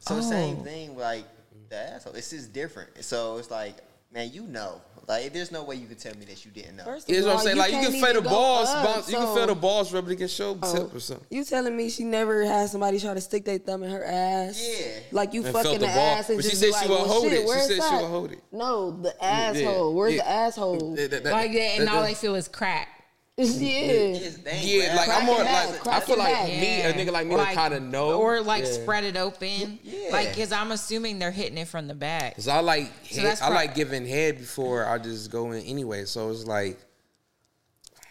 So 0.02 0.16
the 0.16 0.22
same 0.24 0.58
Oh. 0.58 0.64
thing, 0.64 0.98
like 0.98 1.26
the 1.70 1.78
asshole, 1.78 2.14
it's 2.14 2.30
just 2.30 2.52
different. 2.54 3.04
So 3.04 3.38
it's 3.38 3.50
like, 3.50 3.78
man, 4.14 4.30
you 4.34 4.44
know, 4.44 4.82
like 5.08 5.32
there's 5.34 5.52
no 5.52 5.64
way 5.64 5.76
you 5.76 5.88
could 5.88 6.00
tell 6.00 6.16
me 6.16 6.26
that 6.26 6.44
you 6.46 6.52
didn't 6.52 6.78
know. 6.78 6.84
First 6.86 7.10
Yeah, 7.10 7.20
of 7.20 7.26
that's 7.26 7.26
what 7.26 7.32
I'm 7.32 7.38
all, 7.38 7.44
saying. 7.44 7.58
Like 7.58 7.72
you 7.72 7.78
can't 7.80 7.92
can 7.92 7.94
feel 7.94 8.02
the 8.02 8.10
even 8.20 8.24
go 8.24 8.30
balls 8.30 8.70
up, 8.70 8.86
bounce. 8.86 9.10
You 9.10 9.18
can 9.18 9.28
so- 9.28 9.36
feel 9.36 9.48
the 9.48 9.56
balls 9.56 9.94
rubbing 9.94 10.12
against 10.14 10.40
your 10.40 10.58
Oh, 10.62 10.74
tip 10.76 10.96
or 10.96 11.00
something. 11.00 11.26
You 11.30 11.44
telling 11.44 11.76
me 11.78 11.90
she 11.90 12.04
never 12.04 12.44
had 12.46 12.70
somebody 12.70 13.00
try 13.00 13.14
to 13.14 13.22
stick 13.22 13.46
their 13.46 13.58
thumb 13.58 13.84
in 13.84 13.92
her 13.92 14.04
ass? 14.04 14.60
Yeah. 14.62 15.00
Like 15.12 15.34
you 15.34 15.44
And 15.44 15.54
fucking 15.54 15.74
the, 15.74 15.78
the 15.80 15.86
ball. 15.88 15.98
ass 15.98 16.30
and 16.30 16.38
But 16.38 16.46
she 16.46 16.52
just 16.52 16.62
said 16.62 16.68
be 16.68 16.74
she 16.74 16.80
like, 16.80 16.90
would 16.90 16.96
well, 16.96 17.08
hold 17.08 17.24
shit, 17.26 17.34
it. 17.34 17.40
She 17.42 17.46
where's 17.46 17.68
said 17.68 17.74
she 17.76 17.80
that? 17.80 18.02
would 18.02 18.10
hold 18.10 18.32
it. 18.32 18.40
No, 18.52 18.92
the 18.92 19.24
asshole. 19.24 19.94
Where's 19.94 20.14
yeah. 20.16 20.24
the 20.24 20.30
asshole? 20.30 20.96
That- 20.96 21.12
that- 21.12 21.24
that- 21.24 21.32
Like 21.34 21.52
that, 21.54 21.60
and 21.60 21.88
that- 21.88 21.94
all 21.96 22.02
that- 22.02 22.08
they 22.08 22.14
feel 22.16 22.36
is 22.36 22.48
crack. 22.48 22.90
Yeah. 23.38 24.18
Yeah, 24.18 24.30
bad. 24.44 24.96
like 24.96 25.10
I'm 25.10 25.26
more 25.26 25.42
it 25.42 25.46
back, 25.46 25.86
like 25.86 25.96
I 25.96 26.00
feel 26.06 26.18
like 26.18 26.34
back. 26.34 26.48
me, 26.48 26.82
a 26.82 26.94
nigga 26.94 27.12
like 27.12 27.28
me, 27.28 27.36
to 27.36 27.44
kind 27.54 27.74
of 27.74 27.84
know, 27.84 28.18
or 28.20 28.42
like 28.42 28.64
Yeah. 28.64 28.72
spread 28.72 29.04
it 29.04 29.18
open. 29.18 29.80
Yeah. 29.84 30.10
Like, 30.12 30.36
cause 30.36 30.52
I'm 30.54 30.72
assuming 30.72 31.20
they're 31.20 31.32
hitting 31.32 31.58
it 31.58 31.68
from 31.68 31.88
the 31.88 31.96
back. 31.96 32.36
Cause 32.36 32.48
I 32.48 32.60
like 32.62 32.90
So 33.10 33.18
head, 33.22 33.26
that's 33.32 33.42
I 33.42 33.50
like 33.50 33.76
giving 33.76 34.06
head 34.08 34.38
before 34.38 34.86
I 34.86 34.98
just 35.00 35.30
go 35.32 35.52
in 35.52 35.64
anyway. 35.64 36.06
So 36.06 36.30
it's 36.30 36.46
like 36.46 36.80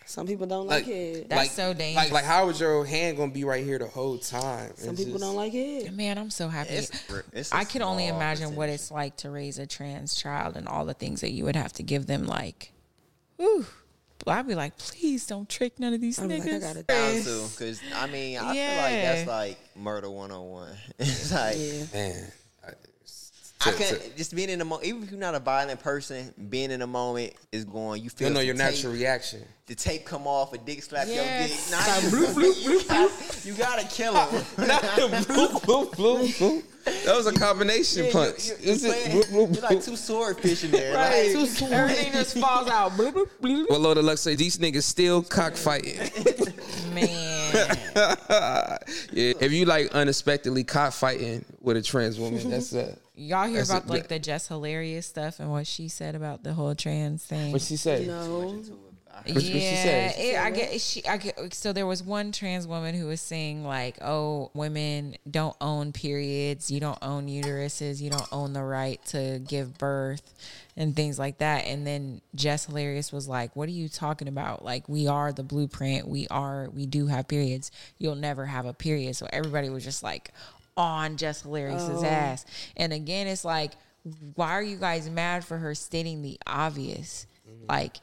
Some 0.04 0.26
people 0.26 0.46
don't 0.46 0.66
like, 0.66 0.84
like 0.84 0.94
it. 0.94 1.28
That's 1.30 1.38
like, 1.40 1.50
so 1.50 1.68
Like 1.68 1.78
dangerous. 1.78 2.12
like 2.12 2.24
how 2.24 2.50
is 2.50 2.60
your 2.60 2.84
hand 2.84 3.16
gonna 3.16 3.32
be 3.32 3.44
right 3.44 3.64
here 3.64 3.78
the 3.78 3.86
whole 3.88 4.18
time? 4.18 4.72
Some 4.76 4.90
It's 4.90 4.98
people 4.98 5.12
just- 5.14 5.24
don't 5.24 5.36
like 5.36 5.54
it. 5.54 5.90
Man, 5.94 6.18
I'm 6.18 6.28
so 6.30 6.48
happy. 6.48 6.74
It's- 6.74 7.02
it's 7.32 7.50
a 7.50 7.56
I 7.56 7.64
could 7.64 7.80
only 7.80 8.08
small 8.08 8.18
imagine 8.18 8.56
what 8.56 8.68
it's 8.68 8.90
like 8.90 9.16
to 9.18 9.30
raise 9.30 9.58
a 9.58 9.66
trans 9.66 10.14
child 10.16 10.58
and 10.58 10.68
all 10.68 10.84
the 10.84 10.92
things 10.94 11.22
that 11.22 11.30
you 11.32 11.44
would 11.46 11.56
have 11.56 11.72
to 11.74 11.82
give 11.82 12.04
them. 12.06 12.26
Like, 12.26 12.72
whew. 13.38 13.64
I'd 14.32 14.46
be 14.48 14.54
like, 14.54 14.76
please 14.78 15.26
don't 15.26 15.48
trick 15.48 15.78
none 15.78 15.92
of 15.94 16.00
these 16.00 16.18
I'm 16.18 16.28
like, 16.28 16.42
I 16.42 16.58
gotta 16.58 16.82
down 16.82 17.22
to 17.22 17.46
because 17.50 17.80
I 17.94 18.06
mean 18.06 18.38
I 18.38 18.52
feel 18.54 18.76
like 18.76 19.02
that's 19.02 19.28
like 19.28 19.58
murder 19.76 20.10
one 20.10 20.30
on 20.30 20.48
one. 20.48 20.76
It's 20.98 21.32
like 21.32 21.56
Yeah. 21.58 21.84
man. 21.92 22.32
I, 22.66 23.70
I 23.70 23.72
can 23.72 23.86
to- 23.98 24.08
not 24.08 24.16
just 24.16 24.34
being 24.36 24.50
in 24.50 24.58
the 24.58 24.64
moment. 24.64 24.86
Even 24.88 25.02
if 25.04 25.10
you're 25.10 25.18
not 25.20 25.34
a 25.34 25.40
violent 25.40 25.80
person, 25.80 26.34
being 26.50 26.70
in 26.70 26.80
the 26.80 26.86
moment 26.86 27.32
is 27.50 27.64
going. 27.64 28.02
You 28.02 28.10
feel 28.10 28.28
you 28.28 28.34
know 28.34 28.40
your 28.40 28.54
tape- 28.54 28.74
natural 28.74 28.92
reaction. 28.92 29.42
The 29.66 29.74
tape 29.74 30.04
come 30.04 30.26
off, 30.26 30.52
a 30.52 30.58
dick 30.58 30.82
slap 30.82 31.06
Yes. 31.08 31.70
your 31.70 32.10
dick. 32.10 32.20
Nah, 32.20 32.42
you, 32.42 32.52
you, 32.72 32.84
got, 32.88 33.44
you 33.46 33.54
gotta 33.54 33.86
kill 33.86 34.14
him. 34.14 34.44
Not 34.68 34.82
the 34.82 35.08
bloop, 35.26 35.62
bloop, 35.62 35.90
bloop, 35.92 36.28
bloop. 36.38 36.62
That 37.04 37.16
was 37.16 37.26
a 37.26 37.32
combination 37.32 38.06
Yeah, 38.06 38.12
punch. 38.12 38.48
You, 38.48 38.54
you, 38.60 38.66
you 38.66 38.72
Is 38.72 38.84
it 38.84 38.88
playing- 38.92 39.22
bloop, 39.22 39.24
bloop, 39.48 39.54
you're 39.54 39.62
like 39.62 39.84
two 39.84 39.96
swordfish 39.96 40.64
in 40.64 40.70
there. 40.70 40.94
Right. 40.94 41.34
Like, 41.34 41.72
Everything 41.72 42.12
just 42.12 42.38
falls 42.38 42.68
out. 42.68 42.92
Bloop, 42.92 43.12
bloop, 43.12 43.28
bloop. 43.42 43.66
Well, 43.70 43.80
Lord 43.80 43.98
of 43.98 44.04
Luck 44.04 44.18
say 44.18 44.34
these 44.34 44.58
niggas 44.58 44.82
still 44.84 45.22
cockfighting. 45.22 45.98
Man. 46.94 47.76
yeah, 47.94 48.78
if 49.12 49.52
you 49.52 49.64
like 49.64 49.92
unexpectedly 49.94 50.64
cockfighting 50.64 51.44
with 51.60 51.76
a 51.76 51.82
trans 51.82 52.18
woman, 52.18 52.50
that's 52.50 52.74
uh 52.74 52.94
Y'all 53.16 53.46
hear 53.46 53.62
about 53.62 53.84
it. 53.84 53.88
like 53.88 54.08
the 54.08 54.18
Jess 54.18 54.48
Hilarious 54.48 55.06
stuff 55.06 55.38
and 55.38 55.48
what 55.48 55.68
she 55.68 55.86
said 55.86 56.16
about 56.16 56.42
the 56.42 56.52
whole 56.52 56.74
trans 56.74 57.22
thing? 57.24 57.52
what 57.52 57.62
she 57.62 57.76
said? 57.76 58.06
No. 58.08 58.60
She 59.26 59.58
yeah, 59.58 59.82
say? 59.82 60.32
it, 60.32 60.38
I 60.38 60.50
get 60.50 60.80
she. 60.80 61.06
I 61.06 61.16
get 61.16 61.54
so 61.54 61.72
there 61.72 61.86
was 61.86 62.02
one 62.02 62.32
trans 62.32 62.66
woman 62.66 62.94
who 62.94 63.06
was 63.06 63.20
saying 63.20 63.64
like, 63.64 63.98
"Oh, 64.02 64.50
women 64.54 65.16
don't 65.30 65.56
own 65.60 65.92
periods. 65.92 66.70
You 66.70 66.80
don't 66.80 66.98
own 67.02 67.26
uteruses. 67.26 68.00
You 68.00 68.10
don't 68.10 68.28
own 68.32 68.52
the 68.52 68.62
right 68.62 69.04
to 69.06 69.40
give 69.46 69.78
birth." 69.78 70.34
And 70.76 70.96
things 70.96 71.20
like 71.20 71.38
that. 71.38 71.66
And 71.66 71.86
then 71.86 72.20
Jess 72.34 72.66
Hilarious 72.66 73.12
was 73.12 73.28
like, 73.28 73.54
What 73.54 73.68
are 73.68 73.72
you 73.72 73.88
talking 73.88 74.26
about? 74.26 74.64
Like, 74.64 74.88
we 74.88 75.06
are 75.06 75.32
the 75.32 75.44
blueprint. 75.44 76.08
We 76.08 76.26
are, 76.32 76.68
we 76.70 76.84
do 76.86 77.06
have 77.06 77.28
periods. 77.28 77.70
You'll 77.98 78.16
never 78.16 78.44
have 78.44 78.66
a 78.66 78.72
period. 78.72 79.14
So 79.14 79.28
everybody 79.32 79.70
was 79.70 79.84
just 79.84 80.02
like 80.02 80.32
on 80.76 81.16
Jess 81.16 81.42
Hilarious's 81.42 82.02
ass. 82.02 82.44
And 82.76 82.92
again, 82.92 83.28
it's 83.28 83.44
like, 83.44 83.70
why 84.34 84.50
are 84.50 84.62
you 84.62 84.76
guys 84.76 85.08
mad 85.08 85.44
for 85.44 85.56
her 85.58 85.76
stating 85.76 86.22
the 86.22 86.38
obvious? 86.44 87.26
Like, 87.68 87.96
y- 87.96 88.00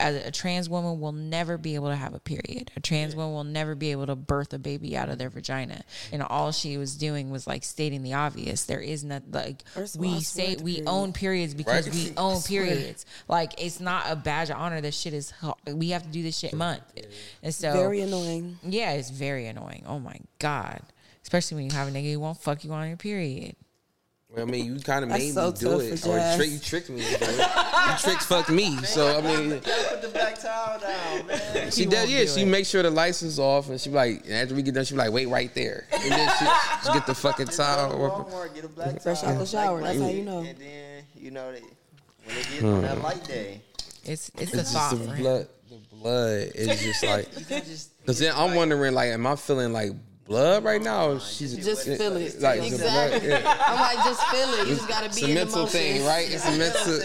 a, 0.00 0.28
a 0.28 0.30
trans 0.30 0.68
woman 0.68 1.00
will 1.00 1.12
never 1.12 1.56
be 1.58 1.74
able 1.74 1.88
to 1.88 1.96
have 1.96 2.14
a 2.14 2.20
period. 2.20 2.70
A 2.76 2.80
trans 2.80 3.14
woman 3.16 3.32
will 3.34 3.44
never 3.44 3.74
be 3.74 3.90
able 3.92 4.06
to 4.06 4.16
birth 4.16 4.52
a 4.52 4.58
baby 4.58 4.96
out 4.96 5.08
of 5.08 5.18
their 5.18 5.30
vagina. 5.30 5.82
And 6.12 6.22
all 6.22 6.52
she 6.52 6.76
was 6.76 6.96
doing 6.96 7.30
was 7.30 7.46
like 7.46 7.64
stating 7.64 8.02
the 8.02 8.14
obvious. 8.14 8.64
There 8.64 8.80
is 8.80 9.04
not 9.04 9.22
like 9.30 9.66
First 9.68 9.96
of 9.96 10.02
all, 10.02 10.10
we 10.12 10.20
say 10.20 10.56
we 10.62 10.74
period. 10.76 10.88
own 10.88 11.12
periods 11.12 11.54
because 11.54 11.86
Right. 11.88 11.94
we 11.94 12.12
own 12.16 12.40
periods. 12.42 13.06
Like 13.28 13.62
it's 13.62 13.80
not 13.80 14.04
a 14.08 14.16
badge 14.16 14.50
of 14.50 14.56
honor. 14.56 14.80
This 14.80 14.98
shit 14.98 15.14
is 15.14 15.32
we 15.66 15.90
have 15.90 16.02
to 16.02 16.08
do 16.10 16.22
this 16.22 16.38
shit 16.38 16.52
month. 16.54 16.82
And 17.42 17.54
so 17.54 17.72
Very 17.72 18.00
annoying. 18.00 18.58
yeah, 18.62 18.92
it's 18.92 19.10
very 19.10 19.46
annoying. 19.46 19.84
Oh 19.86 19.98
my 19.98 20.16
god. 20.38 20.80
Especially 21.22 21.56
when 21.56 21.64
you 21.66 21.72
have 21.76 21.88
a 21.88 21.90
nigga 21.90 22.12
who 22.12 22.20
won't 22.20 22.40
fuck 22.40 22.64
you 22.64 22.72
on 22.72 22.88
your 22.88 22.96
period. 22.96 23.54
I 24.36 24.44
mean, 24.44 24.66
you 24.66 24.80
kind 24.80 25.04
of 25.04 25.10
made 25.10 25.32
so 25.32 25.50
me 25.50 25.56
do 25.56 25.80
it, 25.80 26.06
or 26.06 26.16
Jazz. 26.16 26.36
trick, 26.36 26.50
you 26.50 26.58
tricked 26.58 26.90
me. 26.90 27.00
into 27.00 27.24
you 27.24 27.98
tricked 27.98 28.22
fucked 28.24 28.50
me. 28.50 28.76
So 28.82 29.18
I 29.18 29.22
mean, 29.22 29.60
Put 29.60 30.02
the 30.02 30.10
black 30.12 30.38
towel 30.38 30.78
down, 30.78 31.26
man. 31.26 31.70
she 31.70 31.84
He 31.84 31.86
does. 31.86 32.10
Yeah, 32.10 32.20
do 32.20 32.26
she 32.26 32.42
it. 32.42 32.46
makes 32.46 32.68
sure 32.68 32.82
the 32.82 32.90
lights 32.90 33.22
is 33.22 33.38
off, 33.38 33.70
and 33.70 33.80
she 33.80 33.88
be 33.88 33.96
like, 33.96 34.24
and 34.24 34.34
after 34.34 34.54
we 34.54 34.62
get 34.62 34.74
done, 34.74 34.84
she 34.84 34.92
be 34.94 34.98
like, 34.98 35.12
wait 35.12 35.28
right 35.28 35.52
there, 35.54 35.86
and 35.90 36.12
then 36.12 36.30
she, 36.38 36.44
she 36.84 36.92
get 36.92 37.06
the 37.06 37.14
fucking 37.14 37.46
towel. 37.46 37.94
Walmart, 37.94 38.54
get 38.54 38.64
a 38.64 38.68
black 38.68 39.00
Fresh 39.00 39.24
out 39.24 39.38
the 39.38 39.46
shower, 39.46 39.80
that's 39.80 39.98
how 39.98 40.08
you 40.08 40.24
know. 40.24 40.40
And 40.40 40.58
then 40.58 41.04
you 41.16 41.30
know 41.30 41.50
they, 41.50 41.60
when 41.60 42.36
they 42.36 42.42
get 42.42 42.64
on 42.64 42.82
that 42.82 42.98
hmm. 42.98 43.04
light 43.04 43.24
day, 43.24 43.62
It's 44.04 44.30
it's 44.36 44.52
the 44.52 44.60
It's 44.60 44.72
just 44.72 44.74
thought. 44.74 44.90
the 44.90 45.14
blood. 45.14 45.48
The 45.70 45.96
blood 45.96 46.50
is 46.54 46.82
just 46.82 47.02
like. 47.04 47.38
you 47.38 47.46
can 47.46 47.64
just 47.64 47.92
Cause 48.04 48.18
then 48.18 48.32
I'm 48.36 48.54
wondering, 48.54 48.94
like, 48.94 49.08
am 49.08 49.26
I 49.26 49.36
feeling 49.36 49.72
like 49.72 49.92
blood 50.28 50.62
right 50.62 50.80
now? 50.80 51.10
Or 51.12 51.20
she's 51.20 51.56
Just 51.56 51.84
feel 51.84 52.16
it. 52.16 52.40
Like 52.40 52.62
exactly. 52.62 53.20
blood, 53.20 53.42
yeah. 53.42 53.64
I'm 53.66 53.80
like, 53.80 54.04
just 54.04 54.22
feel 54.26 54.48
it. 54.54 54.68
You 54.68 54.74
just 54.76 54.88
gotta 54.88 55.06
It's 55.06 55.18
be 55.20 55.26
a 55.26 55.28
in 55.28 55.34
the 55.34 55.40
mental 55.40 55.66
thing, 55.66 56.04
right? 56.04 56.30
It's 56.30 56.46
a 56.46 56.56
mental 56.56 57.00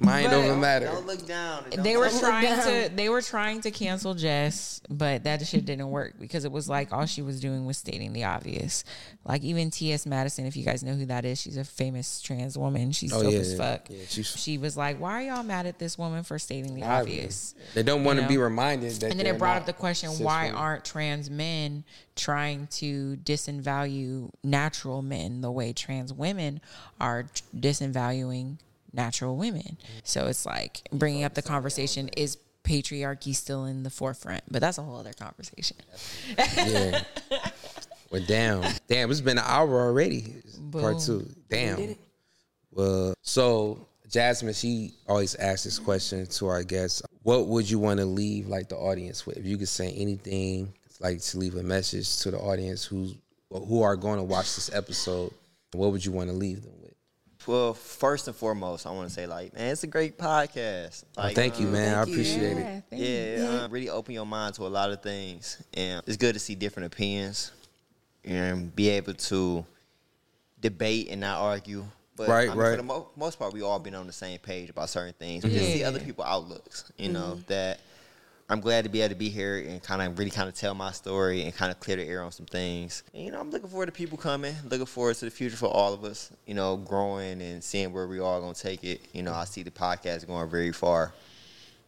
thing. 0.06 0.06
mind 0.06 0.26
But- 0.30 0.34
over 0.34 0.56
matter. 0.56 0.86
Don't 0.86 1.06
look 1.06 1.26
down. 1.26 1.64
They 1.70 1.76
don't- 1.94 1.98
were 2.00 2.08
trying 2.10 2.44
down. 2.44 2.66
to 2.66 2.90
they 2.96 3.08
were 3.08 3.22
trying 3.22 3.60
to 3.62 3.70
cancel 3.70 4.14
Jess, 4.14 4.80
but 4.88 5.24
that 5.24 5.46
shit 5.46 5.64
didn't 5.64 5.90
work 5.90 6.14
because 6.18 6.44
it 6.44 6.52
was 6.52 6.68
like 6.68 6.92
all 6.92 7.06
she 7.06 7.22
was 7.22 7.40
doing 7.40 7.64
was 7.66 7.78
stating 7.78 8.12
the 8.12 8.24
obvious. 8.24 8.84
Like 9.24 9.42
even 9.42 9.70
T.S. 9.70 10.06
Madison, 10.06 10.46
if 10.46 10.56
you 10.56 10.64
guys 10.64 10.82
know 10.82 10.94
who 10.94 11.06
that 11.06 11.24
is, 11.24 11.40
she's 11.40 11.56
a 11.56 11.64
famous 11.64 12.20
trans 12.20 12.56
woman. 12.58 12.92
She's 12.92 13.12
Oh, 13.12 13.22
dope 13.22 13.32
yeah, 13.32 13.38
as 13.38 13.54
fuck. 13.56 13.88
Yeah, 13.90 13.98
she's- 14.08 14.36
she 14.36 14.58
was 14.58 14.76
like, 14.76 14.98
"Why 15.00 15.12
are 15.12 15.22
y'all 15.34 15.42
mad 15.42 15.66
at 15.66 15.78
this 15.78 15.96
woman 15.98 16.22
for 16.24 16.38
stating 16.38 16.74
the 16.74 16.82
obvious?" 16.84 17.54
They 17.74 17.82
don't 17.82 18.04
want 18.04 18.18
to 18.20 18.26
be 18.26 18.38
reminded 18.38 18.92
that. 19.00 19.10
and 19.10 19.18
then 19.20 19.26
it 19.26 19.38
brought 19.38 19.56
up 19.58 19.66
the 19.66 19.72
question 19.72 20.10
why 20.24 20.46
women. 20.46 20.56
aren't 20.56 20.84
trans 20.84 21.30
men 21.30 21.84
trying 22.16 22.66
to 22.66 23.16
disvalue 23.24 24.30
natural 24.44 25.00
men 25.02 25.40
the 25.40 25.50
way 25.50 25.72
trans 25.72 26.12
women 26.12 26.60
are 27.00 27.26
disvaluing 27.56 28.58
natural 28.92 29.36
women 29.36 29.76
so 30.04 30.26
it's 30.26 30.44
like 30.44 30.82
bringing 30.92 31.24
up 31.24 31.34
the 31.34 31.42
conversation 31.42 32.08
is 32.16 32.36
patriarchy 32.64 33.34
still 33.34 33.64
in 33.64 33.82
the 33.82 33.90
forefront 33.90 34.42
but 34.50 34.60
that's 34.60 34.78
a 34.78 34.82
whole 34.82 34.96
other 34.96 35.12
conversation 35.12 35.76
Yeah. 36.36 37.02
Well, 38.10 38.22
damn, 38.26 38.64
damn, 38.88 39.08
it's 39.10 39.20
been 39.20 39.38
an 39.38 39.44
hour 39.46 39.80
already. 39.82 40.34
Part 40.72 40.98
two. 40.98 41.28
Damn. 41.48 41.94
Well, 42.72 43.14
so 43.22 43.86
Jasmine, 44.08 44.54
she 44.54 44.94
always 45.06 45.36
asks 45.36 45.62
this 45.64 45.78
question 45.78 46.26
to 46.26 46.48
our 46.48 46.64
guests. 46.64 47.02
What 47.22 47.46
would 47.46 47.70
you 47.70 47.78
want 47.78 48.00
to 48.00 48.06
leave 48.06 48.48
like 48.48 48.68
the 48.68 48.76
audience 48.76 49.26
with? 49.26 49.36
If 49.36 49.46
you 49.46 49.56
could 49.56 49.68
say 49.68 49.92
anything, 49.92 50.72
like 50.98 51.20
to 51.20 51.38
leave 51.38 51.54
a 51.54 51.62
message 51.62 52.18
to 52.22 52.32
the 52.32 52.38
audience 52.38 52.84
who's 52.84 53.14
who 53.50 53.82
are 53.82 53.94
going 53.96 54.18
to 54.18 54.24
watch 54.24 54.56
this 54.56 54.70
episode, 54.72 55.32
what 55.72 55.92
would 55.92 56.04
you 56.04 56.10
want 56.10 56.30
to 56.30 56.34
leave 56.34 56.62
them 56.62 56.72
with? 56.72 56.79
Well, 57.46 57.74
first 57.74 58.28
and 58.28 58.36
foremost, 58.36 58.86
I 58.86 58.90
want 58.90 59.08
to 59.08 59.14
say 59.14 59.26
like, 59.26 59.54
man, 59.54 59.72
it's 59.72 59.82
a 59.82 59.86
great 59.86 60.18
podcast. 60.18 61.04
Like, 61.16 61.34
Thank 61.34 61.58
you, 61.58 61.66
um, 61.66 61.72
man. 61.72 61.94
I 61.94 62.04
thank 62.04 62.08
you. 62.08 62.14
appreciate 62.14 62.56
it. 62.58 62.82
thank 62.90 63.02
you. 63.02 63.08
Yeah, 63.08 63.60
uh, 63.62 63.68
really 63.68 63.88
open 63.88 64.14
your 64.14 64.26
mind 64.26 64.54
to 64.56 64.62
a 64.62 64.68
lot 64.68 64.90
of 64.90 65.02
things, 65.02 65.62
and 65.74 66.02
it's 66.06 66.16
good 66.16 66.34
to 66.34 66.38
see 66.38 66.54
different 66.54 66.92
opinions 66.92 67.52
and 68.24 68.74
be 68.76 68.90
able 68.90 69.14
to 69.14 69.64
debate 70.60 71.08
and 71.10 71.20
not 71.20 71.38
argue. 71.40 71.84
But 72.16 72.28
Right, 72.28 72.48
I 72.48 72.50
mean, 72.50 72.58
right. 72.58 72.70
For 72.72 72.76
the 72.76 72.82
mo- 72.82 73.08
most 73.16 73.38
part, 73.38 73.54
we 73.54 73.62
all 73.62 73.78
been 73.78 73.94
on 73.94 74.06
the 74.06 74.12
same 74.12 74.38
page 74.38 74.68
about 74.68 74.90
certain 74.90 75.14
things. 75.14 75.42
We 75.42 75.50
just 75.50 75.72
see 75.72 75.82
other 75.84 76.00
people 76.00 76.24
outlooks. 76.24 76.92
You 76.98 77.08
know 77.10 77.40
that. 77.46 77.80
I'm 78.50 78.58
glad 78.58 78.82
to 78.82 78.90
be 78.90 79.00
able 79.00 79.10
to 79.10 79.14
be 79.14 79.28
here 79.28 79.58
and 79.58 79.80
kind 79.80 80.02
of 80.02 80.18
really 80.18 80.32
kind 80.32 80.48
of 80.48 80.56
tell 80.56 80.74
my 80.74 80.90
story 80.90 81.42
and 81.42 81.54
kind 81.54 81.70
of 81.70 81.78
clear 81.78 81.96
the 81.96 82.04
air 82.04 82.20
on 82.20 82.32
some 82.32 82.46
things. 82.46 83.04
And, 83.14 83.24
you 83.24 83.30
know, 83.30 83.38
I'm 83.38 83.48
looking 83.48 83.68
forward 83.68 83.86
to 83.86 83.92
people 83.92 84.18
coming, 84.18 84.56
looking 84.68 84.86
forward 84.86 85.14
to 85.16 85.26
the 85.26 85.30
future 85.30 85.56
for 85.56 85.68
all 85.68 85.94
of 85.94 86.02
us, 86.02 86.32
you 86.46 86.54
know, 86.54 86.76
growing 86.76 87.40
and 87.42 87.62
seeing 87.62 87.92
where 87.92 88.08
we 88.08 88.18
are 88.18 88.40
going 88.40 88.54
to 88.54 88.60
take 88.60 88.82
it. 88.82 89.02
You 89.12 89.22
know, 89.22 89.32
I 89.32 89.44
see 89.44 89.62
the 89.62 89.70
podcast 89.70 90.26
going 90.26 90.50
very 90.50 90.72
far. 90.72 91.14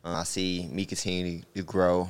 Uh, 0.04 0.10
I 0.10 0.22
see 0.22 0.68
me 0.70 0.84
continue 0.84 1.42
to 1.56 1.62
grow 1.64 2.08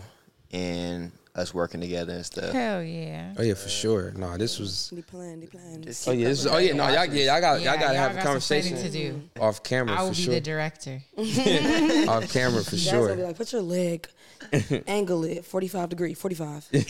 and 0.53 1.13
us 1.35 1.55
working 1.55 1.81
together 1.81 2.13
and 2.13 2.27
stuff. 2.27 2.53
hell 2.53 2.83
yeah 2.83 3.33
Oh 3.39 3.43
yeah, 3.43 3.55
for 3.55 3.71
sure. 3.71 4.13
No, 4.15 4.37
this 4.37 4.59
was. 4.59 4.91
They 4.95 5.01
plan, 5.01 5.41
they 5.41 5.47
plan. 5.47 5.83
Just 5.83 6.07
Oh 6.07 6.13
yeah, 6.13 6.29
this 6.29 6.41
is, 6.41 6.47
oh 6.47 6.59
yeah. 6.59 6.75
No, 6.75 6.89
y'all, 6.89 7.07
yeah, 7.07 7.33
y'all 7.33 7.41
got, 7.41 7.63
Yeah, 7.63 7.73
y'all 7.73 7.81
got 7.81 7.93
to 7.93 7.99
have 7.99 8.17
a 8.19 8.21
conversation 8.21 8.77
to 8.77 8.91
do. 8.91 9.23
off 9.41 9.63
camera 9.63 9.97
i 9.97 10.03
will 10.03 10.11
be 10.11 10.17
sure. 10.17 10.35
the 10.35 10.41
director 10.43 11.03
off 11.17 12.31
camera 12.33 12.63
for 12.63 12.73
Dad's 12.73 12.83
sure. 12.83 13.09
gonna 13.09 13.17
be 13.17 13.23
like, 13.23 13.37
put 13.37 13.51
your 13.53 13.63
leg, 13.63 14.07
angle 14.87 15.25
it, 15.25 15.45
45 15.45 15.89
degree, 15.89 16.15
45. 16.15 16.69
I 16.73 16.79
don't 16.79 16.85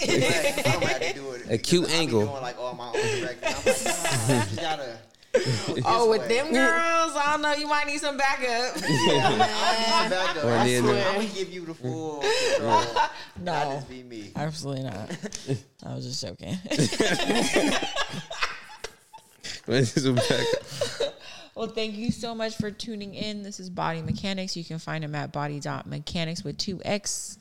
have 0.83 1.01
to 1.01 1.13
do 1.15 1.31
it. 1.33 1.51
A 1.51 1.59
cute 1.59 1.83
because 1.83 1.95
I 1.95 1.99
be 1.99 2.03
angle. 2.03 2.21
Doing 2.27 2.43
like 2.43 2.59
all 2.59 2.75
my 2.75 2.87
own 2.89 2.93
directing. 3.21 3.49
I'm 3.49 3.55
like, 3.55 3.67
nah, 3.67 4.35
you 4.35 4.41
just 4.43 4.57
gotta. 4.57 4.97
oh 5.87 6.11
with 6.11 6.21
way. 6.21 6.29
them 6.29 6.53
girls 6.53 7.13
i 7.17 7.31
don't 7.33 7.41
know 7.41 7.55
you 7.55 7.67
might 7.67 7.87
need 7.87 7.99
some 7.99 8.19
backup 8.19 8.77
I'll 8.77 8.83
be 10.05 10.11
back 10.11 10.37
up. 10.37 10.45
Or 10.45 10.51
I 10.51 10.67
then- 10.69 10.83
swear, 10.83 11.09
I'm 11.09 11.15
gonna 11.15 11.29
give 11.29 11.51
you 11.51 11.65
the 11.65 11.73
full 11.73 12.21
control. 12.57 12.83
no 13.41 13.53
Not 13.53 13.67
just 13.77 13.89
be 13.89 14.03
me. 14.03 14.33
Absolutely 14.37 14.83
not. 14.85 15.11
I 15.87 15.95
was 15.95 16.05
just 16.05 16.23
joking. 16.23 16.59
This 19.67 19.97
is 19.97 20.11
back- 20.11 21.13
well, 21.55 21.69
thank 21.69 21.95
you 21.97 22.11
so 22.11 22.35
much 22.35 22.57
for 22.57 22.71
tuning 22.71 23.15
in. 23.15 23.43
This 23.43 23.61
is 23.61 23.69
Body 23.71 24.03
Mechanics. 24.03 24.57
You 24.57 24.65
can 24.65 24.79
find 24.79 25.05
them 25.05 25.15
at 25.15 25.33
body.mechanixx 25.33 26.45
with 26.45 26.57
two 26.59 26.81
X, 26.85 27.39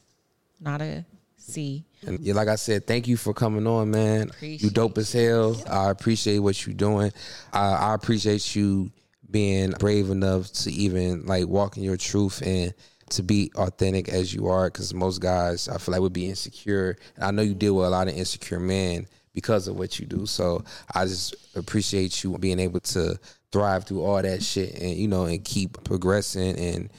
not 0.62 0.82
a 0.82 1.04
C. 1.38 1.84
And 2.06 2.20
yeah, 2.20 2.34
like 2.34 2.48
I 2.48 2.56
said, 2.56 2.88
thank 2.88 3.08
you 3.08 3.18
for 3.18 3.34
coming 3.34 3.68
on, 3.68 3.92
man. 3.92 4.32
you 4.42 4.70
dope 4.70 4.98
as 4.98 5.12
hell. 5.12 5.62
I 5.70 5.90
appreciate 5.90 6.40
what 6.40 6.66
you're 6.66 6.76
doing. 6.76 7.12
I, 7.52 7.74
I 7.74 7.94
appreciate 7.94 8.56
you 8.56 8.92
being 9.30 9.72
brave 9.72 10.10
enough 10.10 10.52
to 10.52 10.72
even 10.72 11.26
like 11.26 11.48
walk 11.48 11.78
in 11.78 11.84
your 11.84 11.98
truth 11.98 12.42
and 12.46 12.74
to 13.10 13.24
be 13.24 13.52
authentic 13.56 14.10
as 14.10 14.34
you 14.34 14.48
are. 14.48 14.70
Because 14.70 14.94
most 14.94 15.20
guys, 15.20 15.68
I 15.68 15.78
feel 15.78 15.94
like 15.94 16.02
would 16.02 16.14
be 16.14 16.30
insecure. 16.30 16.98
And 17.16 17.26
I 17.26 17.32
know 17.32 17.42
you 17.42 17.54
deal 17.54 17.76
with 17.76 17.88
a 17.88 17.90
lot 17.90 18.08
of 18.08 18.16
insecure 18.16 18.60
men 18.60 19.08
because 19.34 19.68
of 19.68 19.78
what 19.78 20.00
you 20.00 20.06
do. 20.06 20.26
So 20.26 20.64
I 20.94 21.06
just 21.06 21.36
appreciate 21.56 22.24
you 22.24 22.38
being 22.38 22.60
able 22.60 22.80
to 22.82 23.18
thrive 23.52 23.86
through 23.86 24.04
all 24.04 24.22
that 24.22 24.42
shit 24.42 24.76
and 24.76 24.92
you 24.92 25.08
know 25.10 25.26
and 25.26 25.44
keep 25.44 25.84
progressing 25.84 26.58
and 26.58 26.90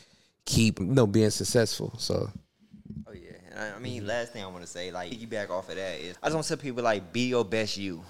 keep 0.45 0.79
you 0.81 0.87
know 0.87 1.07
being 1.07 1.31
successful. 1.31 1.95
So 1.99 2.29
Oh 3.07 3.13
yeah, 3.13 3.22
and 3.55 3.61
I, 3.73 3.77
I 3.77 3.79
mean, 3.79 4.07
last 4.07 4.33
thing 4.33 4.43
I 4.43 4.47
want 4.47 4.63
to 4.63 4.67
say, 4.71 4.91
like 4.91 5.11
piggyback 5.13 5.51
off 5.51 5.69
of 5.69 5.77
that 5.77 6.01
is, 6.01 6.17
I 6.23 6.27
just 6.27 6.35
want 6.35 6.47
to 6.47 6.57
tell 6.57 6.63
people 6.63 6.83
like, 6.83 7.13
be 7.13 7.29
your 7.29 7.45
best 7.45 7.77
you. 7.77 8.03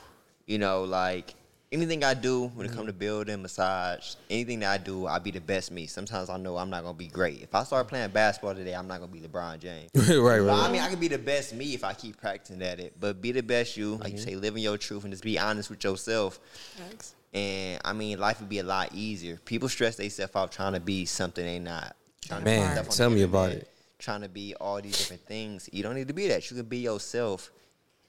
You 0.47 0.59
know, 0.59 0.85
like 0.85 1.35
anything 1.71 2.05
I 2.05 2.15
do 2.15 2.49
when 2.49 2.67
it 2.67 2.73
comes 2.73 2.87
to 2.89 2.93
building, 2.93 3.41
massage, 3.43 4.15
anything 4.29 4.61
that 4.61 4.73
I 4.73 4.77
do, 4.83 5.07
I 5.07 5.19
be 5.19 5.31
the 5.31 5.41
best 5.41 5.71
me. 5.71 5.87
Sometimes 5.87 6.29
I 6.29 6.37
know 6.37 6.57
I'm 6.59 6.69
not 6.69 6.83
gonna 6.83 6.99
be 6.99 7.07
great. 7.07 7.43
If 7.43 7.55
I 7.55 7.63
start 7.65 7.89
playing 7.89 8.11
basketball 8.11 8.55
today, 8.55 8.75
I'm 8.75 8.87
not 8.89 9.01
gonna 9.01 9.13
be 9.13 9.21
LeBron 9.21 9.61
James. 9.61 9.91
right, 9.95 10.17
right, 10.19 10.39
But, 10.41 10.45
right. 10.47 10.69
I 10.69 10.73
mean, 10.73 10.81
I 10.83 10.91
can 10.91 10.99
be 10.99 11.09
the 11.09 11.17
best 11.19 11.55
me 11.55 11.75
if 11.75 11.85
I 11.85 11.95
keep 11.95 12.21
practicing 12.21 12.61
at 12.63 12.81
it. 12.81 12.95
But 13.01 13.23
be 13.23 13.33
the 13.33 13.43
best 13.43 13.77
you, 13.77 13.97
like 13.97 14.13
you 14.13 14.19
Mm-hmm. 14.19 14.29
say, 14.29 14.35
live 14.37 14.57
in 14.57 14.63
your 14.63 14.77
truth 14.77 15.05
and 15.05 15.13
just 15.13 15.25
be 15.25 15.39
honest 15.39 15.71
with 15.71 15.83
yourself. 15.85 16.39
Thanks. 16.77 17.15
And 17.33 17.81
I 17.85 17.93
mean, 17.95 18.19
life 18.19 18.41
would 18.41 18.51
be 18.51 18.59
a 18.59 18.65
lot 18.65 18.91
easier. 18.93 19.37
People 19.45 19.69
stress 19.71 19.97
themselves 19.97 20.37
out 20.37 20.53
trying 20.53 20.75
to 20.75 20.81
be 20.81 21.07
something 21.07 21.45
they're 21.45 21.61
not. 21.61 21.97
Man, 22.45 22.67
put 22.67 22.73
stuff 22.75 22.91
on 22.91 22.97
tell 22.97 23.11
the 23.11 23.17
me 23.17 23.23
about 23.23 23.53
it. 23.53 23.69
Trying 24.03 24.23
to 24.23 24.29
be 24.29 24.55
all 24.57 24.81
these 24.83 24.99
different 24.99 25.23
things. 25.27 25.69
You 25.73 25.85
don't 25.85 25.95
need 25.95 26.09
to 26.09 26.15
be 26.15 26.27
that. 26.29 26.51
You 26.51 26.57
can 26.57 26.67
be 26.67 26.79
yourself 26.79 27.53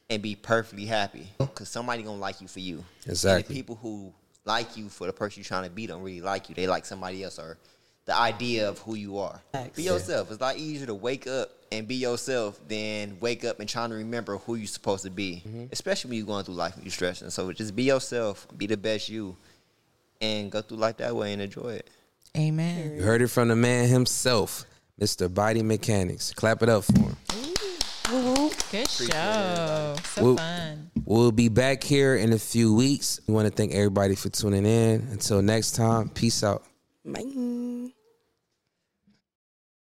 and 0.09 0.23
be 0.23 0.35
perfectly 0.35 0.85
happy. 0.85 1.27
Cause 1.53 1.69
somebody 1.69 2.01
gonna 2.01 2.17
like 2.17 2.41
you 2.41 2.47
for 2.47 2.61
you. 2.61 2.77
And 3.03 3.11
Exactly. 3.11 3.43
the 3.53 3.61
people 3.61 3.75
who 3.75 4.11
like 4.43 4.75
you 4.75 4.89
for 4.89 5.05
the 5.05 5.13
person 5.13 5.41
you're 5.41 5.45
trying 5.47 5.65
to 5.65 5.69
be 5.69 5.85
don't 5.85 6.01
really 6.01 6.21
like 6.21 6.49
you. 6.49 6.55
They 6.55 6.65
like 6.65 6.85
somebody 6.85 7.23
else 7.23 7.37
or 7.37 7.59
the 8.05 8.17
idea 8.17 8.67
of 8.67 8.79
who 8.79 8.95
you 8.95 9.19
are. 9.19 9.39
Facts. 9.51 9.77
Be 9.77 9.83
yourself. 9.83 10.31
It's 10.31 10.41
a 10.41 10.43
lot 10.43 10.57
easier 10.57 10.87
to 10.87 10.95
wake 10.95 11.27
up 11.27 11.51
and 11.71 11.87
be 11.87 11.95
yourself 11.95 12.59
than 12.67 13.17
wake 13.19 13.45
up 13.45 13.59
and 13.59 13.69
trying 13.69 13.89
to 13.91 13.95
remember 13.95 14.37
who 14.37 14.55
you're 14.55 14.65
supposed 14.65 15.03
to 15.03 15.11
be. 15.11 15.43
Mm-hmm. 15.47 15.65
Especially 15.71 16.09
when 16.09 16.17
you're 16.17 16.27
going 16.27 16.43
through 16.43 16.55
life 16.55 16.75
and 16.75 16.83
you're 16.83 16.91
stressing. 16.91 17.29
So 17.29 17.51
just 17.53 17.75
be 17.75 17.83
yourself, 17.83 18.47
be 18.57 18.65
the 18.65 18.77
best 18.77 19.09
you, 19.09 19.37
and 20.19 20.51
go 20.51 20.61
through 20.61 20.77
life 20.77 20.97
that 20.97 21.15
way 21.15 21.33
and 21.33 21.41
enjoy 21.41 21.73
it. 21.73 21.89
Amen. 22.35 22.95
You 22.95 23.03
heard 23.03 23.21
it 23.21 23.27
from 23.27 23.47
the 23.49 23.55
man 23.55 23.87
himself, 23.89 24.65
Mr. 24.99 25.33
Body 25.33 25.61
Mechanics. 25.63 26.33
Clap 26.33 26.63
it 26.63 26.69
up 26.69 26.83
for 26.83 26.99
him. 26.99 27.17
Good 28.71 28.89
show. 28.89 29.95
So 30.03 30.23
Whoop. 30.23 30.37
fun. 30.37 30.91
We'll 31.05 31.31
be 31.31 31.49
back 31.49 31.83
here 31.83 32.15
in 32.15 32.33
a 32.33 32.39
few 32.39 32.73
weeks. 32.73 33.19
We 33.27 33.33
want 33.33 33.47
to 33.47 33.53
thank 33.53 33.73
everybody 33.73 34.15
for 34.15 34.29
tuning 34.29 34.65
in. 34.65 35.07
Until 35.11 35.41
next 35.41 35.75
time, 35.75 36.09
peace 36.09 36.43
out. 36.43 36.63
Bye. 37.05 37.91